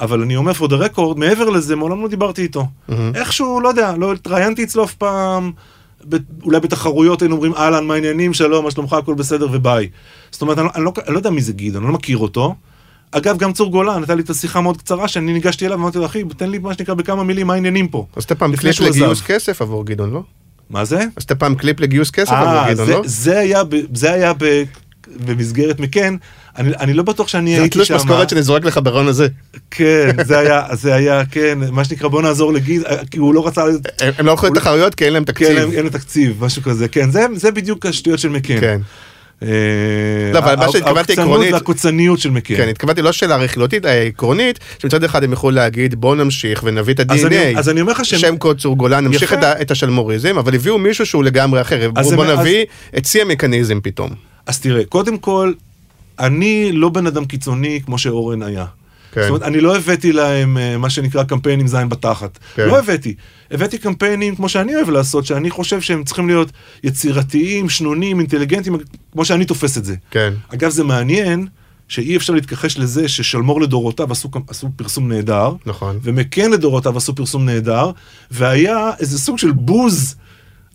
אבל 0.00 0.22
אני 0.22 0.36
אומר 0.36 0.52
for 0.52 0.64
the 0.68 0.94
record 0.94 1.16
מעבר 1.16 1.50
לזה 1.50 1.76
מעולם 1.76 2.02
לא 2.02 2.08
דיברתי 2.08 2.42
איתו. 2.42 2.66
איכשהו 3.14 3.60
לא 3.60 3.68
יודע 3.68 3.94
לא 3.98 4.12
התראיינתי 4.12 4.64
אצלו 4.64 4.84
אף 4.84 4.94
פעם. 4.94 5.52
ב- 6.08 6.16
אולי 6.42 6.60
בתחרויות 6.60 7.22
היינו 7.22 7.34
אומרים 7.34 7.54
אהלן 7.54 7.86
מה 7.86 7.94
העניינים 7.94 8.34
שלום 8.34 8.64
מה 8.64 8.70
שלומך 8.70 8.92
הכל 8.92 9.14
בסדר 9.14 9.48
וביי. 9.52 9.88
זאת 10.30 10.42
אומרת 10.42 10.58
אני, 10.58 10.66
לא- 10.66 10.70
אני, 10.74 10.84
לא, 10.84 10.92
אני 11.06 11.14
לא 11.14 11.18
יודע 11.18 11.30
מי 11.30 11.40
זה 11.42 11.52
גדעון 11.52 11.82
אני 11.84 11.92
לא 11.92 11.98
מכיר 11.98 12.18
אותו. 12.18 12.54
אגב 13.10 13.38
גם 13.38 13.52
צור 13.52 13.70
גולן 13.70 13.96
הייתה 13.96 14.14
לי 14.14 14.22
את 14.22 14.30
השיחה 14.30 14.60
מאוד 14.60 14.76
קצרה 14.76 15.08
שאני 15.08 15.32
ניגשתי 15.32 15.66
אליו 15.66 15.78
ואמרתי 15.78 15.98
לו 15.98 16.06
אחי 16.06 16.22
תן 16.36 16.50
לי 16.50 16.58
מה 16.58 16.74
שנקרא 16.74 16.94
בכמה 16.94 17.24
מילים 17.24 17.46
מה 17.46 17.54
העניינים 17.54 17.88
פה. 17.88 18.06
עשית 18.16 18.32
פעם 18.32 18.52
לפני 18.52 18.70
קליפ 18.74 18.90
לגיוס. 18.94 19.20
כסף 19.22 19.62
עבור 19.62 19.86
גדעון, 19.86 20.10
לא? 20.10 20.22
מה 20.70 20.84
זה? 20.84 21.04
עשית 21.16 21.32
פעם 21.32 21.54
קליפ 21.54 21.80
לגיוס 21.80 22.10
כסף 22.10 22.32
אה, 22.32 22.40
עבור 22.62 22.72
גדעון, 22.74 22.88
לא? 22.90 23.02
זה 23.04 23.38
היה, 23.38 23.62
זה 23.94 24.12
היה 24.12 24.32
ב, 24.38 24.62
במסגרת 25.26 25.80
מקאן, 25.80 26.14
אני, 26.58 26.70
אני 26.80 26.94
לא 26.94 27.02
בטוח 27.02 27.28
שאני 27.28 27.50
זה 27.56 27.62
הייתי 27.62 27.66
התלוש 27.78 27.88
שם. 27.88 27.94
משכורת 27.94 28.28
שאני 28.30 28.42
זורק 28.42 28.64
לך 28.64 28.80
ברעיון 28.82 29.08
הזה. 29.08 29.26
כן, 29.70 30.10
זה 30.24 30.38
היה, 30.38 30.62
זה 30.72 30.94
היה, 30.94 31.22
כן, 31.30 31.58
מה 31.70 31.84
שנקרא 31.84 32.08
בוא 32.08 32.22
נעזור 32.22 32.52
לגיד, 32.52 32.82
כי 33.10 33.18
הוא 33.18 33.34
לא 33.34 33.46
רצה, 33.46 33.62
הם 34.00 34.12
הם 34.18 34.26
לא 34.26 34.32
יכולים 34.32 34.54
לתחרויות 34.54 34.94
כי 34.94 35.04
אין 35.04 35.12
להם 35.12 35.24
כן, 35.24 35.32
תקציב. 35.32 35.48
אין, 35.58 35.72
אין 35.72 35.84
לו 35.84 35.90
תקציב, 35.90 36.44
משהו 36.44 36.62
כזה, 36.62 36.88
כן, 36.88 37.10
זה, 37.10 37.26
זה 37.34 37.50
בדיוק 37.50 37.86
השטויות 37.86 38.18
של 38.18 38.28
מקן. 38.28 38.60
כן. 38.60 38.80
אה, 39.42 39.48
לא, 40.32 40.38
אבל 40.38 40.56
מה 40.56 40.72
שהתכוונתי 40.72 41.12
עקרונית- 41.12 41.52
והקוצניות 41.52 42.18
של 42.18 42.30
מקן. 42.30 42.56
כן, 42.56 42.68
התכוונתי 42.68 43.02
לא 43.02 43.12
שאלה 43.12 43.36
רכילותית, 43.36 43.84
העקרונית, 43.84 44.58
שמצד 44.78 45.04
אחד 45.04 45.24
הם 45.24 45.32
יכולו 45.32 45.56
להגיד 45.56 45.94
בואו 45.94 46.14
נמשיך 46.14 46.62
ונביא 46.64 46.94
את 46.94 47.00
ה-DNA, 47.00 47.58
אז 47.58 47.68
אני 47.68 47.80
אומר 47.80 47.92
לך 47.92 48.04
שהם- 48.04 48.18
שם 48.18 48.36
קוד 48.36 48.60
צור 48.60 48.76
גולן, 48.76 49.04
נמשיך. 49.04 49.32
את 49.62 49.70
השלמוריזם, 49.70 50.38
אבל 50.38 50.54
הביאו 50.54 50.78
מישהו 50.78 51.06
שהוא 51.06 51.24
לגמרי 51.24 51.60
אחר, 51.60 51.84
הם- 51.84 52.20
נביא 52.40 52.64
את 52.98 53.04
שיא 53.06 53.22
המכניזם 53.22 53.78
פתאום. 53.82 54.10
אז 54.46 54.60
תראה, 54.60 54.84
קודם 54.84 55.18
כל, 55.18 55.52
אני 56.18 56.72
לא 56.72 56.88
בן 56.88 57.06
אדם 57.06 57.24
קיצוני 57.24 57.80
כמו 57.84 57.98
שאורן 57.98 58.42
היה. 58.42 58.66
כן. 59.12 59.22
זאת 59.22 59.28
אומרת, 59.28 59.42
אני 59.42 59.60
לא 59.60 59.76
הבאתי 59.76 60.12
להם 60.12 60.58
אה, 60.58 60.78
מה 60.78 60.90
שנקרא 60.90 61.24
קמפיין 61.24 61.60
עם 61.60 61.66
זין 61.66 61.88
בתחת. 61.88 62.38
כן. 62.54 62.68
לא 62.68 62.78
הבאתי. 62.78 63.14
הבאתי 63.50 63.78
קמפיינים 63.78 64.36
כמו 64.36 64.48
שאני 64.48 64.76
אוהב 64.76 64.90
לעשות, 64.90 65.26
שאני 65.26 65.50
חושב 65.50 65.80
שהם 65.80 66.04
צריכים 66.04 66.26
להיות 66.26 66.52
יצירתיים, 66.84 67.68
שנונים, 67.68 68.20
אינטליגנטים, 68.20 68.76
כמו 69.12 69.24
שאני 69.24 69.44
תופס 69.44 69.78
את 69.78 69.84
זה. 69.84 69.94
כן. 70.10 70.32
אגב, 70.48 70.70
זה 70.70 70.84
מעניין 70.84 71.46
שאי 71.88 72.16
אפשר 72.16 72.32
להתכחש 72.32 72.78
לזה 72.78 73.08
ששלמור 73.08 73.60
לדורותיו 73.60 74.12
עשו, 74.12 74.30
עשו 74.48 74.68
פרסום 74.76 75.12
נהדר, 75.12 75.52
נכון. 75.66 75.98
ומקן 76.02 76.50
לדורותיו 76.50 76.96
עשו 76.96 77.14
פרסום 77.14 77.44
נהדר, 77.44 77.90
והיה 78.30 78.90
איזה 79.00 79.18
סוג 79.18 79.38
של 79.38 79.52
בוז 79.52 80.14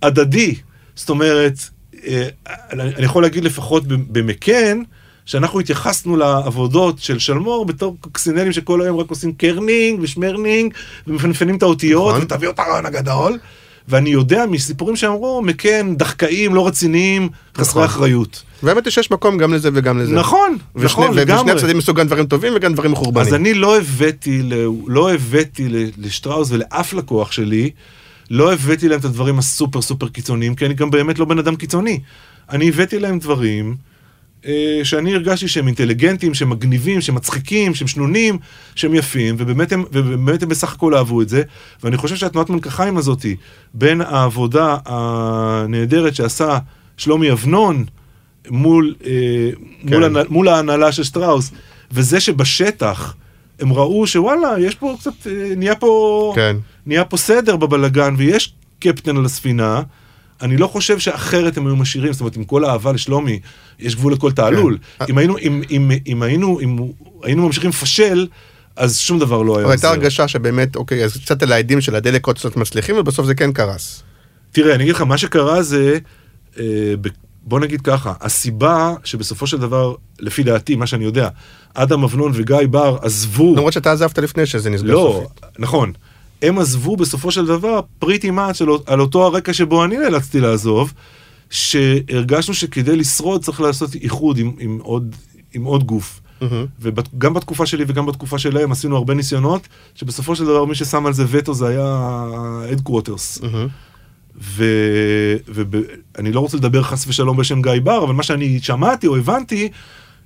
הדדי. 0.01 0.55
זאת 0.95 1.09
אומרת, 1.09 1.69
אני 2.07 2.83
אני 2.95 3.05
יכול 3.05 3.23
להגיד 3.23 3.43
לפחות 3.43 3.83
במקאן, 3.87 4.81
שאנחנו 5.25 5.59
התייחסנו 5.59 6.17
לעבודות 6.17 6.99
של 6.99 7.19
שלמור 7.19 7.65
בתור 7.65 7.97
קוקסינלים 8.01 8.51
שכל 8.51 8.81
היום 8.81 8.97
רק 8.97 9.09
עושים 9.09 9.33
kerning 9.33 9.99
ו 10.01 10.09
shmerning 10.09 10.73
ומפנפנים 11.07 11.55
את 11.55 11.63
האותיות 11.63 12.09
נכון. 12.15 12.21
ותביאו 12.21 12.51
את 12.51 12.59
הרעיון 12.59 12.85
הגדול. 12.85 13.37
ואני 13.87 14.09
יודע 14.09 14.45
מסיפורים 14.45 14.95
שאמרו, 14.95 15.41
מקאן, 15.41 15.95
דחקאים, 15.95 16.55
לא 16.55 16.67
רציניים, 16.67 17.29
חסרי 17.57 17.83
נכון. 17.83 17.83
אחריות. 17.83 18.43
והאמת 18.63 18.85
היא 18.85 18.91
שיש 18.91 19.11
מקום 19.11 19.37
גם 19.37 19.53
לזה 19.53 19.69
וגם 19.73 19.99
לזה. 19.99 20.15
נכון, 20.15 20.57
ושני- 20.75 20.85
נכון, 20.85 21.09
ושני 21.09 21.21
לגמרי. 21.21 21.51
הצדדים 21.51 21.77
מסוג 21.77 21.99
גם 21.99 22.07
דברים 22.07 22.25
טובים 22.25 22.53
וגם 22.55 22.73
דברים 22.73 22.91
מחורבנים. 22.91 23.27
אז 23.27 23.33
אני 23.33 23.53
לא 23.53 23.77
הבאתי, 23.77 24.41
לא 24.87 25.13
הבאתי 25.13 25.67
לשטראוס 25.97 26.47
ולאף 26.51 26.93
לקוח 26.93 27.31
שלי, 27.31 27.69
לא 28.31 28.53
הבאתי 28.53 28.89
להם 28.89 28.99
את 28.99 29.05
הדברים 29.05 29.39
הסופר 29.39 29.81
סופר 29.81 30.07
קיצוניים, 30.07 30.55
כי 30.55 30.65
אני 30.65 30.73
גם 30.73 30.91
באמת 30.91 31.19
לא 31.19 31.25
בן 31.25 31.39
אדם 31.39 31.55
קיצוני. 31.55 31.99
אני 32.49 32.69
הבאתי 32.69 32.99
להם 32.99 33.19
דברים 33.19 33.75
אה, 34.45 34.79
שאני 34.83 35.13
הרגשתי 35.15 35.47
שהם 35.47 35.67
אינטליגנטים, 35.67 36.33
שהם 36.33 36.49
מגניבים, 36.49 37.01
שהם 37.01 37.15
מצחיקים, 37.15 37.75
שהם 37.75 37.87
שנונים, 37.87 38.37
שהם 38.75 38.95
יפים, 38.95 39.35
ובאמת 39.37 39.71
הם, 39.71 39.83
ובאמת 39.91 40.43
הם 40.43 40.49
בסך 40.49 40.73
הכל 40.73 40.95
אהבו 40.95 41.21
את 41.21 41.29
זה. 41.29 41.43
ואני 41.83 41.97
חושב 41.97 42.15
שהתנועת 42.15 42.49
מלקחיים 42.49 42.97
הזאתי, 42.97 43.35
בין 43.73 44.01
העבודה 44.01 44.77
הנהדרת 44.85 46.15
שעשה 46.15 46.57
שלומי 46.97 47.31
אבנון, 47.31 47.85
מול, 48.49 48.95
אה, 49.05 49.11
כן. 49.87 49.93
מול, 49.93 50.03
הנ- 50.03 50.27
מול 50.29 50.47
ההנהלה 50.47 50.91
של 50.91 51.03
שטראוס, 51.03 51.51
וזה 51.91 52.19
שבשטח 52.19 53.15
הם 53.59 53.73
ראו 53.73 54.07
שוואלה, 54.07 54.59
יש 54.59 54.75
פה 54.75 54.95
קצת, 54.99 55.27
אה, 55.27 55.53
נהיה 55.57 55.75
פה, 55.75 56.33
כן. 56.35 56.55
נהיה 56.85 57.05
פה 57.05 57.17
סדר 57.17 57.55
בבלגן, 57.55 58.15
ויש 58.17 58.53
קפטן 58.79 59.17
על 59.17 59.25
הספינה, 59.25 59.81
אני 60.41 60.57
לא 60.57 60.67
חושב 60.67 60.99
שאחרת 60.99 61.57
הם 61.57 61.67
היו 61.67 61.75
משאירים, 61.75 62.13
זאת 62.13 62.21
אומרת, 62.21 62.35
עם 62.35 62.43
כל 62.43 62.65
האהבה 62.65 62.91
לשלומי, 62.91 63.39
יש 63.79 63.95
גבול 63.95 64.13
לכל 64.13 64.31
תעלול. 64.31 64.77
כן. 64.99 65.05
אם 65.09 65.17
היינו, 65.17 65.37
אם, 65.37 65.61
אם, 65.71 65.91
אם 66.07 66.23
היינו, 66.23 66.59
אם 66.59 66.77
היינו 67.23 67.45
ממשיכים 67.45 67.69
לפשל, 67.69 68.27
אז 68.75 68.97
שום 68.99 69.19
דבר 69.19 69.41
לא 69.41 69.57
היה 69.57 69.65
אבל 69.65 69.71
הייתה 69.71 69.87
עוזר. 69.87 69.99
הרגשה 69.99 70.27
שבאמת, 70.27 70.75
אוקיי, 70.75 71.03
אז 71.05 71.17
קצת 71.17 71.43
על 71.43 71.51
האדים 71.51 71.81
של 71.81 71.95
הדלק 71.95 72.27
עוד 72.27 72.37
קצת 72.37 72.55
מצליחים, 72.55 72.95
ובסוף 72.97 73.25
זה 73.25 73.35
כן 73.35 73.51
קרס. 73.51 74.03
תראה, 74.51 74.75
אני 74.75 74.83
אגיד 74.83 74.95
לך, 74.95 75.01
מה 75.01 75.17
שקרה 75.17 75.63
זה, 75.63 75.97
אה, 76.59 76.63
ב- 77.01 77.07
בוא 77.43 77.59
נגיד 77.59 77.81
ככה, 77.81 78.13
הסיבה 78.21 78.93
שבסופו 79.03 79.47
של 79.47 79.57
דבר, 79.57 79.95
לפי 80.19 80.43
דעתי, 80.43 80.75
מה 80.75 80.87
שאני 80.87 81.05
יודע, 81.05 81.29
אדם 81.73 82.03
אבנון 82.03 82.31
וגיא 82.35 82.57
בר 82.69 82.97
עזבו, 83.01 83.55
למרות 83.55 83.73
שאתה 83.73 83.91
עזבת 83.91 84.17
לפני 84.17 84.45
שזה 84.45 84.69
נסגר 84.69 84.93
לא, 84.93 85.21
סופית. 85.23 85.45
נכון, 85.59 85.91
הם 86.41 86.59
עזבו 86.59 86.97
בסופו 86.97 87.31
של 87.31 87.45
דבר 87.45 87.79
פריטי 87.99 88.31
מאץ' 88.31 88.61
על, 88.61 88.67
על 88.85 89.01
אותו 89.01 89.25
הרקע 89.25 89.53
שבו 89.53 89.83
אני 89.85 89.97
נאלצתי 89.97 90.39
לעזוב, 90.39 90.93
שהרגשנו 91.49 92.53
שכדי 92.53 92.95
לשרוד 92.95 93.43
צריך 93.43 93.61
לעשות 93.61 93.95
איחוד 93.95 94.37
עם, 94.37 94.51
עם, 94.59 94.79
עוד, 94.81 95.15
עם 95.53 95.63
עוד 95.63 95.83
גוף. 95.83 96.21
מהמם. 96.41 96.65
וגם 96.79 97.33
בתקופה 97.33 97.65
שלי 97.65 97.85
וגם 97.87 98.05
בתקופה 98.05 98.39
שלהם 98.39 98.71
עשינו 98.71 98.95
הרבה 98.95 99.13
ניסיונות, 99.13 99.67
שבסופו 99.95 100.35
של 100.35 100.45
דבר 100.45 100.65
מי 100.65 100.75
ששם 100.75 101.05
על 101.05 101.13
זה 101.13 101.25
וטו 101.27 101.53
זה 101.53 101.67
היה 101.67 102.25
headquarters. 102.71 103.41
מהמם. 103.41 103.67
ואני 105.47 106.31
לא 106.31 106.39
רוצה 106.39 106.57
לדבר 106.57 106.83
חס 106.83 107.07
ושלום 107.07 107.37
בשם 107.37 107.61
גיא 107.61 107.71
בר, 107.83 108.03
אבל 108.03 108.13
מה 108.13 108.23
שאני 108.23 108.59
שמעתי 108.61 109.07
או 109.07 109.17
הבנתי, 109.17 109.69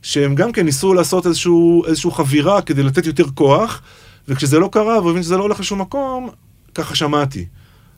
שהם 0.01 0.35
גם 0.35 0.51
כן 0.51 0.65
ניסו 0.65 0.93
לעשות 0.93 1.25
איזשהו, 1.27 1.85
איזשהו 1.85 2.11
חבירה 2.11 2.61
כדי 2.61 2.83
לתת 2.83 3.05
יותר 3.05 3.25
כוח, 3.33 3.81
וכשזה 4.27 4.59
לא 4.59 4.69
קרה, 4.71 4.99
והוא 4.99 5.11
הבין 5.11 5.23
שזה 5.23 5.37
לא 5.37 5.43
הולך 5.43 5.59
לשום 5.59 5.81
מקום, 5.81 6.29
ככה 6.75 6.95
שמעתי. 6.95 7.45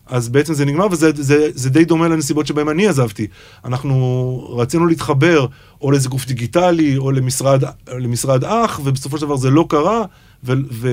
אז 0.05 0.29
בעצם 0.29 0.53
זה 0.53 0.65
נגמר, 0.65 0.87
וזה 0.91 1.11
זה, 1.15 1.49
זה 1.53 1.69
די 1.69 1.85
דומה 1.85 2.07
לנסיבות 2.07 2.47
שבהן 2.47 2.67
אני 2.67 2.87
עזבתי. 2.87 3.27
אנחנו 3.65 4.55
רצינו 4.57 4.85
להתחבר 4.85 5.47
או 5.81 5.91
לאיזה 5.91 6.09
גוף 6.09 6.25
דיגיטלי, 6.25 6.97
או 6.97 7.11
למשרד, 7.11 7.63
למשרד 7.87 8.43
אח, 8.43 8.79
ובסופו 8.83 9.17
של 9.17 9.25
דבר 9.25 9.35
זה 9.35 9.49
לא 9.49 9.65
קרה, 9.69 10.03
ו... 10.43 10.53
ו... 10.71 10.89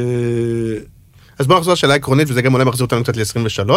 אז 1.39 1.47
בוא 1.47 1.57
נחזור 1.59 1.73
לשאלה 1.73 1.95
עקרונית, 1.95 2.31
וזה 2.31 2.43
גם 2.43 2.55
אולי 2.55 2.65
מחזיר 2.65 2.85
אותנו 2.85 3.03
קצת 3.03 3.17
ל-23. 3.17 3.71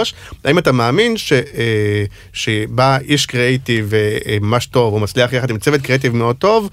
האם 0.44 0.58
אתה 0.58 0.72
מאמין 0.72 1.18
ש, 1.18 1.34
אה, 1.34 2.04
שבא 2.34 2.98
איש 2.98 3.26
קריאיטיב 3.26 3.94
אה, 3.94 4.38
ממש 4.42 4.66
טוב, 4.66 4.94
הוא 4.94 5.02
מצליח 5.02 5.34
יחד 5.34 5.50
עם 5.50 5.58
צוות 5.58 5.82
קריאיטיב 5.82 6.16
מאוד 6.16 6.36
טוב, 6.36 6.70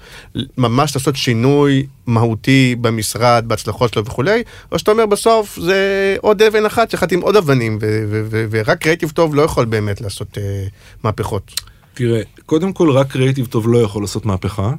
ממש 0.57 0.95
לעשות 0.95 1.15
שינוי 1.15 1.85
מהותי 2.05 2.75
במשרד, 2.81 3.43
בהצלחות 3.47 3.93
שלו 3.93 4.05
וכולי, 4.05 4.43
או 4.71 4.79
שאתה 4.79 4.91
אומר 4.91 5.05
בסוף 5.05 5.59
זה 5.59 6.15
עוד 6.21 6.41
אבן 6.41 6.65
אחת 6.65 6.93
יחד 6.93 7.11
עם 7.11 7.21
עוד 7.21 7.35
אבנים, 7.35 7.79
ורק 8.49 8.77
קריאיטיב 8.77 9.11
טוב 9.11 9.35
לא 9.35 9.41
יכול 9.41 9.65
באמת 9.65 10.01
לעשות 10.01 10.37
אה, 10.37 10.67
מהפכות. 11.03 11.51
תראה, 11.93 12.21
קודם 12.45 12.73
כל 12.73 12.91
רק 12.91 13.11
קריאיטיב 13.11 13.45
טוב 13.45 13.69
לא 13.69 13.77
יכול 13.77 14.03
לעשות 14.03 14.25
מהפכה, 14.25 14.73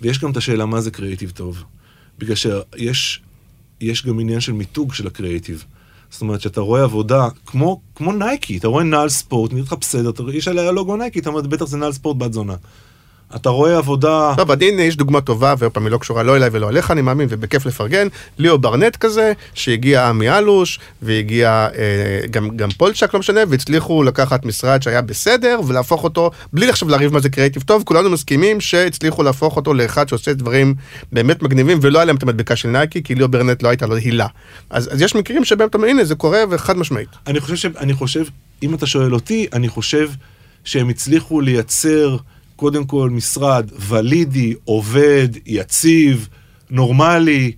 ויש 0.00 0.18
גם 0.18 0.30
את 0.30 0.36
השאלה 0.36 0.66
מה 0.66 0.80
זה 0.80 0.90
קריאיטיב 0.90 1.30
טוב. 1.30 1.64
בגלל 2.18 2.36
שיש 2.36 3.22
יש 3.84 4.06
גם 4.06 4.20
עניין 4.20 4.40
של 4.40 4.52
מיתוג 4.52 4.94
של 4.94 5.06
הקריאיטיב. 5.06 5.64
זאת 6.10 6.20
אומרת, 6.20 6.40
שאתה 6.40 6.60
רואה 6.60 6.82
עבודה 6.82 7.28
כמו, 7.46 7.80
כמו 7.94 8.12
נייקי, 8.12 8.58
אתה 8.58 8.68
רואה 8.68 8.84
נעל 8.84 9.08
ספורט, 9.08 9.52
נראה 9.52 9.64
לך 9.64 9.72
בסדר, 9.80 10.30
יש 10.32 10.48
עליה 10.48 10.72
לוגו 10.72 10.96
נייקי, 10.96 11.18
אתה 11.18 11.28
אומר, 11.28 11.40
בטח 11.40 11.64
זה 11.64 11.76
נעל 11.76 11.92
ספורט 11.92 12.16
בת 12.16 12.32
זונה. 12.32 12.54
אתה 13.36 13.48
רואה 13.48 13.78
עבודה... 13.78 14.34
טוב, 14.36 14.50
עדין 14.50 14.78
יש 14.78 14.96
דוגמה 14.96 15.20
טובה, 15.20 15.54
ועוד 15.58 15.72
פעם 15.72 15.84
היא 15.84 15.92
לא 15.92 15.98
קשורה 15.98 16.22
לא 16.22 16.36
אליי 16.36 16.48
ולא 16.52 16.68
אליך, 16.68 16.90
אני 16.90 17.02
מאמין, 17.02 17.28
ובכיף 17.30 17.66
לפרגן, 17.66 18.08
ליאו 18.38 18.58
ברנט 18.58 18.96
כזה, 18.96 19.32
שהגיע 19.54 20.08
עמי 20.08 20.30
אלוש, 20.30 20.80
והגיע 21.02 21.68
אה, 21.78 22.26
גם, 22.30 22.56
גם 22.56 22.70
פולצ'ק, 22.70 23.14
לא 23.14 23.20
משנה, 23.20 23.40
והצליחו 23.48 24.02
לקחת 24.02 24.44
משרד 24.44 24.82
שהיה 24.82 25.02
בסדר, 25.02 25.60
ולהפוך 25.66 26.04
אותו, 26.04 26.30
בלי 26.52 26.68
עכשיו 26.68 26.88
לריב 26.88 27.12
מה 27.12 27.20
זה 27.20 27.28
קריאיטיב 27.28 27.62
טוב, 27.62 27.82
כולנו 27.86 28.10
מסכימים 28.10 28.60
שהצליחו 28.60 29.22
להפוך 29.22 29.56
אותו 29.56 29.74
לאחד 29.74 30.08
שעושה 30.08 30.32
דברים 30.32 30.74
באמת 31.12 31.42
מגניבים, 31.42 31.78
ולא 31.82 31.98
היה 31.98 32.04
להם 32.04 32.16
את 32.16 32.22
המדבקה 32.22 32.56
של 32.56 32.68
נייקי, 32.68 33.02
כי 33.02 33.14
ליאו 33.14 33.28
ברנט 33.28 33.62
לא 33.62 33.68
הייתה 33.68 33.86
לו 33.86 33.96
הילה. 33.96 34.26
אז, 34.70 34.92
אז 34.92 35.02
יש 35.02 35.14
מקרים 35.14 35.44
שבהם 35.44 35.68
אתה 35.68 35.78
אומר, 35.78 35.88
הנה, 35.88 36.04
זה 36.04 36.14
קורה, 36.14 36.38
וחד 36.50 36.76
משמעית. 36.76 37.08
אני 37.26 37.40
חושב, 37.40 37.56
ש... 37.56 37.66
אני 37.66 37.94
חושב, 37.94 38.24
אם 38.62 38.74
אתה 38.74 38.86
שואל 38.86 39.14
אותי, 39.14 39.46
אני 39.52 39.68
חושב 39.68 40.10
שהם 40.64 40.88
הצליחו 40.88 41.40
לייצר 41.40 42.16
קודם 42.56 42.84
כל 42.84 43.10
משרד 43.10 43.70
ולידי, 43.88 44.54
עובד, 44.64 45.28
יציב, 45.46 46.28
נורמלי, 46.70 47.52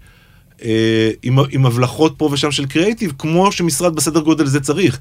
אה, 0.62 1.10
עם, 1.22 1.38
עם 1.50 1.66
הבלחות 1.66 2.14
פה 2.16 2.28
ושם 2.32 2.50
של 2.50 2.66
קריאיטיב, 2.66 3.12
כמו 3.18 3.52
שמשרד 3.52 3.96
בסדר 3.96 4.20
גודל 4.20 4.46
זה 4.46 4.60
צריך. 4.60 4.98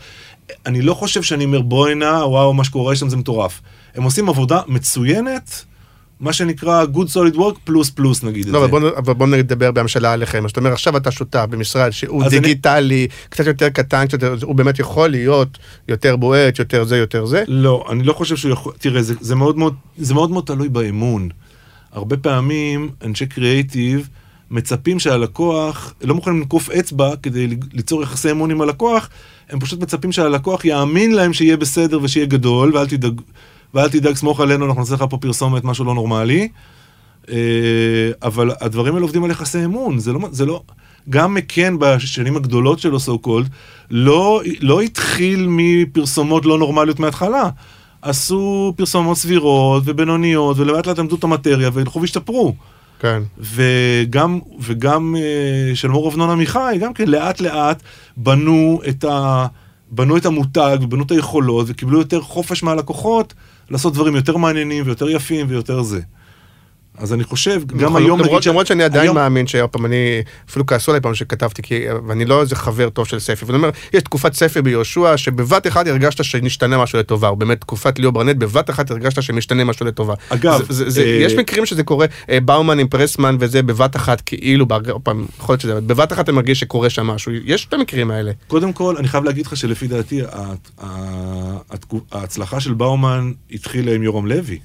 אני 0.66 0.82
לא 0.82 0.94
חושב 0.94 1.24
שאני 1.24 1.46
אומר 1.46 1.62
בואי 1.62 1.96
נא, 1.96 2.06
וואו, 2.06 2.54
מה 2.54 2.64
שקורה 2.64 2.96
שם 2.96 3.10
זה 3.10 3.18
מטורף. 3.18 3.62
הם 3.96 4.04
עושים 4.04 4.30
עבודה 4.30 4.62
מצוינת, 4.68 5.66
מה 6.20 6.34
שנקרא 6.34 6.86
good 6.94 7.08
solid 7.14 7.36
work 7.38 7.56
פלוס 7.64 7.90
פלוס 7.90 8.24
נגיד 8.24 8.46
לא, 8.50 8.66
את 8.66 8.70
אבל 8.70 8.82
זה. 8.82 8.90
בוא, 8.90 8.98
אבל 8.98 9.14
בוא 9.14 9.28
נדבר 9.28 9.72
בהמשלה 9.72 10.14
עליכם. 10.14 10.46
אז 10.46 10.52
אתה 10.52 10.60
אומר, 10.60 10.72
עכשיו 10.74 10.98
אתה 10.98 11.12
שותף 11.12 11.46
במשרד 11.50 11.90
שהוא 11.92 12.24
אז 12.24 12.34
אני- 12.34 12.40
דיגיטלי, 12.42 13.08
קצת 13.30 13.46
יותר 13.46 13.70
קטן, 13.70 14.06
קצת 14.08 14.24
הוא 14.44 14.56
באמת 14.56 14.80
יכול 14.80 15.10
להיות 15.10 15.58
יותר 15.88 16.16
בועט, 16.16 16.60
יותר 16.60 16.84
זה, 16.84 16.98
יותר 16.98 17.26
זה. 17.26 17.44
לא, 17.48 17.86
אני 17.90 18.04
לא 18.04 18.14
חושב 18.14 18.36
שהוא 18.36 18.52
יכול... 18.52 18.74
תראה, 18.80 19.02
זה, 19.02 19.14
זה, 19.20 19.36
מאוד, 19.36 19.58
מאוד, 19.58 19.76
זה 19.98 20.14
מאוד 20.14 20.32
מאוד 20.32 20.44
תלוי 20.46 20.70
באמון. 20.70 21.30
הרבה 21.92 22.18
פעמים 22.18 22.90
אנשי 23.06 23.26
קריאייטיב 23.26 24.10
מצפים 24.52 25.00
שהלקוח, 25.00 25.94
לא 26.02 26.16
מוכנים 26.16 26.40
לנקוף 26.40 26.70
אצבע 26.70 27.16
כדי 27.24 27.48
ליצור 27.74 28.04
יחסי 28.04 28.32
אמון 28.32 28.52
עם 28.52 28.62
הלקוח, 28.62 29.10
הם 29.50 29.60
פשוט 29.60 29.80
מצפים 29.82 30.12
שהלקוח 30.12 30.66
יאמין 30.66 31.12
להם 31.16 31.34
שיהיה 31.34 31.58
בסדר 31.58 32.00
ושיהיה 32.04 32.26
גדול, 32.26 32.76
ואל 32.78 32.88
תדאג, 32.88 33.22
ואל 33.74 33.90
תדאג, 33.90 34.16
סמוך 34.16 34.40
עלינו, 34.40 34.66
אנחנו 34.66 34.82
נעשה 34.82 34.94
לך 34.94 35.06
פה 35.10 35.18
פרסומת, 35.18 35.64
משהו 35.64 35.86
לא 35.86 35.94
נורמלי. 35.94 36.48
אה, 37.32 37.36
אבל 38.24 38.52
הדברים 38.62 38.94
האלה 38.94 39.04
עובדים 39.04 39.24
על 39.24 39.32
יחסי 39.32 39.66
אמון, 39.66 40.00
זה 40.00 40.14
לא, 40.14 40.20
זה 40.32 40.46
לא, 40.46 40.62
גם 41.10 41.34
מקן 41.34 41.76
בשנים 41.80 42.36
הגדולות 42.36 42.80
שלו, 42.80 42.98
so 42.98 43.26
called, 43.28 43.50
לא, 43.92 44.42
לא 44.62 44.82
התחיל 44.82 45.48
מפרסומות 45.50 46.46
לא 46.46 46.58
נורמליות 46.58 47.00
מההתחלה. 47.00 47.50
עשו 48.02 48.74
פרסומות 48.78 49.18
סבירות 49.18 49.84
ובינוניות, 49.86 50.60
ולאט 50.60 50.88
לאט 50.88 51.00
למדו 51.00 51.16
את 51.16 51.24
המטריה, 51.24 51.70
והלכו 51.74 52.02
והשתפרו. 52.02 52.56
כן. 53.00 53.22
וגם, 53.40 54.40
וגם 54.60 55.16
אה, 55.16 55.76
של 55.76 55.88
מור 55.88 56.10
אבנון 56.10 56.30
עמיחי, 56.30 56.78
גם 56.82 56.94
כן 56.94 57.08
לאט 57.08 57.42
לאט 57.42 57.84
בנו 58.18 58.82
את, 58.90 59.04
ה, 59.04 59.46
בנו 59.92 60.18
את 60.18 60.26
המותג, 60.26 60.78
ובנו 60.82 61.04
את 61.04 61.12
היכולות, 61.12 61.66
וקיבלו 61.70 62.00
יותר 62.00 62.22
חופש 62.22 62.64
מהלקוחות 62.64 63.34
לעשות 63.70 63.94
דברים 63.94 64.16
יותר 64.16 64.38
מעניינים 64.38 64.84
ויותר 64.86 65.10
יפים 65.10 65.46
ויותר 65.50 65.82
זה. 65.82 66.00
אז 66.98 67.14
אני 67.14 67.24
חושב, 67.24 67.62
גם 67.68 67.86
נכון, 67.86 68.02
היום... 68.04 68.20
למרות, 68.20 68.44
ש- 68.44 68.48
למרות 68.48 68.68
שאני 68.68 68.84
עדיין 68.84 69.04
היום- 69.04 69.16
מאמין 69.16 69.48
שעוד 69.48 69.70
פעם 69.70 69.86
אני 69.86 69.96
אפילו 70.50 70.66
כעסו 70.66 70.92
עליי 70.92 71.02
פעם 71.02 71.16
שכתבתי 71.16 71.62
כי 71.62 71.76
ואני 72.08 72.26
לא 72.26 72.42
איזה 72.42 72.56
חבר 72.56 72.90
טוב 72.90 73.08
של 73.08 73.20
ספי 73.20 73.46
ואני 73.46 73.58
אומר 73.58 73.70
יש 73.94 74.04
תקופת 74.04 74.34
ספי 74.34 74.62
ביהושע 74.62 75.18
שבבת 75.18 75.68
אחת 75.68 75.88
הרגשת 75.88 76.24
שנשתנה 76.24 76.78
משהו 76.78 77.00
לטובה 77.00 77.28
או 77.28 77.36
באמת 77.36 77.62
תקופת 77.62 78.00
ליאור 78.00 78.14
ברנט 78.14 78.36
בבת 78.36 78.70
אחת 78.70 78.92
הרגשת 78.92 79.22
שמשתנה 79.24 79.64
משהו 79.64 79.86
לטובה. 79.86 80.14
אגב, 80.30 80.62
זה, 80.70 80.74
זה, 80.84 80.90
זה, 80.90 81.02
אה, 81.02 81.08
יש 81.08 81.34
מקרים 81.34 81.66
שזה 81.66 81.84
קורה 81.84 82.06
אה, 82.30 82.40
באומן 82.40 82.80
עם 82.80 82.88
פרסמן 82.88 83.38
וזה 83.40 83.64
בבת 83.64 83.96
אחת 83.96 84.22
כאילו 84.22 84.66
בהרג- 84.66 84.92
פעם 85.04 85.26
יכול 85.40 85.54
להיות 85.54 85.62
שזה 85.62 85.82
בבת 85.82 86.14
אחת 86.14 86.30
אני 86.30 86.36
מרגיש 86.36 86.60
שקורה 86.60 86.90
שם 86.90 87.08
משהו 87.08 87.32
יש 87.46 87.66
את 87.66 87.74
המקרים 87.74 88.12
האלה. 88.12 88.32
קודם 88.48 88.74
כל, 88.74 88.98
אני 88.98 89.08
חייב 89.08 89.24
להגיד 89.24 89.46
לך 89.46 89.58
שלפי 89.58 89.88
דעתי, 89.88 90.22
ההצלחה 92.12 92.60
של 92.60 92.74
באומן 92.74 93.32
התחילה 93.52 93.96
עם 93.96 94.04
יורם 94.04 94.26
לוי. 94.26 94.60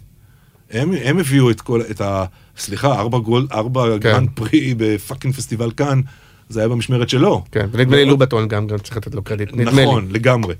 הם, 0.70 0.92
הם 1.04 1.18
הביאו 1.18 1.50
את 1.50 1.60
כל, 1.60 1.80
את 1.90 2.00
ה... 2.00 2.24
סליחה, 2.58 3.00
ארבע 3.00 3.18
גולד, 3.18 3.46
ארבע 3.52 3.84
כן. 3.92 3.98
גרנד 3.98 4.28
פרי 4.34 4.74
בפאקינג 4.76 5.34
פסטיבל 5.34 5.70
כאן, 5.70 6.00
זה 6.48 6.60
היה 6.60 6.68
במשמרת 6.68 7.08
שלו. 7.08 7.44
כן 7.52 7.66
ונדמה 7.72 7.96
לי 7.96 8.04
לובטון 8.04 8.48
גם 8.48 8.66
גם 8.66 8.78
צריך 8.78 8.96
לתת 8.96 9.14
לו 9.14 9.22
קרדיט 9.22 9.52
נדמה 9.52 9.70
לי. 9.70 9.84
נכון, 9.84 10.06
לגמרי. 10.10 10.54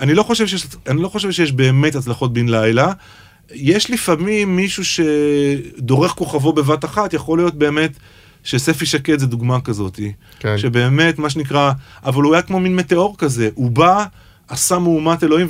אני 0.00 0.14
לא 0.14 0.22
חושב 0.22 0.46
שיש, 0.46 0.66
אני 0.86 1.02
לא 1.02 1.08
חושב 1.08 1.30
שיש 1.30 1.52
באמת 1.52 1.94
הצלחות 1.94 2.32
בן 2.32 2.48
לילה. 2.48 2.92
יש 3.50 3.90
לפעמים 3.90 4.56
מישהו 4.56 4.84
שדורך 4.84 6.12
כוכבו 6.12 6.52
בבת 6.52 6.84
אחת, 6.84 7.14
יכול 7.14 7.38
להיות 7.38 7.54
באמת 7.54 7.92
שספי 8.44 8.86
שקד 8.86 9.18
זה 9.18 9.26
דוגמה 9.26 9.60
כזאת. 9.60 10.00
כן. 10.38 10.58
שבאמת, 10.58 11.18
מה 11.18 11.30
שנקרא, 11.30 11.72
אבל 12.04 12.22
הוא 12.22 12.34
היה 12.34 12.42
כמו 12.42 12.60
מין 12.60 12.76
מטאור 12.76 13.14
כזה, 13.18 13.48
הוא 13.54 13.70
בא, 13.70 14.04
עשה 14.48 14.78
מהומת 14.78 15.24
אלוהים 15.24 15.46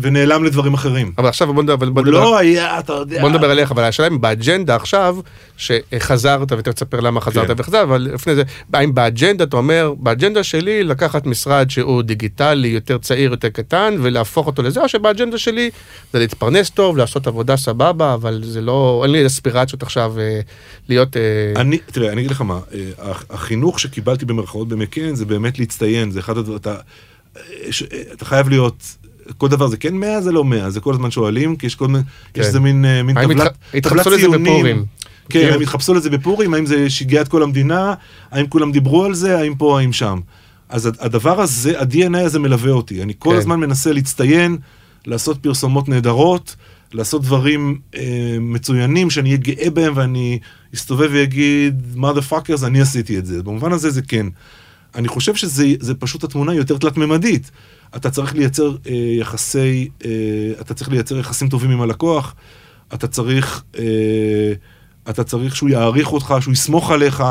ונעלם 0.00 0.44
לדברים 0.44 0.74
אחרים. 0.74 1.12
אבל 1.18 1.28
עכשיו 1.28 1.54
בוא 1.54 1.62
נדבר, 1.62 1.76
בוא 1.90 2.02
הוא 2.02 2.08
נדבר, 2.08 2.20
לא 2.20 2.38
היה, 2.38 2.78
אתה 2.78 2.92
יודע... 2.92 3.20
בוא 3.20 3.28
נדבר 3.30 3.50
עליך, 3.50 3.70
אבל 3.70 3.84
השאלה 3.84 4.08
אם 4.08 4.20
באג'נדה 4.20 4.76
עכשיו, 4.76 5.16
שחזרת, 5.56 6.52
ותכף 6.52 6.72
תספר 6.72 7.00
למה 7.00 7.20
חזרת 7.20 7.46
כן. 7.46 7.54
וחזרת, 7.56 7.82
אבל 7.82 8.08
לפני 8.14 8.34
זה, 8.34 8.42
האם 8.72 8.94
באג'נדה, 8.94 9.44
אתה 9.44 9.56
אומר, 9.56 9.94
באג'נדה 9.98 10.42
שלי 10.44 10.84
לקחת 10.84 11.26
משרד 11.26 11.70
שהוא 11.70 12.02
דיגיטלי, 12.02 12.68
יותר 12.68 12.98
צעיר, 12.98 13.30
יותר 13.30 13.48
קטן, 13.48 13.94
ולהפוך 14.02 14.46
אותו 14.46 14.62
לזה, 14.62 14.80
או 14.82 14.88
שבאג'נדה 14.88 15.38
שלי 15.38 15.70
זה 16.12 16.18
להתפרנס 16.18 16.70
טוב, 16.70 16.96
לעשות 16.96 17.26
עבודה 17.26 17.56
סבבה, 17.56 18.14
אבל 18.14 18.40
זה 18.44 18.60
לא, 18.60 19.00
אין 19.04 19.12
לי 19.12 19.26
אספירציות 19.26 19.82
עכשיו 19.82 20.14
אה, 20.18 20.40
להיות... 20.88 21.16
אה, 21.16 21.60
אני, 21.60 21.78
תראה, 21.78 22.12
אני 22.12 22.20
אגיד 22.20 22.30
לך 22.30 22.40
מה, 22.40 22.58
אה, 22.74 23.10
הח- 23.10 23.24
החינוך 23.30 23.80
שקיבלתי 23.80 24.24
במרכאות 24.24 24.68
במקן 24.68 25.14
זה 25.14 25.24
באמת 25.24 25.58
להצטיין, 25.58 26.10
זה 26.10 26.20
אחד 26.20 26.36
הדברים, 26.38 26.58
ש- 27.70 27.82
אה, 27.82 28.02
אתה 28.12 28.24
חייב 28.24 28.48
להיות 28.48 28.96
כל 29.36 29.48
דבר 29.48 29.66
זה 29.66 29.76
כן 29.76 29.94
100 29.94 30.20
זה 30.20 30.32
לא 30.32 30.44
100 30.44 30.70
זה 30.70 30.80
כל 30.80 30.94
הזמן 30.94 31.10
שואלים 31.10 31.56
כי 31.56 31.66
יש 31.66 31.74
כל 31.74 31.86
מיני 31.88 32.04
כן. 32.34 32.40
יש 32.40 32.46
איזה 32.46 32.60
מין 32.60 32.84
אה, 32.84 33.02
מין 33.02 33.16
טבלת 33.82 34.06
לזה 34.06 34.28
בפורים? 34.28 34.76
כן 34.76 35.38
כאילו- 35.38 35.54
הם 35.54 35.60
התחפשו 35.60 35.94
לזה 35.94 36.10
בפורים 36.10 36.54
האם 36.54 36.66
זה 36.66 36.90
שיגע 36.90 37.20
את 37.20 37.28
כל 37.28 37.42
המדינה 37.42 37.94
האם 38.30 38.46
כולם 38.46 38.72
דיברו 38.72 39.04
על 39.04 39.14
זה 39.14 39.38
האם 39.38 39.54
פה 39.54 39.80
האם 39.80 39.92
שם. 39.92 40.20
אז 40.68 40.86
הד- 40.86 40.96
הדבר 41.00 41.40
הזה 41.40 41.80
ה-DNA 41.80 42.18
הזה 42.18 42.38
מלווה 42.38 42.70
אותי 42.72 43.02
אני 43.02 43.12
כל 43.18 43.30
כן. 43.30 43.36
הזמן 43.36 43.60
מנסה 43.60 43.92
להצטיין 43.92 44.56
לעשות 45.06 45.38
פרסומות 45.42 45.88
נהדרות. 45.88 46.56
לעשות 46.92 47.22
דברים 47.22 47.78
אה, 47.96 48.00
מצוינים 48.40 49.10
שאני 49.10 49.28
אהיה 49.28 49.36
גאה 49.40 49.70
בהם 49.70 49.92
ואני 49.96 50.38
אסתובב 50.74 51.08
ויגיד 51.12 51.82
mother 51.96 52.32
fuckers 52.32 52.66
אני 52.66 52.80
עשיתי 52.80 53.18
את 53.18 53.26
זה 53.26 53.42
במובן 53.42 53.72
הזה 53.72 53.90
זה 53.90 54.02
כן. 54.02 54.26
אני 54.94 55.08
חושב 55.08 55.34
שזה 55.34 55.66
זה 55.80 55.94
פשוט 55.94 56.24
התמונה 56.24 56.54
יותר 56.54 56.78
תלת-ממדית. 56.78 57.50
אתה 57.96 58.10
צריך 58.10 58.34
לייצר 58.34 58.76
אה, 58.86 58.92
יחסי, 59.18 59.88
אה, 60.04 60.10
אתה 60.60 60.74
צריך 60.74 60.90
לייצר 60.90 61.18
יחסים 61.18 61.48
טובים 61.48 61.70
עם 61.70 61.80
הלקוח, 61.82 62.34
אתה 62.94 63.06
צריך, 63.06 63.62
אה, 63.78 64.52
אתה 65.10 65.24
צריך 65.24 65.56
שהוא 65.56 65.70
יעריך 65.70 66.12
אותך, 66.12 66.34
שהוא 66.40 66.52
יסמוך 66.52 66.90
עליך, 66.90 67.22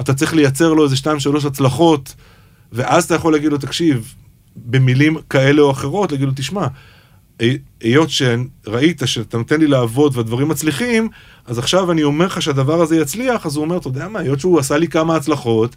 אתה 0.00 0.14
צריך 0.14 0.34
לייצר 0.34 0.72
לו 0.72 0.84
איזה 0.84 0.96
שתיים 0.96 1.20
שלוש 1.20 1.44
הצלחות, 1.44 2.14
ואז 2.72 3.04
אתה 3.04 3.14
יכול 3.14 3.32
להגיד 3.32 3.52
לו, 3.52 3.58
תקשיב, 3.58 4.14
במילים 4.56 5.16
כאלה 5.30 5.62
או 5.62 5.70
אחרות, 5.70 6.12
להגיד 6.12 6.26
לו, 6.28 6.32
תשמע, 6.36 6.66
הי- 7.40 7.58
היות 7.80 8.08
שראית 8.10 9.02
שאתה 9.04 9.38
נותן 9.38 9.60
לי 9.60 9.66
לעבוד 9.66 10.16
והדברים 10.16 10.48
מצליחים, 10.48 11.08
אז 11.46 11.58
עכשיו 11.58 11.92
אני 11.92 12.02
אומר 12.02 12.26
לך 12.26 12.42
שהדבר 12.42 12.80
הזה 12.82 12.96
יצליח, 12.96 13.46
אז 13.46 13.56
הוא 13.56 13.64
אומר, 13.64 13.76
אתה 13.76 13.88
יודע 13.88 14.08
מה, 14.08 14.18
היות 14.18 14.40
שהוא 14.40 14.58
עשה 14.58 14.78
לי 14.78 14.88
כמה 14.88 15.16
הצלחות, 15.16 15.76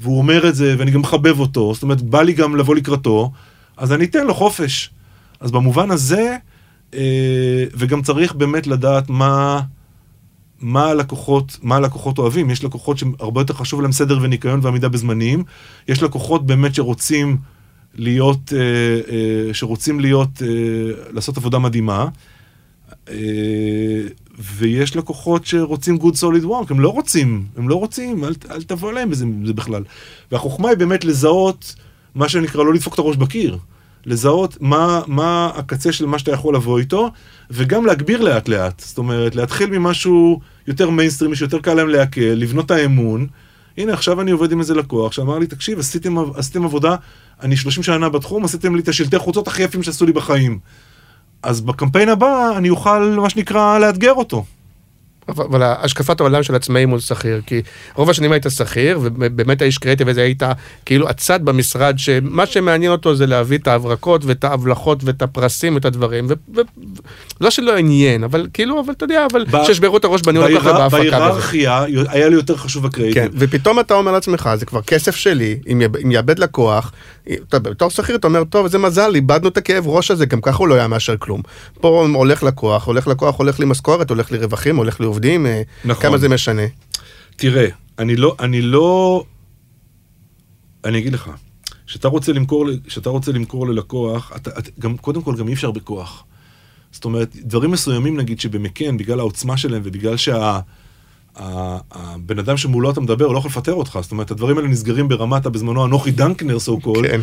והוא 0.00 0.18
אומר 0.18 0.48
את 0.48 0.54
זה, 0.54 0.74
ואני 0.78 0.90
גם 0.90 1.00
מחבב 1.00 1.40
אותו, 1.40 1.74
זאת 1.74 1.82
אומרת, 1.82 2.02
בא 2.02 2.22
לי 2.22 2.32
גם 2.32 2.56
לבוא 2.56 2.74
לקראתו, 2.74 3.32
אז 3.76 3.92
אני 3.92 4.04
אתן 4.04 4.26
לו 4.26 4.34
חופש. 4.34 4.90
אז 5.40 5.50
במובן 5.50 5.90
הזה, 5.90 6.36
אה, 6.94 7.64
וגם 7.74 8.02
צריך 8.02 8.34
באמת 8.34 8.66
לדעת 8.66 9.10
מה, 9.10 9.60
מה 10.60 10.86
הלקוחות, 10.86 11.58
מה 11.62 11.76
הלקוחות 11.76 12.18
אוהבים. 12.18 12.50
יש 12.50 12.64
לקוחות 12.64 12.98
שהרבה 12.98 13.40
יותר 13.40 13.54
חשוב 13.54 13.82
להם 13.82 13.92
סדר 13.92 14.18
וניקיון 14.22 14.60
ועמידה 14.62 14.88
בזמנים. 14.88 15.44
יש 15.88 16.02
לקוחות 16.02 16.46
באמת 16.46 16.74
שרוצים 16.74 17.36
להיות, 17.94 18.52
אה, 18.52 18.58
אה, 18.58 19.54
שרוצים 19.54 20.00
להיות, 20.00 20.42
לעשות 21.12 21.36
עבודה 21.36 21.58
מדהימה. 21.58 22.08
ויש 24.38 24.96
לקוחות 24.96 25.46
שרוצים 25.46 25.96
good 25.96 26.14
solid 26.14 26.44
work, 26.44 26.70
הם 26.70 26.80
לא 26.80 26.88
רוצים, 26.88 27.44
הם 27.56 27.68
לא 27.68 27.74
רוצים, 27.74 28.24
אל, 28.24 28.34
אל 28.50 28.62
תבוא 28.62 28.90
אליהם 28.90 29.10
בזה, 29.10 29.26
בזה 29.42 29.52
בכלל. 29.52 29.82
והחוכמה 30.32 30.68
היא 30.68 30.78
באמת 30.78 31.04
לזהות, 31.04 31.74
מה 32.14 32.28
שנקרא, 32.28 32.64
לא 32.64 32.74
לדפוק 32.74 32.94
את 32.94 32.98
הראש 32.98 33.16
בקיר. 33.16 33.58
לזהות 34.06 34.56
מה, 34.60 35.02
מה 35.06 35.50
הקצה 35.54 35.92
של 35.92 36.06
מה 36.06 36.18
שאתה 36.18 36.32
יכול 36.32 36.54
לבוא 36.54 36.78
איתו, 36.78 37.10
וגם 37.50 37.86
להגביר 37.86 38.20
לאט 38.20 38.48
לאט. 38.48 38.80
זאת 38.80 38.98
אומרת, 38.98 39.34
להתחיל 39.34 39.70
ממשהו 39.70 40.40
יותר 40.66 40.90
מיינסטרימי, 40.90 41.36
שיותר 41.36 41.58
קל 41.58 41.74
להם 41.74 41.88
לעכל, 41.88 42.20
לבנות 42.20 42.70
האמון. 42.70 43.26
הנה, 43.78 43.92
עכשיו 43.92 44.20
אני 44.20 44.30
עובד 44.30 44.52
עם 44.52 44.60
איזה 44.60 44.74
לקוח 44.74 45.12
שאמר 45.12 45.38
לי, 45.38 45.46
תקשיב, 45.46 45.78
עשיתם, 45.78 46.16
עשיתם 46.34 46.64
עבודה, 46.64 46.96
אני 47.42 47.56
30 47.56 47.82
שנה 47.82 48.08
בתחום, 48.08 48.44
עשיתם 48.44 48.74
לי 48.74 48.82
את 48.82 48.88
השלטי 48.88 49.18
חוצות 49.18 49.48
הכי 49.48 49.62
יפים 49.62 49.82
שעשו 49.82 50.06
לי 50.06 50.12
בחיים. 50.12 50.58
אז 51.42 51.60
בקמפיין 51.60 52.08
הבא 52.08 52.56
אני 52.56 52.70
אוכל, 52.70 53.14
מה 53.20 53.30
שנקרא, 53.30 53.78
לאתגר 53.78 54.12
אותו. 54.12 54.44
אבל 55.28 55.62
השקפת 55.62 56.20
העולם 56.20 56.42
של 56.42 56.54
עצמאי 56.54 56.84
מול 56.86 57.00
שכיר, 57.00 57.40
כי 57.46 57.62
רוב 57.94 58.10
השנים 58.10 58.32
היית 58.32 58.46
שכיר, 58.48 58.98
ובאמת 59.02 59.62
האיש 59.62 59.78
קריאיטיב 59.78 60.08
הזה 60.08 60.22
היית 60.22 60.42
כאילו 60.86 61.08
הצד 61.08 61.44
במשרד, 61.44 61.94
שמה 61.98 62.46
שמעניין 62.46 62.92
אותו 62.92 63.14
זה 63.14 63.26
להביא 63.26 63.58
את 63.58 63.68
ההברקות 63.68 64.24
ואת 64.24 64.44
ההבלחות 64.44 65.04
ואת 65.04 65.22
הפרסים 65.22 65.74
ואת 65.74 65.84
הדברים, 65.84 66.26
ולא 67.40 67.50
שלא 67.50 67.76
עניין, 67.76 68.24
אבל 68.24 68.46
כאילו, 68.52 68.80
אבל 68.80 68.92
אתה 68.92 69.04
יודע, 69.04 69.26
אבל 69.32 69.44
שישברו 69.64 69.96
את 69.96 70.04
הראש 70.04 70.22
בניהול 70.22 70.46
בהירר- 70.46 70.74
ובהפקה. 70.74 70.98
וזה. 70.98 71.10
בהיררכיה 71.10 71.84
היה 72.08 72.28
לי 72.28 72.34
יותר 72.34 72.56
חשוב 72.56 72.82
כן, 72.82 72.88
הקריאיטיב. 72.88 73.32
ופתאום 73.38 73.80
אתה 73.80 73.94
אומר 73.94 74.12
לעצמך, 74.12 74.50
זה 74.54 74.66
כבר 74.66 74.82
כסף 74.82 75.16
שלי, 75.16 75.58
אם 75.72 75.80
יאב- 75.80 75.96
אם 75.96 76.10
יאבד 76.12 76.38
לקוח, 76.38 76.92
אתה 77.48 77.58
בתור 77.58 77.90
שכיר 77.90 78.16
אתה 78.16 78.26
אומר, 78.26 78.44
טוב, 78.44 78.64
איזה 78.64 78.78
מזל, 78.78 79.14
איבדנו 79.14 79.48
את 79.48 79.56
הכאב 79.56 79.88
ראש 79.88 80.10
הזה, 80.10 80.26
גם 80.26 80.40
ככה 80.40 80.58
הוא 80.58 80.68
לא 80.68 80.74
היה 80.74 80.88
מאשר 80.88 81.14
כלום. 81.18 81.42
פה 81.80 82.06
הולך 82.14 82.42
לקוח, 82.42 82.86
הולך 82.86 83.06
לקוח, 83.06 83.38
הולך 83.38 83.60
לי 83.60 83.66
משכורת, 83.66 84.10
הולך 84.10 84.32
לי 84.32 84.38
רווחים, 84.38 84.76
הולך 84.76 85.00
לי 85.00 85.06
עובדים, 85.18 85.46
אה, 85.46 85.62
נכון. 85.84 86.02
כמה 86.02 86.18
זה 86.18 86.28
משנה. 86.28 86.62
תראה, 87.36 87.68
אני 87.98 88.16
לא, 88.16 88.36
אני 88.40 88.62
לא, 88.62 89.24
אני 90.84 90.98
אגיד 90.98 91.12
לך, 91.12 91.30
כשאתה 91.86 92.08
רוצה 92.08 92.32
למכור, 92.32 92.66
כשאתה 92.86 93.10
רוצה 93.10 93.32
למכור 93.32 93.68
ללקוח, 93.68 94.32
אתה, 94.36 94.50
אתה, 94.58 94.70
גם, 94.78 94.96
קודם 94.96 95.22
כל 95.22 95.36
גם 95.36 95.48
אי 95.48 95.52
אפשר 95.52 95.70
בכוח. 95.70 96.24
זאת 96.92 97.04
אומרת, 97.04 97.36
דברים 97.36 97.70
מסוימים 97.70 98.16
נגיד 98.16 98.40
שבמקן, 98.40 98.96
בגלל 98.96 99.20
העוצמה 99.20 99.56
שלהם 99.56 99.82
ובגלל 99.84 100.16
שה... 100.16 100.60
הבן 101.36 102.38
אדם 102.38 102.56
שמולו 102.56 102.90
אתה 102.90 103.00
מדבר, 103.00 103.24
הוא 103.24 103.34
לא 103.34 103.38
יכול 103.38 103.50
לפטר 103.50 103.74
אותך, 103.74 103.98
זאת 104.02 104.12
אומרת, 104.12 104.30
הדברים 104.30 104.58
האלה 104.58 104.68
נסגרים 104.68 105.08
ברמת 105.08 105.46
בזמנו 105.46 105.84
הנוחי 105.84 106.10
דנקנר, 106.10 106.56
so 106.56 106.84
called, 106.84 107.02
כן. 107.02 107.20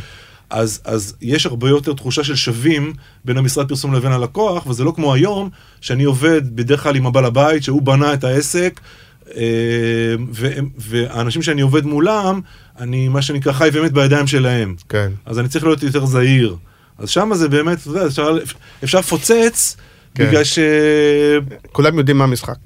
אז, 0.49 0.81
אז 0.85 1.15
יש 1.21 1.45
הרבה 1.45 1.69
יותר 1.69 1.93
תחושה 1.93 2.23
של 2.23 2.35
שווים 2.35 2.93
בין 3.25 3.37
המשרד 3.37 3.67
פרסום 3.69 3.93
לבין 3.93 4.11
הלקוח, 4.11 4.67
וזה 4.67 4.83
לא 4.83 4.93
כמו 4.95 5.13
היום, 5.13 5.49
שאני 5.81 6.03
עובד 6.03 6.55
בדרך 6.55 6.83
כלל 6.83 6.95
עם 6.95 7.05
הבעל 7.05 7.25
הבית, 7.25 7.63
שהוא 7.63 7.81
בנה 7.81 8.13
את 8.13 8.23
העסק, 8.23 8.79
אה, 9.35 9.41
והאנשים 10.77 11.41
שאני 11.41 11.61
עובד 11.61 11.85
מולם, 11.85 12.41
אני 12.79 13.07
מה 13.07 13.21
שנקרא 13.21 13.51
חי 13.51 13.69
ומת 13.73 13.91
בידיים 13.91 14.27
שלהם. 14.27 14.75
כן. 14.89 15.11
אז 15.25 15.39
אני 15.39 15.47
צריך 15.47 15.65
להיות 15.65 15.83
יותר 15.83 16.05
זהיר. 16.05 16.55
אז 16.97 17.09
שם 17.09 17.31
זה 17.33 17.49
באמת, 17.49 17.77
אתה 17.81 17.89
יודע, 17.89 18.05
אפשר, 18.05 18.37
אפשר 18.83 18.99
לפוצץ, 18.99 19.77
כן. 20.15 20.27
בגלל 20.27 20.43
שכולם 20.43 21.61
כולם 21.71 21.97
יודעים 21.97 22.17
מה 22.17 22.23
המשחק. 22.23 22.57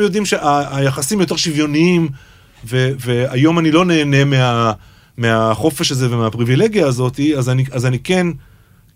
יודעים 0.00 0.26
שהיחסים 0.26 1.20
יותר 1.20 1.36
שוויוניים, 1.36 2.08
ו, 2.68 2.90
והיום 2.98 3.58
אני 3.58 3.70
לא 3.70 3.84
נהנה 3.84 4.24
מה, 4.24 4.72
מהחופש 5.22 5.92
הזה 5.92 6.14
ומהפריבילגיה 6.14 6.86
הזאת, 6.86 7.20
אז 7.38 7.48
אני, 7.48 7.64
אז 7.72 7.86
אני 7.86 7.98
כן 7.98 8.26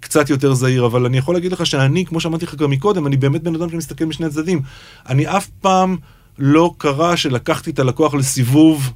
קצת 0.00 0.30
יותר 0.30 0.54
זהיר, 0.54 0.86
אבל 0.86 1.06
אני 1.06 1.18
יכול 1.18 1.34
להגיד 1.34 1.52
לך 1.52 1.66
שאני, 1.66 2.06
כמו 2.06 2.20
שאמרתי 2.20 2.44
לך 2.44 2.54
גם 2.54 2.70
מקודם, 2.70 3.06
אני 3.06 3.16
באמת 3.16 3.42
בן 3.42 3.54
אדם 3.54 3.70
שמסתכל 3.70 4.04
משני 4.04 4.26
הצדדים. 4.26 4.62
אני 5.08 5.26
אף 5.26 5.46
פעם 5.60 5.96
לא 6.38 6.74
קרה 6.78 7.16
שלקחתי 7.16 7.70
את 7.70 7.78
הלקוח 7.78 8.14
לסיבוב 8.14 8.92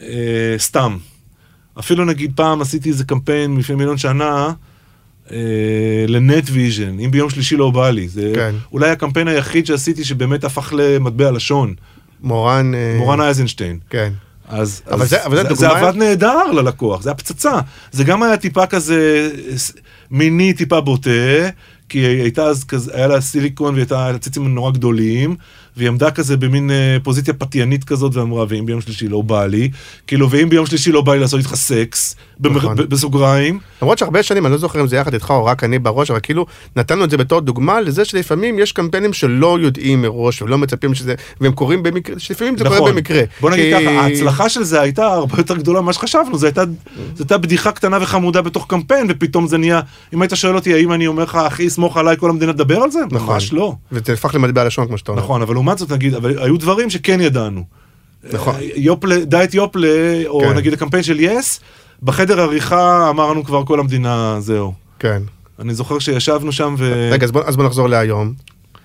אה, 0.00 0.54
סתם. 0.58 0.96
אפילו 1.78 2.04
נגיד 2.04 2.32
פעם 2.36 2.60
עשיתי 2.60 2.88
איזה 2.88 3.04
קמפיין 3.04 3.56
לפני 3.56 3.76
מיליון 3.76 3.98
שנה, 3.98 4.52
אה, 5.32 6.04
לנטוויז'ן, 6.08 7.00
אם 7.00 7.10
ביום 7.10 7.30
שלישי 7.30 7.56
לא 7.56 7.70
בא 7.70 7.90
לי. 7.90 8.08
זה 8.08 8.32
כן. 8.34 8.54
אולי 8.72 8.90
הקמפיין 8.90 9.28
היחיד 9.28 9.66
שעשיתי 9.66 10.04
שבאמת 10.04 10.44
הפך 10.44 10.72
למטבע 10.76 11.30
לשון, 11.30 11.74
מורן... 12.20 12.74
אה, 12.74 12.96
מורן 12.98 13.20
אייזנשטיין. 13.20 13.78
כן. 13.90 14.12
אז, 14.50 14.82
אבל 14.90 15.02
אז 15.02 15.08
זה- 15.10 15.24
אבל 15.26 15.36
זה 15.36 15.42
זה, 15.42 15.48
דוגמה- 15.48 15.56
זה 15.60 15.88
עבד 15.88 15.96
נהדר 15.96 16.52
ללקוח, 16.52 17.02
זה 17.02 17.10
היה 17.10 17.14
פצצה. 17.14 17.60
זה 17.92 18.04
גם 18.04 18.22
היה 18.22 18.36
טיפה 18.36 18.66
כזה 18.66 19.30
מיני 20.10 20.52
טיפה 20.52 20.80
בוטה, 20.80 21.10
כי 21.88 21.98
הייתה 21.98 22.44
אז 22.44 22.64
כזה, 22.64 22.90
היה 22.94 23.06
לה 23.06 23.20
סיליקון 23.20 23.74
והיא 23.74 23.82
הייתה 23.82 24.18
ציצים 24.20 24.54
נורא 24.54 24.70
גדולים, 24.70 25.36
והיא 25.80 25.88
עמדה 25.88 26.10
כזה 26.10 26.36
במין 26.36 26.70
אה, 26.70 26.96
פוזיציה 27.02 27.34
פתיינית 27.34 27.84
כזאת 27.84 28.14
ואמרה, 28.16 28.44
ואם 28.48 28.66
ביום 28.66 28.80
שלישי 28.80 29.08
לא 29.08 29.20
בא 29.22 29.46
לי, 29.46 29.70
כאילו, 30.06 30.30
ואם 30.30 30.48
ביום 30.48 30.66
שלישי 30.66 30.92
לא 30.92 31.00
בא 31.00 31.14
לי 31.14 31.20
לעשות 31.20 31.38
איתך 31.40 31.54
סקס, 31.54 32.16
נכון. 32.40 32.76
בסוגריים, 32.76 33.58
למרות 33.82 33.98
שהרבה 33.98 34.22
שנים, 34.22 34.46
אני 34.46 34.52
לא 34.52 34.58
זוכר 34.58 34.80
אם 34.80 34.86
זה 34.86 34.96
יחד 34.96 35.14
איתך 35.14 35.30
או 35.30 35.44
רק 35.44 35.64
אני 35.64 35.78
בראש, 35.78 36.10
אבל 36.10 36.20
כאילו 36.22 36.46
נתנו 36.76 37.04
את 37.04 37.10
זה 37.10 37.16
בתור 37.16 37.40
דוגמה 37.40 37.80
לזה 37.80 38.04
שלפעמים 38.04 38.58
יש 38.58 38.72
קמפיינים 38.72 39.12
שלא 39.12 39.58
יודעים 39.60 40.02
מראש 40.02 40.42
ולא 40.42 40.58
מצפים 40.58 40.94
שזה, 40.94 41.14
והם 41.40 41.52
קורים 41.52 41.82
במקרה, 41.82 42.18
שלפעמים 42.18 42.58
זה 42.58 42.64
קורה 42.64 42.92
במקרה. 42.92 43.16
נכון. 43.22 43.30
בוא 43.40 43.50
נגיד 43.50 43.76
כי- 43.76 43.84
ככה, 43.86 43.90
ההצלחה 44.00 44.48
של 44.48 44.62
זה 44.62 44.80
הייתה 44.80 45.06
הרבה 45.06 45.34
יותר 45.38 45.56
גדולה 45.56 45.80
ממה 45.80 45.92
שחשבנו, 45.92 46.38
זו 46.38 46.46
הייתה, 46.46 46.62
הייתה 47.18 47.38
בדיחה 47.38 47.72
קטנה 47.72 47.98
וחמודה 48.00 48.42
בתוך 48.42 48.66
קמפיין, 48.68 49.06
ופתאום 49.10 49.46
זה 49.46 49.58
נהיה, 49.58 49.80
אם 50.14 50.22
היית 50.22 50.32
שואל 50.34 50.54
אותי 50.54 50.74
האם 50.74 50.92
אני 50.92 51.06
אומר 51.06 51.22
לך, 51.22 51.34
אחי, 51.46 51.70
סמוך 51.70 51.96
עליי, 51.96 52.16
כל 52.16 52.30
המדינה 52.30 52.52
תדבר 52.52 52.76
על 52.76 52.90
זה? 52.90 53.00
נכון. 53.10 53.34
ממש 53.34 53.52
לא. 53.52 53.74
וזה 53.92 54.12
הפך 54.12 54.34
למטבע 54.34 54.64
לשון 54.64 54.86
כמו 54.86 54.98
שאתה 54.98 55.12
אומר. 55.12 55.22
נכון, 55.22 55.42
אבל 55.42 55.54
לעומת 55.54 55.69
זאת 55.78 55.92
נגיד, 55.92 56.14
אבל 56.14 56.38
היו 56.38 56.56
דברים 56.56 56.90
שכן 56.90 57.20
ידענו. 57.20 57.64
נכון. 58.32 58.54
אה, 58.54 58.60
יופלה, 58.74 59.24
דיאט 59.24 59.54
יופלה, 59.54 60.22
או 60.26 60.40
כן. 60.40 60.56
נגיד 60.56 60.72
הקמפיין 60.72 61.02
של 61.02 61.20
יס, 61.20 61.60
בחדר 62.02 62.40
עריכה 62.40 63.10
אמרנו 63.10 63.44
כבר 63.44 63.64
כל 63.64 63.80
המדינה, 63.80 64.36
זהו. 64.40 64.72
כן. 64.98 65.22
אני 65.58 65.74
זוכר 65.74 65.98
שישבנו 65.98 66.52
שם 66.52 66.74
ו... 66.78 67.10
רגע, 67.12 67.24
אז 67.24 67.32
בוא, 67.32 67.42
אז 67.44 67.56
בוא 67.56 67.64
נחזור 67.64 67.88
להיום. 67.88 68.32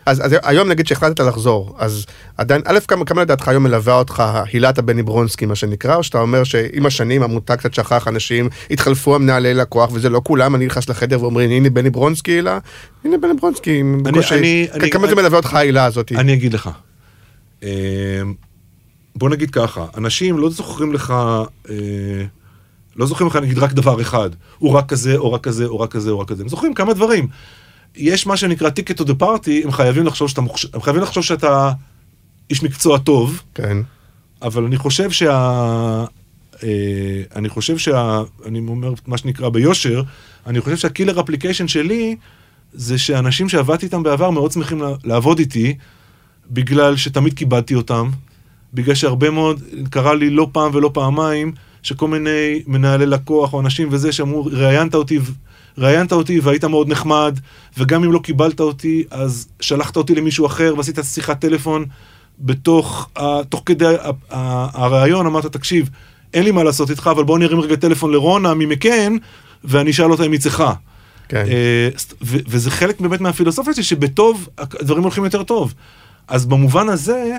אז, 0.06 0.26
אז 0.26 0.36
היום 0.44 0.70
נגיד 0.70 0.88
שהחלטת 0.88 1.20
לחזור, 1.20 1.76
אז 1.80 2.06
עדיין, 2.38 2.62
א', 2.66 2.80
כמה, 2.88 3.06
כמה 3.06 3.22
לדעתך 3.22 3.48
היום 3.48 3.64
מלווה 3.64 3.94
אותך 4.00 4.24
הילת 4.54 4.78
הבני 4.78 5.04
ברונסקי, 5.04 5.46
מה 5.46 5.56
שנקרא, 5.56 5.96
או 5.96 6.04
שאתה 6.04 6.20
אומר 6.22 6.44
שעם 6.44 6.86
השנים 6.86 7.24
המותג 7.24 7.56
קצת 7.56 7.74
שכח, 7.74 8.08
אנשים 8.08 8.50
התחלפו 8.72 9.16
המנהלי 9.16 9.54
לקוח, 9.54 9.90
וזה 9.94 10.10
לא 10.10 10.22
כולם, 10.24 10.56
אני 10.56 10.66
נכנס 10.66 10.90
לחדר 10.90 11.22
ואומרים, 11.22 11.50
הנה 11.52 11.70
בני 11.70 11.90
ברונסקי 11.90 12.32
הילה, 12.32 12.60
הנה 13.06 13.18
בני 13.18 13.34
ברונסקי, 13.34 13.84
בקושי, 14.04 14.36
אני- 14.36 14.68
אני- 14.74 14.90
כמה 14.90 15.08
זה 15.08 15.14
אני- 15.14 15.22
מלווה 15.22 15.38
אותך 15.38 15.54
ההילה 15.54 15.86
הזאת? 15.86 16.12
אני 16.12 16.34
אגיד 16.34 16.54
לך. 16.54 16.70
אה, 17.64 17.70
בוא 19.16 19.30
נגיד 19.30 19.52
ככה, 19.52 19.86
אנשים 19.98 20.38
לא 20.38 20.50
זוכרים 20.50 20.94
לך, 20.94 21.14
אה, 21.70 21.76
לא 22.96 23.06
זוכרים 23.06 23.28
לך 23.30 23.36
נגיד 23.36 23.58
רק 23.58 23.74
דבר 23.74 24.02
אחד, 24.02 24.30
הוא 24.58 24.72
רק 24.74 24.90
כזה, 24.90 25.16
או 25.18 25.34
רק 25.34 25.42
כזה, 25.44 25.66
או 25.66 25.80
רק 25.80 25.92
כזה, 25.92 26.12
או 26.12 26.20
רק 26.20 26.28
כזה, 26.30 26.44
הם 26.44 26.50
זוכרים 26.50 26.74
כמה 26.74 26.94
דברים. 26.94 27.28
יש 27.98 28.28
מה 28.28 28.38
שנקרא 28.38 28.70
ticket 28.70 29.02
to 29.02 29.06
the 29.06 29.22
party, 29.22 29.64
הם 29.64 29.72
חייבים 29.72 30.06
לחשוב 30.06 30.30
שאתה, 30.30 30.42
מוכש... 30.42 30.66
הם 30.74 30.82
חייבים 30.82 31.04
לחשוב 31.04 31.24
שאתה 31.24 31.72
איש 32.50 32.64
מקצוע 32.64 32.98
טוב, 32.98 33.42
כן. 33.54 33.78
אבל 34.42 34.64
אני 34.66 34.78
חושב 34.78 35.12
שה... 35.12 36.06
אה, 36.64 37.22
אני 37.36 37.50
חושב 37.50 37.78
שה... 37.78 38.22
אני 38.46 38.60
אומר 38.60 38.94
מה 39.08 39.18
שנקרא 39.18 39.50
ביושר, 39.50 40.02
אני 40.48 40.62
חושב 40.62 40.78
שהקילר 40.78 41.20
אפליקיישן 41.20 41.68
שלי 41.68 42.16
זה 42.74 42.98
שאנשים 42.98 43.50
שעבדתי 43.50 43.86
איתם 43.86 44.04
בעבר 44.04 44.30
מאוד 44.30 44.52
שמחים 44.52 44.82
לעבוד 45.04 45.40
איתי, 45.40 45.76
בגלל 46.52 46.98
שתמיד 46.98 47.34
כיבדתי 47.34 47.76
אותם, 47.76 48.10
בגלל 48.74 48.96
שהרבה 48.96 49.30
מאוד, 49.30 49.62
קרה 49.90 50.16
לי 50.16 50.30
לא 50.30 50.48
פעם 50.52 50.72
ולא 50.74 50.92
פעמיים, 50.94 51.52
שכל 51.84 52.08
מיני 52.08 52.64
מנהלי 52.68 53.06
לקוח 53.06 53.54
או 53.54 53.62
אנשים 53.62 53.88
וזה 53.92 54.12
שאמרו, 54.12 54.46
ראיינת 54.46 54.96
אותי, 54.96 55.20
ראיינת 55.78 56.12
אותי 56.12 56.40
והיית 56.40 56.64
מאוד 56.64 56.90
נחמד, 56.90 57.40
וגם 57.78 58.04
אם 58.04 58.12
לא 58.12 58.20
קיבלת 58.20 58.60
אותי, 58.60 59.04
אז 59.12 59.48
שלחת 59.60 59.98
אותי 59.98 60.16
למישהו 60.16 60.46
אחר 60.46 60.74
ועשית 60.78 61.00
שיחת 61.04 61.40
טלפון 61.42 61.86
בתוך, 62.40 63.10
ה- 63.16 63.44
תוך 63.44 63.64
כדי 63.66 63.86
הראיון, 64.30 65.26
אמרת, 65.26 65.46
תקשיב, 65.46 65.90
אין 66.34 66.44
לי 66.44 66.52
מה 66.52 66.64
לעשות 66.64 66.90
איתך, 66.90 67.10
אבל 67.12 67.24
בוא 67.24 67.40
נרים 67.40 67.60
רגע 67.60 67.76
טלפון 67.76 68.12
לרונה 68.12 68.54
ממקן, 68.54 69.16
ואני 69.64 69.92
אשאל 69.92 70.12
אותה 70.12 70.26
אם 70.26 70.32
היא 70.32 70.40
צריכה. 70.40 70.74
כן. 71.30 71.44
ו- 72.22 72.38
וזה 72.48 72.72
חלק 72.72 73.02
באמת 73.02 73.22
מהפילוסופיה 73.22 73.74
שלי, 73.74 73.84
שבטוב 73.84 74.50
הדברים 74.58 75.04
הולכים 75.04 75.24
יותר 75.24 75.44
טוב. 75.44 75.74
אז 76.28 76.46
במובן 76.46 76.90
הזה, 76.90 77.32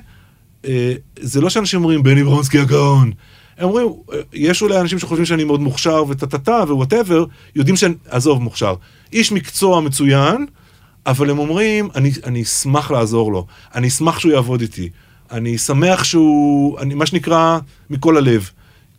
אה, 0.67 0.93
זה 1.21 1.41
לא 1.41 1.51
שאנשים 1.51 1.81
אומרים 1.81 2.03
בני 2.03 2.25
ברונסקי 2.25 2.59
הגאון. 2.59 3.13
הם 3.59 3.69
אומרים, 3.69 3.89
אה, 4.13 4.19
יש 4.33 4.63
אולי 4.63 4.81
אנשים 4.81 4.99
שחושבים 4.99 5.27
שאני 5.27 5.45
מאוד 5.45 5.61
מוכשר 5.61 6.05
וטה-טה-טה 6.09 6.65
whatever, 6.69 7.25
יודעים 7.55 7.77
שאני, 7.77 7.95
עזוב, 8.09 8.43
מוכשר. 8.43 8.75
איש 9.13 9.33
מקצוע 9.33 9.81
מצוין, 9.81 10.47
אבל 11.07 11.31
הם 11.31 11.39
אומרים, 11.39 11.89
אני, 11.95 12.13
אני 12.25 12.43
אשמח 12.43 12.91
לעזור 12.91 13.33
לו, 13.33 13.47
אני 13.75 13.89
אשמח 13.89 14.19
שהוא 14.19 14.33
יעבוד 14.33 14.61
איתי, 14.61 14.89
אני 15.31 15.59
שמח 15.59 16.05
שהוא, 16.05 16.79
אני, 16.79 16.95
מה 16.95 17.07
שנקרא, 17.07 17.59
מכל 17.91 18.17
הלב. 18.17 18.51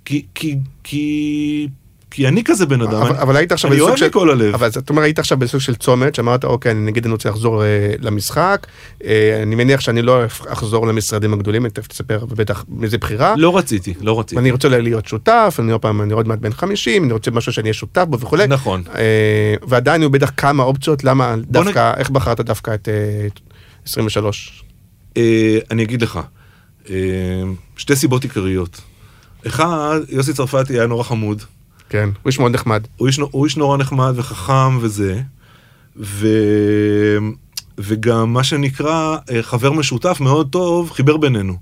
כי, 0.05 0.25
כי, 0.35 0.57
כי, 0.83 1.67
כי 2.11 2.27
אני 2.27 2.43
כזה 2.43 2.65
בן 2.65 2.81
אדם, 2.81 2.93
אבל, 2.93 3.09
אני, 3.09 3.21
אבל 3.21 3.35
היית 3.35 3.51
עכשיו 3.51 3.71
אני 3.71 3.79
אוהב 3.79 3.95
של... 3.95 4.07
מכל 4.07 4.29
הלב. 4.29 4.53
אבל 4.53 4.71
זאת 4.71 4.89
אומרת, 4.89 5.03
היית 5.03 5.19
עכשיו 5.19 5.37
בסוג 5.37 5.61
של 5.61 5.75
צומת, 5.75 6.15
שאמרת, 6.15 6.43
אוקיי, 6.43 6.71
אני 6.71 6.79
נגיד 6.79 7.05
אני 7.05 7.11
רוצה 7.11 7.29
לחזור 7.29 7.63
אה, 7.63 7.93
למשחק, 7.99 8.67
אה, 9.03 9.39
אני 9.43 9.55
מניח 9.55 9.79
שאני 9.79 10.01
לא 10.01 10.25
אחזור 10.47 10.87
למשרדים 10.87 11.33
הגדולים, 11.33 11.69
תכף 11.69 11.87
תספר 11.87 12.25
בטח 12.25 12.65
מאיזה 12.69 12.97
בחירה. 12.97 13.33
לא 13.37 13.57
רציתי, 13.57 13.93
לא 14.01 14.19
רציתי. 14.19 14.35
ואני 14.35 14.51
רוצה 14.51 14.69
להיות 14.69 15.05
שותף, 15.05 15.57
אני 15.59 15.71
עוד 15.71 15.81
פעם, 15.81 16.01
אני 16.01 16.13
עוד 16.13 16.27
מעט 16.27 16.39
בן 16.39 16.53
50, 16.53 17.03
אני 17.03 17.13
רוצה 17.13 17.31
משהו 17.31 17.53
שאני 17.53 17.63
אהיה 17.63 17.73
שותף 17.73 18.05
בו 18.09 18.19
וכולי. 18.19 18.47
נכון. 18.47 18.83
אה, 18.95 19.55
ועדיין 19.67 20.01
היו 20.01 20.09
בטח 20.09 20.31
כמה 20.37 20.63
אופציות, 20.63 21.03
למה 21.03 21.35
דווקא, 21.39 21.93
איך 21.97 22.09
בחרת 22.09 22.41
דווקא 22.41 22.73
את 22.73 22.89
אה, 22.89 23.27
23? 23.85 24.63
אה, 25.17 25.59
אני 25.71 25.83
אגיד 25.83 26.01
לך, 26.01 26.19
אה, 26.89 26.95
שתי 27.77 27.95
סיבות 27.95 28.23
עיקריות. 28.23 28.81
אחד, 29.47 29.99
יוסי 30.09 30.33
צרפתי 30.33 30.73
היה 30.73 30.87
נורא 30.87 31.03
חמוד. 31.03 31.43
כן, 31.89 32.09
הוא 32.23 32.29
איש 32.29 32.39
מאוד 32.39 32.51
נחמד. 32.51 32.83
הוא 32.97 33.07
איש, 33.07 33.19
הוא 33.31 33.45
איש 33.45 33.57
נורא 33.57 33.77
נחמד 33.77 34.13
וחכם 34.15 34.77
וזה, 34.81 35.21
ו... 35.97 36.27
וגם 37.77 38.33
מה 38.33 38.43
שנקרא 38.43 39.17
אה, 39.31 39.43
חבר 39.43 39.71
משותף 39.71 40.17
מאוד 40.21 40.49
טוב 40.49 40.91
חיבר 40.91 41.17
בינינו. 41.17 41.57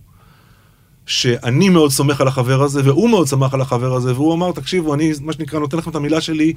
שאני 1.06 1.70
מאוד 1.70 1.92
סומך 1.92 2.22
על 2.22 2.28
החבר 2.28 2.64
הזה, 2.64 2.82
והוא 2.86 3.10
מאוד 3.10 3.28
שמח 3.28 3.54
על 3.54 3.62
החבר 3.62 3.96
הזה, 3.96 4.14
והוא 4.14 4.34
אמר, 4.34 4.52
תקשיבו, 4.52 4.94
אני, 4.94 5.14
מה 5.22 5.34
שנקרא, 5.34 5.60
נותן 5.60 5.78
לכם 5.78 5.90
את 5.90 5.96
המילה 5.96 6.22
שלי, 6.22 6.54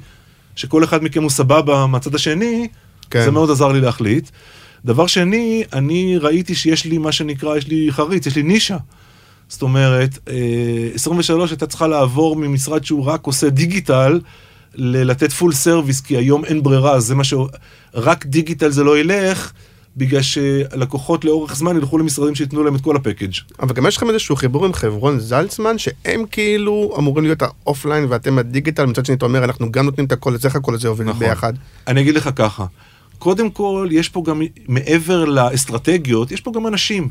שכל 0.55 0.83
אחד 0.83 1.03
מכם 1.03 1.21
הוא 1.21 1.29
סבבה 1.29 1.85
מהצד 1.85 2.15
השני. 2.15 2.67
כן. 3.09 3.23
זה 3.25 3.31
מאוד 3.31 3.51
עזר 3.51 3.67
לי 3.67 3.81
להחליט. 3.81 4.29
דבר 4.85 5.07
שני, 5.07 5.63
אני 5.73 6.17
ראיתי 6.17 6.55
שיש 6.55 6.85
לי 6.85 6.97
מה 6.97 7.11
שנקרא, 7.11 7.57
יש 7.57 7.67
לי 7.67 7.87
חריץ, 7.91 8.25
יש 8.25 8.35
לי 8.35 8.43
נישה. 8.43 8.77
זאת 9.49 9.61
אומרת, 9.61 10.19
אה, 10.29 10.89
23 10.95 11.51
הייתה 11.51 11.67
צריכה 11.67 11.87
לעבור 11.87 12.35
ממשרד 12.35 12.85
שהוא 12.85 13.05
רק 13.05 13.25
עושה 13.25 13.49
דיגיטל, 13.49 14.19
לתת 14.75 15.31
full 15.31 15.53
service, 15.53 16.01
כי 16.01 16.17
היום 16.17 16.45
אין 16.45 16.63
ברירה, 16.63 16.99
זה 16.99 17.15
מה 17.15 17.23
ש... 17.23 17.33
רק 17.93 18.25
דיגיטל 18.25 18.69
זה 18.69 18.83
לא 18.83 18.99
ילך, 18.99 19.51
בגלל 19.97 20.21
שלקוחות 20.21 21.25
לאורך 21.25 21.55
זמן 21.55 21.77
ילכו 21.77 21.97
למשרדים 21.97 22.35
שייתנו 22.35 22.63
להם 22.63 22.75
את 22.75 22.81
כל 22.81 22.95
ה 22.95 22.99
package. 22.99 23.33
אבל 23.59 23.73
גם 23.73 23.85
יש 23.85 23.97
לכם 23.97 24.09
איזשהו 24.09 24.35
חיבור 24.35 24.65
עם 24.65 24.73
חברון 24.73 25.19
זלצמן, 25.19 25.77
שהם 25.77 26.23
כאילו 26.31 26.95
אמורים 26.97 27.25
להיות 27.25 27.41
ה 27.41 27.49
offline 27.49 28.05
ואתם 28.09 28.39
הדיגיטל, 28.39 28.85
מצד 28.85 29.05
שני 29.05 29.15
אתה 29.15 29.25
אומר, 29.25 29.43
אנחנו 29.43 29.71
גם 29.71 29.85
נותנים 29.85 30.05
את 30.05 30.11
הכל, 30.11 30.33
אז 30.33 30.45
איך 30.45 30.55
הכל 30.55 30.73
הזה 30.73 30.87
עובד 30.87 31.05
נכון. 31.05 31.19
ביחד? 31.19 31.53
אני 31.87 32.01
אגיד 32.01 32.15
לך 32.15 32.29
ככה, 32.35 32.65
קודם 33.19 33.49
כל, 33.49 33.87
יש 33.91 34.09
פה 34.09 34.23
גם, 34.25 34.41
מעבר 34.67 35.25
לאסטרטגיות, 35.25 36.31
יש 36.31 36.41
פה 36.41 36.51
גם 36.55 36.67
אנשים. 36.67 37.09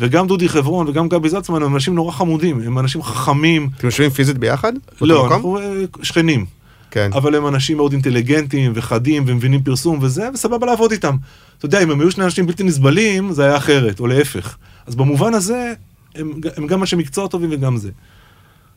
וגם 0.00 0.26
דודי 0.26 0.48
חברון 0.48 0.88
וגם 0.88 1.08
גבי 1.08 1.28
זלצמן 1.28 1.62
הם 1.62 1.74
אנשים 1.74 1.94
נורא 1.94 2.12
חמודים, 2.12 2.60
הם 2.60 2.78
אנשים 2.78 3.02
חכמים. 3.02 3.70
אתם 3.76 3.86
יושבים 3.86 4.10
פיזית 4.10 4.38
ביחד? 4.38 4.72
לא? 5.00 5.32
אנחנו 5.32 5.58
אה, 5.58 5.84
שכנים. 6.02 6.46
כן. 6.90 7.10
אבל 7.14 7.34
הם 7.34 7.46
אנשים 7.46 7.76
מאוד 7.76 7.92
אינטליגנטים 7.92 8.72
וחדים 8.74 9.24
ומבינים 9.26 9.62
פרסום 9.62 9.98
וזה, 10.02 10.28
וסבבה 10.34 10.66
לעבוד 10.66 10.92
איתם. 10.92 11.16
אתה 11.58 11.66
יודע, 11.66 11.82
אם 11.82 11.90
הם 11.90 12.00
היו 12.00 12.10
שני 12.10 12.24
אנשים 12.24 12.46
בלתי 12.46 12.62
נסבלים, 12.62 13.32
זה 13.32 13.44
היה 13.44 13.56
אחרת, 13.56 14.00
או 14.00 14.06
להפך. 14.06 14.56
אז 14.86 14.94
במובן 14.94 15.34
הזה, 15.34 15.72
הם, 16.14 16.40
הם 16.56 16.66
גם 16.66 16.80
אנשי 16.80 16.96
מקצוע 16.96 17.28
טובים 17.28 17.50
וגם 17.52 17.76
זה. 17.76 17.90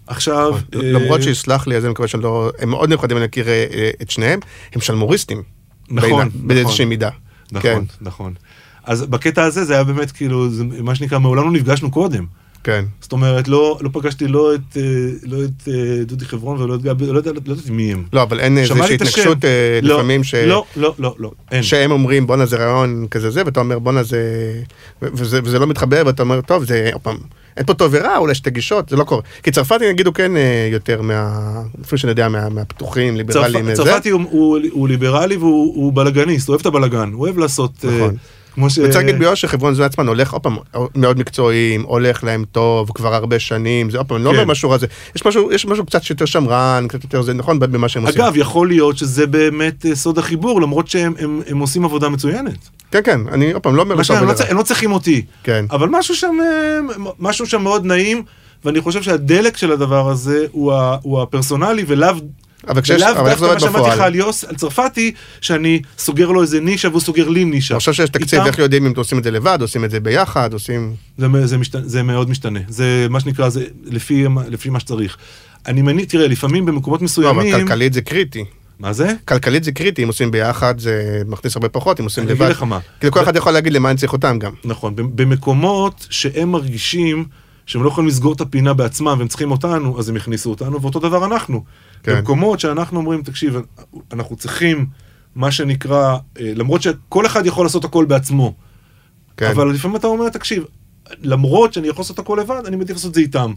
עכשיו... 0.07 0.53
אה, 0.53 0.59
נכון. 0.71 0.85
למרות 0.85 1.23
שיסלח 1.23 1.67
לי, 1.67 1.77
אז 1.77 1.85
אני 1.85 1.91
מקווה 1.91 2.07
שאני 2.07 2.23
לא... 2.23 2.51
הם 2.59 2.69
מאוד 2.69 2.89
מיוחדים, 2.89 3.17
אני 3.17 3.25
מכיר 3.25 3.47
אה, 3.47 3.65
אה, 3.73 3.89
את 4.01 4.11
שניהם, 4.11 4.39
הם 4.73 4.81
שלמוריסטים. 4.81 5.43
נכון, 5.89 6.09
נכון. 6.09 6.29
באיזושהי 6.33 6.85
מידה. 6.85 7.09
נכון, 7.51 7.61
כן, 7.61 7.79
נכון. 8.01 8.33
אז 8.85 9.01
בקטע 9.01 9.43
הזה 9.43 9.65
זה 9.65 9.73
היה 9.73 9.83
באמת 9.83 10.11
כאילו, 10.11 10.49
זה 10.49 10.63
מה 10.81 10.95
שנקרא, 10.95 11.19
מעולם 11.19 11.43
לא 11.43 11.51
נפגשנו 11.51 11.91
קודם. 11.91 12.25
כן. 12.63 12.85
זאת 13.01 13.11
אומרת, 13.11 13.47
לא, 13.47 13.79
לא 13.81 13.89
פגשתי 13.93 14.27
לא 14.27 14.55
את, 14.55 14.77
אה, 14.77 14.81
לא 15.23 15.37
את 15.43 15.67
אה, 15.67 16.03
דודי 16.05 16.25
חברון 16.25 16.61
ולא 16.61 16.75
את 16.75 16.81
גבי, 16.81 17.05
לא 17.05 17.13
לא 17.13 17.17
יודעת 17.17 17.69
מי 17.69 17.91
הם. 17.91 18.03
לא, 18.13 18.21
אבל 18.21 18.39
אין 18.39 18.57
איזושהי. 18.57 18.95
התנגשות 18.95 19.45
אה, 19.45 19.79
לא, 19.81 19.95
לפעמים 19.95 20.23
ש... 20.23 20.35
לא, 20.35 20.65
לא, 20.75 20.93
לא, 20.99 21.15
לא, 21.19 21.31
אין. 21.51 21.63
שהם 21.63 21.91
אומרים 21.91 22.27
בואנה 22.27 22.45
זה 22.45 22.57
רעיון 22.57 23.07
כזה 23.11 23.29
זה 23.29 23.41
ואתה 23.45 23.59
אומר 23.59 23.79
בואנה 23.79 24.03
זה 24.03 24.53
וזה, 25.01 25.39
וזה 25.43 25.59
לא 25.59 25.67
מתחבר 25.67 26.03
ואתה 26.05 26.23
אומר 26.23 26.41
טוב 26.41 26.65
זה 26.65 26.89
אין 27.57 27.65
פה 27.65 27.73
טוב 27.73 27.91
ורע 27.93 28.17
אולי 28.17 28.35
שתי 28.35 28.49
גישות 28.49 28.89
זה 28.89 28.95
לא 28.95 29.03
קורה 29.03 29.21
כי 29.43 29.51
צרפתי 29.51 29.89
נגיד 29.89 30.05
הוא 30.05 30.13
כן 30.13 30.31
יותר 30.71 31.01
מה 31.01 31.31
לפי 31.81 31.97
שאני 31.97 32.11
יודע 32.11 32.29
מה, 32.29 32.49
מהפתוחים 32.49 33.17
ליברליים 33.17 33.71
צרפ- 33.71 33.75
צרפתי 33.75 34.09
הוא, 34.09 34.21
הוא, 34.29 34.59
הוא 34.71 34.87
ליברלי 34.87 35.35
והוא 35.35 35.75
הוא 35.75 35.93
בלאגניסט, 35.93 36.47
הוא 36.47 36.53
אוהב 36.53 36.59
את 36.61 36.65
הבלאגן, 36.65 37.09
הוא 37.13 37.21
אוהב 37.21 37.37
לעשות... 37.37 37.85
נכון. 37.85 38.15
כמו 38.53 38.69
ש... 38.69 38.77
וצריך 38.77 38.95
להגיד 38.95 39.19
ביושר 39.19 39.47
חברון 39.47 39.73
זלצמן 39.73 40.07
הולך 40.07 40.33
עוד 40.33 40.41
פעם 40.41 40.57
מאוד 40.95 41.19
מקצועיים 41.19 41.81
הולך 41.83 42.23
להם 42.23 42.45
טוב 42.51 42.91
כבר 42.95 43.13
הרבה 43.15 43.39
שנים 43.39 43.89
זה 43.89 43.97
עוד 43.97 44.07
פעם 44.07 44.17
אני 44.17 44.25
לא 44.25 44.29
כן. 44.29 44.35
אומר 44.35 44.51
משהו 44.51 44.69
רע 44.69 44.77
זה 44.77 44.87
יש 45.15 45.25
משהו 45.25 45.51
יש 45.51 45.65
משהו 45.65 45.85
קצת 45.85 46.09
יותר 46.09 46.25
שמרן 46.25 46.85
קצת 46.89 47.03
יותר 47.03 47.21
זה 47.21 47.33
נכון 47.33 47.59
במה 47.59 47.89
שהם 47.89 48.05
עושים 48.05 48.21
אגב, 48.21 48.37
יכול 48.37 48.67
להיות 48.67 48.97
שזה 48.97 49.27
באמת 49.27 49.85
אה, 49.85 49.95
סוד 49.95 50.17
החיבור, 50.17 50.61
למרות 50.61 50.87
שהם 50.87 51.13
הם, 51.19 51.41
הם 51.47 51.59
עושים 51.59 51.85
עבודה 51.85 52.09
מצוינת. 52.09 52.69
כן 52.91 52.99
כן 53.03 53.19
אני 53.31 53.51
עוד 53.53 53.61
פעם 53.61 53.75
לא 53.75 53.81
אומר 53.81 53.95
לטוב 53.95 54.03
שהם, 54.05 54.17
הם, 54.17 54.57
לא. 54.57 54.63
צריכים- 54.63 54.91
אותי. 54.91 55.21
כן. 55.43 55.65
אבל 55.71 55.89
משהו 55.91 56.15
שם, 56.15 56.35
אה, 56.43 56.79
משהו 57.19 57.45
שם 57.45 57.61
מאוד 57.61 57.85
נעים, 57.85 58.23
ואני 58.65 58.81
חושב 58.81 59.01
שהדלק 59.01 59.57
של 59.57 59.71
הדבר 59.71 60.09
הזה 60.09 60.45
הוא, 60.51 60.73
ה, 60.73 60.97
הוא 61.01 61.21
הפרסונלי, 61.21 61.83
ולאו... 61.87 62.15
אבל 62.67 62.81
כשיש- 62.81 63.01
ולאו 63.01 63.11
אבל 63.19 63.29
איך 63.29 63.39
זה 63.39 63.45
דווקא 63.45 63.45
עובד 63.45 63.53
מה 63.53 63.59
שאמרתי 63.59 63.79
בפועל? 63.79 63.95
לך 63.97 64.05
על 64.05 64.15
יוס, 64.15 64.43
על 64.43 64.55
צרפתי, 64.55 65.11
שאני 65.41 65.81
סוגר 65.97 66.27
לו 66.27 66.41
איזה 66.41 66.59
נישה 66.61 66.89
והוא 66.89 67.01
סוגר 67.01 67.29
לי 67.29 67.45
נישה. 67.45 67.73
אני 67.73 67.79
חושב 67.79 67.93
שיש 67.93 68.09
תקציב 68.09 68.41
איך 68.41 68.59
יודעים 68.59 68.85
אם 68.85 68.93
עושים 68.97 69.17
את 69.17 69.23
זה 69.23 69.31
לבד 69.31 69.57
עושים 69.61 69.85
את 69.85 69.91
זה 69.91 69.99
ביחד 69.99 70.53
עושים 70.53 70.95
זה, 71.17 71.27
זה, 71.45 71.57
משת... 71.57 71.75
זה 71.83 72.03
מאוד 72.03 72.29
משתנה, 72.29 72.59
זה 72.67 73.07
מה 73.09 73.19
שנקרא, 73.19 73.49
זה 73.49 73.65
לפי, 73.85 74.25
לפי 74.49 74.69
מה 74.69 74.79
שצריך. 74.79 75.17
אני 75.67 75.81
מניח, 75.81 76.05
תראה, 76.09 76.27
לפעמים 76.27 76.65
במקומות 76.65 76.99
לא, 77.01 77.03
אבל 77.03 77.05
מסוימים... 77.05 77.53
כלכלית 77.61 77.93
זה 77.93 78.01
קריטי. 78.01 78.45
מה 78.79 78.93
זה? 78.93 79.13
כלכלית 79.25 79.63
זה 79.63 79.71
קריטי, 79.71 80.03
אם 80.03 80.07
עושים 80.07 80.31
ביחד 80.31 80.79
זה 80.79 81.21
מכניס 81.27 81.55
הרבה 81.55 81.69
פחות, 81.69 81.99
אם 81.99 82.05
עושים 82.05 82.23
אני 82.23 82.31
לבד. 82.31 82.45
אגיד 82.45 82.55
לך 82.55 82.63
מה. 82.63 82.79
כאילו 82.99 83.13
כל 83.13 83.23
אחד 83.23 83.35
יכול 83.35 83.51
להגיד 83.51 83.73
למה 83.73 83.89
אני 83.89 83.97
צריך 83.97 84.13
אותם 84.13 84.39
גם. 84.39 84.51
נכון, 84.65 84.93
במקומות 84.95 86.07
שהם 86.09 86.51
מרגישים 86.51 87.25
שהם 87.65 87.83
לא 87.83 87.87
יכולים 87.87 88.07
לסגור 88.07 88.33
את 88.33 88.41
הפינה 88.41 88.73
בעצמם 88.73 89.15
והם 89.19 89.27
צריכים 89.27 89.51
אותנו, 89.51 89.99
אז 89.99 90.09
הם 90.09 90.15
יכניסו 90.15 90.49
אותנו, 90.49 90.81
ואותו 90.81 90.99
דבר 90.99 91.25
אנחנו. 91.25 91.63
כן. 92.03 92.15
במקומות 92.15 92.59
שאנחנו 92.59 92.99
אומרים, 92.99 93.21
תקשיב, 93.23 93.55
אנחנו 94.13 94.35
צריכים 94.35 94.85
מה 95.35 95.51
שנקרא, 95.51 96.17
אה, 96.39 96.51
למרות 96.55 96.81
שכל 96.81 97.25
אחד 97.25 97.45
יכול 97.45 97.65
לעשות 97.65 97.85
הכל 97.85 98.05
בעצמו, 98.05 98.53
כן. 99.37 99.49
אבל 99.49 99.71
לפעמים 99.71 99.97
אתה 99.97 100.07
אומר, 100.07 100.29
תקשיב, 100.29 100.63
למרות 101.21 101.73
שאני 101.73 101.87
יכול 101.87 102.03
לעשות 102.03 102.19
הכל 102.19 102.37
לבד, 102.41 102.61
אני 102.65 102.75
מעדיף 102.75 102.95
לעשות 102.95 103.09
את 103.09 103.15
זה 103.15 103.21
איתם. 103.21 103.53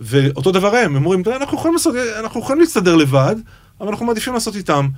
ואותו 0.00 0.52
דבר 0.52 0.74
הם, 0.76 0.96
הם 0.96 1.04
אומרים, 1.04 1.22
"תראה, 1.22 1.36
אנחנו 1.36 1.58
יכולים 1.58 1.74
לעשות, 1.74 1.94
אנחנו 2.20 2.40
יכולים 2.40 2.60
להסתדר 2.60 2.96
לבד, 2.96 3.36
אבל 3.80 3.88
אנחנו 3.88 4.06
מעדיפים 4.06 4.34
לעשות 4.34 4.56
איתם. 4.56 4.88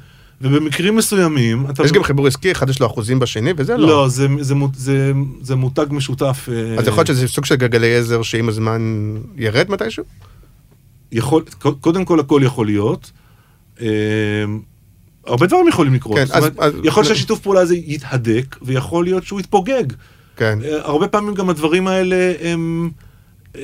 ובמקרים 0.40 0.96
מסוימים, 0.96 1.66
אתה... 1.70 1.84
יש 1.84 1.92
גם 1.92 2.02
חיבור 2.02 2.26
עסקי, 2.26 2.52
אחד 2.52 2.68
יש 2.70 2.80
לו 2.80 2.86
אחוזים 2.86 3.18
בשני 3.18 3.50
וזה 3.56 3.76
לא. 3.76 3.88
לא, 3.88 4.08
זה, 4.08 4.26
זה, 4.40 4.54
זה, 4.74 5.12
זה 5.42 5.56
מותג 5.56 5.86
משותף. 5.90 6.48
אה, 6.52 6.78
אז 6.78 6.88
יכול 6.88 6.98
להיות 6.98 7.06
שזה 7.06 7.28
סוג 7.28 7.44
של 7.44 7.54
גלגלי 7.54 7.96
עזר 7.96 8.22
שעם 8.22 8.48
הזמן 8.48 9.14
ירד 9.36 9.70
מתישהו? 9.70 10.04
יכול, 11.12 11.44
קודם 11.80 12.04
כל 12.04 12.20
הכל 12.20 12.40
יכול 12.44 12.66
להיות. 12.66 13.10
אה, 13.80 13.86
הרבה 15.26 15.46
דברים 15.46 15.68
יכולים 15.68 15.94
לקרות. 15.94 16.16
כן, 16.16 16.24
זאת 16.26 16.36
אומרת, 16.36 16.58
אז- 16.58 16.72
יכול 16.84 17.02
להיות 17.02 17.14
שהשיתוף 17.16 17.40
פעולה 17.40 17.60
הזה 17.60 17.76
יתהדק, 17.76 18.56
ויכול 18.62 19.04
להיות 19.04 19.24
שהוא 19.24 19.40
יתפוגג. 19.40 19.84
כן. 20.36 20.58
אה, 20.64 20.78
הרבה 20.82 21.08
פעמים 21.08 21.34
גם 21.34 21.50
הדברים 21.50 21.86
האלה 21.86 22.32
הם... 22.40 22.90
אה, 23.56 23.62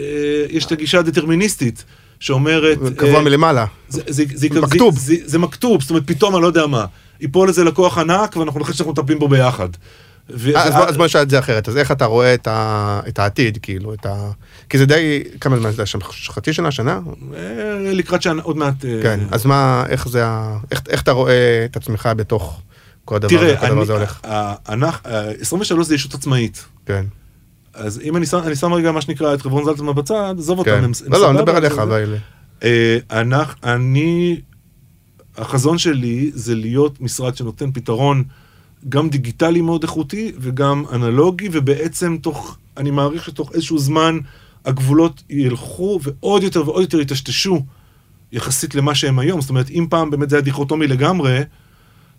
יש 0.50 0.66
את 0.66 0.72
הגישה 0.72 0.98
הדטרמיניסטית, 0.98 1.84
שאומרת... 2.20 2.78
קבוע 2.96 3.14
אה, 3.14 3.22
מלמעלה. 3.22 3.66
זה, 3.88 4.02
זה, 4.06 4.24
זה, 4.34 4.48
מכתוב. 4.50 4.98
זה, 4.98 5.04
זה, 5.04 5.16
זה 5.24 5.38
מכתוב, 5.38 5.80
זאת 5.80 5.90
אומרת, 5.90 6.06
פתאום 6.06 6.34
אני 6.34 6.42
לא 6.42 6.46
יודע 6.46 6.66
מה. 6.66 6.84
ייפול 7.20 7.48
איזה 7.48 7.64
לקוח 7.64 7.98
ענק, 7.98 8.36
ואנחנו 8.36 8.60
נחליט 8.60 8.76
שאנחנו 8.76 8.92
מטפלים 8.92 9.18
בו 9.18 9.28
ביחד. 9.28 9.68
ו- 10.30 10.56
אז 10.59 10.74
בוא- 10.74 10.84
אז 10.88 10.96
בוא 10.96 11.05
נשאל 11.05 11.22
את 11.22 11.30
זה 11.30 11.38
אחרת, 11.38 11.68
אז 11.68 11.76
איך 11.76 11.92
אתה 11.92 12.05
רואה 12.05 12.34
את 12.34 12.46
ה- 12.46 13.01
את 13.09 13.18
העתיד, 13.18 13.59
כאילו, 13.62 13.94
את 13.94 14.06
ה... 14.06 14.30
כי 14.68 14.78
זה 14.78 14.86
די, 14.86 15.22
כמה 15.40 15.56
זמן 15.56 15.70
זה, 15.70 15.86
שם 15.86 15.98
חצי 16.28 16.52
שנה, 16.52 16.70
שנה? 16.70 17.01
אה, 17.36 17.40
לקראת 17.92 18.22
שנה, 18.22 18.42
עוד 18.42 18.56
מעט... 18.56 18.84
אה, 18.84 19.01
כן, 19.02 19.20
אז 19.30 19.46
מה, 19.46 19.84
איך 19.88 20.09
זה, 20.09 20.26
ה- 20.26 20.59
איך- 20.70 20.82
איך 20.88 21.02
אתה 21.02 21.10
רואה 21.12 21.62
את 21.64 21.76
עצמך 21.76 22.09
בתוך 22.16 22.60
כל 23.05 23.16
הדבר 23.16 23.28
הזה, 23.36 23.46
תראה, 23.46 23.56
כל 23.56 23.66
הדבר 23.66 23.74
אני, 23.76 23.82
הזה 23.82 23.92
הולך? 23.92 24.20
ה- 24.24 24.55
אנחנו- 24.72 25.10
ה- 25.10 25.30
23 25.40 25.86
זה 25.86 25.94
ישות 25.94 26.14
עצמאית. 26.14 26.64
כן, 26.86 27.05
אז 27.74 28.01
אם 28.05 28.16
אני 28.16 28.26
שם, 28.26 28.38
אני 28.46 28.56
שם 28.56 28.72
רגע 28.72 28.92
מה 28.92 29.01
שנקרא 29.01 29.34
את 29.34 29.42
חברון 29.42 29.64
זלצמן 29.64 29.94
בצד, 29.94 30.34
עזוב 30.38 30.59
אותם. 30.59 30.70
כן. 30.70 30.84
הם- 30.84 30.92
הם 31.06 31.12
לא, 31.12 31.18
לא, 31.18 31.30
אני 31.30 31.38
סבבה, 31.38 31.42
מדבר 31.42 31.56
עליך, 31.56 31.78
אבל... 31.78 32.16
אה, 32.64 32.98
אנחנו, 33.10 33.55
אני, 33.64 34.40
החזון 35.36 35.78
שלי 35.78 36.30
זה 36.34 36.55
להיות 36.55 37.01
משרד 37.01 37.36
שנותן 37.36 37.72
פתרון 37.72 38.24
גם 38.89 39.09
דיגיטלי 39.09 39.61
מאוד 39.61 39.82
איכותי 39.82 40.32
וגם 40.39 40.85
אנלוגי, 40.93 41.48
ובעצם 41.52 42.16
תוך, 42.23 42.56
אני 42.77 42.90
מעריך 42.90 43.24
שתוך 43.24 43.52
איזשהו 43.55 43.78
זמן 43.78 44.19
הגבולות 44.65 45.23
ילכו 45.31 46.01
ועוד 46.02 46.43
יותר 46.43 46.62
ועוד 46.69 46.82
יותר 46.82 47.01
יטשטשו 47.01 47.62
יחסית 48.32 48.74
למה 48.74 48.94
שהם 48.94 49.19
היום. 49.19 49.40
זאת 49.40 49.51
אומרת, 49.51 49.70
אם 49.70 49.86
פעם 49.90 50.11
באמת 50.11 50.31
זה 50.31 50.36
היה 50.36 50.43
דיכוטומי 50.43 50.86
לגמרי, 50.86 51.40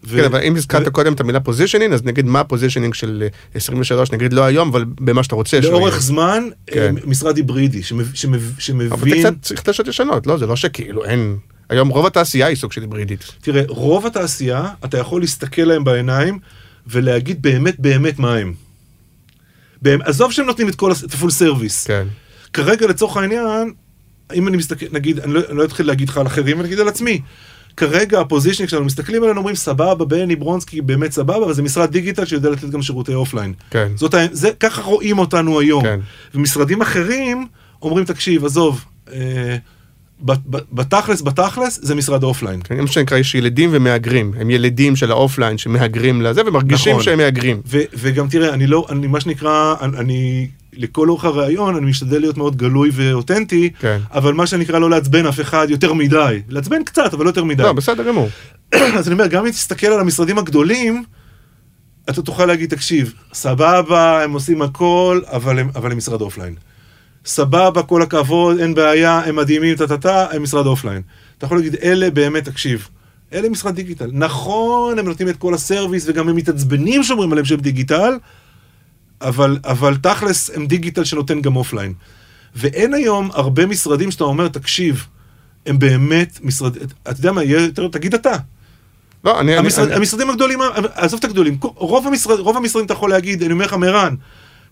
ו- 0.08 0.18
כן, 0.18 0.24
אבל 0.24 0.40
אם 0.44 0.56
הזכרת 0.56 0.88
ו- 0.88 0.92
קודם 0.92 1.14
את 1.14 1.20
המילה 1.20 1.40
positioning, 1.40 1.94
אז 1.94 2.04
נגיד 2.04 2.26
מה 2.26 2.40
ה 2.40 2.44
positioning 2.44 2.94
של 2.94 3.24
אה, 3.24 3.28
23, 3.56 4.12
נגיד 4.12 4.34
לא 4.34 4.44
היום, 4.44 4.68
אבל 4.70 4.86
במה 4.88 5.24
שאתה 5.24 5.36
רוצה. 5.36 5.60
לאורך. 5.60 6.02
זמן, 6.02 6.44
כן. 6.68 6.96
אה, 6.98 7.06
משרד 7.06 7.38
היברידי, 7.38 7.84
שמב- 7.84 8.16
שמב- 8.16 8.42
אבל 8.92 9.10
זה 9.10 9.16
שמבין... 9.16 9.22
קצת 9.22 9.34
צריך 9.42 9.88
לשנות 9.88 10.28
לא? 10.28 10.38
זה 10.38 10.46
לא 10.46 10.56
שכאילו 10.56 11.06
אין... 11.06 11.38
היום 11.70 11.90
רוב 11.90 12.06
התעשייה 12.06 12.48
היא 12.48 12.56
סוג 12.56 12.72
של 12.72 12.82
היברידית. 12.82 13.26
תראה, 13.42 13.62
רוב 13.68 14.06
התעשייה, 14.06 14.70
אתה 14.86 14.98
יכול 14.98 15.22
להסתכל 15.22 15.62
להם 15.62 15.84
בעיניים 15.84 16.40
ולהגיד 16.88 17.42
באמת 17.42 17.80
באמת 17.80 18.20
מה 18.20 18.36
הם. 18.36 18.54
באמת, 19.82 20.08
עזוב 20.08 20.32
שהם 20.32 20.46
נותנים 20.46 20.70
את 20.70 20.76
כל 20.76 20.92
ה 20.92 21.00
full 21.00 21.32
service. 21.32 21.88
כן. 21.88 22.08
כרגע 22.54 22.88
לצורך 22.88 23.18
העניין, 23.18 23.74
אם 24.34 24.48
אני 24.48 24.58
מסתכל, 24.58 24.86
נגיד, 24.92 25.20
אני 25.20 25.34
לא, 25.34 25.42
אני 25.50 25.58
לא 25.58 25.64
אתחיל 25.64 25.88
להגיד 25.88 26.10
לך 26.10 26.18
על 26.18 26.28
אחרים, 26.28 26.60
אני 26.60 26.68
אגיד 26.68 26.80
על 26.80 26.88
עצמי. 26.88 27.22
כרגע 27.78 28.22
ה 28.22 28.26
positioning 28.26 28.70
שלנו 28.70 28.86
מסתכלים 28.86 29.24
עלינו, 29.24 29.38
אומרים 29.38 29.56
סבבה, 29.56 30.06
בני 30.06 30.36
ברונסקי 30.36 30.82
באמת 30.82 31.12
סבבה, 31.12 31.46
אבל 31.46 31.54
זה 31.54 31.62
משרד 31.62 31.92
דיגיטל 31.92 32.26
שיודע 32.26 32.50
לתת 32.50 32.70
גם 32.70 32.82
שירותי 32.82 33.14
offline. 33.14 33.54
כן. 33.70 33.88
זאת, 33.96 34.16
זה, 34.32 34.52
ככה 34.60 34.82
רואים 34.82 35.20
אותנו 35.20 35.60
היום. 35.60 35.84
כן. 35.84 36.00
ומשרדים 36.36 36.82
אחרים 36.82 37.48
אומרים, 37.82 38.06
תקשיב, 38.06 38.46
עזוב, 38.46 38.86
אה, 39.14 39.58
בתכלס, 40.72 41.22
בתכלס, 41.22 41.80
זה 41.82 41.96
משרד 41.96 42.24
ה 42.24 42.28
offline. 42.28 42.60
כן, 42.64 42.82
מה 42.82 42.88
שנקרא, 42.88 43.18
יש 43.18 43.36
ילדים 43.36 43.70
ומהגרים. 43.74 44.32
הם 44.38 44.50
ילדים 44.50 44.96
של 44.96 45.12
ה 45.12 45.18
offline 45.18 45.58
שמהגרים 45.58 46.22
לזה, 46.22 46.42
ומרגישים 46.46 46.92
נכון. 46.92 47.04
שהם 47.04 47.18
מהגרים. 47.18 47.62
ו- 47.68 47.82
וגם 47.94 48.28
תראה, 48.28 48.54
אני 48.54 48.68
לא, 48.68 48.86
אני 48.90 49.08
מה 49.08 49.22
שנקרא, 49.22 49.76
אני, 49.82 49.98
אני 49.98 50.48
לכל 50.74 51.10
אורך 51.10 51.26
הראיון, 51.26 51.76
אני 51.76 51.86
משתדל 51.86 52.20
להיות 52.20 52.38
מאוד 52.38 52.56
גלוי 52.56 52.90
ואותנטי, 52.94 53.70
כן. 53.80 54.00
אבל 54.12 54.34
מה 54.34 54.48
שנקרא 54.48 54.80
לא 54.80 54.90
לעצבן 54.90 55.26
אף 55.26 55.42
אחד 55.42 55.68
יותר 55.70 55.94
מדי. 55.94 56.42
לעצבן 56.50 56.84
קצת, 56.84 57.14
אבל 57.14 57.24
לא 57.24 57.30
יותר 57.30 57.44
מדי. 57.44 57.64
לא, 57.64 57.74
בסדר 57.74 58.04
גמור. 58.04 58.30
אז 58.98 59.08
אני 59.08 59.14
אומר, 59.14 59.28
גם 59.28 59.46
אם 59.46 59.52
תסתכל 59.52 59.88
על 59.88 60.00
המשרדים 60.00 60.38
הגדולים, 60.38 61.04
אתה 62.10 62.22
תוכל 62.22 62.46
להגיד, 62.46 62.70
תקשיב, 62.70 63.14
סבבה, 63.34 64.24
הם 64.24 64.32
עושים 64.32 64.62
הכל, 64.62 65.22
אבל 65.26 65.60
הם, 65.60 65.70
אבל 65.76 65.92
הם 65.92 65.98
משרד 65.98 66.22
offline. 66.22 66.56
סבבה, 67.26 67.84
כל 67.84 68.02
הכבוד, 68.02 68.60
אין 68.60 68.74
בעיה, 68.76 69.20
הם 69.26 69.36
מדהימים, 69.36 69.76
טה-טה-טה, 69.76 70.26
הם 70.32 70.44
משרד 70.44 70.66
offline. 70.66 71.02
אתה 71.38 71.46
יכול 71.46 71.58
להגיד, 71.58 71.76
אלה 71.84 72.10
באמת, 72.10 72.46
תקשיב, 72.46 72.88
אלה 73.34 73.50
משרד 73.50 73.76
דיגיטל. 73.76 74.10
נכון, 74.14 75.00
הם 75.00 75.06
נותנים 75.08 75.30
את 75.30 75.38
כל 75.38 75.54
ה 75.54 75.59
service, 75.59 76.04
וגם 76.08 76.30
הם 76.30 76.36
מתעצבנים 76.36 77.04
שאומרים 77.04 77.32
עליהם 77.32 77.46
שהם 77.46 77.60
דיגיטל, 77.60 78.14
אבל, 79.22 79.58
אבל 79.64 79.98
תכלס 79.98 80.50
הם 80.56 80.68
דיגיטל 80.68 81.04
שנותן 81.04 81.42
גם 81.42 81.56
offline. 81.56 81.94
ואין 82.56 82.94
היום 82.94 83.30
הרבה 83.34 83.66
משרדים 83.66 84.12
שאתה 84.12 84.24
אומר, 84.24 84.48
תקשיב, 84.48 85.06
הם 85.66 85.80
באמת 85.80 86.40
משרד... 86.44 86.78
אתה 86.78 87.10
יודע 87.10 87.32
מה, 87.32 87.44
יהיה 87.44 87.62
יותר... 87.62 87.88
תגיד 87.88 88.14
אתה. 88.14 88.34
לא, 89.24 89.40
אני... 89.40 89.52
אני- 89.52 89.58
המשרד, 89.60 89.88
אני- 89.88 89.96
המשרדים 89.96 90.30
הגדולים, 90.30 90.60
עזוב 90.94 91.18
את 91.20 91.26
הגדולים, 91.26 91.58
רוב, 91.62 92.08
המשרד, 92.08 92.40
רוב 92.40 92.58
המשרדים 92.58 92.86
אתה 92.86 92.94
יכול 92.94 93.10
להגיד, 93.10 93.44
אני 93.44 93.54
אומר 93.54 93.66
לך, 93.66 93.74
מרן, 93.74 94.16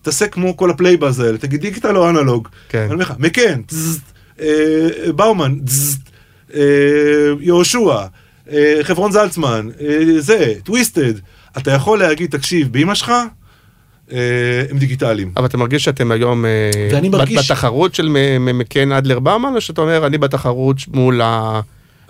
תעשה 0.04 0.26
כמו 0.26 0.56
כל 0.56 0.70
ה 0.70 0.76
PlayBuzz 0.76 1.20
האלה, 1.20 1.38
תגיד 1.38 1.60
דיגיטל 1.60 1.96
או 1.96 2.08
אנלוג. 2.08 2.48
כן. 2.68 2.78
אני 2.78 2.92
אומר 2.92 3.04
לך, 3.04 3.12
מקאן, 3.18 3.60
אה, 4.40 4.46
באומן, 5.16 5.54
אה, 6.54 6.60
יהושע, 7.40 7.96
אה, 8.50 8.78
חברון 8.82 9.12
זלצמן, 9.12 9.68
זה, 10.18 10.52
טוויסטד. 10.64 11.12
אתה 11.58 11.70
יכול 11.70 11.98
להגיד, 11.98 12.30
תקשיב, 12.30 12.72
באמא 12.72 12.94
שלך, 12.94 13.12
הם 14.70 14.78
דיגיטליים. 14.78 15.32
אבל 15.36 15.46
אתה 15.46 15.56
מרגיש 15.58 15.84
שאתם 15.84 16.10
היום 16.10 16.44
מרגיש- 17.10 17.50
בתחרות 17.50 17.94
של 17.94 18.08
מקן 18.40 18.92
אדלר 18.92 19.18
באומן, 19.18 19.52
או 19.56 19.60
שאתה 19.60 19.80
אומר, 19.80 20.06
אני 20.06 20.18
בתחרות 20.18 20.76
מול 20.88 21.20
ה... 21.22 21.60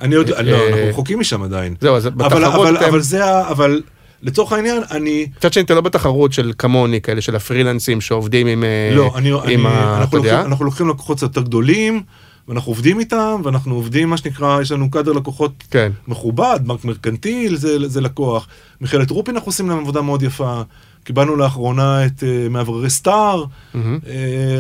אני 0.00 0.14
יודע, 0.14 0.42
לא, 0.42 0.56
אנחנו 0.68 0.88
רחוקים 0.88 1.20
משם 1.20 1.42
עדיין. 1.42 1.74
זהו, 1.80 1.96
אז 1.96 2.06
אבל, 2.06 2.14
בתחרות 2.16 2.66
אבל, 2.68 2.76
אתם- 2.76 2.84
אבל 2.84 3.00
זה, 3.00 3.24
ה- 3.24 3.50
אבל 3.50 3.82
לצורך 4.24 4.52
העניין, 4.52 4.82
אני... 4.90 5.26
מצד 5.38 5.52
שני, 5.52 5.62
אתם 5.62 5.74
לא 5.74 5.80
בתחרות 5.80 6.32
של 6.32 6.52
כמוני, 6.59 7.01
כאלה 7.01 7.20
של 7.20 7.36
הפרילנסים 7.36 8.01
שעובדים 8.01 8.46
עם... 8.46 8.64
אה, 8.64 8.90
לא, 8.94 9.12
אני, 9.16 9.32
אני, 9.32 9.55
עם 9.55 9.66
ה... 9.66 9.98
אנחנו, 9.98 10.18
אתה? 10.18 10.26
לוקחים, 10.26 10.46
אנחנו 10.46 10.64
לוקחים 10.64 10.88
לקוחות 10.88 11.16
קצת 11.16 11.26
יותר 11.26 11.42
גדולים, 11.42 12.02
ואנחנו 12.48 12.70
עובדים 12.70 12.98
איתם, 12.98 13.40
ואנחנו 13.44 13.74
עובדים, 13.74 14.09
מה 14.09 14.16
שנקרא, 14.16 14.60
יש 14.60 14.72
לנו 14.72 14.90
קאדר 14.90 15.12
לקוחות 15.12 15.52
כן. 15.70 15.92
מכובד, 16.09 16.60
בנק 16.64 16.84
מרקנטיל 16.84 17.56
זה, 17.56 17.88
זה 17.88 18.01
לקוח. 18.01 18.48
מכללת 18.80 19.10
רופין 19.10 19.34
אנחנו 19.34 19.48
עושים 19.48 19.70
להם 19.70 19.78
עבודה 19.78 20.02
מאוד 20.02 20.22
יפה. 20.22 20.62
קיבלנו 21.05 21.36
לאחרונה 21.36 22.06
את 22.06 22.20
uh, 22.22 22.51
מאווררי 22.51 22.90
סטאר, 22.90 23.44
מהמם. 23.74 23.98
uh, 24.02 24.09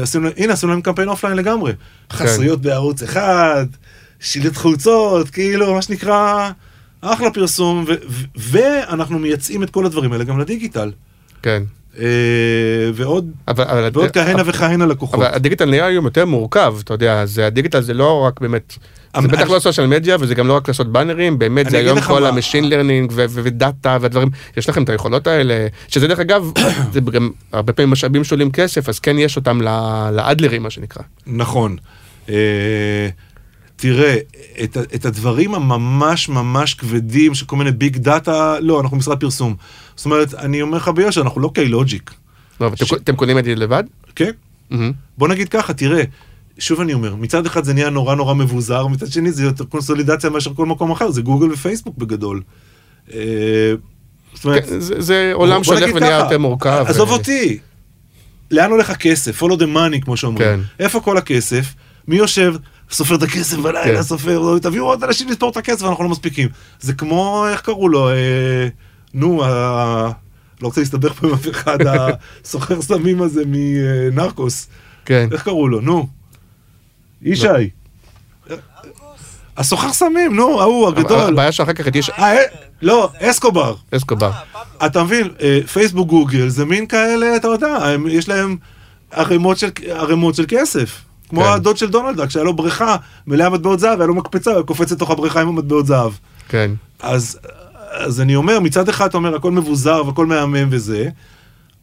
עשינו, 0.02 0.28
הנה 0.36 0.52
עשינו 0.52 0.72
להם 0.72 0.80
קמפיין 0.80 1.08
offline 1.08 1.36
לגמרי. 1.36 1.72
כן. 1.72 2.16
חסויות 2.16 2.60
בערוץ 2.60 3.02
אחד, 3.02 3.66
שילוט 4.20 4.56
חוצות, 4.56 5.30
כאילו, 5.30 5.74
מה 5.74 5.82
שנקרא, 5.82 6.50
אחלה 7.12 7.30
פרסום, 7.30 7.84
ו- 7.88 7.92
ו- 8.08 8.24
ואנחנו 8.36 9.18
מייצאים 9.18 9.62
את 9.62 9.70
כל 9.70 9.86
הדברים 9.86 10.12
האלה 10.12 10.24
גם 10.24 10.38
לדיגיטל. 10.38 10.90
כן. 11.42 11.62
Uh, 11.94 11.98
ועוד, 12.94 13.30
אבל, 13.48 13.64
אבל, 13.64 13.90
ועוד 13.92 14.10
כהנה 14.10 14.40
אבל, 14.40 14.50
וכהנה 14.50 14.86
לקוחות. 14.86 15.14
אבל 15.14 15.34
הדיגיטל 15.34 15.64
נהיה 15.64 15.86
היום 15.86 16.04
יותר 16.04 16.26
מורכב, 16.26 16.74
אתה 16.84 16.94
יודע, 16.94 17.26
זה 17.26 17.46
הדיגיטל 17.46 17.80
זה 17.80 17.94
לא 17.94 18.20
רק 18.20 18.40
באמת, 18.40 18.70
זה 18.78 18.78
אבל- 19.18 19.26
בטח 19.28 19.50
לא 19.50 19.58
social 19.58 19.86
media 19.86 20.16
וזה 20.20 20.34
גם 20.34 20.46
לא 20.48 20.52
רק 20.56 20.68
לעשות 20.68 20.92
באנרים, 20.92 21.38
באמת 21.38 21.70
זה 21.70 21.78
היום 21.78 22.00
כל 22.00 22.26
ה 22.26 22.31
machine 22.31 22.68
learning 22.68 23.12
ו 23.16 23.32
data 23.32 23.98
והדברים, 24.00 24.28
יש 24.56 24.68
לכם 24.68 24.82
את 24.82 24.88
היכולות 24.88 25.26
האלה, 25.26 25.66
שזה 25.88 26.08
דרך 26.08 26.18
אגב, 26.18 26.52
זה 26.92 27.00
גם 27.00 27.30
הרבה 27.52 27.72
פעמים 27.72 27.90
משאבים 27.90 28.24
שעולים 28.24 28.50
כסף, 28.50 28.88
אז 28.88 28.98
כן 28.98 29.18
יש 29.18 29.36
אותם 29.36 29.60
לאדלרים 30.12 30.62
מה 30.62 30.70
שנקרא. 30.70 31.02
נכון. 31.26 31.76
אה, 33.74 33.82
תראה, 33.82 34.16
את, 34.64 34.76
את 34.94 35.04
הדברים 35.04 35.54
הממש 35.54 36.28
ממש 36.28 36.74
כבדים 36.74 37.34
של 37.34 37.46
כל 37.46 37.56
מיני 37.56 37.70
big 37.72 37.96
data, 37.96 38.60
לא, 38.60 38.80
אנחנו 38.80 38.96
משרד 38.96 39.20
פרסום. 39.20 39.54
זאת 39.96 40.04
אומרת, 40.06 40.34
אני 40.34 40.62
אומר 40.62 40.76
לך 40.78 40.88
ביושר, 40.88 41.20
אנחנו 41.20 41.40
לא 41.40 41.50
קיי-לוג'יק, 41.54 42.10
לא, 42.60 42.66
אבל 42.66 42.76
ש- 42.76 42.92
אתם 42.92 43.16
קונים 43.16 43.38
את 43.38 43.44
זה 43.44 43.54
לבד? 43.54 43.84
כן? 44.16 44.30
מהמם. 44.70 44.92
בוא 45.18 45.28
נגיד 45.28 45.48
ככה, 45.48 45.74
תראה, 45.74 46.02
שוב 46.58 46.80
אני 46.80 46.94
אומר, 46.94 47.14
מצד 47.14 47.46
אחד 47.46 47.64
זה 47.64 47.72
נהיה 47.74 47.90
נורא 47.90 48.14
נורא 48.14 48.34
מבוזר, 48.34 48.86
מצד 48.86 49.06
שני 49.06 49.32
זה 49.32 49.44
יותר 49.44 49.64
קונסולידציה 49.64 50.30
מאשר 50.30 50.54
כל 50.54 50.66
מקום 50.66 50.90
אחר, 50.90 51.10
זה 51.10 51.22
גוגל 51.22 51.52
ופייסבוק 51.52 51.98
בגדול. 51.98 52.42
אה, 53.14 53.18
זאת 54.34 54.44
אומרת, 54.44 54.64
כן, 54.68 54.80
זה- 54.80 55.00
זה 55.00 55.30
עולם 55.34 55.64
שהולך 55.64 55.90
ונהיה 55.94 56.18
יותר 56.18 56.38
מורכב. 56.38 56.84
עזוב 56.88 57.08
ו- 57.10 57.12
אותי, 57.12 57.58
לאן 58.50 58.70
הולך 58.70 58.90
הכסף? 58.90 59.42
follow 59.42 59.56
the 59.56 59.66
money, 59.76 60.00
כמו 60.04 60.16
שאומרים. 60.16 60.48
כן. 60.48 60.60
איפה 60.78 61.00
כל 61.00 61.16
הכסף? 61.18 61.74
מי 62.08 62.16
יושב? 62.16 62.54
סופר 62.94 63.14
את 63.14 63.22
הכסף 63.22 63.56
כן. 63.56 63.62
בלילה, 63.62 64.02
סופר, 64.02 64.58
תביאו 64.62 64.84
עוד 64.84 65.04
אנשים 65.04 65.28
לספור 65.28 65.50
את 65.50 65.56
הכסף, 65.56 65.84
אנחנו 65.84 66.04
לא 66.04 66.10
מספיקים. 66.10 66.48
זה 66.80 66.92
כמו, 66.92 67.46
איך 67.48 67.60
קראו 67.60 67.88
לו? 67.88 68.10
אה, 68.10 68.68
נו. 69.14 69.42
לא 70.62 70.66
רוצה 70.66 70.80
להסתבך 70.80 71.12
פה 71.12 71.26
עם 71.26 71.32
אף 71.34 71.48
אחד, 71.50 71.78
הסוחר 72.44 72.82
סמים 72.82 73.22
הזה 73.22 73.42
מנרקוס. 73.46 74.68
כן. 75.04 75.28
איך 75.32 75.42
קראו 75.42 75.68
לו? 75.68 75.80
נו. 75.80 76.06
ישי. 77.22 77.46
הסוחר 79.56 79.92
סמים, 79.92 80.36
נו, 80.36 80.60
ההוא 80.60 80.88
הגדול. 80.88 81.20
הבעיה 81.20 81.52
שאחר 81.52 81.72
כך 81.72 81.86
יש 81.94 82.10
אה, 82.10 82.32
אה, 82.32 82.42
לא, 82.82 83.10
אסקובר. 83.20 83.74
אסקובר. 83.90 84.30
אתה 84.86 85.02
מבין, 85.02 85.28
פייסבוק, 85.72 86.08
גוגל, 86.08 86.48
זה 86.48 86.64
מין 86.64 86.86
כאלה, 86.86 87.36
אתה 87.36 87.48
יודע, 87.48 87.94
יש 88.10 88.28
להם 88.28 88.56
ערימות 89.10 90.34
של 90.34 90.44
כסף. 90.48 91.03
כמו 91.28 91.40
כן. 91.40 91.46
הדוד 91.46 91.76
של 91.76 91.90
דונלד 91.90 92.16
דאק, 92.16 92.30
שהיה 92.30 92.44
לו 92.44 92.52
בריכה 92.52 92.96
מלאה 93.26 93.50
מטבעות 93.50 93.80
זהב, 93.80 94.00
היה 94.00 94.06
לו 94.06 94.14
מקפצה, 94.14 94.52
הוא 94.52 94.62
קופץ 94.62 94.92
לתוך 94.92 95.10
הבריכה 95.10 95.40
עם 95.40 95.48
המטבעות 95.48 95.86
זהב. 95.86 96.12
כן. 96.48 96.70
אז, 97.00 97.38
אז 97.90 98.20
אני 98.20 98.36
אומר, 98.36 98.60
מצד 98.60 98.88
אחד 98.88 99.06
אתה 99.06 99.16
אומר, 99.16 99.36
הכל 99.36 99.52
מבוזר 99.52 100.02
והכל 100.06 100.26
מהמם 100.26 100.68
וזה, 100.70 101.08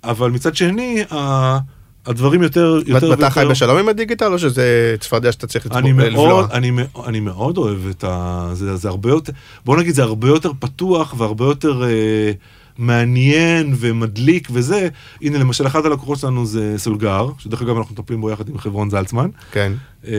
אבל 0.04 0.32
מצד 0.32 0.56
שני, 0.56 1.04
ה... 1.14 1.58
הדברים 2.06 2.44
יותר, 2.44 2.80
יותר 2.86 3.10
ואתה 3.10 3.30
חי 3.30 3.46
בשלום 3.50 3.78
עם 3.78 3.90
הדיגיטל, 3.90 4.34
או 4.34 4.40
שזה 4.40 4.96
צפרדע 5.00 5.32
שאתה 5.32 5.48
צריך 5.48 5.68
אני? 5.72 5.92
מאוד, 5.92 6.52
אני, 6.52 6.72
אני 7.06 7.20
מאוד 7.20 7.58
אוהב 7.58 7.88
את 7.90 8.04
ה... 8.04 8.50
זה, 8.54 8.76
זה 8.76 8.90
הרבה 8.90 9.10
יותר, 9.10 9.34
בוא 9.66 9.78
נגיד, 9.78 9.96
זה 9.96 10.04
הרבה 10.04 10.28
יותר 10.28 10.52
פתוח 10.60 11.14
והרבה 11.18 11.46
יותר 11.46 11.84
אה, 11.84 12.32
מעניין 12.78 13.74
ומדליק 13.80 14.48
וזה. 14.52 14.88
הנה, 15.22 15.38
למשל, 15.38 15.68
אחד 15.68 15.86
הלקוחות 15.86 16.20
שלנו 16.20 16.46
זה 16.46 16.74
סולגר, 16.78 17.30
שדרך 17.38 17.62
אגב 17.62 17.78
אנחנו 17.78 17.96
מטפלים 17.96 18.22
בו 18.22 18.30
יחד 18.32 18.50
עם 18.50 18.58
חברון 18.58 18.90
זלצמן, 18.90 19.30
כן. 19.52 19.72
אה, 20.08 20.14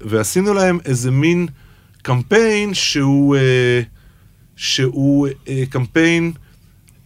ועשינו 0.00 0.54
להם 0.54 0.78
איזה 0.84 1.10
מין 1.10 1.46
קמפיין 2.02 2.74
שהוא, 2.74 3.36
אה, 3.36 3.80
שהוא 4.56 5.28
אה, 5.48 5.62
קמפיין 5.70 6.32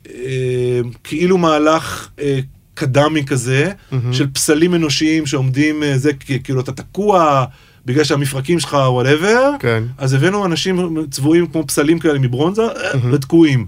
אה, 0.09 0.81
כאילו 1.05 1.39
מהלך 1.39 2.09
אה, 2.21 2.41
קדמי 2.75 3.25
כזה, 3.25 3.71
מהמם. 3.93 4.13
של 4.13 4.27
פסלים 4.33 4.75
אנושיים 4.75 5.27
שעומדים, 5.27 5.83
אה, 5.83 5.99
זה 5.99 6.13
כאילו 6.45 6.61
אתה 6.61 6.73
תקוע 6.73 7.45
בגלל 7.87 8.05
שהמפרקים 8.05 8.61
שלך 8.61 8.73
whatever, 8.73 9.51
כן. 9.59 9.83
אז 9.99 10.13
הבאנו 10.15 10.45
אנשים 10.45 11.07
צבועים 11.11 11.47
כמו 11.47 11.67
פסלים 11.67 11.99
כאלה 11.99 12.19
מברונזה, 12.19 12.63
אה, 12.63 13.13
ותקועים. 13.13 13.67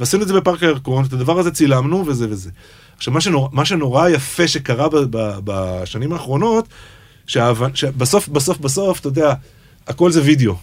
ועשינו 0.00 0.22
את 0.22 0.28
זה 0.28 0.34
בפארק 0.34 0.62
הירקון, 0.62 1.04
את 1.04 1.12
הדבר 1.12 1.38
הזה 1.38 1.50
צילמנו 1.50 2.04
וזה 2.06 2.26
וזה. 2.30 2.50
עכשיו, 2.96 3.14
מה 3.14 3.20
שנורא, 3.20 3.48
מה 3.52 3.64
שנורא 3.64 4.08
יפה 4.08 4.48
שקרה 4.48 4.88
ב, 4.88 4.96
ב, 4.96 5.32
בשנים 5.44 6.12
האחרונות, 6.12 6.68
שההבנ- 7.26 7.74
שבסוף, 7.74 8.28
בסוף, 8.28 8.58
בסוף, 8.58 9.00
אתה 9.00 9.08
יודע, 9.08 9.34
הכל 9.86 10.10
זה 10.10 10.22
וידאו. 10.22 10.54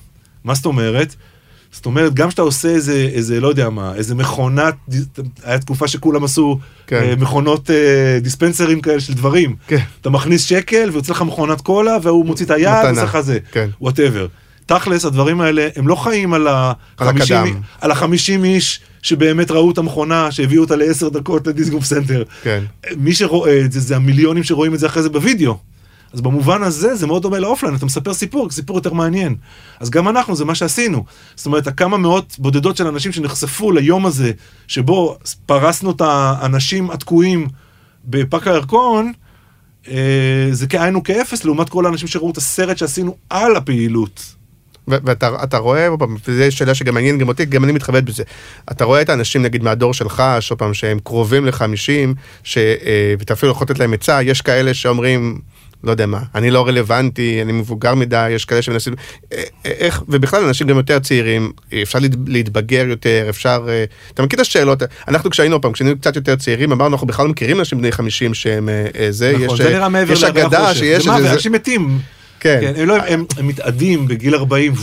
מה 0.44 0.54
זאת 0.54 0.66
אומרת? 0.66 1.16
זאת 1.72 1.86
אומרת, 1.86 2.14
גם 2.14 2.28
כשאתה 2.28 2.42
עושה 2.42 2.68
איזה, 2.68 3.10
איזה, 3.14 3.40
לא 3.42 3.48
יודע 3.48 3.70
מה, 3.70 3.96
איזה 3.96 4.16
מכונת, 4.16 4.76
היה 5.44 5.60
תקופה 5.60 5.88
שכולם 5.88 6.24
עשו 6.24 6.60
כן. 6.88 6.96
אה, 7.04 7.16
מכונות 7.16 7.70
אה, 7.70 8.20
דיספנסרים 8.22 8.82
כאלה 8.82 9.00
של 9.00 9.14
דברים. 9.14 9.56
כן. 9.68 9.84
אתה 10.02 10.10
מכניס 10.10 10.44
שקל 10.46 10.90
ויוצא 10.94 11.14
לך 11.14 11.22
מכונת 11.22 11.62
קולה 11.62 11.98
והוא 12.02 12.26
מוציא 12.26 12.46
את 12.46 12.52
היד. 12.52 12.86
ועושה 12.86 13.04
לך 13.04 13.20
זה. 13.20 13.40
כן. 13.52 13.70
Whatever. 13.82 14.28
תכלס, 14.66 15.06
הדברים 15.06 15.42
האלה, 15.42 15.68
הם 15.76 15.88
לא 15.88 15.96
חיים 15.96 16.34
על 16.34 16.48
על 16.48 17.08
ה-50 17.08 17.10
הקדם. 17.22 17.48
על 17.82 17.92
ה-50 17.92 18.06
איש 18.44 18.80
שבאמת 19.06 19.52
ראו 19.52 19.72
את 19.72 19.78
המכונה, 19.78 20.32
שהביאו 20.32 20.64
אותה 20.64 20.76
לעשר 20.76 21.10
דקות 21.10 21.48
לדיזנגוף 21.48 21.86
סנטר. 21.86 22.24
כן. 22.44 22.64
מי 22.98 23.14
שרואה 23.14 23.62
את 23.66 23.72
זה, 23.72 23.80
זה 23.80 23.96
המיליונים 23.96 24.44
שרואים 24.44 24.74
את 24.74 24.80
זה 24.80 24.88
אחרי 24.88 25.04
זה 25.04 25.10
בווידאו. 25.10 25.58
אז 26.14 26.22
במובן 26.22 26.64
הזה 26.64 26.96
זה 26.96 27.08
מאוד 27.08 27.22
דומה 27.22 27.40
ל 27.40 27.44
offline, 27.44 27.76
אתה 27.76 27.86
מספר 27.86 28.14
סיפור, 28.14 28.50
סיפור 28.52 28.78
יותר 28.78 28.94
מעניין. 28.94 29.36
אז 29.80 29.90
גם 29.90 30.08
אנחנו, 30.08 30.36
זה 30.36 30.46
מה 30.46 30.56
שעשינו. 30.56 31.06
זאת 31.36 31.46
אומרת, 31.46 31.68
הכמה 31.68 31.98
מאות 31.98 32.36
בודדות 32.40 32.78
של 32.78 32.88
אנשים 32.88 33.12
שנחשפו 33.12 33.72
ליום 33.72 34.06
הזה, 34.06 34.32
שבו 34.68 35.18
פרסנו 35.46 35.92
את 35.92 36.02
האנשים 36.02 36.92
התקועים 36.92 37.48
בפארק 38.06 38.48
הירקון, 38.48 39.12
אה, 39.88 40.48
זה 40.52 40.68
כאין 40.68 40.96
וכאפס 40.96 41.46
לעומת 41.46 41.70
כל 41.70 41.86
האנשים 41.86 42.08
שראו 42.08 42.32
את 42.32 42.38
הסרט 42.38 42.78
שעשינו 42.78 43.16
על 43.30 43.56
הפעילות. 43.56 44.35
ואתה 44.88 45.30
אתה 45.44 45.58
רואה, 45.58 45.88
וזו 46.28 46.52
שאלה 46.52 46.76
שגם 46.76 46.94
מעניין 46.94 47.18
גם 47.18 47.28
אותי, 47.28 47.46
גם 47.46 47.64
אני 47.64 47.72
מתחבט 47.72 48.04
בזה. 48.04 48.24
אתה 48.72 48.86
רואה 48.86 49.02
את 49.02 49.10
האנשים, 49.10 49.42
נגיד, 49.44 49.64
מהדור 49.64 49.94
שלך, 49.94 50.24
שעוד 50.40 50.60
פעם, 50.60 50.74
שהם 50.74 51.00
קרובים 51.04 51.46
ל-50, 51.46 52.16
ש- 52.44 52.58
אה, 52.58 52.74
ואתה 53.20 53.34
אפילו 53.34 53.52
יכול 53.52 53.66
לתת 53.70 53.80
להם 53.80 53.94
עצה, 53.94 54.22
יש 54.24 54.42
כאלה 54.42 54.74
שאומרים, 54.74 55.40
לא 55.84 55.92
יודע 55.92 56.06
מה, 56.06 56.20
אני 56.36 56.52
לא 56.52 56.68
רלוונטי, 56.68 57.42
אני 57.42 57.52
מבוגר 57.52 57.96
מדי, 57.96 58.30
יש 58.30 58.46
כאלה 58.46 58.62
שמנסים, 58.62 58.94
אה, 59.34 59.38
אה, 59.66 59.72
איך, 59.72 60.04
ובכלל 60.08 60.44
אנשים 60.46 60.68
גם 60.68 60.78
יותר 60.78 61.00
צעירים, 61.00 61.52
אפשר 61.84 62.00
להת- 62.00 62.12
להתבגר 62.28 62.86
יותר, 62.90 63.26
אפשר, 63.30 63.68
אתה 64.14 64.24
מכיר 64.24 64.38
את 64.38 64.42
השאלות, 64.42 64.80
אנחנו 65.08 65.30
כשהיינו 65.30 65.62
פעם, 65.62 65.72
כשהיינו 65.72 65.98
קצת 66.00 66.16
יותר 66.16 66.36
צעירים, 66.36 66.72
אמרנו, 66.72 66.94
אנחנו 66.96 67.08
בכלל 67.08 67.26
לא 67.26 67.32
מכירים 67.32 67.60
אנשים 67.60 67.78
בני 67.78 67.92
50 67.92 68.34
שהם 68.34 68.70
זה, 69.10 69.32
נכון, 69.44 69.56
יש, 69.56 69.62
זה 69.62 69.68
אה, 69.70 69.74
נראה 69.74 69.90
מעבר 69.90 70.14
יש 70.14 70.24
אגדה. 70.24 70.74
שיש, 70.74 71.04
זה 71.04 71.16
איזה- 71.16 71.34
אנשים 71.34 71.52
מתים. 71.52 72.00
כן. 72.40 72.58
כן, 72.62 72.74
הם, 72.78 72.88
לא, 72.88 72.96
הם, 73.08 73.26
הם 73.38 73.48
מתאדים 73.48 74.08
בגיל 74.08 74.36
40, 74.36 74.74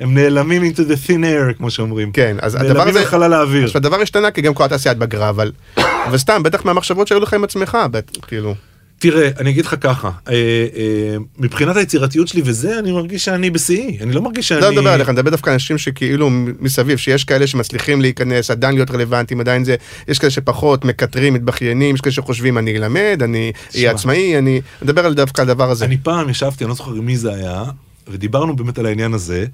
הם 0.00 0.14
נעלמים 0.14 0.62
into 0.62 0.78
the 0.78 1.08
thin 1.08 1.22
air, 1.22 1.54
כמו 1.58 1.70
שאומרים. 1.70 2.12
כן, 2.12 2.36
אז 2.40 2.54
הדבר 2.54 2.72
נעלמים 2.72 2.88
הזה, 2.88 3.00
לחלל 3.00 3.32
האוויר. 3.32 3.64
עכשיו 3.64 3.78
הדבר 3.78 4.00
השתנה 4.00 4.30
כי 4.30 4.40
גם 4.40 4.54
כל 4.54 4.64
התעשייה 4.64 4.92
התבגרה, 4.92 5.28
אבל, 5.28 5.52
אבל 5.76 6.18
סתם, 6.18 6.42
בטח 6.42 6.64
מהמחשבות 6.64 7.08
שהיו 7.08 7.20
לך 7.20 7.34
עם 7.34 7.44
עצמך, 7.44 7.78
כאילו, 8.26 8.54
תראה, 8.98 9.30
אני 9.38 9.50
אגיד 9.50 9.66
לך 9.66 9.74
ככה, 9.80 10.10
אה, 10.28 10.34
אה, 10.34 11.16
מבחינת 11.38 11.76
היצירתיות 11.76 12.28
שלי 12.28 12.42
וזה, 12.44 12.78
אני 12.78 12.92
מרגיש 12.92 13.24
שאני 13.24 13.50
בשיאי. 13.50 13.98
אני 14.00 14.12
לא 14.12 14.22
מרגיש 14.22 14.48
שאני... 14.48 14.60
לא 14.60 14.72
מדבר 14.72 14.90
עליך, 14.90 15.08
אני 15.08 15.14
מדבר 15.14 15.30
דווקא 15.30 15.50
על 15.50 15.54
אנשים 15.54 15.78
שכאילו 15.78 16.30
מסביב, 16.60 16.98
שיש 16.98 17.24
כאלה 17.24 17.46
שמצליחים 17.46 18.00
להיכנס, 18.00 18.50
עדיין 18.50 18.74
להיות 18.74 18.90
רלוונטיים, 18.90 19.40
עדיין 19.40 19.64
זה, 19.64 19.76
יש 20.08 20.18
כאלה 20.18 20.30
שפחות 20.30 20.84
מקטרים, 20.84 21.34
מתבכיינים, 21.34 21.94
יש 21.94 22.00
כאלה 22.00 22.12
שחושבים 22.12 22.58
אני 22.58 22.76
אלמד, 22.76 23.20
אני 23.24 23.52
אהיה. 23.74 23.90
עצמאי, 23.90 24.38
אני 24.38 24.60
מדבר 24.82 25.06
על 25.06 25.14
דווקא 25.14 25.42
על 25.42 25.50
הדבר 25.50 25.70
הזה. 25.70 25.84
אני 25.84 25.98
פעם 26.02 26.28
ישבתי, 26.28 26.64
אני 26.64 26.68
לא 26.68 26.74
זוכר 26.74 26.92
מי 26.92 27.16
זה 27.16 27.34
היה, 27.34 27.64
ודיברנו 28.08 28.56
באמת 28.56 28.78
על 28.78 28.86
העניין 28.86 29.14
הזה, 29.14 29.46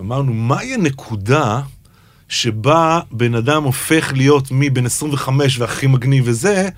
אמרנו, 0.00 0.32
מהי 0.32 0.74
הנקודה 0.74 1.60
שבה 2.28 3.00
בן 3.10 3.34
אדם 3.34 3.62
הופך 3.62 4.12
להיות 4.16 4.48
מבין 4.50 4.86
25 4.86 5.58
והכי 5.58 5.86
מגניב 5.86 6.24
וזה, 6.26 6.68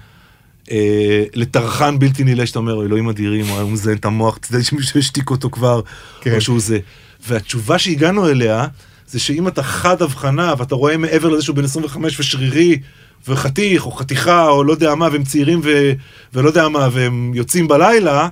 אה, 0.70 1.24
לטרחן 1.34 1.98
בלתי 1.98 2.24
נלאה 2.24 2.46
שאתה 2.46 2.58
אומר, 2.58 2.82
אלוהים 2.82 3.08
אדירים, 3.08 3.46
הוא 3.46 3.70
מזיין 3.70 3.96
את 3.96 4.04
המוח, 4.04 4.36
תדע 4.36 4.62
שמישהו 4.62 4.98
השתיק 5.00 5.30
אותו 5.30 5.50
כבר, 5.50 5.80
כן. 6.20 6.34
או 6.34 6.40
שהוא 6.40 6.60
זה. 6.60 6.78
והתשובה 7.28 7.78
שהגענו 7.78 8.28
אליה, 8.28 8.66
זה 9.06 9.20
שאם 9.20 9.48
אתה 9.48 9.62
חד 9.62 10.02
הבחנה 10.02 10.54
ואתה 10.58 10.74
רואה 10.74 10.96
מעבר 10.96 11.28
לזה 11.28 11.42
שהוא 11.42 11.56
בן 11.56 11.64
25 11.64 12.20
ושרירי 12.20 12.78
וחתיך 13.28 13.86
או 13.86 13.92
חתיכה 13.92 14.48
או 14.48 14.64
לא 14.64 14.72
יודע 14.72 14.94
מה 14.94 15.08
והם 15.12 15.24
צעירים 15.24 15.60
ו... 15.64 15.92
ולא 16.34 16.48
יודע 16.48 16.68
מה 16.68 16.88
והם 16.92 17.32
יוצאים 17.34 17.68
בלילה, 17.68 18.28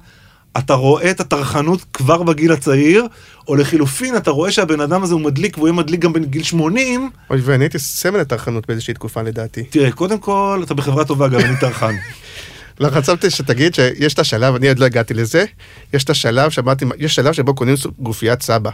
אתה 0.59 0.75
רואה 0.75 1.11
את 1.11 1.21
הטרחנות 1.21 1.85
כבר 1.93 2.23
בגיל 2.23 2.53
הצעיר, 2.53 3.07
או 3.49 3.57
לחילופין 3.57 4.17
אתה 4.17 4.31
רואה 4.31 4.51
שהבן 4.51 4.81
אדם 4.81 5.03
הזה 5.03 5.15
הוא 5.15 5.21
מדליק 5.21 5.59
והוא 5.59 5.69
יהיה 5.69 5.77
מדליק 5.77 6.01
גם 6.01 6.13
בגיל 6.13 6.43
80, 6.43 7.11
אוי 7.31 7.41
ואני 7.43 7.65
הייתי 7.65 7.79
סמל 7.79 8.19
לטרחנות 8.19 8.67
באיזושהי 8.67 8.95
תקופה 8.95 9.23
לדעתי. 9.23 9.63
תראה, 9.63 9.93
קודם 9.93 10.19
כל 10.19 10.61
אתה 10.65 10.75
בחברה 10.75 11.05
טובה 11.05 11.29
גם 11.29 11.41
אני 11.41 11.57
טרחן. 11.61 11.95
לא, 12.81 12.89
חשבתי 12.91 13.31
שתגיד 13.31 13.75
שיש 13.75 14.15
את 14.15 14.19
השלב, 14.19 14.55
אני 14.55 14.69
עוד 14.69 14.79
לא 14.79 14.85
הגעתי 14.85 15.15
לזה, 15.15 15.45
יש 15.95 16.05
את 16.05 16.11
השלב 16.11 16.51
שאמרתי, 16.51 16.85
יש 16.99 17.15
שלב 17.15 17.33
שבו 17.33 17.55
קונים 17.55 17.75
גופיית 17.99 18.43
סבא. 18.43 18.71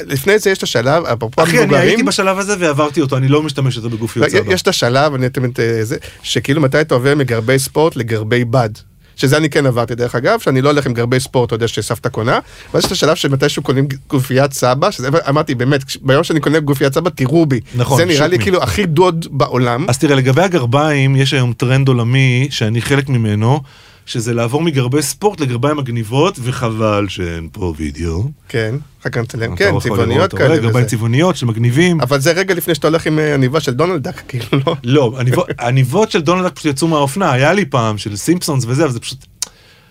לפני 0.00 0.38
זה 0.38 0.50
יש 0.50 0.58
את 0.58 0.62
השלב, 0.62 1.04
אפרופו 1.04 1.42
אחי, 1.42 1.62
אני 1.62 1.76
הייתי 1.76 2.02
בשלב 2.02 2.38
הזה 2.38 2.54
ועברתי 2.58 3.00
אותו, 3.00 3.16
אני 3.16 3.28
לא 3.28 3.42
משתמש 3.42 3.76
יותר 3.76 3.88
בגופיות 3.88 4.26
לא, 4.26 4.38
סבא. 4.38 4.52
יש 4.52 4.62
את 4.62 4.68
השלב, 4.68 5.14
אני 5.14 5.28
תמיד, 5.28 5.50
אה, 5.58 5.84
זה, 5.84 5.96
שכאילו 6.22 6.60
מתי 6.60 6.80
אתה 6.80 6.94
עובר 6.94 7.14
מגרבי 7.14 7.58
ספורט 7.58 7.96
לגרבי 7.96 8.44
בד. 8.44 8.70
שזה 9.16 9.36
אני 9.36 9.50
כן 9.50 9.66
עברתי 9.66 9.94
דרך 9.94 10.14
אגב, 10.14 10.38
שאני 10.40 10.62
לא 10.62 10.70
הולך 10.70 10.86
עם 10.86 10.92
גרבי 10.92 11.20
ספורט, 11.20 11.46
אתה 11.46 11.54
יודע 11.54 11.68
שסבתא 11.68 12.08
קונה, 12.08 12.38
ואז 12.74 12.82
יש 12.82 12.86
את 12.86 12.92
השלב 12.92 13.14
שמתישהו 13.14 13.62
קונים 13.62 13.86
גופיית 14.08 14.52
סבא, 14.52 14.90
שזה 14.90 15.08
אמרתי 15.28 15.54
באמת, 15.54 15.80
ביום 16.02 16.24
שאני 16.24 16.40
קונה 16.40 16.60
גופיית 16.60 16.94
סבא 16.94 17.10
תירו 17.10 17.46
בי. 17.46 17.60
נכון, 17.74 17.98
זה 17.98 18.04
נראה 18.04 18.26
לי 18.26 18.36
me. 18.36 18.42
כאילו 18.42 18.62
הכי 18.62 18.86
דוד 18.86 19.26
בעולם. 19.30 19.86
אז 19.88 19.98
תראה, 19.98 20.16
לגבי 20.16 20.42
הגרביים, 20.42 21.16
יש 21.16 21.34
היום 21.34 21.52
טרנד 21.52 21.88
עולמי 21.88 22.48
שאני 22.50 22.82
חלק 22.82 23.08
ממנו, 23.08 23.60
שזה 24.06 24.34
לעבור 24.34 24.62
מגרבי 24.62 25.02
ספורט 25.02 25.40
לגרביים 25.40 25.76
מגניבות, 25.76 26.38
וחבל 26.42 27.06
שאין 27.08 27.48
פה 27.52 27.74
וידאו. 27.76 28.28
כן, 28.48 28.74
אחר 29.00 29.10
כך 29.10 29.18
נצלם, 29.18 29.56
כן, 29.56 29.72
צבעוניות 29.80 30.28
אתה 30.28 30.36
כאלה. 30.36 30.56
גרביים. 30.58 30.86
צבעוניות 30.86 31.36
של 31.36 31.46
מגניבים. 31.46 32.00
אבל 32.00 32.20
זה 32.20 32.32
רגע 32.32 32.54
לפני 32.54 32.74
שאתה 32.74 32.86
הולך 32.86 33.06
עם 33.06 33.18
אה, 33.18 33.34
עניבה 33.34 33.60
של 33.60 33.72
דונלד 33.72 34.02
דאק, 34.02 34.22
כאילו 34.28 34.46
לא. 34.66 34.76
לא, 34.84 35.18
עניבות 35.60 36.10
של 36.10 36.20
דונלד 36.20 36.44
דאק 36.44 36.52
פשוט 36.54 36.66
יצאו 36.66 36.88
מהאופנה, 36.88 37.32
היה 37.32 37.52
לי 37.52 37.64
פעם, 37.64 37.98
של 37.98 38.16
סימפסונס 38.16 38.64
וזה, 38.68 38.84
אבל 38.84 38.92
זה 38.92 39.00
פשוט... 39.00 39.26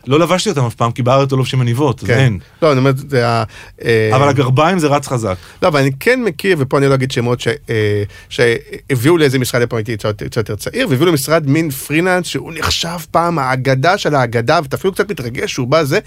לא 0.08 0.20
לבשתי 0.20 0.50
אותם 0.50 0.66
אף 0.66 0.76
פעם, 0.76 0.92
כי 0.92 1.04
בארץ 1.04 1.32
לא 1.32 1.38
לובשים 1.38 1.62
עניבות, 1.62 2.04
אז 2.04 2.08
כן. 2.08 2.18
אין. 2.18 2.40
לא, 2.62 2.72
אני 2.72 2.80
אומר, 2.80 2.92
זה 2.96 3.28
ה... 3.28 3.44
אה, 3.84 4.10
אבל 4.16 4.28
הגרביים 4.30 4.80
זה 4.80 4.88
רץ 4.88 5.08
חזק. 5.08 5.36
לא, 5.62 5.68
אבל 5.68 5.80
אני 5.80 5.92
כן 6.00 6.24
מכיר, 6.24 6.56
ופה 6.60 6.78
אני 6.78 6.88
לא 6.88 6.94
אגיד 6.94 7.12
שמות, 7.12 7.40
ש- 7.42 7.48
אה, 7.48 8.04
שהביאו 8.30 9.18
לאיזה 9.18 9.40
משרד, 9.40 9.66
פה 9.66 9.78
הייתי 9.78 9.98
קצת 9.98 10.22
יותר 10.36 10.56
צעיר, 10.56 10.88
והביאו 10.90 11.08
למשרד 11.10 11.48
מין 11.50 11.70
פרילנס 11.70 12.26
שהוא 12.28 12.52
נחשב 12.56 12.98
פעם 13.12 13.40
האגדה 13.40 13.98
של 13.98 14.16
האגדה, 14.16 14.60
ואתה 14.64 14.76
אפילו 14.76 14.94
קצת 14.94 15.12
מתרגש 15.12 15.54
שהוא 15.54 15.68
בא 15.68 15.84
זה, 15.84 16.00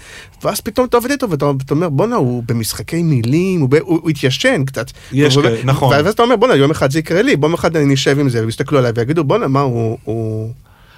ואז 0.43 0.61
פתאום 0.61 0.87
אתה 0.87 0.97
עובד 0.97 1.11
איתו 1.11 1.29
ואתה 1.29 1.45
אתה 1.65 1.73
אומר, 1.73 1.89
בואנה, 1.89 2.15
הוא 2.15 2.43
במשחקי 2.47 3.03
מילים, 3.03 3.61
הוא, 3.61 3.69
ב- 3.69 3.75
הוא, 3.75 3.99
הוא 4.01 4.09
התיישן 4.09 4.65
קצת. 4.65 4.91
יש 5.11 5.37
כאלה, 5.37 5.57
נכון. 5.63 5.93
ואז 5.93 6.07
אתה 6.07 6.23
אומר, 6.23 6.35
בואנה, 6.35 6.55
יום 6.55 6.71
אחד 6.71 6.91
זה 6.91 6.99
יקרה 6.99 7.21
לי, 7.21 7.35
בוא 7.35 7.55
אחד 7.55 7.75
אני 7.75 7.85
נשב 7.93 8.19
עם 8.19 8.29
זה, 8.29 8.45
ויסתכלו 8.45 8.77
עליי 8.79 8.91
ויגידו, 8.95 9.23
בואנה, 9.23 9.47
מה 9.47 9.61
הוא... 9.61 9.97
הוא... 10.03 10.51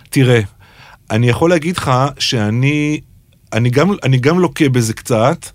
תראה, 0.10 0.42
אני 1.12 1.30
יכול 1.30 1.50
להגיד 1.50 1.78
לך 1.78 1.92
שאני 2.20 3.00
אני 3.54 3.70
גם, 3.70 3.92
אני 4.04 4.18
גם 4.18 4.40
לוקה 4.40 4.70
בזה 4.70 4.94
קצת, 4.94 5.46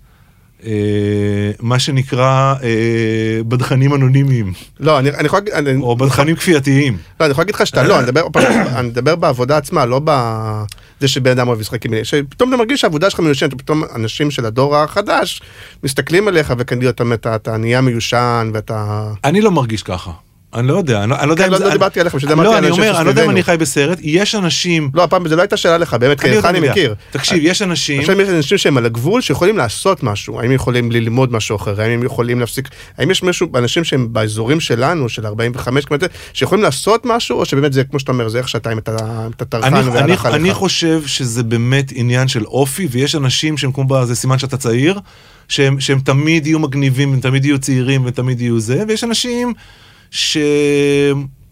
אה, 0.65 1.51
מה 1.59 1.79
שנקרא 1.79 2.55
אה, 2.63 3.43
בדחנים 3.47 3.93
אנונימיים, 3.93 4.53
לא, 4.79 4.99
אני 4.99 5.09
אני 5.09 5.25
יכול 5.25 5.39
להגיד... 5.53 5.81
או 5.81 5.95
בדחנים 5.95 6.35
כפייתיים. 6.35 6.97
לא, 7.19 7.25
אני 7.25 7.31
יכול 7.31 7.41
להגיד 7.41 7.55
לך 7.55 7.67
שאתה 7.67 7.83
לא, 7.83 7.99
אני 7.99 8.03
מדבר, 8.03 8.27
אני 8.79 8.87
מדבר 8.87 9.15
בעבודה 9.15 9.57
עצמה, 9.57 9.85
לא 9.85 10.01
בזה 10.03 11.07
שבן 11.07 11.31
אדם 11.31 11.47
אוהב 11.47 11.59
לשחק 11.59 11.85
עם... 11.85 11.93
שפתאום 12.03 12.49
אתה 12.49 12.57
מרגיש 12.57 12.81
שהעבודה 12.81 13.09
שלך 13.09 13.19
מיושנת, 13.19 13.53
פתאום 13.53 13.83
אנשים 13.95 14.31
של 14.31 14.45
הדור 14.45 14.77
החדש 14.77 15.41
מסתכלים 15.83 16.27
עליך 16.27 16.53
וכנראה 16.57 16.89
אתה, 16.89 17.03
אתה, 17.13 17.35
אתה 17.35 17.57
נהיה 17.57 17.81
מיושן 17.81 18.51
ואתה... 18.53 19.07
אני 19.23 19.41
לא 19.41 19.51
מרגיש 19.51 19.83
ככה. 19.83 20.11
אני 20.55 20.67
לא 20.67 20.77
יודע, 20.77 21.03
אני 21.03 21.09
לא 21.09 21.15
אני 21.19 21.27
לא 21.27 21.33
יודע 21.33 21.43
כן, 21.43 21.47
אם 21.47 21.51
לא- 21.51 21.57
זה... 21.57 21.63
לא 21.63 21.69
אני- 21.69 21.73
דיברתי 21.77 21.99
עליך, 21.99 22.15
דיברתי 22.15 22.35
לא, 22.43 22.51
על 22.51 22.57
אני 22.57 22.67
אנשים 22.67 22.83
אומר, 22.83 22.97
אני 22.97 23.05
לא 23.05 23.09
יודע 23.09 23.21
אם 23.21 23.25
שסביבנו. 23.27 23.31
אני 23.31 23.43
חי 23.43 23.55
בסרט, 23.59 23.97
יש 24.01 24.35
אנשים... 24.35 24.89
לא, 24.93 25.03
הפעם 25.03 25.27
זה 25.27 25.35
לא 25.35 25.41
הייתה 25.41 25.57
שאלה 25.57 25.77
לך, 25.77 25.93
באמת, 25.93 26.19
כי 26.19 26.27
אני 26.27 26.37
אותך 26.37 26.45
אני. 26.49 26.59
מכיר. 26.69 26.95
תקשיב, 27.11 27.39
יש 27.41 27.61
אנשים... 27.61 27.99
עכשיו 27.99 28.21
יש 28.21 28.29
אנשים 28.29 28.57
שהם 28.57 28.77
על 28.77 28.85
הגבול 28.85 29.21
שיכולים 29.21 29.57
לעשות 29.57 30.03
משהו, 30.03 30.39
האם 30.39 30.51
יכולים 30.51 30.91
ללמוד 30.91 31.31
משהו 31.33 31.55
אחר, 31.55 31.81
האם 31.81 31.91
הם 31.91 32.03
יכולים 32.03 32.39
להפסיק, 32.39 32.69
האם 32.97 33.11
יש 33.11 33.23
משהו, 33.23 33.47
אנשים 33.57 33.83
שהם 33.83 34.13
באזורים 34.13 34.59
שלנו, 34.59 35.09
של 35.09 35.25
45 35.25 35.85
קמ"ש, 35.85 35.99
שיכולים 36.33 36.63
לעשות 36.63 37.01
משהו, 37.05 37.39
או 37.39 37.45
שבאמת 37.45 37.73
זה, 37.73 37.83
כמו 37.83 37.99
שאתה 37.99 38.11
אומר, 38.11 38.29
זה 38.29 38.37
איך 38.37 38.49
שאתה 38.49 38.69
עם 38.69 38.77
את 38.77 38.89
ה- 38.89 39.27
את 39.35 39.41
הטרחן 39.41 39.67
אני, 39.75 39.79
אני, 39.79 39.89
והלך 39.89 40.25
אני. 40.25 40.53
חושב 40.53 41.01
שזה 41.05 41.43
באמת 41.43 41.91
עניין 41.95 42.27
של 42.27 42.45
אופי, 42.45 42.87
ויש 42.91 43.15
אנשים 43.15 43.57
שהם 43.57 43.71
כמו 43.71 43.83
בזה 43.83 44.15
סימן 44.15 44.39
שאתה 44.39 44.57
צעיר, 44.57 44.99
שהם 45.47 45.99
תמיד 46.03 46.47
יהיו 46.47 46.59
מגניבים, 46.59 47.13
הם 47.13 47.19
תמיד 47.19 47.45
יהיו 47.45 47.59
צעירים 47.59 48.01
ותמיד 48.05 48.41
יהיו 48.41 48.59
זה, 48.59 48.83
ויש 48.87 49.03
אנשים 49.03 49.53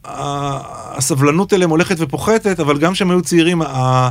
שהסבלנות 0.03 1.53
אליהם 1.53 1.69
הולכת 1.69 1.95
ופוחתת, 1.99 2.59
אבל 2.59 2.77
גם 2.77 2.93
כשהם 2.93 3.11
היו 3.11 3.21
צעירים, 3.21 3.61
ה, 3.61 4.09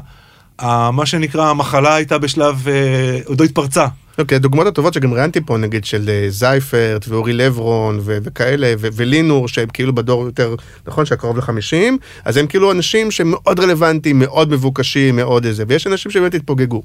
ה, 0.58 0.90
מה 0.90 1.06
שנקרא, 1.06 1.50
המחלה 1.50 1.94
הייתה 1.94 2.18
בשלב, 2.18 2.68
אה, 2.68 3.18
עוד 3.26 3.40
לא 3.40 3.44
התפרצה. 3.44 3.86
אוקיי, 4.18 4.36
הדוגמאות 4.36 4.66
הטובות 4.66 4.94
שגם 4.94 5.14
ראיינתי 5.14 5.40
פה, 5.40 5.56
נגיד 5.56 5.84
של 5.84 6.08
אה, 6.08 6.26
זייפרט 6.28 7.08
ואורי 7.08 7.32
לברון 7.32 7.98
ו- 8.02 8.18
וכאלה, 8.22 8.74
ו- 8.78 8.88
ולינור, 8.92 9.48
שהם 9.48 9.68
כאילו 9.72 9.94
בדור 9.94 10.24
יותר, 10.24 10.54
נכון, 10.86 11.04
שהקרוב 11.04 11.36
ל-50, 11.36 11.92
אז 12.24 12.36
הם 12.36 12.46
כאילו 12.46 12.72
אנשים 12.72 13.10
שהם 13.10 13.30
מאוד 13.30 13.60
רלוונטיים, 13.60 14.18
מאוד 14.18 14.50
מבוקשים, 14.50 15.16
מאוד 15.16 15.44
איזה, 15.44 15.64
ויש 15.68 15.86
אנשים 15.86 16.10
שבאמת 16.10 16.34
התפוגגו. 16.34 16.82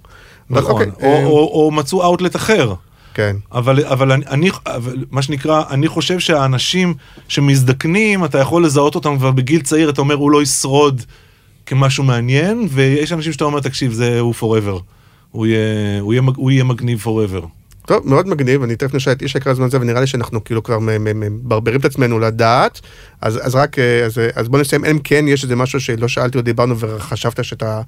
נכון, 0.49 0.71
אוקיי, 0.71 0.91
או, 1.01 1.15
אה, 1.15 1.25
או, 1.25 1.63
או 1.65 1.71
מצאו 1.71 2.03
אאוטלט 2.03 2.35
אחר. 2.35 2.73
כן. 3.17 3.35
אבל, 3.51 3.85
אבל 3.85 4.11
אני, 4.11 4.25
אני, 4.27 4.49
אבל 4.65 5.05
מה 5.11 5.21
שנקרא, 5.21 5.63
אני 5.69 5.87
חושב 5.87 6.19
שהאנשים 6.19 6.93
שמזדקנים, 7.27 8.25
אתה 8.25 8.37
יכול 8.37 8.65
לזהות 8.65 8.95
אותם 8.95 9.17
כבר 9.17 9.31
בגיל 9.31 9.61
צעיר, 9.61 9.89
אתה 9.89 10.01
אומר, 10.01 10.15
הוא 10.15 10.31
לא 10.31 10.41
ישרוד 10.41 11.01
כמשהו 11.65 12.03
מעניין, 12.03 12.67
ויש 12.71 13.13
אנשים 13.13 13.33
שאתה 13.33 13.43
אומר, 13.43 13.59
תקשיב, 13.59 13.93
זה 13.93 14.19
הוא 14.19 14.33
forever. 14.39 14.79
הוא 15.31 15.45
יהיה, 15.45 15.99
הוא 16.01 16.13
יהיה, 16.13 16.23
הוא 16.35 16.51
יהיה 16.51 16.63
מגניב 16.63 17.03
forever. 17.03 17.45
טוב, 17.85 18.07
מאוד 18.07 18.27
מגניב, 18.27 18.63
אני 18.63 18.75
תכף 18.75 18.93
נשאל 18.93 19.13
את 19.13 19.21
איש 19.21 19.35
יקר 19.35 19.49
הזמן 19.49 19.65
הזה, 19.65 19.81
ונראה 19.81 20.01
לי 20.01 20.07
שאנחנו 20.07 20.43
כאילו 20.43 20.63
כבר 20.63 20.79
מברברים 20.79 21.79
את 21.79 21.85
עצמנו 21.85 22.19
לדעת, 22.19 22.81
אז, 23.21 23.39
אז 23.47 23.55
רק, 23.55 23.79
אה, 23.79 24.05
אז, 24.05 24.21
אז 24.35 24.47
בוא 24.47 24.59
נסיים, 24.59 24.85
אם 24.85 24.99
כן 25.03 25.27
יש 25.27 25.43
איזה 25.43 25.55
משהו 25.55 25.79
שלא 25.79 26.07
שאלתי 26.07 26.37
או 26.37 26.43
דיברנו 26.43 26.79
וחשבת 26.79 27.43
שאתה, 27.43 27.81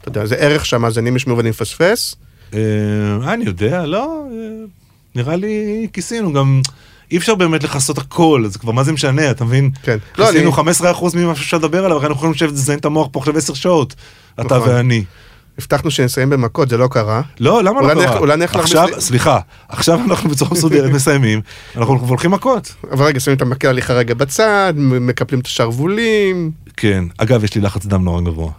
אתה 0.00 0.08
יודע, 0.08 0.26
זה 0.26 0.34
ערך 0.34 0.66
שהמאזינים 0.66 1.16
ישמעו 1.16 1.36
ואני 1.36 1.50
מפספס, 1.50 2.16
אה, 2.54 3.32
אני 3.32 3.44
יודע, 3.44 3.86
לא, 3.86 4.24
אה, 4.32 4.36
נראה 5.14 5.36
לי 5.36 5.86
כיסינו 5.92 6.32
גם... 6.32 6.60
אי 7.12 7.16
אפשר 7.16 7.34
באמת 7.34 7.64
לכסות 7.64 7.98
הכל, 7.98 8.42
אז 8.46 8.56
כבר 8.56 8.72
מה 8.72 8.84
זה 8.84 8.92
משנה, 8.92 9.30
אתה 9.30 9.44
מבין? 9.44 9.70
כן. 9.82 9.98
לא, 10.18 10.30
אני- 10.30 10.46
15% 10.48 11.16
ממה 11.16 11.34
שאפשר 11.34 11.56
לדבר 11.56 11.84
עליו, 11.84 12.00
אנחנו 12.00 12.14
יכולים 12.14 12.32
לשבת 12.32 12.52
לזיין 12.52 12.78
את 12.78 12.84
המוח 12.84 13.08
פה 13.12 13.18
עכשיו 13.20 13.36
10 13.36 13.54
שעות, 13.54 13.94
אתה 14.34 14.42
נכון. 14.44 14.68
ואני. 14.68 15.04
הבטחנו 15.58 15.90
שנסיים 15.90 16.30
במכות, 16.30 16.68
זה 16.68 16.76
לא 16.76 16.88
קרה. 16.90 17.22
לא, 17.40 17.64
למה 17.64 17.82
לא 17.82 17.94
נלך- 17.94 18.04
קרה? 18.04 18.18
אולי 18.18 18.36
נלך 18.36 18.56
עכשיו, 18.56 18.84
להרביץ 18.86 19.04
סליחה, 19.04 19.38
עכשיו 19.68 20.00
אנחנו 20.10 20.30
בצורה 20.30 20.50
מסודרת 20.50 20.90
מסיימים, 20.96 21.40
אנחנו 21.76 21.94
הולכים 22.08 22.30
מכות. 22.30 22.74
אבל 22.92 23.04
רגע, 23.06 23.20
שמים 23.20 23.36
את 23.36 23.42
המקל 23.42 23.68
הליכה 23.68 23.92
רגע 23.92 24.14
בצד, 24.14 24.74
מקפלים 24.76 25.40
את 25.40 25.46
השרוולים. 25.46 26.50
כן, 26.76 27.04
אגב, 27.18 27.44
יש 27.44 27.54
לי 27.54 27.60
לחץ 27.60 27.86
דם 27.86 28.04
נורא 28.04 28.20
גבוה. 28.20 28.50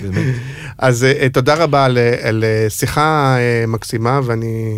אז 0.78 1.04
אה, 1.04 1.12
אה, 1.22 1.28
תודה 1.28 1.54
רבה 1.54 1.84
על, 1.84 1.98
אה, 1.98 2.28
על 2.28 2.44
שיחה 2.68 3.36
מקסימה, 3.68 4.20
ואני... 4.24 4.74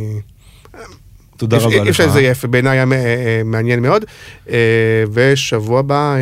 תודה 1.37 1.57
אי- 1.57 1.63
רבה 1.63 1.75
אי 1.75 1.81
לך. 1.81 1.89
אפשר 1.89 2.07
לזייף, 2.07 2.45
בעיניי 2.45 2.79
היה 2.79 2.85
מעניין 3.45 3.83
מאוד. 3.83 4.05
ושבוע 5.13 5.81
הבא, 5.81 6.17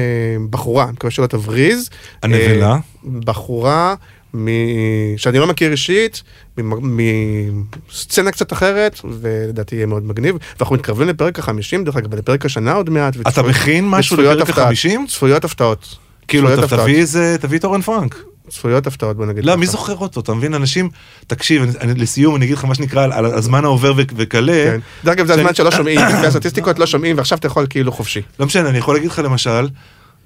בחורה, 0.51 0.85
אני 0.85 0.93
מקווה 0.93 1.11
שלא 1.11 1.27
תבריז. 1.27 1.91
הנבלה. 2.23 2.77
בחורה 3.25 3.95
מ... 4.35 4.49
שאני 5.17 5.39
לא 5.39 5.47
מכיר 5.47 5.71
אישית, 5.73 6.23
מסצנה 6.59 8.31
קצת 8.31 8.53
אחרת, 8.53 9.01
ולדעתי 9.21 9.77
יהיה 9.77 9.87
מאוד 9.87 10.05
מגניב. 10.07 10.37
ואנחנו 10.59 10.75
מתקרבים 10.77 11.09
לפרק 11.09 11.39
החמישים, 11.39 11.85
דרך 11.85 11.97
אגב, 11.97 12.13
ולפרק 12.15 12.45
השנה 12.47 12.73
עוד 12.73 12.91
מעט. 12.91 13.17
אתה 13.17 13.29
וצפויות- 13.29 13.47
מכין 13.51 13.89
משהו 13.89 14.17
לפרק. 14.17 14.59
החמישים? 14.59 15.07
צפויות 15.09 15.45
הפתעות. 15.45 15.97
כאילו, 16.29 16.49
צפויות 16.49 16.65
אתה. 16.73 16.77
תביא 16.83 16.97
איזה, 16.97 17.37
תביא 17.41 17.59
את 17.59 17.65
אורן 17.65 17.81
פרנק. 17.81 18.17
צפויות 18.49 18.87
הפתעות, 18.87 19.17
בוא 19.17 19.27
נגיד. 19.27 19.45
לא, 19.45 19.51
ככה. 19.51 19.61
מי 19.61 19.67
זוכר 19.67 19.97
אותו? 19.97 20.21
אתה 20.21 20.35
מבין? 20.35 20.55
אנשים, 20.55 20.89
תקשיב, 21.27 21.63
אני- 21.63 21.73
אני- 21.81 22.01
לסיום 22.01 22.37
אני 22.37 22.45
אגיד 22.45 22.57
לך 22.57 22.65
מה 22.65 22.75
שנקרא 22.75 23.05
על- 23.05 23.27
הזמן 23.27 23.65
העובר 23.65 23.93
וכלה. 24.17 24.53
כן. 24.53 24.81
דרך 25.05 25.13
אגב, 25.13 25.27
זה 25.27 25.35
הזמן 25.35 25.55
שלא 25.55 25.71
שומעים, 25.71 26.01
לפי 26.01 26.27
הסטטיסטיקות 26.27 26.79
לא 26.79 26.87
שומעים, 26.87 27.17
ועכשיו 27.17 27.39
אתה 27.39 27.47
יכול 27.47 27.67
כאילו 27.71 27.93
חופשי. 27.93 28.23
לא 28.41 28.47
משנה, 28.47 28.69
אני 28.69 28.79
יכול 28.79 28.95
להגיד 28.95 29.11
לך 29.11 29.19
למשל, 29.19 29.69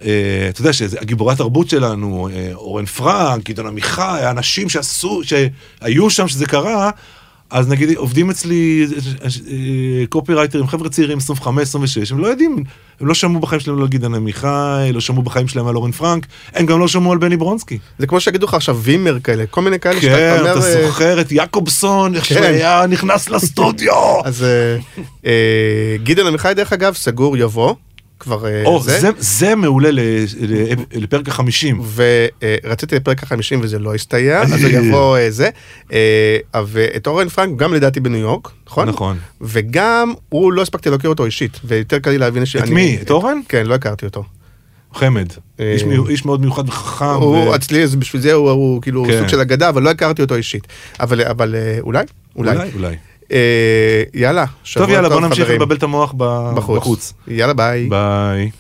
אתה 0.01 0.61
יודע 0.61 0.73
שהגיבורי 0.73 1.33
התרבות 1.33 1.69
שלנו, 1.69 2.29
אה, 2.33 2.51
אורן 2.55 2.85
פרנק, 2.85 3.49
גדעון 3.49 3.67
עמיחי, 3.67 4.03
האנשים 4.03 4.69
שעשו, 4.69 5.21
שהיו 5.25 6.11
שם 6.11 6.29
שזה 6.29 6.47
קרה, 6.47 6.91
אז 7.51 7.69
נגיד 7.69 7.97
עובדים 7.97 8.31
אצלי 8.31 8.87
אה, 9.25 10.07
קופירייטרים, 10.09 10.67
חבר'ה 10.67 10.89
צעירים, 10.89 11.19
25, 11.19 11.69
26, 11.69 12.13
הם 12.13 12.19
לא 12.19 12.27
יודעים, 12.27 12.65
הם 13.01 13.07
לא 13.07 13.15
שמעו 13.15 13.41
בחיים 13.41 13.61
שלהם 13.61 13.83
על 13.83 13.89
גדעון 13.89 14.15
עמיחי, 14.15 14.91
לא 14.93 15.01
שמעו 15.01 15.23
בחיים 15.23 15.49
שלהם 15.49 15.67
על 15.67 15.77
אורן 15.77 15.93
פרנק, 15.93 16.27
הם 16.55 16.67
גם 16.67 16.81
לא 16.81 16.89
שמעו 16.89 17.13
על 17.13 17.19
בני 17.19 17.37
ברונסקי. 17.37 17.79
זה 17.99 18.07
כמו 18.07 18.21
שיגידו 18.21 18.47
לך 18.47 18.55
עכשיו 18.55 18.77
וימר 18.77 19.19
כאלה, 19.21 19.47
כל 19.47 19.63
מיני 19.63 19.79
כאלה 19.79 20.01
שאתה 20.01 20.17
כן, 20.17 20.37
אומר... 20.41 20.59
אתה 20.59 20.67
אה, 20.67 20.87
זוכר 20.87 21.21
את 21.21 21.33
יעקובסון, 21.33 22.15
איך 22.15 22.25
שהוא 22.25 22.39
כן. 22.39 22.53
היה 22.53 22.85
נכנס 22.89 23.29
לסטודיו. 23.29 24.21
אז 24.25 24.43
אה, 24.43 24.77
אה, 25.27 25.97
גדעון 26.03 26.29
עמיחי, 26.29 26.53
דרך 26.57 26.73
אגב, 26.73 26.95
סגור 26.95 27.37
יבוא, 27.37 27.75
כבר 28.29 28.47
אה, 28.47 28.65
או, 28.65 28.83
זה. 28.83 29.01
זה- 29.01 29.09
זה 29.19 29.55
מעולה 29.55 29.91
ל- 29.91 30.01
ל- 30.41 30.73
לפרק 30.93 31.29
החמישים. 31.29 31.81
ורציתי 32.65 32.97
לפרק 32.97 33.23
החמישים 33.23 33.61
וזה 33.63 33.79
לא 33.79 33.95
הסתייע, 33.95 34.43
אז 34.43 34.65
הוא 34.65 34.71
יבוא 34.71 35.17
אה, 35.19 35.31
זה. 35.31 35.49
אה, 35.93 36.37
ואת 36.67 37.07
אורן 37.07 37.29
פרנק 37.29 37.59
גם 37.59 37.75
לדעתי 37.75 38.01
בניו 38.01 38.19
יורק, 38.21 38.49
נכון? 38.67 38.89
נכון. 38.89 39.17
וגם 39.41 40.13
הוא 40.29 40.53
לא 40.53 40.63
הספקתי 40.63 40.91
להכיר 40.91 41.11
אותו 41.11 41.25
אישית, 41.25 41.61
ויותר 41.65 41.99
קל 41.99 42.11
לי 42.11 42.19
להבין 42.19 42.47
ש... 42.47 42.57
את 42.57 42.69
מי? 42.69 42.99
את 43.03 43.11
אורן? 43.11 43.41
כן, 43.49 43.67
לא 43.67 43.75
הכרתי 43.75 44.07
אותו. 44.07 44.25
חמד. 44.95 45.27
איש 45.59 45.85
מיו- 45.85 46.09
איש 46.09 46.25
מאוד 46.25 46.41
מיוחד 46.41 46.69
וחכם. 46.69 47.05
הוא 47.05 47.37
ו- 47.37 47.55
אצלי, 47.57 47.85
בשביל 47.99 48.23
זה 48.23 48.33
הוא- 48.33 48.51
הוא 48.51 48.83
כאילו 48.83 49.05
כן. 49.09 49.19
סוג 49.19 49.29
של 49.29 49.41
אגדה, 49.41 49.69
אבל 49.69 49.83
לא 49.83 49.91
הכרתי 49.91 50.23
אותו 50.23 50.35
אישית. 50.35 50.67
אבל 51.01 51.23
אבל, 51.23 51.55
אולי? 51.81 52.05
אולי. 52.37 52.57
אולי, 52.57 52.71
אולי. 52.75 52.97
אה, 53.33 54.03
יאללה, 54.15 54.45
שבוע 54.65 54.87
טוב, 54.87 54.95
יאללה, 54.95 55.09
בוא 55.09 55.21
נמשיך. 55.21 55.51
לבלבל 55.51 55.77
את 55.77 55.83
המוח 55.83 56.15
בחוץ. 56.55 57.13
יאללה, 57.29 57.55
ביי. 57.55 57.89
ביי. 57.89 58.51